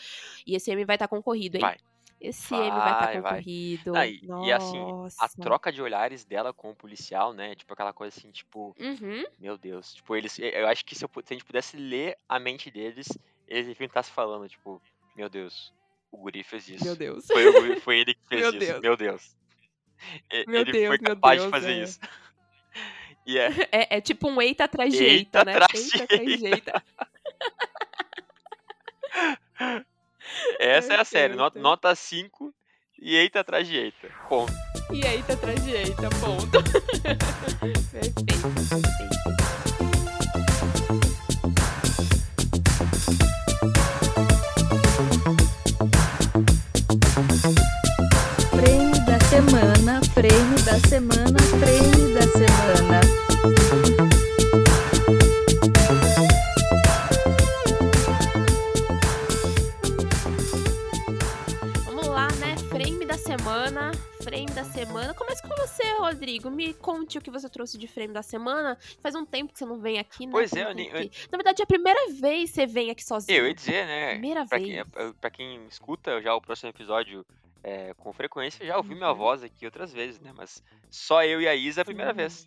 e 0.45 0.55
esse 0.55 0.71
Emmy 0.71 0.83
vai 0.83 0.97
estar 0.97 1.07
concorrido, 1.07 1.55
hein? 1.55 1.61
Vai. 1.61 1.77
Esse 2.23 2.55
Emmy 2.55 2.69
vai 2.69 2.91
estar 2.93 3.05
Vai, 3.05 3.21
vai. 3.21 3.31
concorrido. 3.33 3.95
Ah, 3.95 4.07
e, 4.07 4.21
e 4.45 4.51
assim, 4.53 4.79
a 5.19 5.27
troca 5.27 5.71
de 5.73 5.81
olhares 5.81 6.23
dela 6.23 6.53
com 6.53 6.71
o 6.71 6.75
policial, 6.75 7.33
né? 7.33 7.53
Tipo 7.53 7.73
aquela 7.73 7.91
coisa 7.91 8.17
assim, 8.17 8.31
tipo, 8.31 8.73
Uhum. 8.79 9.25
meu 9.37 9.57
Deus. 9.57 9.93
Tipo, 9.93 10.15
eles. 10.15 10.39
Eu 10.39 10.67
acho 10.67 10.85
que 10.85 10.95
se, 10.95 11.03
eu 11.03 11.09
se 11.13 11.33
a 11.33 11.33
gente 11.33 11.43
pudesse 11.45 11.75
ler 11.75 12.17
a 12.29 12.39
mente 12.39 12.71
deles, 12.71 13.07
eles 13.47 13.67
deviam 13.67 13.87
estar 13.87 14.03
se 14.03 14.11
falando, 14.11 14.47
tipo, 14.47 14.81
meu 15.15 15.29
Deus, 15.29 15.73
o 16.09 16.17
guri 16.17 16.43
fez 16.43 16.69
isso. 16.69 16.85
Meu 16.85 16.95
Deus. 16.95 17.25
Foi, 17.27 17.79
foi 17.81 17.99
ele 17.99 18.13
que 18.13 18.25
fez 18.29 18.41
Meu 18.41 18.49
isso. 18.51 18.59
Deus. 18.59 18.79
Meu 18.81 18.97
Deus. 18.97 19.35
Meu 20.47 20.61
ele 20.61 20.71
Deus, 20.71 20.87
foi 20.87 20.99
capaz 20.99 21.41
Deus, 21.41 21.45
de 21.45 21.51
fazer 21.59 21.71
é. 21.73 21.83
isso. 21.83 21.99
E 23.25 23.37
é, 23.37 23.47
É, 23.71 23.97
é 23.97 24.01
tipo 24.01 24.27
um 24.27 24.41
eita 24.41 24.67
de 24.67 25.03
Eita 25.03 25.45
né? 25.45 25.53
atrás 25.55 25.93
Eita 25.93 25.97
de 25.97 26.03
atrás 26.03 26.39
de 26.39 26.45
eita. 26.45 26.83
Essa 30.59 30.93
é 30.93 30.99
a 30.99 31.05
série. 31.05 31.35
Nota, 31.35 31.59
nota 31.59 31.95
5 31.95 32.53
e 32.99 33.15
eita 33.15 33.41
atrás 33.41 33.67
de 33.67 33.75
eita. 33.77 34.07
Ponto. 34.29 34.53
E 34.91 35.05
eita 35.05 35.33
atrás 35.33 35.63
de 35.63 35.71
eita, 35.71 36.09
ponto. 36.19 36.63
Perfeito, 37.59 38.23
perfeito. 38.25 39.42
Rodrigo. 66.03 66.49
Me 66.51 66.73
conte 66.73 67.17
o 67.17 67.21
que 67.21 67.31
você 67.31 67.49
trouxe 67.49 67.77
de 67.77 67.87
frame 67.87 68.13
da 68.13 68.21
semana. 68.21 68.77
Faz 69.01 69.15
um 69.15 69.25
tempo 69.25 69.51
que 69.53 69.59
você 69.59 69.65
não 69.65 69.79
vem 69.79 69.99
aqui, 69.99 70.25
né? 70.25 70.31
Pois 70.31 70.51
é, 70.53 70.63
eu 70.71 70.75
que- 70.75 71.27
Na 71.31 71.37
verdade, 71.37 71.61
é 71.61 71.63
a 71.63 71.67
primeira 71.67 71.99
vez 72.13 72.49
que 72.49 72.55
você 72.55 72.65
vem 72.65 72.91
aqui 72.91 73.03
sozinho. 73.03 73.37
Eu 73.37 73.47
ia 73.47 73.53
dizer, 73.53 73.85
né? 73.85 74.11
Primeira 74.11 74.45
pra, 74.45 74.57
vez. 74.57 74.69
quem, 74.69 74.79
é- 74.79 75.13
pra 75.19 75.29
quem 75.29 75.65
escuta 75.67 76.21
já 76.21 76.35
o 76.35 76.41
próximo 76.41 76.69
episódio 76.69 77.25
é, 77.63 77.93
com 77.93 78.11
frequência, 78.11 78.65
já 78.65 78.75
ouvi 78.75 78.93
minha 78.93 79.09
Uhum. 79.11 79.15
voz 79.15 79.41
aqui 79.41 79.65
outras 79.65 79.93
vezes, 79.93 80.19
né? 80.19 80.33
Mas 80.35 80.61
só 80.89 81.23
eu 81.23 81.41
e 81.41 81.47
a 81.47 81.55
Isa 81.55 81.79
é 81.79 81.83
a 81.83 81.85
primeira 81.85 82.11
Sim. 82.11 82.17
vez. 82.17 82.45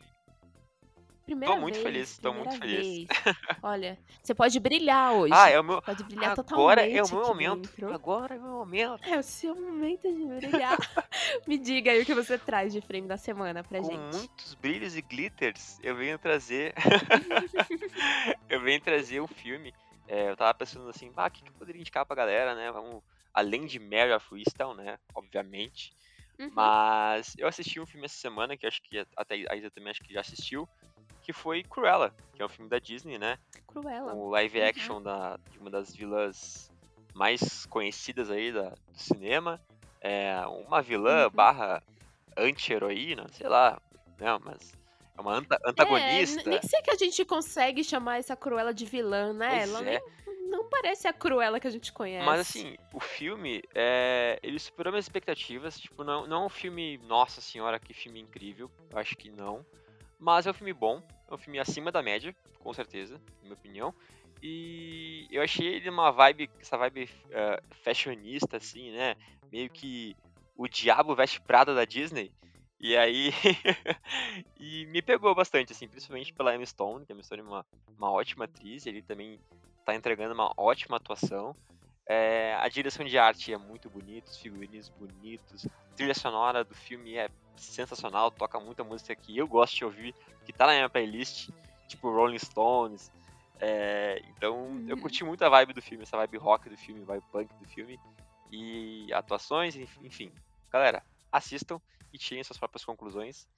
Primeira 1.27 1.57
muito 1.57 1.75
vez, 1.75 1.83
feliz, 1.85 2.19
tô 2.19 2.33
muito 2.33 2.51
primeira 2.51 2.83
feliz. 2.85 3.09
vez. 3.09 3.09
Olha, 3.61 3.99
você 4.23 4.33
pode 4.33 4.61
brilhar 4.61 5.13
hoje. 5.13 5.35
Ah, 5.35 5.51
é 5.51 5.59
o 5.59 5.65
meu. 5.65 5.83
Pode 5.83 6.05
brilhar 6.05 6.31
Agora 6.31 6.83
totalmente 6.83 6.97
é 6.97 7.03
o 7.03 7.09
meu 7.09 7.27
momento. 7.27 7.69
dentro. 7.69 7.93
Agora 7.93 8.35
é 8.37 8.39
o 8.39 8.43
meu 8.43 8.53
momento. 8.53 9.05
É 9.09 9.19
o 9.19 9.23
seu 9.25 9.55
momento 9.57 10.03
de 10.03 10.25
brilhar. 10.25 10.79
Me 11.45 11.59
diga 11.59 11.91
aí 11.91 12.01
o 12.01 12.07
que 12.07 12.15
você 12.15 12.39
traz 12.39 12.73
de 12.73 12.81
frame 12.81 13.09
da 13.09 13.17
semana 13.17 13.65
pra 13.65 13.81
Com 13.81 13.91
gente. 13.91 14.17
muitos 14.17 14.55
brilhos 14.55 14.97
e 14.97 15.03
glitters, 15.03 15.81
eu 15.83 15.97
venho 15.97 16.17
trazer. 16.17 16.73
eu 18.49 18.61
venho 18.61 18.81
trazer 18.81 19.21
um 19.21 19.27
filme. 19.27 19.75
É, 20.07 20.31
eu 20.31 20.37
tava 20.37 20.55
pensando 20.55 20.89
assim, 20.89 21.11
ah, 21.17 21.27
o 21.27 21.31
que, 21.31 21.43
que 21.43 21.49
eu 21.49 21.55
poderia 21.55 21.81
indicar 21.81 22.07
pra 22.07 22.15
galera, 22.15 22.55
né? 22.55 22.71
Vamos. 22.71 23.03
Além 23.35 23.67
de 23.67 23.81
Mary 23.81 24.13
of 24.13 24.33
Easttown, 24.33 24.75
né? 24.75 24.97
Obviamente. 25.13 25.93
Uhum. 26.39 26.51
Mas 26.53 27.35
eu 27.37 27.49
assisti 27.49 27.81
um 27.81 27.87
filme 27.87 28.07
essa 28.07 28.17
semana, 28.17 28.57
que 28.57 28.67
acho 28.67 28.81
que 28.83 29.05
até 29.17 29.45
a 29.51 29.57
Isa 29.57 29.71
também 29.73 29.91
acho 29.91 30.03
que 30.03 30.13
já 30.13 30.21
assistiu, 30.21 30.69
que 31.27 31.33
foi 31.33 31.65
Cruella, 31.65 32.15
que 32.35 32.41
é 32.41 32.45
um 32.45 32.49
filme 32.49 32.71
da 32.71 32.79
Disney, 32.79 33.19
né? 33.19 33.37
Cruela. 33.67 34.15
O 34.15 34.29
live 34.31 34.61
Uhum. 34.61 34.67
action 34.69 35.03
da, 35.03 35.37
de 35.51 35.59
uma 35.59 35.69
das 35.69 35.93
vilãs 35.93 36.71
mais 37.13 37.67
conhecidas 37.67 38.31
aí 38.31 38.53
da, 38.53 38.69
do 38.69 38.97
cinema. 38.97 39.61
É 40.01 40.37
uma 40.47 40.81
vilã 40.81 41.25
Uhum. 41.25 41.31
barra 41.33 41.83
anti-heroína, 42.37 43.27
sei 43.33 43.49
lá, 43.49 43.77
né? 44.21 44.39
Mas 44.45 44.73
é 45.19 45.21
uma 45.21 45.33
anta- 45.35 45.59
antagonista. 45.67 46.43
É, 46.49 46.53
nem 46.53 46.63
sei 46.63 46.81
que 46.81 46.93
a 46.93 46.97
gente 46.97 47.25
consegue 47.25 47.83
chamar 47.83 48.19
essa 48.19 48.37
Cruella 48.37 48.73
de 48.73 48.85
vilã, 48.87 49.33
né? 49.33 49.49
Pois 49.49 49.69
Ela 49.69 49.81
é. 49.81 49.85
nem, 49.85 50.49
não 50.49 50.69
parece 50.69 51.09
a 51.09 51.13
Cruella 51.13 51.59
que 51.59 51.67
a 51.67 51.71
gente 51.73 51.93
conhece. 51.93 52.25
Mas 52.25 52.39
assim, 52.39 52.77
o 52.93 53.01
filme, 53.01 53.65
é, 53.75 54.39
ele 54.45 54.61
superou 54.61 54.93
minhas 54.93 55.07
expectativas. 55.07 55.77
Tipo, 55.81 56.05
não, 56.05 56.25
não 56.25 56.45
é 56.45 56.47
um 56.47 56.51
filme, 56.51 56.99
nossa 56.99 57.41
senhora, 57.41 57.81
que 57.81 57.93
filme 57.93 58.21
incrível. 58.21 58.71
Eu 58.91 58.99
acho 58.99 59.17
que 59.17 59.29
não. 59.29 59.67
Mas 60.21 60.47
é 60.47 60.51
um 60.51 60.55
filme 60.55 60.73
bom. 60.73 61.03
É 61.29 61.35
um 61.35 61.39
filme 61.39 61.59
acima 61.59 61.91
da 61.91 62.03
média, 62.03 62.35
com 62.59 62.73
certeza, 62.73 63.21
na 63.39 63.43
minha 63.43 63.55
opinião. 63.55 63.95
E 64.43 65.27
eu 65.31 65.43
achei 65.43 65.67
ele 65.67 65.89
uma 65.89 66.11
vibe, 66.11 66.51
essa 66.61 66.77
vibe 66.77 67.09
é, 67.31 67.63
fashionista, 67.83 68.59
assim, 68.59 68.91
né? 68.93 69.17
Meio 69.51 69.71
que 69.71 70.17
o 70.57 70.69
diabo 70.69 71.15
veste 71.15 71.41
prada 71.41 71.75
da 71.75 71.85
Disney. 71.85 72.33
E 72.79 72.97
aí. 72.97 73.33
e 74.61 74.87
me 74.87 75.01
pegou 75.03 75.35
bastante, 75.35 75.73
assim, 75.73 75.89
principalmente 75.89 76.33
pela 76.33 76.55
Emma 76.55 76.67
Stone, 76.67 77.05
que 77.05 77.13
a 77.13 77.15
Emma 77.15 77.23
Stone 77.23 77.43
é 77.43 77.45
uma, 77.45 77.67
uma 77.97 78.11
ótima 78.11 78.45
atriz. 78.45 78.87
Ele 78.87 79.03
também 79.03 79.41
tá 79.85 79.95
entregando 79.95 80.35
uma 80.35 80.53
ótima 80.57 80.97
atuação. 80.97 81.57
É, 82.09 82.55
a 82.61 82.69
direção 82.69 83.05
de 83.05 83.19
arte 83.19 83.53
é 83.53 83.59
muito 83.59 83.91
bonita, 83.91 84.31
os 84.31 84.39
figurinos 84.39 84.89
bonitos, 84.89 85.67
a 85.67 85.95
trilha 85.97 86.15
sonora 86.15 86.63
do 86.63 86.75
filme 86.75 87.17
é 87.17 87.29
sensacional, 87.57 88.31
toca 88.31 88.61
muita 88.61 88.85
música 88.85 89.15
que 89.17 89.37
eu 89.37 89.49
gosto 89.49 89.77
de 89.77 89.85
ouvir, 89.85 90.15
que 90.45 90.53
tá 90.53 90.67
na 90.67 90.75
minha 90.75 90.89
playlist, 90.89 91.49
tipo 91.89 92.11
Rolling 92.11 92.39
Stones. 92.39 93.11
É, 93.59 94.23
então 94.29 94.85
eu 94.87 94.95
Uhum. 94.95 95.03
curti 95.03 95.25
muito 95.25 95.43
a 95.43 95.49
vibe 95.49 95.73
do 95.73 95.83
filme, 95.83 96.03
essa 96.05 96.17
vibe 96.19 96.37
rock 96.37 96.69
do 96.69 96.77
filme, 96.77 97.05
vibe 97.05 97.25
punk 97.33 97.53
do 97.55 97.67
filme, 97.67 97.99
e 98.53 99.13
atuações, 99.13 99.75
enf- 99.75 99.99
enfim. 100.03 100.31
Galera, 100.71 101.03
assistam 101.33 101.81
e 102.13 102.19
tirem 102.19 102.45
suas 102.45 102.59
próprias 102.59 102.85
conclusões. 102.85 103.49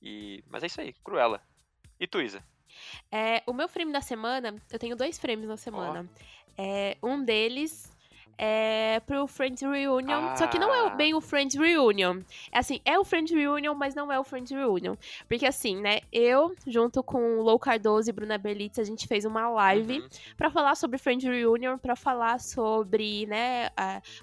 E... 0.00 0.42
Mas 0.48 0.62
é 0.62 0.66
isso 0.66 0.80
aí, 0.80 0.92
Cruella. 1.04 1.42
E 2.00 2.06
tu, 2.06 2.22
Isa? 2.22 2.42
É, 3.10 3.42
o 3.46 3.52
meu 3.52 3.68
frame 3.68 3.92
da 3.92 4.00
semana, 4.00 4.54
eu 4.70 4.78
tenho 4.78 4.96
dois 4.96 5.18
frames 5.18 5.46
na 5.46 5.56
semana. 5.56 6.08
É, 6.56 6.96
um 7.02 7.22
deles 7.24 7.92
é 8.38 9.00
pro 9.04 9.26
Friends 9.26 9.60
Reunion, 9.62 10.36
só 10.36 10.46
que 10.46 10.58
não 10.58 10.72
é 10.72 10.86
Ah. 10.86 10.90
bem 10.90 11.12
o 11.14 11.20
Friends 11.20 11.56
Reunion. 11.58 12.20
É 12.52 12.58
assim, 12.58 12.80
é 12.84 12.98
o 12.98 13.04
Friends 13.04 13.32
Reunion, 13.34 13.74
mas 13.74 13.94
não 13.94 14.12
é 14.12 14.18
o 14.18 14.24
Friends 14.24 14.50
Reunion. 14.52 14.94
Porque 15.28 15.44
assim, 15.44 15.76
né, 15.80 16.00
eu, 16.12 16.54
junto 16.66 17.02
com 17.02 17.38
o 17.38 17.42
Lou 17.42 17.58
Cardoso 17.58 18.08
e 18.08 18.12
Bruna 18.12 18.38
Berlitz, 18.38 18.78
a 18.78 18.84
gente 18.84 19.06
fez 19.08 19.24
uma 19.24 19.48
live 19.50 20.00
Uhum. 20.00 20.08
pra 20.36 20.50
falar 20.50 20.74
sobre 20.76 20.98
Friends 20.98 21.24
Reunion, 21.28 21.76
pra 21.78 21.96
falar 21.96 22.38
sobre, 22.40 23.26
né, 23.26 23.68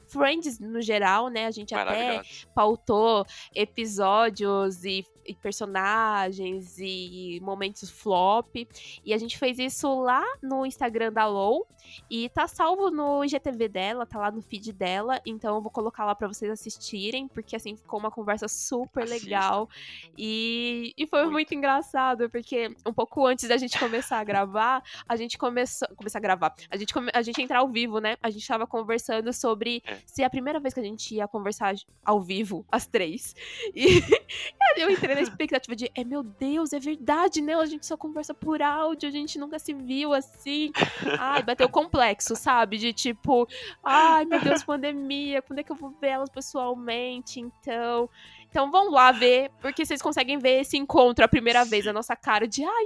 Friends 0.07 0.59
no 0.59 0.81
geral, 0.81 1.27
né, 1.29 1.45
a 1.47 1.51
gente 1.51 1.75
até 1.75 2.21
pautou 2.53 3.25
episódios 3.53 4.83
e, 4.85 5.05
e 5.25 5.33
personagens 5.35 6.75
e 6.79 7.39
momentos 7.41 7.89
flop. 7.89 8.55
E 9.03 9.13
a 9.13 9.17
gente 9.17 9.37
fez 9.37 9.59
isso 9.59 10.01
lá 10.01 10.23
no 10.41 10.65
Instagram 10.65 11.11
da 11.11 11.27
Low. 11.27 11.67
E 12.09 12.29
tá 12.29 12.47
salvo 12.47 12.89
no 12.89 13.23
IGTV 13.23 13.67
dela, 13.67 14.07
tá 14.07 14.17
lá 14.17 14.31
no 14.31 14.41
feed 14.41 14.73
dela. 14.73 15.21
Então 15.25 15.55
eu 15.55 15.61
vou 15.61 15.69
colocar 15.71 16.03
lá 16.03 16.15
pra 16.15 16.27
vocês 16.27 16.51
assistirem, 16.51 17.27
porque 17.27 17.55
assim 17.55 17.75
ficou 17.75 17.99
uma 17.99 18.09
conversa 18.09 18.47
super 18.47 19.03
Assista. 19.03 19.23
legal. 19.23 19.69
E, 20.17 20.93
e 20.97 21.05
foi 21.05 21.19
Muito. 21.21 21.31
muito. 21.33 21.53
engraçado, 21.55 22.29
porque 22.29 22.75
um 22.85 22.91
pouco 22.93 23.25
antes 23.25 23.47
da 23.47 23.55
gente 23.57 23.77
começar 23.79 24.19
a 24.19 24.23
gravar, 24.23 24.83
a 25.07 25.15
gente 25.15 25.37
começou. 25.37 25.87
Começar 25.95 26.17
a 26.17 26.21
gravar. 26.21 26.55
A 26.71 26.75
gente, 26.77 26.93
come- 26.93 27.11
a 27.13 27.21
gente 27.21 27.39
entrar 27.41 27.59
ao 27.59 27.69
vivo, 27.69 27.99
né? 27.99 28.17
A 28.21 28.29
gente 28.31 28.47
tava 28.47 28.65
conversando 28.65 29.31
sobre 29.31 29.83
É. 29.85 29.97
se 30.05 30.23
é 30.23 30.25
a 30.25 30.29
primeira 30.29 30.59
vez 30.59 30.73
que 30.73 30.79
a 30.79 30.83
gente 30.83 31.15
ia 31.15 31.27
conversar 31.27 31.75
ao 32.03 32.19
vivo, 32.21 32.65
às 32.71 32.87
três. 32.87 33.35
E 33.75 33.85
eu 34.77 34.89
entrei 34.89 35.14
na 35.15 35.21
expectativa 35.21 35.75
de, 35.75 35.91
é 35.95 36.03
meu 36.03 36.23
Deus, 36.23 36.73
é 36.73 36.79
verdade, 36.79 37.41
né? 37.41 37.55
A 37.55 37.65
gente 37.65 37.85
só 37.85 37.97
conversa 37.97 38.33
por 38.33 38.61
áudio, 38.61 39.09
a 39.09 39.11
gente 39.11 39.39
nunca 39.39 39.57
se 39.57 39.73
viu 39.73 40.13
assim. 40.13 40.71
Ai, 41.19 41.41
bateu 41.43 41.69
complexo, 41.69 42.35
sabe? 42.35 42.77
De 42.77 42.93
tipo, 42.93 43.47
ai 43.83 44.25
meu 44.25 44.39
Deus, 44.39 44.63
pandemia, 44.63 45.41
quando 45.41 45.59
é 45.59 45.63
que 45.63 45.71
eu 45.71 45.75
vou 45.75 45.91
ver 45.99 46.09
elas 46.09 46.29
pessoalmente? 46.29 47.39
Então. 47.39 48.09
Então 48.49 48.71
vamos 48.71 48.93
lá 48.93 49.11
ver, 49.11 49.51
porque 49.59 49.85
vocês 49.85 50.01
conseguem 50.01 50.37
ver 50.37 50.61
esse 50.61 50.77
encontro 50.77 51.25
a 51.25 51.27
primeira 51.27 51.65
vez, 51.65 51.85
a 51.87 51.91
nossa 51.91 52.15
cara 52.15 52.47
de, 52.47 52.63
ai, 52.63 52.85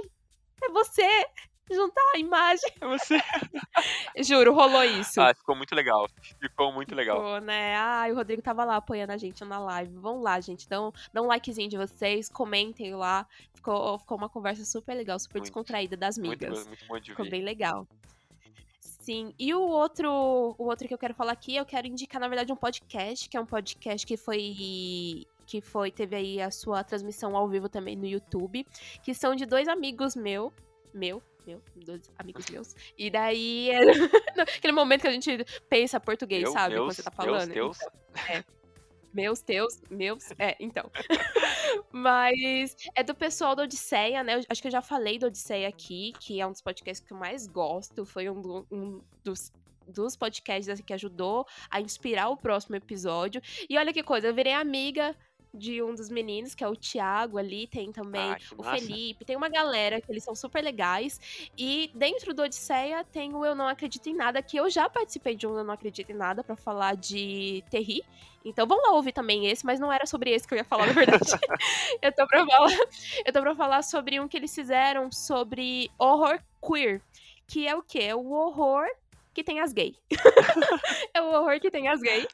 é 0.62 0.68
você! 0.70 1.26
Juntar 1.70 2.02
a 2.14 2.18
imagem. 2.18 2.70
É 2.80 2.86
você. 2.86 3.18
Juro, 4.22 4.52
rolou 4.52 4.82
isso. 4.84 5.20
Ah, 5.20 5.32
ficou 5.34 5.54
muito 5.54 5.74
legal. 5.74 6.08
Ficou 6.40 6.72
muito 6.72 6.94
legal. 6.94 7.16
Ficou, 7.18 7.40
né? 7.40 7.76
Ai, 7.76 8.12
o 8.12 8.16
Rodrigo 8.16 8.42
tava 8.42 8.64
lá 8.64 8.76
apoiando 8.76 9.12
a 9.12 9.16
gente 9.16 9.44
na 9.44 9.58
live. 9.58 9.94
Vamos 9.96 10.22
lá, 10.22 10.40
gente. 10.40 10.68
Dão, 10.68 10.92
dão 11.12 11.24
um 11.24 11.28
likezinho 11.28 11.68
de 11.68 11.76
vocês, 11.76 12.28
comentem 12.28 12.94
lá. 12.94 13.26
Ficou, 13.54 13.98
ficou 13.98 14.16
uma 14.18 14.28
conversa 14.28 14.64
super 14.64 14.94
legal, 14.94 15.18
super 15.18 15.34
Muito. 15.38 15.44
descontraída 15.44 15.96
das 15.96 16.18
Muito, 16.18 16.30
migas. 16.30 16.66
muito 16.66 16.86
bom 16.86 16.98
de 16.98 17.10
Ficou 17.10 17.24
ver. 17.24 17.30
bem 17.30 17.42
legal. 17.42 17.86
Sim, 18.80 19.34
e 19.38 19.54
o 19.54 19.60
outro, 19.60 20.54
o 20.58 20.64
outro 20.64 20.86
que 20.86 20.92
eu 20.92 20.98
quero 20.98 21.14
falar 21.14 21.32
aqui, 21.32 21.56
eu 21.56 21.64
quero 21.64 21.86
indicar, 21.86 22.20
na 22.20 22.28
verdade, 22.28 22.52
um 22.52 22.56
podcast, 22.56 23.28
que 23.28 23.36
é 23.36 23.40
um 23.40 23.46
podcast 23.46 24.06
que 24.06 24.16
foi. 24.16 25.24
Que 25.46 25.60
foi, 25.60 25.90
teve 25.90 26.14
aí 26.14 26.40
a 26.40 26.50
sua 26.50 26.84
transmissão 26.84 27.34
ao 27.36 27.48
vivo 27.48 27.68
também 27.68 27.96
no 27.96 28.06
YouTube, 28.06 28.64
que 29.02 29.12
são 29.12 29.34
de 29.34 29.44
dois 29.44 29.66
amigos 29.66 30.14
meu, 30.14 30.52
meu, 30.94 31.20
meu, 31.46 31.62
dois 31.76 32.10
amigos 32.18 32.46
meus. 32.50 32.74
E 32.98 33.10
daí, 33.10 33.70
é 33.70 33.80
aquele 34.58 34.72
momento 34.72 35.02
que 35.02 35.08
a 35.08 35.12
gente 35.12 35.44
pensa 35.68 35.98
português, 36.00 36.42
Meu, 36.42 36.52
sabe? 36.52 36.74
meus, 36.74 36.86
quando 36.86 36.96
você 36.96 37.02
tá 37.02 37.10
meus, 37.10 37.26
falando. 37.26 37.52
teus. 37.52 37.78
Meus, 39.12 39.40
teus, 39.40 39.82
meus. 39.90 40.30
É, 40.38 40.56
então. 40.60 40.88
Mas 41.92 42.76
é 42.94 43.02
do 43.02 43.14
pessoal 43.14 43.56
da 43.56 43.64
Odisseia, 43.64 44.22
né? 44.22 44.36
Eu 44.36 44.42
acho 44.48 44.62
que 44.62 44.68
eu 44.68 44.72
já 44.72 44.80
falei 44.82 45.18
do 45.18 45.26
Odisseia 45.26 45.68
aqui, 45.68 46.12
que 46.20 46.40
é 46.40 46.46
um 46.46 46.52
dos 46.52 46.62
podcasts 46.62 47.04
que 47.06 47.12
eu 47.12 47.16
mais 47.18 47.46
gosto. 47.46 48.04
Foi 48.04 48.28
um, 48.30 48.40
do- 48.40 48.66
um 48.70 49.00
dos, 49.24 49.52
dos 49.88 50.16
podcasts 50.16 50.68
assim, 50.68 50.82
que 50.82 50.92
ajudou 50.92 51.44
a 51.70 51.80
inspirar 51.80 52.28
o 52.28 52.36
próximo 52.36 52.76
episódio. 52.76 53.42
E 53.68 53.76
olha 53.76 53.92
que 53.92 54.02
coisa, 54.02 54.28
eu 54.28 54.34
virei 54.34 54.52
amiga 54.52 55.16
de 55.52 55.82
um 55.82 55.94
dos 55.94 56.08
meninos, 56.08 56.54
que 56.54 56.62
é 56.62 56.68
o 56.68 56.76
Thiago 56.76 57.38
ali, 57.38 57.66
tem 57.66 57.92
também 57.92 58.36
o 58.56 58.62
massa. 58.62 58.78
Felipe, 58.78 59.24
tem 59.24 59.36
uma 59.36 59.48
galera 59.48 60.00
que 60.00 60.10
eles 60.10 60.22
são 60.24 60.34
super 60.34 60.62
legais. 60.62 61.20
E 61.56 61.90
dentro 61.94 62.32
do 62.32 62.42
Odisseia 62.42 63.04
tem 63.04 63.34
o 63.34 63.44
Eu 63.44 63.54
Não 63.54 63.66
Acredito 63.66 64.08
em 64.08 64.14
Nada, 64.14 64.42
que 64.42 64.56
eu 64.56 64.70
já 64.70 64.88
participei 64.88 65.34
de 65.34 65.46
um 65.46 65.56
Eu 65.56 65.64
Não 65.64 65.74
Acredito 65.74 66.10
em 66.10 66.14
Nada 66.14 66.42
pra 66.44 66.56
falar 66.56 66.96
de 66.96 67.64
Terry. 67.70 68.02
Então 68.44 68.66
vamos 68.66 68.84
lá 68.84 68.94
ouvir 68.94 69.12
também 69.12 69.46
esse, 69.48 69.64
mas 69.66 69.78
não 69.78 69.92
era 69.92 70.06
sobre 70.06 70.30
esse 70.30 70.46
que 70.48 70.54
eu 70.54 70.58
ia 70.58 70.64
falar, 70.64 70.86
na 70.86 70.92
verdade. 70.92 71.20
eu, 72.00 72.12
tô 72.12 72.26
pra 72.26 72.46
falar, 72.46 72.70
eu 73.24 73.32
tô 73.32 73.40
pra 73.40 73.54
falar 73.54 73.82
sobre 73.82 74.18
um 74.20 74.28
que 74.28 74.36
eles 74.36 74.54
fizeram 74.54 75.10
sobre 75.12 75.90
horror 75.98 76.40
queer. 76.66 77.02
Que 77.46 77.66
é 77.66 77.74
o 77.74 77.82
quê? 77.82 78.04
É 78.04 78.14
o 78.14 78.30
horror 78.30 78.86
que 79.34 79.44
tem 79.44 79.60
as 79.60 79.72
gays. 79.72 79.96
é 81.14 81.20
o 81.20 81.32
horror 81.32 81.60
que 81.60 81.70
tem 81.70 81.88
as 81.88 82.00
gays. 82.00 82.26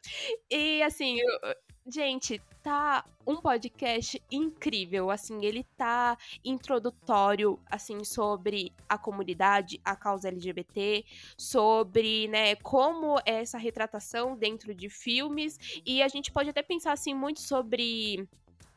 E 0.50 0.82
assim, 0.82 1.18
eu- 1.18 1.54
gente, 1.86 2.40
tá 2.62 3.04
um 3.26 3.36
podcast 3.36 4.20
incrível, 4.30 5.10
assim, 5.10 5.44
ele 5.44 5.64
tá 5.76 6.16
introdutório, 6.44 7.58
assim, 7.70 8.04
sobre 8.04 8.72
a 8.88 8.98
comunidade, 8.98 9.80
a 9.84 9.94
causa 9.94 10.28
LGBT, 10.28 11.04
sobre, 11.36 12.28
né, 12.28 12.56
como 12.56 13.18
é 13.24 13.40
essa 13.40 13.58
retratação 13.58 14.36
dentro 14.36 14.74
de 14.74 14.88
filmes, 14.88 15.58
e 15.84 16.02
a 16.02 16.08
gente 16.08 16.32
pode 16.32 16.50
até 16.50 16.62
pensar, 16.62 16.92
assim, 16.92 17.14
muito 17.14 17.40
sobre 17.40 18.28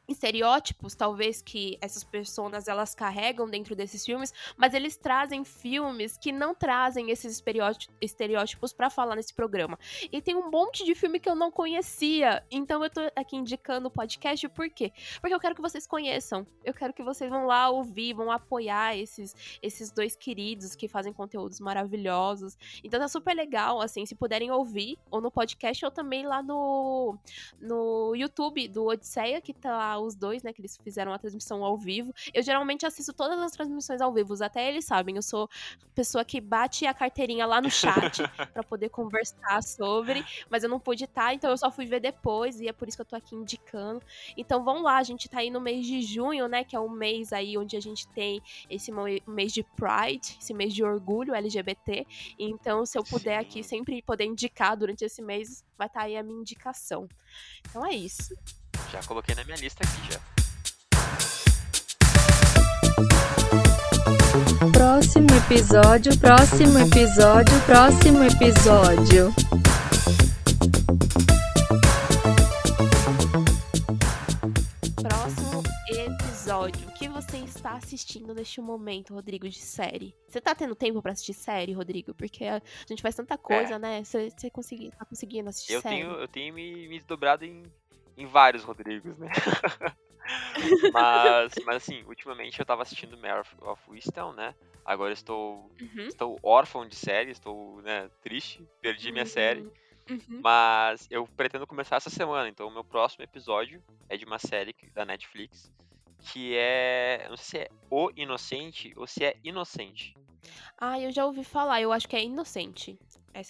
estereótipos, 0.10 0.96
talvez, 0.96 1.42
que 1.42 1.78
essas 1.82 2.04
pessoas, 2.04 2.68
elas 2.68 2.96
carregam 2.96 3.50
dentro 3.50 3.76
desses 3.76 4.06
filmes, 4.06 4.34
mas 4.58 4.74
eles 4.74 4.98
trazem 4.98 5.44
filmes 5.44 6.18
que 6.18 6.32
não 6.32 6.54
trazem 6.56 7.12
esses 7.12 7.34
estereóti- 7.34 7.90
estereótipos 8.02 8.74
pra 8.74 8.90
falar 8.90 9.16
nesse 9.16 9.34
programa. 9.34 9.78
E 10.12 10.22
tem 10.22 10.36
um 10.36 10.50
monte 10.50 10.84
de 10.84 10.96
filme 10.96 11.20
que 11.20 11.30
eu 11.30 11.36
não 11.36 11.52
conhecia, 11.52 12.44
então 12.50 12.84
eu 12.84 12.90
tô 12.90 13.02
aqui 13.16 13.36
indicando 13.36 13.88
o 13.88 13.92
podcast, 13.92 14.48
por 14.50 14.70
quê? 14.70 14.92
Porque 15.22 15.34
eu 15.34 15.40
quero 15.40 15.56
que 15.56 15.62
vocês 15.62 15.86
conheçam. 15.86 16.46
Eu 16.64 16.74
quero 16.74 16.94
que 16.94 17.04
vocês 17.04 17.30
vão 17.30 17.46
lá 17.46 17.70
ouvir, 17.70 18.14
vão 18.14 18.32
apoiar 18.32 18.98
esses, 18.98 19.36
esses 19.62 19.92
dois 19.92 20.16
queridos 20.16 20.76
que 20.76 20.88
fazem 20.88 21.14
conteúdos 21.14 21.60
maravilhosos. 21.60 22.58
Então 22.84 23.00
tá 23.00 23.08
super 23.08 23.36
legal, 23.36 23.82
assim, 23.82 24.06
se 24.06 24.16
puderem 24.16 24.52
ouvir, 24.52 24.98
ou 25.12 25.22
no 25.22 25.32
podcast, 25.32 25.84
ou 25.86 25.92
também 25.92 26.26
lá 26.26 26.42
no, 26.42 27.18
no 27.60 28.16
YouTube 28.16 28.68
do 28.68 28.86
Odisseia, 28.86 29.42
que 29.42 29.54
tá 29.54 29.99
lá 30.00 30.06
os 30.06 30.16
dois, 30.16 30.44
né, 30.44 30.54
que 30.54 30.62
eles 30.62 30.78
fizeram 30.78 31.14
a 31.14 31.20
transmissão 31.20 31.64
ao 31.64 31.78
vivo. 31.78 32.14
Eu 32.34 32.42
geralmente 32.42 32.86
assisto 32.86 33.14
todas 33.14 33.40
as 33.40 33.52
transmissões 33.52 34.02
ao 34.02 34.14
vivo, 34.14 34.42
até 34.44 34.70
eles 34.70 34.86
sabem, 34.86 35.16
eu 35.16 35.22
sou 35.22 35.50
pessoa 35.94 36.24
que 36.24 36.40
bate 36.40 36.86
a 36.86 36.94
carteirinha 36.94 37.46
lá 37.46 37.62
no 37.62 37.70
chat 37.70 38.22
pra 38.54 38.64
poder 38.64 38.90
conversar 38.90 39.62
sobre, 39.62 40.24
mas 40.50 40.64
eu 40.64 40.70
não 40.70 40.80
pude 40.80 41.04
estar, 41.04 41.34
então 41.34 41.50
eu 41.50 41.58
só 41.58 41.70
fui 41.70 41.86
ver 41.86 42.00
depois, 42.00 42.60
e 42.62 42.68
é 42.68 42.74
por 42.74 42.88
isso 42.88 42.98
que 42.98 43.02
eu 43.02 43.06
tô 43.06 43.16
aqui 43.16 43.36
indicando. 43.36 44.02
Então 44.38 44.64
vamos 44.64 44.84
lá, 44.84 44.98
a 44.98 45.04
gente 45.04 45.28
tá 45.28 45.40
aí 45.40 45.50
no 45.50 45.60
mês 45.60 45.86
de 45.86 46.02
junho, 46.02 46.48
né? 46.48 46.64
Que 46.64 46.76
é 46.76 46.80
o 46.80 46.90
mês 46.90 47.34
aí 47.34 47.58
onde 47.58 47.76
a 47.76 47.80
gente 47.80 48.08
tem 48.10 48.42
esse 48.70 48.92
mês 49.28 49.52
de 49.52 49.64
Pride, 49.64 50.38
esse 50.40 50.54
mês 50.54 50.74
de 50.74 50.84
orgulho 50.84 51.34
LGBT. 51.34 52.06
Então, 52.38 52.86
se 52.86 52.98
eu 52.98 53.04
puder 53.04 53.38
aqui 53.38 53.64
Sim. 53.64 53.78
sempre 53.78 54.02
poder 54.02 54.26
indicar 54.26 54.78
durante 54.78 55.04
esse 55.04 55.22
mês, 55.22 55.64
vai 55.78 55.88
estar 55.88 56.02
aí 56.02 56.18
a 56.18 56.24
minha 56.24 56.40
indicação. 56.40 57.08
Então 57.70 57.86
é 57.86 57.96
isso. 57.96 58.34
Já 58.92 59.00
coloquei 59.04 59.36
na 59.36 59.44
minha 59.44 59.58
lista 59.58 59.84
aqui 59.84 60.12
já. 60.14 60.20
Próximo 64.72 65.28
episódio, 65.46 66.18
próximo 66.20 66.80
episódio, 66.80 67.62
próximo 67.66 68.24
episódio. 68.24 69.34
Próximo 74.96 75.64
episódio. 75.88 76.88
O 76.88 76.94
que 76.94 77.08
você 77.08 77.38
está 77.38 77.74
assistindo 77.74 78.34
neste 78.34 78.60
momento, 78.60 79.14
Rodrigo, 79.14 79.48
de 79.48 79.60
série? 79.60 80.16
Você 80.28 80.42
tá 80.42 80.56
tendo 80.56 80.76
tempo 80.76 81.02
pra 81.02 81.12
assistir 81.12 81.34
série, 81.34 81.74
Rodrigo? 81.74 82.14
Porque 82.14 82.46
a 82.46 82.62
gente 82.88 83.02
faz 83.02 83.16
tanta 83.16 83.38
coisa, 83.38 83.78
né? 83.78 84.04
Você, 84.04 84.32
você 84.32 84.50
consegui, 84.50 84.92
tá 84.92 85.06
conseguindo 85.06 85.50
assistir 85.50 85.74
Eu 85.74 85.82
série? 85.82 85.96
tenho, 85.98 86.12
eu 86.12 86.28
tenho 86.28 86.54
me, 86.54 86.88
me 86.88 86.98
desdobrado 86.98 87.46
em, 87.46 87.64
em 88.22 88.26
vários 88.28 88.64
Rodrigos, 88.64 89.18
né? 89.18 89.30
mas, 90.94 91.54
mas 91.66 91.76
assim, 91.78 92.04
ultimamente 92.06 92.60
eu 92.60 92.66
tava 92.66 92.82
assistindo 92.84 93.18
Mare 93.18 93.40
of- 93.62 93.90
Wisdom, 93.90 94.34
né? 94.34 94.54
Agora 94.86 95.14
estou, 95.14 95.72
Uhum. 95.80 96.08
estou 96.08 96.40
órfão 96.44 96.88
de 96.88 96.96
série, 96.96 97.32
estou 97.32 97.82
né, 97.82 98.10
triste, 98.22 98.68
perdi 98.82 99.12
minha 99.12 99.26
série. 99.26 99.62
Uhum. 100.10 100.42
Mas 100.42 101.08
eu 101.12 101.28
pretendo 101.28 101.68
começar 101.68 101.98
essa 101.98 102.10
semana, 102.10 102.50
então 102.50 102.68
o 102.68 102.72
meu 102.74 102.84
próximo 102.84 103.24
episódio 103.24 103.84
é 104.10 104.18
de 104.18 104.26
uma 104.26 104.40
série 104.40 104.76
da 104.94 105.06
Netflix 105.06 105.72
que 106.32 106.54
é. 106.56 107.26
Não 107.30 107.38
sei 107.38 107.46
se 107.46 107.58
é 107.60 107.70
O 107.90 108.10
Inocente 108.16 108.94
ou 108.98 109.08
se 109.08 109.24
é 109.24 109.38
Inocente. 109.44 110.14
Ah, 110.78 111.00
eu 111.00 111.12
já 111.12 111.26
ouvi 111.26 111.44
falar, 111.44 111.82
eu 111.82 111.92
acho 111.92 112.08
que 112.08 112.16
é 112.16 112.24
inocente. 112.24 112.98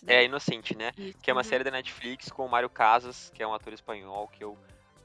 Daí. 0.04 0.16
É 0.18 0.26
Inocente, 0.26 0.76
né? 0.78 0.92
Isso, 0.98 1.18
Que 1.20 1.30
é 1.30 1.34
uma 1.34 1.40
uhum. 1.40 1.44
série 1.44 1.64
da 1.64 1.72
Netflix 1.72 2.30
com 2.30 2.46
o 2.46 2.50
Mário 2.50 2.70
Casas, 2.70 3.32
que 3.34 3.42
é 3.44 3.48
um 3.48 3.54
ator 3.54 3.74
espanhol 3.74 4.28
que 4.28 4.44
eu 4.44 4.58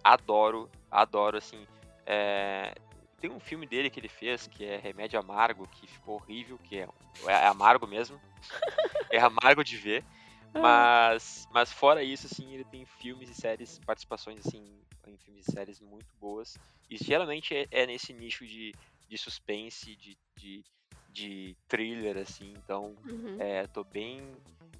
adoro, 0.02 0.70
adoro, 0.90 1.36
assim. 1.38 1.66
é, 2.06 2.74
Tem 3.20 3.30
um 3.30 3.40
filme 3.40 3.66
dele 3.66 3.88
que 3.90 3.98
ele 4.01 4.09
fez, 4.09 4.46
que 4.46 4.64
é 4.64 4.76
Remédio 4.76 5.18
Amargo, 5.18 5.66
que 5.68 5.86
ficou 5.86 6.16
horrível, 6.16 6.59
que 6.59 6.78
é, 6.78 6.88
é 7.26 7.46
amargo 7.46 7.86
mesmo. 7.86 8.20
é 9.10 9.18
amargo 9.18 9.64
de 9.64 9.76
ver. 9.76 10.05
Mas, 10.52 11.48
mas 11.51 11.72
fora 11.72 12.02
isso, 12.05 12.26
assim, 12.26 12.52
ele 12.55 12.64
tem 12.64 12.84
filmes 12.84 13.28
e 13.28 13.34
séries, 13.34 13.80
participações, 13.84 14.38
assim, 14.46 14.64
em 15.06 15.16
filmes 15.16 15.48
e 15.48 15.52
séries 15.52 15.80
muito 15.80 16.06
boas. 16.20 16.56
E 16.88 16.96
geralmente 16.96 17.55
é, 17.56 17.66
é 17.72 17.86
nesse 17.86 18.12
nicho 18.12 18.46
de, 18.46 18.72
de 19.09 19.18
suspense, 19.18 19.96
de, 19.96 20.16
de, 20.36 20.64
de 21.09 21.56
thriller, 21.66 22.18
assim. 22.18 22.55
Então, 22.56 22.94
Uhum. 23.05 23.36
é, 23.40 23.66
tô 23.66 23.82
bem, 23.82 24.22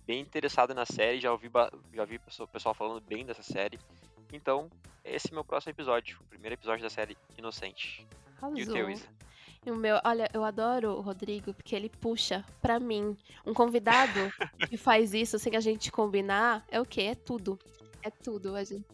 bem 0.07 0.21
interessado 0.21 0.75
na 0.75 0.85
série, 0.85 1.21
já 1.21 1.33
ouvi, 1.33 1.51
já 1.93 2.05
vi 2.05 2.17
o 2.17 2.47
pessoal 2.49 2.75
falando 2.75 3.01
bem 3.01 3.25
dessa 3.25 3.43
série. 3.43 3.79
Então, 4.33 4.71
esse 5.05 5.29
é 5.29 5.31
o 5.31 5.35
meu 5.35 5.45
próximo 5.45 5.71
episódio, 5.71 6.19
o 6.21 6.25
primeiro 6.25 6.55
episódio 6.55 6.83
da 6.83 6.91
série 6.91 7.17
Inocente. 7.37 8.07
E 8.55 8.63
o 8.63 8.73
teu, 8.73 8.91
Isa? 8.91 9.07
E 9.67 9.71
o 9.71 9.77
meu, 9.77 9.99
olha, 10.05 10.29
eu 10.35 10.45
adoro 10.45 10.91
o 10.91 11.01
Rodrigo 11.01 11.55
porque 11.55 11.75
ele 11.75 11.89
puxa 11.89 12.45
pra 12.61 12.79
mim 12.79 13.17
um 13.47 13.55
convidado 13.55 14.13
que 14.69 14.77
faz 14.77 15.15
isso 15.15 15.39
sem 15.39 15.57
a 15.57 15.61
gente 15.61 15.91
combinar. 15.91 16.65
É 16.71 16.79
o 16.81 16.85
quê? 16.85 17.03
É 17.03 17.15
tudo. 17.15 17.59
É 18.03 18.11
tudo, 18.11 18.55
a 18.55 18.63
gente. 18.63 18.85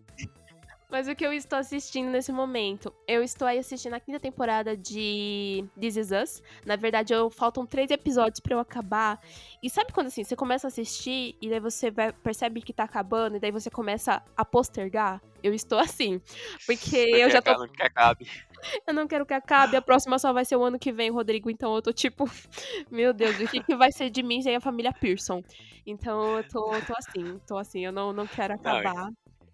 Mas 0.90 1.06
o 1.06 1.14
que 1.14 1.24
eu 1.24 1.32
estou 1.32 1.56
assistindo 1.58 2.10
nesse 2.10 2.32
momento? 2.32 2.92
Eu 3.06 3.22
estou 3.22 3.46
aí 3.46 3.58
assistindo 3.58 3.94
a 3.94 4.00
quinta 4.00 4.18
temporada 4.18 4.76
de 4.76 5.64
This 5.80 5.96
Is 5.96 6.10
Us. 6.10 6.42
Na 6.66 6.74
verdade, 6.74 7.14
eu, 7.14 7.30
faltam 7.30 7.64
três 7.64 7.90
episódios 7.92 8.40
pra 8.40 8.54
eu 8.54 8.58
acabar. 8.58 9.20
E 9.62 9.70
sabe 9.70 9.92
quando 9.92 10.08
assim, 10.08 10.24
você 10.24 10.34
começa 10.34 10.66
a 10.66 10.68
assistir 10.68 11.36
e 11.40 11.48
daí 11.48 11.60
você 11.60 11.92
vai- 11.92 12.12
percebe 12.12 12.60
que 12.60 12.72
tá 12.72 12.82
acabando 12.84 13.36
e 13.36 13.40
daí 13.40 13.52
você 13.52 13.70
começa 13.70 14.20
a 14.36 14.44
postergar? 14.44 15.22
Eu 15.42 15.54
estou 15.54 15.78
assim. 15.94 16.20
Porque 16.66 17.06
Não 17.12 17.18
eu 17.18 17.30
já 17.30 17.40
tô 17.40 17.50
acabar- 17.50 17.66
Não 17.68 17.72
quer 17.72 17.86
acabe. 17.86 18.26
eu 18.86 18.92
não 18.94 19.06
quero 19.06 19.24
que 19.24 19.32
acabe, 19.32 19.76
a 19.76 19.82
próxima 19.82 20.18
só 20.18 20.32
vai 20.32 20.44
ser 20.44 20.56
o 20.56 20.62
ano 20.64 20.78
que 20.78 20.90
vem, 20.90 21.08
Rodrigo. 21.10 21.48
Então 21.48 21.72
eu 21.74 21.80
tô 21.82 21.92
tipo, 21.92 22.24
meu 22.90 23.12
Deus, 23.12 23.38
o 23.38 23.46
que, 23.46 23.62
que 23.62 23.76
vai 23.76 23.92
ser 23.92 24.10
de 24.10 24.24
mim 24.24 24.42
sem 24.42 24.56
a 24.56 24.60
família 24.60 24.92
Pearson? 24.92 25.40
Então 25.86 26.36
eu 26.38 26.44
tô, 26.48 26.64
tô 26.82 26.94
assim, 26.98 27.40
tô 27.46 27.56
assim, 27.56 27.84
eu 27.86 27.92
não, 27.92 28.12
não 28.12 28.26
quero 28.26 28.54
acabar. 28.54 29.10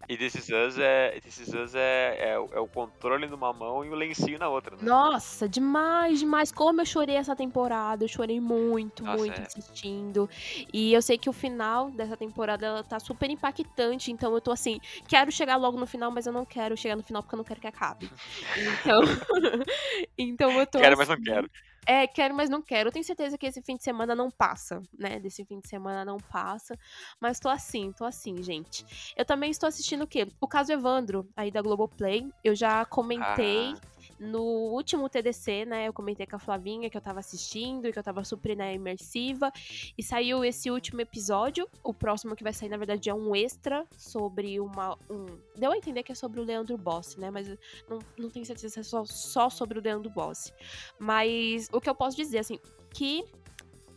E 0.09 0.17
This 0.17 0.35
Is 0.35 0.49
Us 0.49 0.77
é, 0.79 1.19
This 1.21 1.37
Is 1.39 1.53
Us 1.53 1.75
é, 1.75 2.31
é, 2.31 2.39
o- 2.39 2.49
é 2.53 2.59
o 2.59 2.67
controle 2.67 3.27
numa 3.27 3.53
mão 3.53 3.83
e 3.85 3.89
o 3.89 3.95
lencinho 3.95 4.39
na 4.39 4.49
outra, 4.49 4.75
né? 4.77 4.83
Nossa, 4.83 5.49
demais, 5.49 6.19
demais. 6.19 6.51
Como 6.51 6.81
eu 6.81 6.85
chorei 6.85 7.15
essa 7.15 7.35
temporada. 7.35 8.03
Eu 8.03 8.07
chorei 8.07 8.39
muito, 8.39 9.03
Nossa, 9.03 9.17
muito 9.17 9.41
é. 9.41 9.41
assistindo. 9.41 10.29
E 10.71 10.93
eu 10.93 11.01
sei 11.01 11.17
que 11.17 11.29
o 11.29 11.33
final 11.33 11.89
dessa 11.91 12.15
temporada 12.15 12.65
ela 12.65 12.83
tá 12.83 12.99
super 12.99 13.29
impactante. 13.29 14.11
Então 14.11 14.33
eu 14.33 14.41
tô 14.41 14.51
assim, 14.51 14.79
quero 15.07 15.31
chegar 15.31 15.55
logo 15.57 15.79
no 15.79 15.87
final, 15.87 16.11
mas 16.11 16.27
eu 16.27 16.33
não 16.33 16.45
quero 16.45 16.77
chegar 16.77 16.95
no 16.95 17.03
final 17.03 17.23
porque 17.23 17.33
eu 17.35 17.37
não 17.37 17.43
quero 17.45 17.59
que 17.59 17.67
acabe. 17.67 18.11
Então, 18.55 19.01
então 20.17 20.59
eu 20.59 20.67
tô 20.67 20.79
Quero, 20.79 20.97
mas 20.97 21.07
não 21.07 21.15
assim, 21.15 21.23
quero. 21.23 21.49
É, 21.87 22.05
quero, 22.05 22.35
mas 22.35 22.49
não 22.49 22.61
quero. 22.61 22.89
Eu 22.89 22.91
tenho 22.91 23.05
certeza 23.05 23.37
que 23.37 23.45
esse 23.45 23.61
fim 23.61 23.77
de 23.77 23.83
semana 23.83 24.13
não 24.13 24.29
passa, 24.29 24.81
né? 24.97 25.19
Desse 25.19 25.45
fim 25.45 25.59
de 25.61 25.69
semana 25.69 26.03
não 26.03 26.17
passa. 26.17 26.77
Mas 27.19 27.39
tô 27.39 27.47
assim, 27.47 27.93
tô 27.93 28.03
assim, 28.03 28.43
gente. 28.43 29.13
Eu 29.15 29.23
também 29.23 29.49
estou 29.49 29.67
assistindo 29.67 30.03
o 30.03 30.07
quê? 30.07 30.27
O 30.41 30.47
caso 30.47 30.73
Evandro, 30.73 31.29
aí 31.35 31.49
da 31.49 31.61
Globoplay. 31.61 32.29
Eu 32.43 32.53
já 32.53 32.83
comentei 32.83 33.73
Ah, 33.73 33.81
no 34.19 34.41
último 34.41 35.09
TDC, 35.09 35.65
né? 35.65 35.87
Eu 35.87 35.93
comentei 35.93 36.25
com 36.25 36.35
a 36.35 36.39
Flavinha 36.39 36.89
que 36.89 36.97
eu 36.97 37.01
tava 37.01 37.19
assistindo 37.19 37.87
e 37.87 37.93
que 37.93 37.99
eu 37.99 38.03
tava 38.03 38.23
super 38.23 38.55
né, 38.55 38.73
imersiva. 38.73 39.51
E 39.97 40.03
saiu 40.03 40.43
esse 40.43 40.71
último 40.71 41.01
episódio. 41.01 41.67
O 41.83 41.93
próximo 41.93 42.35
que 42.35 42.43
vai 42.43 42.53
sair, 42.53 42.69
na 42.69 42.77
verdade, 42.77 43.09
é 43.09 43.13
um 43.13 43.35
extra 43.35 43.85
sobre 43.97 44.59
uma. 44.59 44.97
Um... 45.09 45.25
Deu 45.55 45.71
a 45.71 45.77
entender 45.77 46.03
que 46.03 46.11
é 46.11 46.15
sobre 46.15 46.39
o 46.39 46.43
Leandro 46.43 46.77
Bossi, 46.77 47.19
né? 47.19 47.29
Mas 47.29 47.47
não, 47.89 47.99
não 48.17 48.29
tenho 48.29 48.45
certeza 48.45 48.69
se 48.69 48.79
é 48.79 48.83
só, 48.83 49.05
só 49.05 49.49
sobre 49.49 49.79
o 49.79 49.81
Leandro 49.81 50.09
Bossi. 50.09 50.53
Mas 50.99 51.69
o 51.71 51.79
que 51.79 51.89
eu 51.89 51.95
posso 51.95 52.17
dizer, 52.17 52.39
assim, 52.39 52.59
que 52.91 53.23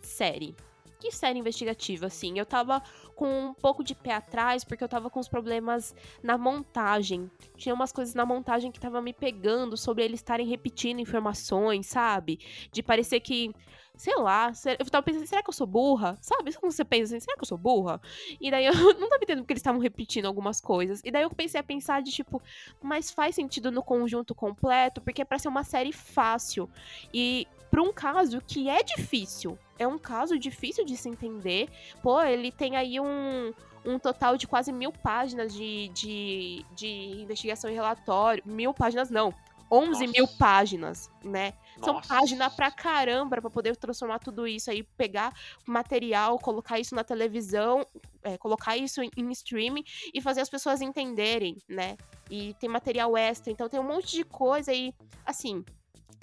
série. 0.03 0.55
Que 1.01 1.11
série 1.11 1.39
investigativa, 1.39 2.07
assim. 2.07 2.39
Eu 2.39 2.47
tava 2.47 2.83
com 3.17 3.49
um 3.49 3.55
pouco 3.55 3.83
de 3.83 3.95
pé 3.95 4.13
atrás, 4.13 4.63
porque 4.63 4.85
eu 4.85 4.89
tava 4.89 5.11
com 5.11 5.19
os 5.19 5.29
problemas 5.29 5.95
na 6.23 6.37
montagem. 6.39 7.31
Tinha 7.57 7.75
umas 7.75 7.91
coisas 7.91 8.15
na 8.15 8.27
montagem 8.27 8.71
que 8.71 8.79
tava 8.79 9.01
me 9.01 9.13
pegando 9.13 9.77
sobre 9.77 10.05
eles 10.05 10.21
estarem 10.21 10.47
repetindo 10.47 11.01
informações, 11.01 11.87
sabe? 11.87 12.39
De 12.71 12.83
parecer 12.83 13.21
que 13.21 13.53
sei 14.01 14.17
lá, 14.17 14.51
eu 14.79 14.87
tava 14.87 15.03
pensando, 15.03 15.27
será 15.27 15.43
que 15.43 15.51
eu 15.51 15.55
sou 15.55 15.67
burra? 15.67 16.17
Sabe? 16.23 16.55
Como 16.55 16.73
você 16.73 16.83
pensa 16.83 17.15
assim, 17.15 17.21
será 17.21 17.37
que 17.37 17.43
eu 17.43 17.47
sou 17.47 17.59
burra? 17.59 18.01
E 18.41 18.51
daí 18.51 18.65
eu 18.65 18.73
não 18.99 19.11
tava 19.11 19.23
entendendo 19.23 19.43
porque 19.43 19.53
eles 19.53 19.61
estavam 19.61 19.79
repetindo 19.79 20.25
algumas 20.25 20.59
coisas. 20.59 21.03
E 21.05 21.11
daí 21.11 21.23
eu 21.23 21.31
pensei 21.31 21.61
a 21.61 21.63
pensar 21.63 22.01
de 22.01 22.11
tipo, 22.11 22.43
mas 22.83 23.11
faz 23.11 23.35
sentido 23.35 23.71
no 23.71 23.83
conjunto 23.83 24.35
completo, 24.35 25.03
porque 25.03 25.21
é 25.21 25.25
pra 25.25 25.39
ser 25.39 25.49
uma 25.49 25.65
série 25.65 25.93
fácil. 25.93 26.71
E 27.13 27.47
pra 27.71 27.83
um 27.83 27.93
caso 27.93 28.41
que 28.41 28.69
é 28.69 28.83
difícil. 28.83 29.59
É 29.79 29.87
um 29.87 29.99
caso 29.99 30.39
difícil 30.39 30.85
de 30.85 30.97
se 30.97 31.09
entender. 31.09 31.69
Pô, 32.03 32.21
ele 32.21 32.51
tem 32.51 32.77
aí 32.77 33.01
um, 33.01 33.53
um 33.85 33.99
total 33.99 34.37
de 34.37 34.47
quase 34.47 34.73
mil 34.73 34.93
páginas 34.93 35.55
de, 35.55 35.89
de, 35.89 36.67
de 36.75 36.89
investigação 37.23 37.71
e 37.71 37.75
relatório. 37.75 38.43
Mil 38.47 38.75
páginas, 38.75 39.11
não. 39.11 39.35
11 39.71 39.89
Nossa. 39.89 40.07
mil 40.07 40.27
páginas, 40.27 41.11
né? 41.23 41.53
São 41.83 41.95
Nossa. 41.95 42.09
páginas 42.09 42.53
pra 42.53 42.71
caramba 42.73 43.41
pra 43.41 43.49
poder 43.49 43.77
transformar 43.77 44.19
tudo 44.19 44.47
isso 44.47 44.69
aí, 44.69 44.83
pegar 44.83 45.33
material, 45.65 46.39
colocar 46.41 46.81
isso 46.81 46.95
na 46.95 47.05
televisão, 47.05 47.87
é, 48.25 48.37
colocar 48.37 48.77
isso 48.77 49.01
em, 49.01 49.11
em 49.17 49.31
streaming 49.31 49.85
e 50.13 50.21
fazer 50.21 50.41
as 50.41 50.51
pessoas 50.51 50.81
entenderem, 50.81 51.57
né? 51.69 51.97
E 52.29 52.53
tem 52.55 52.69
material 52.69 53.17
extra, 53.17 53.53
então 53.53 53.69
tem 53.69 53.79
um 53.79 53.85
monte 53.85 54.11
de 54.17 54.25
coisa 54.25 54.73
e, 54.75 54.93
assim, 55.25 55.65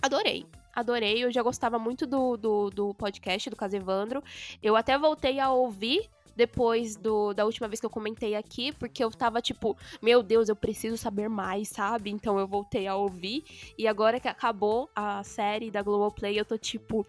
adorei. 0.02 0.46
Adorei, 0.78 1.24
eu 1.24 1.32
já 1.32 1.42
gostava 1.42 1.80
muito 1.80 2.06
do, 2.06 2.38
do, 2.38 2.70
do 2.70 2.94
podcast 2.94 3.50
do 3.50 3.56
Caso 3.56 3.76
Evandro. 3.76 4.24
Eu 4.62 4.76
até 4.76 4.96
voltei 4.96 5.40
a 5.40 5.50
ouvir 5.50 6.08
depois 6.36 6.96
do, 6.96 7.34
da 7.34 7.46
última 7.46 7.68
vez 7.68 7.80
que 7.80 7.86
eu 7.88 7.90
comentei 7.90 8.36
aqui, 8.36 8.72
porque 8.74 9.04
eu 9.04 9.10
tava 9.10 9.42
tipo, 9.42 9.76
meu 10.00 10.22
Deus, 10.22 10.50
eu 10.50 10.56
preciso 10.56 10.96
saber 10.96 11.28
mais, 11.30 11.70
sabe? 11.70 12.12
Então 12.12 12.38
eu 12.38 12.46
voltei 12.46 12.86
a 12.86 12.96
ouvir. 12.96 13.44
E 13.76 13.88
agora 13.88 14.20
que 14.20 14.28
acabou 14.28 14.88
a 14.96 15.24
série 15.24 15.72
da 15.72 15.82
Globoplay, 15.82 16.40
eu 16.40 16.46
tô 16.46 16.60
tipo, 16.60 17.04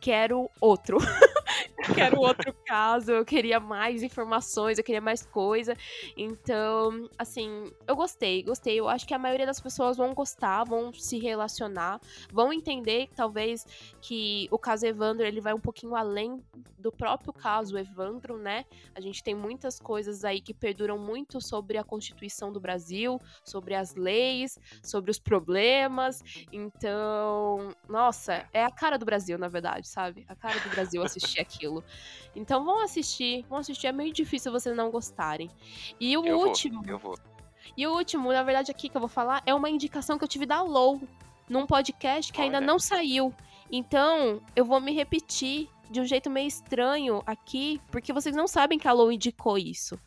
quero 0.00 0.50
outro. 0.60 0.98
quero 1.94 2.20
outro 2.20 2.54
caso, 2.66 3.12
eu 3.12 3.24
queria 3.24 3.58
mais 3.58 4.02
informações, 4.02 4.78
eu 4.78 4.84
queria 4.84 5.00
mais 5.00 5.24
coisa. 5.24 5.76
Então, 6.16 7.08
assim, 7.18 7.70
eu 7.86 7.96
gostei, 7.96 8.42
gostei. 8.42 8.78
Eu 8.78 8.88
acho 8.88 9.06
que 9.06 9.14
a 9.14 9.18
maioria 9.18 9.46
das 9.46 9.60
pessoas 9.60 9.96
vão 9.96 10.14
gostar, 10.14 10.64
vão 10.64 10.92
se 10.92 11.18
relacionar, 11.18 12.00
vão 12.32 12.52
entender 12.52 13.08
talvez 13.14 13.64
que 14.00 14.48
o 14.50 14.58
caso 14.58 14.86
Evandro 14.86 15.26
ele 15.26 15.40
vai 15.40 15.54
um 15.54 15.60
pouquinho 15.60 15.94
além 15.94 16.42
do 16.78 16.92
próprio 16.92 17.32
caso 17.32 17.76
Evandro, 17.76 18.38
né? 18.38 18.64
A 18.94 19.00
gente 19.00 19.22
tem 19.22 19.34
muitas 19.34 19.80
coisas 19.80 20.24
aí 20.24 20.40
que 20.40 20.54
perduram 20.54 20.98
muito 20.98 21.40
sobre 21.40 21.78
a 21.78 21.84
Constituição 21.84 22.52
do 22.52 22.60
Brasil, 22.60 23.18
sobre 23.44 23.74
as 23.74 23.94
leis, 23.94 24.58
sobre 24.82 25.10
os 25.10 25.18
problemas. 25.18 26.22
Então, 26.52 27.68
nossa, 27.88 28.46
é 28.52 28.64
a 28.64 28.70
cara 28.70 28.98
do 28.98 29.04
Brasil, 29.04 29.38
na 29.38 29.48
verdade, 29.48 29.87
sabe? 29.88 30.24
A 30.28 30.34
cara 30.34 30.58
do 30.60 30.68
Brasil 30.70 31.02
assistir 31.02 31.40
aquilo. 31.40 31.82
Então 32.36 32.64
vão 32.64 32.82
assistir, 32.82 33.44
vão 33.48 33.58
assistir. 33.58 33.86
É 33.88 33.92
meio 33.92 34.12
difícil 34.12 34.52
vocês 34.52 34.76
não 34.76 34.90
gostarem. 34.90 35.50
E 35.98 36.16
o 36.16 36.24
eu 36.24 36.38
último. 36.38 36.82
Vou, 36.82 36.90
eu 36.90 36.98
vou. 36.98 37.18
E 37.76 37.86
o 37.86 37.92
último, 37.96 38.32
na 38.32 38.42
verdade, 38.42 38.70
aqui 38.70 38.88
que 38.88 38.96
eu 38.96 39.00
vou 39.00 39.08
falar 39.08 39.42
é 39.46 39.54
uma 39.54 39.68
indicação 39.68 40.18
que 40.18 40.24
eu 40.24 40.28
tive 40.28 40.46
da 40.46 40.62
Low 40.62 41.00
num 41.48 41.66
podcast 41.66 42.32
que 42.32 42.40
ainda 42.40 42.58
Olha. 42.58 42.66
não 42.66 42.78
saiu. 42.78 43.34
Então, 43.70 44.42
eu 44.56 44.64
vou 44.64 44.80
me 44.80 44.92
repetir 44.92 45.68
de 45.90 46.00
um 46.00 46.04
jeito 46.04 46.28
meio 46.30 46.46
estranho 46.48 47.22
aqui, 47.26 47.80
porque 47.90 48.12
vocês 48.12 48.34
não 48.36 48.46
sabem 48.46 48.78
que 48.78 48.88
a 48.88 48.92
Low 48.92 49.10
indicou 49.12 49.56
isso. 49.58 49.98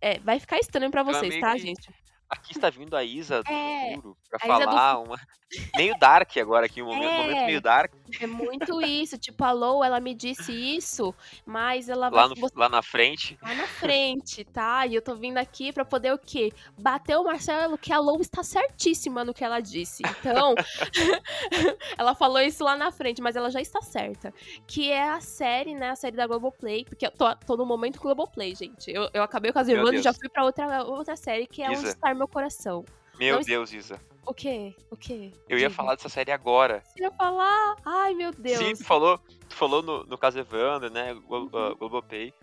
É, 0.00 0.18
vai 0.20 0.38
ficar 0.40 0.58
estranho 0.58 0.90
pra 0.90 1.02
vocês, 1.02 1.38
tá, 1.40 1.52
que- 1.52 1.58
gente? 1.58 1.88
Aqui 2.30 2.52
está 2.52 2.70
vindo 2.70 2.96
a 2.96 3.02
Isa 3.02 3.42
do 3.42 3.50
É, 3.50 3.94
futuro 3.96 4.16
pra 4.30 4.38
Isa 4.38 4.58
do 4.58 4.64
falar 4.70 4.98
uma. 5.00 5.16
Meio 5.76 5.98
dark 5.98 6.36
agora 6.36 6.66
aqui, 6.66 6.80
um 6.80 6.86
momento, 6.86 7.10
É. 7.10 7.18
momento 7.18 7.46
meio 7.46 7.60
dark. 7.60 7.92
É 8.20 8.26
muito 8.26 8.80
isso. 8.82 9.18
Tipo, 9.18 9.42
a 9.44 9.50
Low, 9.50 9.82
ela 9.82 9.98
me 9.98 10.14
disse 10.14 10.52
isso, 10.52 11.12
mas 11.44 11.88
ela 11.88 12.08
Lá, 12.08 12.28
vai. 12.28 12.36
no, 12.36 12.48
lá 12.54 12.68
na 12.68 12.82
frente. 12.82 13.36
lá 13.42 13.52
na 13.54 13.66
frente, 13.66 14.44
tá? 14.44 14.86
E 14.86 14.94
eu 14.94 15.02
tô 15.02 15.16
vindo 15.16 15.38
aqui 15.38 15.72
pra 15.72 15.84
poder 15.84 16.12
o 16.14 16.18
quê? 16.18 16.52
Bater 16.78 17.16
o 17.16 17.24
Marcelo 17.24 17.76
que 17.76 17.92
a 17.92 17.98
Lou 17.98 18.20
está 18.20 18.44
certíssima 18.44 19.24
no 19.24 19.34
que 19.34 19.42
ela 19.44 19.58
disse. 19.58 20.04
Então, 20.06 20.54
ela 21.98 22.14
falou 22.14 22.40
isso 22.40 22.62
lá 22.62 22.76
na 22.76 22.92
frente, 22.92 23.20
mas 23.20 23.34
ela 23.34 23.50
já 23.50 23.60
está 23.60 23.82
certa. 23.82 24.32
Que 24.68 24.90
é 24.92 25.08
a 25.10 25.20
série, 25.20 25.74
né? 25.74 25.90
A 25.90 25.96
série 25.96 26.16
da 26.16 26.28
Globoplay, 26.28 26.84
porque 26.84 27.06
eu 27.06 27.10
tô, 27.10 27.34
tô 27.36 27.56
no 27.56 27.66
momento 27.66 28.00
Globoplay, 28.00 28.54
gente. 28.54 28.88
Eu, 28.90 29.08
eu 29.12 29.22
acabei 29.24 29.52
com 29.52 29.58
as 29.58 29.68
Evandro 29.68 29.96
e 29.96 30.02
já 30.02 30.12
fui 30.12 30.28
pra 30.28 30.44
outra, 30.44 30.84
outra 30.84 31.16
série, 31.16 31.46
que 31.48 31.60
é 31.62 31.72
Isa. 31.72 31.88
Está 31.88 32.10
Meu 32.20 32.28
Coração. 32.28 32.84
Meu 33.18 33.36
Não- 33.36 33.42
Deus, 33.42 33.72
Isa. 33.72 33.98
O 34.26 34.34
quê? 34.34 34.74
O 34.90 34.96
quê? 34.96 35.32
Eu 35.48 35.58
ia 35.58 35.68
Diga. 35.68 35.74
falar 35.74 35.94
dessa 35.94 36.10
série 36.10 36.30
agora. 36.30 36.82
Você 36.84 37.02
ia 37.02 37.10
falar? 37.10 37.76
Ai, 37.82 38.12
meu 38.12 38.30
Deus. 38.30 38.58
Sim, 38.58 38.74
tu 38.74 38.84
falou, 38.84 39.18
tu 39.48 39.54
falou 39.54 39.82
no, 39.82 40.04
no 40.04 40.18
caso 40.18 40.38
Evandro, 40.38 40.90
né? 40.90 41.14
Uhum. 41.14 41.46
uh, 41.46 41.74
Globoplay. 41.76 42.34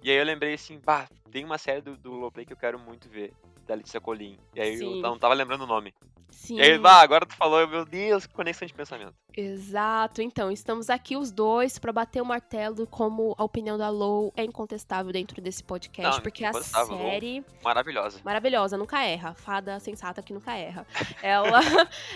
E 0.00 0.12
aí 0.12 0.16
eu 0.16 0.24
lembrei 0.24 0.54
assim, 0.54 0.78
bah, 0.78 1.08
tem 1.32 1.44
uma 1.44 1.58
série 1.58 1.80
do, 1.80 1.96
do 1.96 2.10
Globoplay 2.10 2.46
que 2.46 2.52
eu 2.52 2.56
quero 2.56 2.78
muito 2.78 3.08
ver, 3.08 3.32
da 3.66 3.74
Letícia 3.74 4.00
Colim. 4.00 4.38
E 4.54 4.60
aí 4.60 4.78
Sim. 4.78 4.84
eu 4.94 5.02
não 5.02 5.18
tava 5.18 5.34
lembrando 5.34 5.62
o 5.64 5.66
nome. 5.66 5.92
Sim. 6.30 6.58
E 6.58 6.62
aí, 6.62 6.78
bah, 6.78 7.00
agora 7.00 7.26
tu 7.26 7.34
falou, 7.34 7.66
meu 7.66 7.84
Deus, 7.84 8.26
que 8.26 8.32
conexão 8.32 8.64
de 8.68 8.74
pensamento. 8.74 9.14
Exato, 9.36 10.22
então 10.22 10.50
estamos 10.50 10.88
aqui 10.88 11.14
os 11.14 11.30
dois 11.30 11.78
pra 11.78 11.92
bater 11.92 12.22
o 12.22 12.24
martelo 12.24 12.86
como 12.86 13.34
a 13.36 13.44
opinião 13.44 13.76
da 13.76 13.90
Lou 13.90 14.32
é 14.34 14.42
incontestável 14.42 15.12
dentro 15.12 15.42
desse 15.42 15.62
podcast, 15.62 16.16
Não, 16.16 16.22
porque 16.22 16.42
a 16.42 16.54
série 16.54 17.44
Maravilhosa. 17.62 18.18
maravilhosa, 18.24 18.78
nunca 18.78 19.02
erra, 19.04 19.34
fada 19.34 19.78
sensata 19.78 20.22
que 20.22 20.32
nunca 20.32 20.56
erra. 20.56 20.86
Ela 21.22 21.60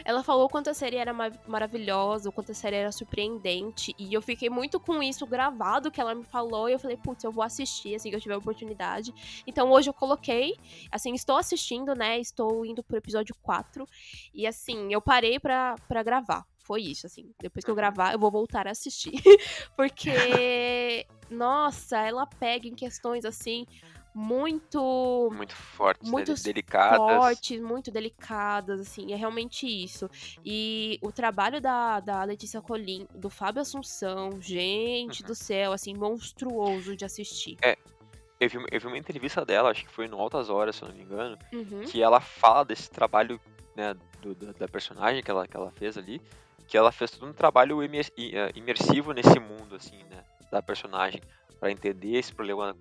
ela 0.04 0.22
falou 0.22 0.46
o 0.46 0.48
quanto 0.48 0.70
a 0.70 0.74
série 0.74 0.96
era 0.96 1.12
ma- 1.12 1.30
maravilhosa, 1.46 2.28
o 2.28 2.32
quanto 2.32 2.52
a 2.52 2.54
série 2.54 2.76
era 2.76 2.90
surpreendente, 2.90 3.94
e 3.98 4.14
eu 4.14 4.22
fiquei 4.22 4.48
muito 4.48 4.80
com 4.80 5.02
isso 5.02 5.26
gravado 5.26 5.90
que 5.90 6.00
ela 6.00 6.14
me 6.14 6.24
falou, 6.24 6.68
e 6.68 6.72
eu 6.72 6.78
falei, 6.78 6.96
putz, 6.96 7.22
eu 7.22 7.30
vou 7.32 7.44
assistir 7.44 7.94
assim 7.94 8.08
que 8.08 8.16
eu 8.16 8.20
tiver 8.20 8.34
a 8.34 8.38
oportunidade. 8.38 9.12
Então 9.46 9.70
hoje 9.70 9.90
eu 9.90 9.94
coloquei, 9.94 10.56
assim, 10.90 11.12
estou 11.14 11.36
assistindo, 11.36 11.94
né? 11.94 12.18
Estou 12.18 12.64
indo 12.64 12.82
pro 12.82 12.96
episódio 12.96 13.34
4. 13.42 13.86
E 14.32 14.46
assim, 14.46 14.90
eu 14.92 15.00
parei 15.02 15.38
pra 15.38 15.76
gravar. 16.04 16.46
Foi 16.62 16.82
isso, 16.82 17.06
assim. 17.06 17.30
Depois 17.40 17.64
que 17.64 17.70
eu 17.70 17.74
gravar, 17.74 18.12
eu 18.12 18.18
vou 18.18 18.30
voltar 18.30 18.66
a 18.66 18.70
assistir. 18.70 19.12
Porque, 19.76 21.06
nossa, 21.30 21.98
ela 21.98 22.26
pega 22.26 22.68
em 22.68 22.74
questões 22.74 23.24
assim 23.24 23.66
muito 24.14 25.30
Muito 25.32 25.54
fortes, 25.54 26.08
né, 26.08 26.12
muito 26.12 26.34
delicadas. 26.42 26.98
fortes, 27.06 27.60
muito 27.60 27.90
delicadas, 27.90 28.80
assim, 28.80 29.12
é 29.12 29.16
realmente 29.16 29.66
isso. 29.66 30.10
E 30.44 30.98
o 31.00 31.12
trabalho 31.12 31.60
da, 31.60 32.00
da 32.00 32.24
Letícia 32.24 32.60
Colim, 32.60 33.06
do 33.14 33.30
Fábio 33.30 33.62
Assunção, 33.62 34.40
gente 34.40 35.22
Uhum. 35.22 35.26
do 35.28 35.34
céu, 35.34 35.72
assim, 35.72 35.94
monstruoso 35.94 36.96
de 36.96 37.04
assistir. 37.04 37.56
Eu 38.40 38.48
vi, 38.48 38.56
eu 38.72 38.80
vi 38.80 38.86
uma 38.86 38.98
entrevista 38.98 39.44
dela, 39.44 39.70
acho 39.70 39.84
que 39.84 39.92
foi 39.92 40.08
no 40.08 40.18
Altas 40.18 40.48
Horas, 40.48 40.74
se 40.76 40.82
eu 40.82 40.88
não 40.88 40.94
me 40.96 41.02
engano, 41.02 41.38
Uhum. 41.52 41.82
que 41.82 42.02
ela 42.02 42.20
fala 42.20 42.64
desse 42.64 42.90
trabalho, 42.90 43.38
né, 43.76 43.94
do- 44.22 44.34
da, 44.34 44.52
da 44.52 44.66
personagem 44.68 45.22
que 45.22 45.30
ela, 45.30 45.46
que 45.46 45.56
ela 45.56 45.70
fez 45.70 45.96
ali, 45.98 46.20
que 46.70 46.76
ela 46.76 46.92
fez 46.92 47.10
todo 47.10 47.28
um 47.28 47.32
trabalho 47.32 47.82
imer- 47.82 48.12
eh, 48.16 48.52
imersivo 48.54 49.12
nesse 49.12 49.40
mundo, 49.40 49.74
assim, 49.74 50.04
né, 50.04 50.22
da 50.52 50.62
personagem, 50.62 51.20
para 51.58 51.72
entender 51.72 52.16
esse 52.16 52.32
problema 52.32 52.72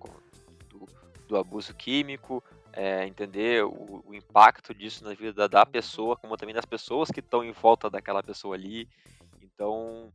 do, 0.70 0.88
do 1.28 1.36
abuso 1.36 1.74
químico, 1.74 2.42
eh, 2.72 3.04
entender 3.08 3.64
o, 3.64 4.00
o 4.06 4.14
impacto 4.14 4.72
disso 4.72 5.02
na 5.04 5.12
vida 5.12 5.32
da, 5.32 5.48
da 5.48 5.66
pessoa, 5.66 6.16
como 6.16 6.36
também 6.36 6.54
das 6.54 6.64
pessoas 6.64 7.10
que 7.10 7.18
estão 7.18 7.42
em 7.42 7.50
volta 7.50 7.90
daquela 7.90 8.22
pessoa 8.22 8.54
ali. 8.54 8.88
Então, 9.42 10.12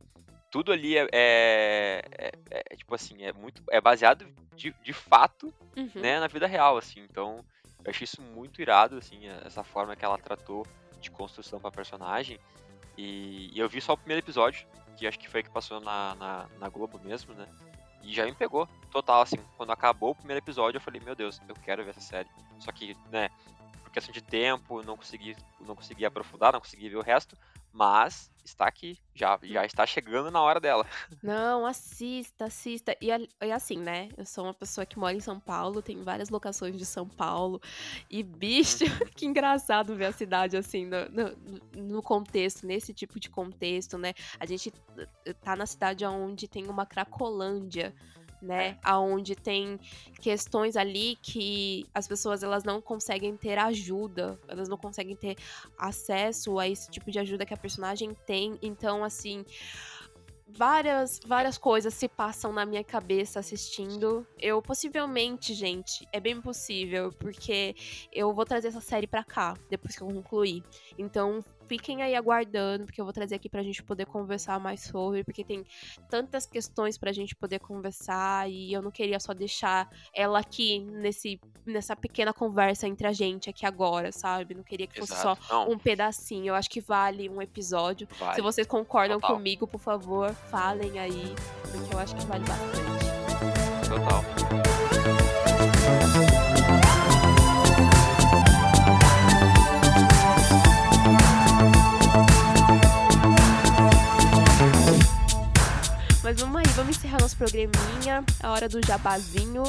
tudo 0.50 0.72
ali 0.72 0.96
é, 0.96 1.06
é- 1.12 2.02
é- 2.18 2.32
é, 2.50 2.76
tipo 2.76 2.94
assim, 2.94 3.24
é 3.24 3.32
muito, 3.34 3.62
é 3.70 3.78
baseado 3.78 4.26
de, 4.56 4.72
de 4.82 4.92
fato 4.94 5.52
Uhum. 5.76 5.90
né, 5.96 6.18
na 6.18 6.28
vida 6.28 6.46
real, 6.46 6.78
assim. 6.78 7.00
Então, 7.00 7.44
eu 7.84 7.90
achei 7.90 8.04
isso 8.04 8.22
muito 8.22 8.62
irado, 8.62 8.96
assim, 8.96 9.28
essa 9.44 9.62
forma 9.62 9.94
que 9.94 10.02
ela 10.04 10.16
tratou 10.16 10.66
de 10.98 11.10
construção 11.10 11.60
pra 11.60 11.70
personagem. 11.70 12.38
E, 12.96 13.50
e 13.52 13.58
eu 13.58 13.68
vi 13.68 13.80
só 13.80 13.92
o 13.92 13.96
primeiro 13.96 14.24
episódio, 14.24 14.66
que 14.96 15.06
acho 15.06 15.18
que 15.18 15.28
foi 15.28 15.42
que 15.42 15.50
passou 15.50 15.80
na, 15.80 16.14
na, 16.14 16.46
na 16.58 16.68
Globo 16.68 16.98
mesmo, 17.02 17.34
né? 17.34 17.46
E 18.02 18.14
já 18.14 18.24
me 18.24 18.32
pegou, 18.32 18.68
total, 18.90 19.22
assim. 19.22 19.36
Quando 19.56 19.72
acabou 19.72 20.10
o 20.10 20.14
primeiro 20.14 20.42
episódio, 20.42 20.78
eu 20.78 20.80
falei, 20.80 21.00
meu 21.04 21.14
Deus, 21.14 21.40
eu 21.48 21.54
quero 21.56 21.84
ver 21.84 21.90
essa 21.90 22.00
série. 22.00 22.28
Só 22.60 22.70
que, 22.72 22.96
né, 23.10 23.28
por 23.82 23.90
questão 23.90 24.12
de 24.12 24.22
tempo, 24.22 24.82
não 24.82 24.96
consegui, 24.96 25.36
não 25.60 25.74
consegui 25.74 26.06
aprofundar, 26.06 26.52
não 26.52 26.60
consegui 26.60 26.88
ver 26.88 26.96
o 26.96 27.02
resto, 27.02 27.36
mas 27.76 28.30
está 28.42 28.66
aqui, 28.66 28.98
já, 29.14 29.38
já 29.42 29.66
está 29.66 29.84
chegando 29.84 30.30
na 30.30 30.40
hora 30.40 30.58
dela. 30.58 30.86
Não, 31.22 31.66
assista, 31.66 32.46
assista. 32.46 32.96
E, 33.00 33.08
e, 33.10 33.52
assim, 33.52 33.76
né? 33.78 34.08
Eu 34.16 34.24
sou 34.24 34.44
uma 34.44 34.54
pessoa 34.54 34.86
que 34.86 34.98
mora 34.98 35.14
em 35.14 35.20
São 35.20 35.38
Paulo, 35.38 35.82
tem 35.82 36.02
várias 36.02 36.30
locações 36.30 36.76
de 36.76 36.86
São 36.86 37.06
Paulo. 37.06 37.60
E, 38.08 38.22
bicho, 38.22 38.84
uhum. 38.84 39.10
que 39.14 39.26
engraçado 39.26 39.94
ver 39.94 40.06
a 40.06 40.12
cidade 40.12 40.56
assim, 40.56 40.86
no, 40.86 41.08
no, 41.10 41.36
no, 41.76 42.02
contexto, 42.02 42.66
nesse 42.66 42.94
tipo 42.94 43.20
de 43.20 43.28
contexto, 43.28 43.98
né? 43.98 44.14
A 44.40 44.46
gente 44.46 44.72
eh, 45.26 45.32
tá 45.34 45.54
na 45.54 45.66
cidade 45.66 46.06
onde 46.06 46.48
tem 46.48 46.66
uma 46.68 46.86
Cracolândia 46.86 47.94
né? 48.40 48.78
Aonde 48.82 49.34
tem 49.34 49.78
questões 50.20 50.76
ali 50.76 51.16
que 51.22 51.86
as 51.94 52.06
pessoas 52.06 52.42
elas 52.42 52.64
não 52.64 52.80
conseguem 52.80 53.36
ter 53.36 53.58
ajuda, 53.58 54.38
elas 54.48 54.68
não 54.68 54.76
conseguem 54.76 55.16
ter 55.16 55.36
acesso 55.78 56.58
a 56.58 56.68
esse 56.68 56.90
tipo 56.90 57.10
de 57.10 57.18
ajuda 57.18 57.46
que 57.46 57.54
a 57.54 57.56
personagem 57.56 58.14
tem. 58.26 58.58
Então, 58.62 59.04
assim, 59.04 59.44
várias 60.48 61.20
várias 61.26 61.58
coisas 61.58 61.92
se 61.92 62.08
passam 62.08 62.52
na 62.52 62.64
minha 62.64 62.84
cabeça 62.84 63.40
assistindo. 63.40 64.26
Eu 64.38 64.62
possivelmente, 64.62 65.54
gente, 65.54 66.06
é 66.12 66.20
bem 66.20 66.40
possível, 66.40 67.12
porque 67.18 67.74
eu 68.12 68.32
vou 68.32 68.44
trazer 68.44 68.68
essa 68.68 68.80
série 68.80 69.06
pra 69.06 69.24
cá 69.24 69.54
depois 69.68 69.96
que 69.96 70.02
eu 70.02 70.08
concluir. 70.08 70.62
Então, 70.96 71.44
fiquem 71.66 72.02
aí 72.02 72.14
aguardando, 72.14 72.84
porque 72.84 73.00
eu 73.00 73.04
vou 73.04 73.12
trazer 73.12 73.34
aqui 73.34 73.48
pra 73.48 73.62
gente 73.62 73.82
poder 73.82 74.06
conversar 74.06 74.58
mais 74.58 74.82
sobre, 74.82 75.24
porque 75.24 75.44
tem 75.44 75.64
tantas 76.08 76.46
questões 76.46 76.96
pra 76.96 77.12
gente 77.12 77.34
poder 77.34 77.58
conversar 77.58 78.48
e 78.50 78.72
eu 78.72 78.82
não 78.82 78.90
queria 78.90 79.18
só 79.20 79.32
deixar 79.32 79.88
ela 80.14 80.38
aqui 80.38 80.80
nesse, 80.80 81.40
nessa 81.64 81.94
pequena 81.96 82.32
conversa 82.32 82.86
entre 82.86 83.06
a 83.06 83.12
gente 83.12 83.50
aqui 83.50 83.66
agora, 83.66 84.12
sabe? 84.12 84.54
Não 84.54 84.62
queria 84.62 84.86
que 84.86 84.98
fosse 84.98 85.12
Exato. 85.12 85.44
só 85.44 85.64
não. 85.64 85.72
um 85.72 85.78
pedacinho. 85.78 86.48
Eu 86.48 86.54
acho 86.54 86.70
que 86.70 86.80
vale 86.80 87.28
um 87.28 87.42
episódio. 87.42 88.08
Vale. 88.18 88.34
Se 88.34 88.40
vocês 88.40 88.66
concordam 88.66 89.20
Total. 89.20 89.36
comigo, 89.36 89.66
por 89.66 89.80
favor, 89.80 90.32
falem 90.50 90.98
aí, 90.98 91.34
porque 91.72 91.94
eu 91.94 91.98
acho 91.98 92.14
que 92.16 92.24
vale 92.26 92.44
bastante. 92.44 93.06
Total. 93.88 94.75
Mas 106.26 106.40
vamos 106.40 106.56
aí, 106.56 106.66
vamos 106.74 106.96
encerrar 106.96 107.20
nosso 107.20 107.36
programinha. 107.36 108.24
A 108.42 108.50
hora 108.50 108.68
do 108.68 108.84
jabazinho. 108.84 109.62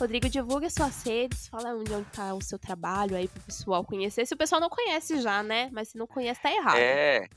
Rodrigo, 0.00 0.28
divulga 0.28 0.68
suas 0.68 1.00
redes, 1.04 1.46
fala 1.46 1.76
onde 1.76 1.92
está 1.92 2.34
o 2.34 2.40
seu 2.40 2.58
trabalho 2.58 3.14
aí 3.14 3.28
pro 3.28 3.40
pessoal 3.42 3.84
conhecer. 3.84 4.26
Se 4.26 4.34
o 4.34 4.36
pessoal 4.36 4.60
não 4.60 4.68
conhece 4.68 5.22
já, 5.22 5.44
né? 5.44 5.70
Mas 5.72 5.90
se 5.90 5.96
não 5.96 6.08
conhece, 6.08 6.42
tá 6.42 6.52
errado. 6.52 6.76
É. 6.76 7.28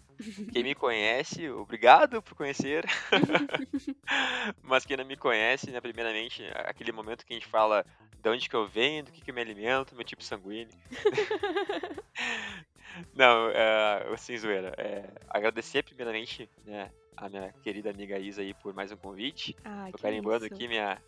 Quem 0.52 0.64
me 0.64 0.74
conhece, 0.74 1.48
obrigado 1.48 2.24
por 2.24 2.34
conhecer. 2.34 2.86
Mas 4.64 4.84
quem 4.84 4.98
não 4.98 5.06
me 5.06 5.16
conhece, 5.16 5.70
né, 5.70 5.80
primeiramente, 5.80 6.44
aquele 6.56 6.92
momento 6.92 7.24
que 7.24 7.34
a 7.34 7.36
gente 7.36 7.48
fala 7.48 7.86
de 8.20 8.28
onde 8.28 8.50
que 8.50 8.56
eu 8.56 8.68
venho, 8.68 9.04
do 9.04 9.12
que, 9.12 9.22
que 9.22 9.30
eu 9.30 9.36
me 9.36 9.42
alimento, 9.42 9.94
meu 9.94 10.04
tipo 10.04 10.24
sanguíneo. 10.24 10.74
não, 13.14 13.50
uh, 13.50 14.14
assim, 14.16 14.36
zoeira. 14.36 14.74
É, 14.76 15.08
agradecer 15.30 15.84
primeiramente, 15.84 16.50
né, 16.66 16.90
a 17.18 17.30
minha 17.30 17.54
querida 17.64 17.90
amiga 17.90 18.20
Isa 18.20 18.42
aí 18.42 18.54
por 18.54 18.74
mais 18.74 18.92
um 18.92 18.98
convite. 18.98 19.56
Ah, 19.64 19.88
Tô 19.92 19.98
carimbando 19.98 20.46
aqui 20.46 20.68
minha, 20.68 21.02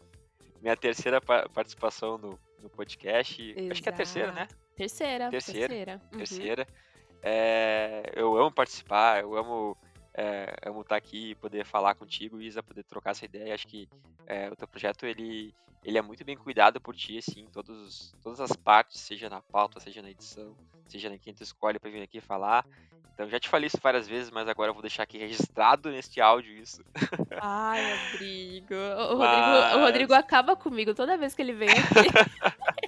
minha 0.61 0.75
terceira 0.75 1.19
participação 1.21 2.17
no, 2.17 2.39
no 2.61 2.69
podcast. 2.69 3.41
Exato. 3.41 3.71
Acho 3.71 3.83
que 3.83 3.89
é 3.89 3.91
a 3.91 3.95
terceira, 3.95 4.31
né? 4.31 4.47
Terceira. 4.75 5.29
Terceira. 5.29 5.67
Terceira. 5.67 6.01
Uhum. 6.11 6.17
terceira. 6.17 6.67
É, 7.21 8.11
eu 8.15 8.37
amo 8.37 8.51
participar, 8.51 9.21
eu 9.21 9.35
amo 9.35 9.77
é, 10.17 10.55
amo 10.65 10.81
estar 10.81 10.95
aqui 10.95 11.31
e 11.31 11.35
poder 11.35 11.63
falar 11.63 11.93
contigo, 11.93 12.41
Isa, 12.41 12.63
poder 12.63 12.83
trocar 12.83 13.11
essa 13.11 13.25
ideia. 13.25 13.53
Acho 13.53 13.67
que 13.67 13.87
é, 14.25 14.49
o 14.49 14.55
teu 14.55 14.67
projeto 14.67 15.05
ele, 15.05 15.53
ele 15.83 15.97
é 15.97 16.01
muito 16.01 16.25
bem 16.25 16.35
cuidado 16.35 16.81
por 16.81 16.95
ti, 16.95 17.19
assim, 17.19 17.45
todos, 17.51 18.15
todas 18.23 18.39
as 18.39 18.53
partes, 18.53 18.99
seja 18.99 19.29
na 19.29 19.41
pauta, 19.41 19.79
seja 19.79 20.01
na 20.01 20.09
edição, 20.09 20.57
seja 20.87 21.09
na 21.09 21.19
quem 21.19 21.33
tu 21.33 21.43
escolhe 21.43 21.79
para 21.79 21.91
vir 21.91 22.01
aqui 22.01 22.19
falar. 22.19 22.65
Então 23.13 23.27
já 23.27 23.39
te 23.39 23.49
falei 23.49 23.67
isso 23.67 23.79
várias 23.81 24.07
vezes, 24.07 24.29
mas 24.29 24.47
agora 24.47 24.69
eu 24.69 24.73
vou 24.73 24.81
deixar 24.81 25.03
aqui 25.03 25.17
registrado 25.17 25.89
neste 25.89 26.21
áudio 26.21 26.51
isso. 26.53 26.83
Ai, 27.41 27.81
Rodrigo. 28.11 28.75
O, 28.75 29.17
mas... 29.17 29.37
Rodrigo, 29.37 29.77
o 29.77 29.85
Rodrigo 29.85 30.13
acaba 30.13 30.55
comigo 30.55 30.93
toda 30.93 31.17
vez 31.17 31.33
que 31.33 31.41
ele 31.41 31.53
vem 31.53 31.69
aqui. 31.69 32.67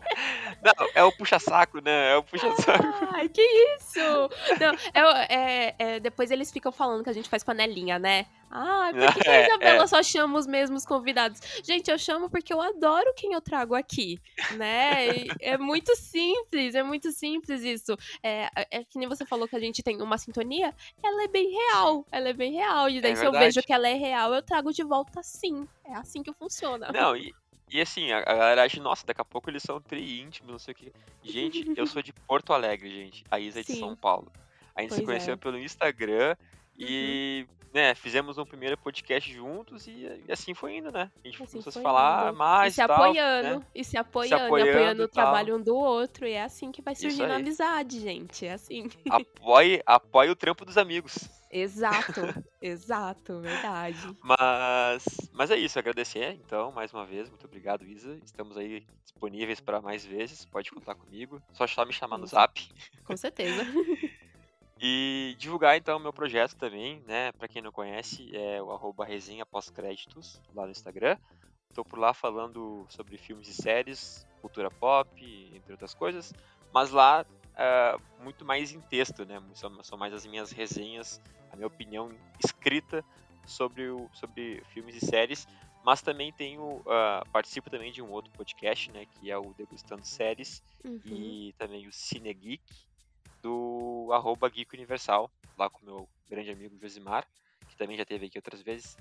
Não, 0.61 0.87
é 0.93 1.03
o 1.03 1.11
puxa-saco, 1.11 1.79
né? 1.81 2.11
É 2.11 2.17
o 2.17 2.23
puxa-saco. 2.23 2.83
Ai, 3.13 3.29
que 3.29 3.41
isso! 3.41 4.29
Não, 4.59 4.75
é, 4.93 5.25
é, 5.29 5.75
é, 5.79 5.99
depois 5.99 6.29
eles 6.31 6.51
ficam 6.51 6.71
falando 6.71 7.03
que 7.03 7.09
a 7.09 7.13
gente 7.13 7.29
faz 7.29 7.43
panelinha, 7.43 7.97
né? 7.97 8.25
Ah, 8.51 8.89
por 8.93 9.13
que, 9.13 9.21
que 9.21 9.29
a 9.29 9.33
é, 9.33 9.45
Isabela 9.47 9.83
é. 9.83 9.87
só 9.87 10.01
chama 10.01 10.37
os 10.37 10.47
mesmos 10.47 10.85
convidados? 10.85 11.39
Gente, 11.63 11.89
eu 11.89 11.97
chamo 11.97 12.29
porque 12.29 12.51
eu 12.51 12.61
adoro 12.61 13.13
quem 13.15 13.33
eu 13.33 13.41
trago 13.41 13.75
aqui, 13.75 14.19
né? 14.57 15.07
é 15.39 15.57
muito 15.57 15.95
simples, 15.95 16.75
é 16.75 16.83
muito 16.83 17.11
simples 17.11 17.63
isso. 17.63 17.95
É, 18.23 18.49
é 18.71 18.83
que 18.83 18.97
nem 18.97 19.07
você 19.07 19.25
falou 19.25 19.47
que 19.47 19.55
a 19.55 19.59
gente 19.59 19.83
tem 19.83 20.01
uma 20.09 20.17
sintonia, 20.17 20.73
ela 21.01 21.23
é 21.23 21.27
bem 21.27 21.51
real, 21.51 22.05
ela 22.11 22.29
é 22.29 22.33
bem 22.33 22.53
real. 22.53 22.89
E 22.89 22.99
daí, 22.99 23.13
é 23.13 23.15
se 23.15 23.25
eu 23.25 23.31
vejo 23.31 23.61
que 23.61 23.71
ela 23.71 23.87
é 23.87 23.93
real, 23.93 24.33
eu 24.33 24.41
trago 24.41 24.73
de 24.73 24.83
volta 24.83 25.21
sim. 25.23 25.67
É 25.85 25.93
assim 25.93 26.21
que 26.23 26.33
funciona. 26.33 26.91
Não, 26.91 27.15
e, 27.15 27.33
e 27.69 27.79
assim, 27.79 28.11
a, 28.11 28.21
galera 28.21 28.63
acha, 28.63 28.81
nossa, 28.81 29.05
daqui 29.05 29.21
a 29.21 29.25
pouco 29.25 29.49
eles 29.49 29.63
são 29.63 29.79
tri 29.79 30.21
íntimos, 30.21 30.51
não 30.51 30.59
sei 30.59 30.73
o 30.73 30.75
que. 30.75 30.93
Gente, 31.23 31.71
eu 31.77 31.85
sou 31.87 32.01
de 32.01 32.11
Porto 32.11 32.51
Alegre, 32.51 32.89
gente. 32.89 33.23
A 33.29 33.39
Isa 33.39 33.59
é 33.59 33.63
de 33.63 33.73
Sim. 33.73 33.79
São 33.79 33.95
Paulo. 33.95 34.31
A 34.75 34.81
gente 34.81 34.89
pois 34.89 34.99
se 34.99 35.05
conheceu 35.05 35.33
é. 35.33 35.37
pelo 35.37 35.59
Instagram 35.59 36.35
e, 36.79 37.45
uhum. 37.47 37.69
né, 37.73 37.93
fizemos 37.93 38.37
um 38.37 38.45
primeiro 38.45 38.77
podcast 38.77 39.31
juntos 39.31 39.87
e, 39.87 40.07
e, 40.27 40.31
assim 40.31 40.53
foi 40.53 40.77
indo, 40.77 40.91
né? 40.91 41.11
A 41.23 41.27
gente 41.27 41.41
assim 41.43 41.51
começou 41.51 41.69
a 41.69 41.73
se 41.73 41.81
falar 41.81 42.29
indo. 42.29 42.37
mais. 42.37 42.73
E 42.73 42.75
se 42.75 42.87
tal, 42.87 43.03
apoiando, 43.03 43.59
né? 43.59 43.65
e 43.75 43.83
se 43.83 43.97
apoiando, 43.97 44.37
se 44.37 44.45
apoiando, 44.45 44.69
apoiando 44.71 45.03
o 45.03 45.07
trabalho 45.07 45.55
um 45.57 45.61
do 45.61 45.75
outro. 45.75 46.25
E 46.25 46.31
é 46.31 46.43
assim 46.43 46.71
que 46.71 46.81
vai 46.81 46.95
surgindo 46.95 47.31
a 47.31 47.35
amizade, 47.35 47.99
gente. 47.99 48.45
É 48.45 48.53
assim. 48.53 48.89
Apoie, 49.09 49.81
apoie 49.85 50.29
o 50.29 50.35
trampo 50.35 50.63
dos 50.63 50.77
amigos. 50.77 51.29
Exato, 51.51 52.21
exato, 52.61 53.41
verdade. 53.41 54.15
Mas, 54.21 55.03
mas 55.33 55.49
é 55.49 55.57
isso, 55.57 55.79
agradecer 55.79 56.33
então 56.45 56.71
mais 56.71 56.93
uma 56.93 57.05
vez, 57.07 57.27
muito 57.27 57.45
obrigado 57.45 57.85
Isa. 57.85 58.19
Estamos 58.23 58.55
aí 58.55 58.85
disponíveis 59.03 59.59
para 59.59 59.81
mais 59.81 60.05
vezes, 60.05 60.45
pode 60.45 60.69
contar 60.69 60.93
comigo. 60.93 61.41
Só 61.51 61.65
só 61.65 61.83
me 61.85 61.91
chamar 61.91 62.19
no 62.19 62.27
Zap. 62.27 62.61
Com 63.03 63.17
certeza. 63.17 63.65
e 64.81 65.35
divulgar 65.37 65.75
então 65.75 65.97
o 65.97 65.99
meu 65.99 66.13
projeto 66.13 66.55
também, 66.55 67.03
né? 67.05 67.33
Para 67.33 67.47
quem 67.47 67.61
não 67.61 67.71
conhece, 67.71 68.29
é 68.33 68.61
o 68.61 68.71
arroba 68.71 69.03
resenha 69.03 69.45
pós-créditos 69.45 70.41
lá 70.55 70.65
no 70.65 70.71
Instagram. 70.71 71.17
Estou 71.69 71.83
por 71.83 71.99
lá 71.99 72.13
falando 72.13 72.85
sobre 72.87 73.17
filmes 73.17 73.47
e 73.49 73.53
séries, 73.53 74.25
cultura 74.41 74.71
pop, 74.71 75.09
entre 75.53 75.73
outras 75.73 75.93
coisas. 75.93 76.33
Mas 76.73 76.91
lá 76.91 77.25
uh, 77.25 78.23
muito 78.23 78.45
mais 78.45 78.71
em 78.71 78.79
texto, 78.79 79.25
né? 79.25 79.41
São, 79.53 79.83
são, 79.83 79.97
mais 79.97 80.13
as 80.13 80.25
minhas 80.25 80.51
resenhas, 80.51 81.21
a 81.51 81.57
minha 81.57 81.67
opinião 81.67 82.09
escrita 82.43 83.03
sobre, 83.45 83.89
o, 83.89 84.09
sobre 84.13 84.63
filmes 84.73 84.95
e 84.95 85.05
séries. 85.05 85.45
Mas 85.83 86.01
também 86.01 86.31
tenho, 86.31 86.63
uh, 86.63 87.29
participo 87.33 87.69
também 87.69 87.91
de 87.91 88.01
um 88.01 88.09
outro 88.09 88.31
podcast, 88.31 88.91
né? 88.91 89.05
Que 89.05 89.29
é 89.29 89.37
o 89.37 89.53
Degustando 89.53 90.05
Séries 90.05 90.63
uhum. 90.85 91.01
e 91.05 91.53
também 91.57 91.85
o 91.85 91.91
Cine 91.91 92.33
Geek 92.33 92.88
do 93.41 94.09
arroba 94.11 94.49
Geek 94.49 94.75
Universal, 94.75 95.29
lá 95.57 95.69
com 95.69 95.81
o 95.81 95.85
meu 95.85 96.09
grande 96.29 96.51
amigo 96.51 96.77
Josimar, 96.81 97.25
que 97.67 97.75
também 97.75 97.97
já 97.97 98.03
esteve 98.03 98.27
aqui 98.27 98.37
outras 98.37 98.61
vezes. 98.61 98.97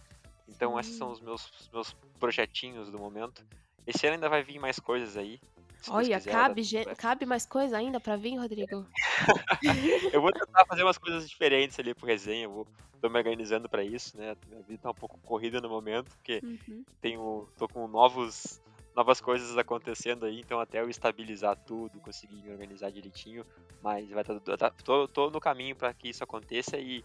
Então 0.48 0.72
Sim. 0.72 0.80
esses 0.80 0.96
são 0.96 1.10
os 1.10 1.20
meus, 1.20 1.70
meus 1.72 1.92
projetinhos 2.18 2.90
do 2.90 2.98
momento. 2.98 3.44
Esse 3.86 4.06
ano 4.06 4.14
ainda 4.14 4.28
vai 4.28 4.42
vir 4.42 4.58
mais 4.58 4.78
coisas 4.78 5.16
aí. 5.16 5.40
Olha, 5.88 6.18
quiser, 6.18 6.30
cabe, 6.30 6.62
cabe 6.96 7.26
mais 7.26 7.46
coisa 7.46 7.76
ainda 7.76 8.00
pra 8.00 8.16
vir, 8.16 8.36
Rodrigo? 8.36 8.86
eu 10.12 10.20
vou 10.20 10.32
tentar 10.32 10.66
fazer 10.66 10.82
umas 10.82 10.98
coisas 10.98 11.28
diferentes 11.28 11.78
ali 11.78 11.94
pro 11.94 12.06
resenha, 12.06 12.44
eu 12.44 12.50
vou, 12.50 12.66
tô 13.00 13.08
me 13.08 13.16
organizando 13.16 13.68
para 13.68 13.84
isso, 13.84 14.16
né? 14.16 14.36
Minha 14.48 14.62
vida 14.62 14.82
tá 14.82 14.90
um 14.90 14.94
pouco 14.94 15.18
corrida 15.20 15.60
no 15.60 15.68
momento, 15.68 16.10
porque 16.16 16.40
uhum. 16.42 16.84
tenho, 17.00 17.48
tô 17.56 17.68
com 17.68 17.86
novos, 17.86 18.60
novas 18.98 19.20
coisas 19.20 19.56
acontecendo 19.56 20.26
aí, 20.26 20.40
então 20.40 20.58
até 20.58 20.80
eu 20.80 20.90
estabilizar 20.90 21.56
tudo, 21.56 22.00
conseguir 22.00 22.34
me 22.42 22.50
organizar 22.50 22.90
direitinho, 22.90 23.44
mas 23.80 24.10
vai 24.10 24.24
tá, 24.24 24.56
tá 24.56 24.70
tô, 24.84 25.06
tô 25.06 25.30
no 25.30 25.38
caminho 25.38 25.76
para 25.76 25.94
que 25.94 26.08
isso 26.08 26.24
aconteça 26.24 26.76
e, 26.76 27.04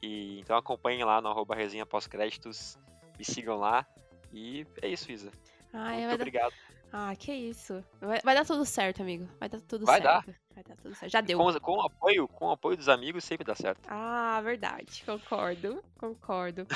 e 0.00 0.38
então 0.38 0.56
acompanhem 0.56 1.02
lá 1.02 1.20
no 1.20 1.28
arroba 1.28 1.56
resenha 1.56 1.84
pós-créditos, 1.84 2.78
me 3.18 3.24
sigam 3.24 3.58
lá 3.58 3.84
e 4.32 4.64
é 4.80 4.86
isso, 4.86 5.10
Isa. 5.10 5.32
Ai, 5.72 6.02
Muito 6.02 6.14
obrigado. 6.14 6.54
Ah, 6.92 7.12
que 7.16 7.32
isso. 7.32 7.84
Vai, 8.00 8.20
vai, 8.20 8.34
dar 8.36 8.46
tudo 8.46 8.64
certo, 8.64 9.02
amigo. 9.02 9.28
Vai 9.40 9.48
dar 9.48 9.60
tudo 9.62 9.84
vai 9.84 10.00
certo. 10.00 10.26
Dar. 10.26 10.36
Vai 10.54 10.62
dar 10.62 10.76
tudo 10.76 10.94
certo. 10.94 11.10
Já 11.10 11.20
deu. 11.20 11.36
Com, 11.36 11.52
com, 11.60 11.72
o 11.72 11.82
apoio, 11.82 12.28
com 12.28 12.50
apoio 12.50 12.76
dos 12.76 12.88
amigos 12.88 13.24
sempre 13.24 13.44
dá 13.44 13.54
certo. 13.54 13.80
Ah, 13.88 14.40
verdade. 14.42 15.02
Concordo, 15.04 15.82
concordo. 15.98 16.66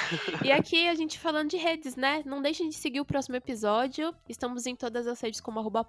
e 0.45 0.51
aqui 0.51 0.89
a 0.89 0.95
gente 0.97 1.19
falando 1.19 1.51
de 1.51 1.57
redes, 1.57 1.95
né? 1.95 2.23
Não 2.27 2.43
deixem 2.43 2.69
de 2.69 2.75
seguir 2.75 3.01
o 3.01 3.05
próximo 3.05 3.37
episódio. 3.37 4.13
Estamos 4.29 4.67
em 4.67 4.75
todas 4.75 5.07
as 5.07 5.21
redes 5.21 5.41
como 5.41 5.61
arroba 5.61 5.87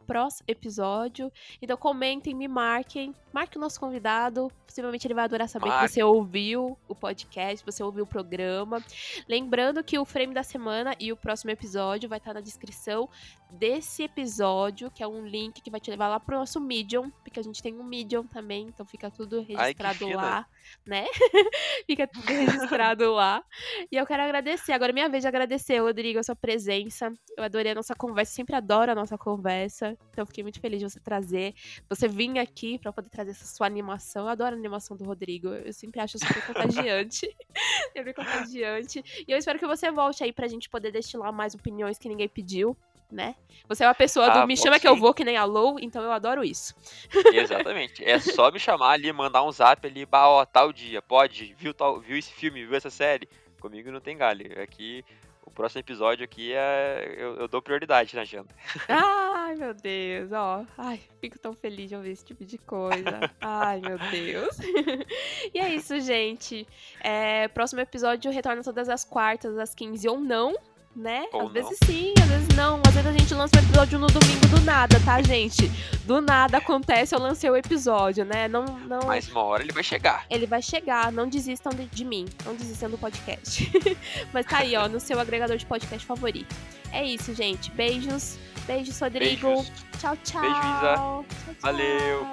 episódio. 0.48 1.32
Então 1.62 1.76
comentem, 1.76 2.36
me 2.36 2.48
marquem. 2.48 3.16
Marque 3.34 3.58
o 3.58 3.62
nosso 3.62 3.80
convidado. 3.80 4.52
Possivelmente 4.68 5.08
ele 5.08 5.16
vai 5.16 5.26
adorar 5.26 5.50
saber 5.50 5.70
Marque. 5.70 5.88
que 5.88 5.94
você 5.94 6.04
ouviu 6.04 6.78
o 6.88 6.94
podcast, 6.94 7.66
você 7.66 7.82
ouviu 7.82 8.04
o 8.04 8.08
programa. 8.08 8.84
Lembrando 9.28 9.84
que 9.84 9.98
o 9.98 10.06
frame 10.06 10.34
da 10.34 10.44
semana 10.44 10.96
e 11.00 11.12
o 11.12 11.18
próximo 11.18 11.50
episódio 11.50 12.08
vai 12.08 12.20
estar 12.20 12.36
na 12.36 12.42
descrição 12.42 13.10
desse 13.50 14.04
episódio, 14.04 14.92
que 14.92 15.02
é 15.02 15.08
um 15.08 15.26
link 15.26 15.62
que 15.62 15.72
vai 15.72 15.80
te 15.80 15.90
levar 15.90 16.08
lá 16.08 16.20
pro 16.20 16.38
nosso 16.38 16.60
Medium, 16.60 17.10
porque 17.24 17.40
a 17.40 17.44
gente 17.44 17.64
tem 17.64 17.79
um 17.80 17.84
Medium 17.84 18.26
também, 18.26 18.68
então 18.68 18.86
fica 18.86 19.10
tudo 19.10 19.42
registrado 19.42 20.00
fina. 20.00 20.16
lá, 20.16 20.48
né? 20.86 21.06
fica 21.86 22.08
tudo 22.08 22.26
registrado 22.26 23.12
lá. 23.14 23.44
E 23.92 23.96
eu 23.96 24.06
quero 24.06 24.24
agradecer, 24.24 24.72
agora 24.72 24.92
é 24.92 24.94
minha 24.94 25.10
vez 25.10 25.24
de 25.24 25.28
agradecer, 25.28 25.80
Rodrigo, 25.80 26.20
a 26.20 26.24
sua 26.24 26.36
presença. 26.36 27.12
Eu 27.38 27.44
adorei 27.44 27.72
a 27.72 27.76
nossa 27.76 27.96
conversa, 27.96 28.34
sempre 28.34 28.56
adoro 28.56 28.92
a 28.92 28.96
nossa 28.96 29.18
conversa. 29.18 29.98
Então 30.12 30.26
fiquei 30.26 30.44
muito 30.44 30.60
feliz 30.60 30.80
de 30.80 30.90
você 30.90 31.00
trazer, 31.00 31.54
você 31.90 32.08
vir 32.08 32.38
aqui 32.40 32.78
pra 32.80 32.92
poder 32.92 33.10
trazer 33.10 33.32
essa 33.32 33.46
sua 33.46 33.68
animação. 33.68 34.24
Eu 34.24 34.30
adoro 34.30 34.56
a 34.56 34.58
animação 34.58 34.96
do 34.96 35.04
Rodrigo, 35.04 35.50
eu 35.50 35.74
sempre 35.74 36.00
acho 36.00 36.20
super 36.20 36.46
contagiante. 36.46 37.28
sempre 37.94 38.14
contagiante. 38.14 39.04
E 39.28 39.32
eu 39.32 39.38
espero 39.38 39.60
que 39.60 39.68
você 39.68 39.92
volte 39.92 40.24
aí 40.24 40.32
pra 40.32 40.48
gente 40.48 40.70
poder 40.70 40.92
destilar 40.92 41.32
mais 41.34 41.56
opiniões 41.56 41.98
que 41.98 42.10
ninguém 42.10 42.28
pediu. 42.28 42.78
Né? 43.12 43.36
Você 43.68 43.84
é 43.84 43.88
uma 43.88 43.96
pessoa 43.96 44.30
do 44.30 44.40
Ah, 44.40 44.46
me 44.46 44.54
pode 44.54 44.62
chama 44.62 44.80
que 44.80 44.88
eu 44.88 44.96
vou, 44.96 45.14
que 45.14 45.24
nem 45.24 45.36
a 45.36 45.44
Lou, 45.44 45.80
então 45.80 46.04
eu 46.04 46.12
adoro 46.12 46.44
isso. 46.44 46.76
Exatamente. 47.34 48.04
É 48.06 48.20
só 48.20 48.52
me 48.52 48.60
chamar 48.60 48.92
ali, 48.92 49.12
mandar 49.12 49.44
um 49.44 49.52
zap 49.52 49.86
ali, 49.88 50.06
bah, 50.06 50.28
ó, 50.28 50.46
tal 50.46 50.72
dia, 50.72 51.02
pode, 51.02 51.56
viu, 51.58 51.74
tal, 51.74 52.00
viu 52.00 52.18
esse 52.18 52.32
filme, 52.32 52.66
viu 52.66 52.76
essa 52.76 52.92
série? 52.92 53.28
Comigo 53.60 53.92
não 53.92 54.00
tem 54.00 54.16
galho. 54.16 54.62
Aqui, 54.62 55.04
o 55.50 55.52
próximo 55.52 55.80
episódio 55.80 56.24
aqui 56.24 56.54
é. 56.54 57.16
Eu, 57.18 57.36
eu 57.36 57.48
dou 57.48 57.62
prioridade 57.62 58.16
na 58.16 58.22
agenda. 58.22 58.48
Ai, 58.88 59.56
meu 59.56 59.74
Deus, 59.74 60.32
ó. 60.32 60.64
Ai, 60.78 61.02
fico 61.20 61.40
tão 61.40 61.54
feliz 61.54 61.90
de 61.90 61.96
ouvir 61.96 62.12
esse 62.12 62.24
tipo 62.24 62.46
de 62.46 62.58
coisa. 62.60 63.32
Ai, 63.42 63.82
meu 63.82 63.98
Deus. 64.12 64.58
e 65.54 65.60
é 65.60 65.74
isso, 65.74 66.00
gente. 66.00 66.68
É, 67.02 67.48
próximo 67.48 67.82
episódio 67.82 68.32
retorna 68.32 68.64
todas 68.64 68.88
as 68.88 69.04
quartas, 69.04 69.58
às 69.58 69.74
15 69.74 70.08
ou 70.08 70.20
não, 70.20 70.54
né? 71.00 71.26
Ou 71.32 71.42
às 71.42 71.46
não. 71.46 71.54
vezes 71.54 71.78
sim, 71.86 72.14
às 72.22 72.28
vezes 72.28 72.48
não. 72.50 72.82
Às 72.86 72.94
vezes 72.94 73.08
a 73.08 73.12
gente 73.14 73.34
lança 73.34 73.56
um 73.56 73.64
episódio 73.64 73.98
no 73.98 74.08
domingo 74.08 74.48
do 74.48 74.62
nada, 74.62 75.00
tá, 75.06 75.22
gente? 75.22 75.72
Do 76.06 76.22
nada 76.22 76.58
acontece, 76.58 77.16
eu 77.16 77.20
lancei 77.20 77.50
o 77.50 77.56
episódio, 77.56 78.26
né? 78.26 78.48
Não, 78.48 78.66
não. 78.66 79.08
Mas 79.08 79.30
uma 79.30 79.44
hora 79.44 79.64
ele 79.64 79.72
vai 79.72 79.84
chegar. 79.84 80.26
Ele 80.30 80.46
vai 80.46 80.62
chegar, 80.62 81.12
não 81.12 81.28
desistam 81.28 81.72
de, 81.72 81.86
de 81.86 82.04
mim, 82.04 82.26
não 82.46 82.54
desistam 82.54 82.90
do 82.90 82.98
podcast. 82.98 83.72
Mas 84.34 84.46
tá 84.46 84.60
aí, 84.60 84.76
ó, 84.76 84.88
no 84.88 85.00
seu 85.00 85.20
agregador 85.20 85.58
de 85.58 85.66
podcast 85.66 86.06
favorito. 86.06 86.54
É 86.92 87.04
isso, 87.04 87.34
gente. 87.34 87.72
Beijos. 87.72 88.38
Beijos, 88.68 89.00
Rodrigo. 89.00 89.48
Beijos. 89.48 89.72
Tchau, 90.00 90.18
tchau. 90.24 90.42
Beijo, 90.42 90.58
Isa. 90.58 90.96
Tchau, 90.96 91.26
tchau. 91.26 91.56
Valeu. 91.62 92.28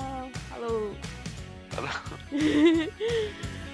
Falou. 0.50 0.96
Falou. 1.70 1.90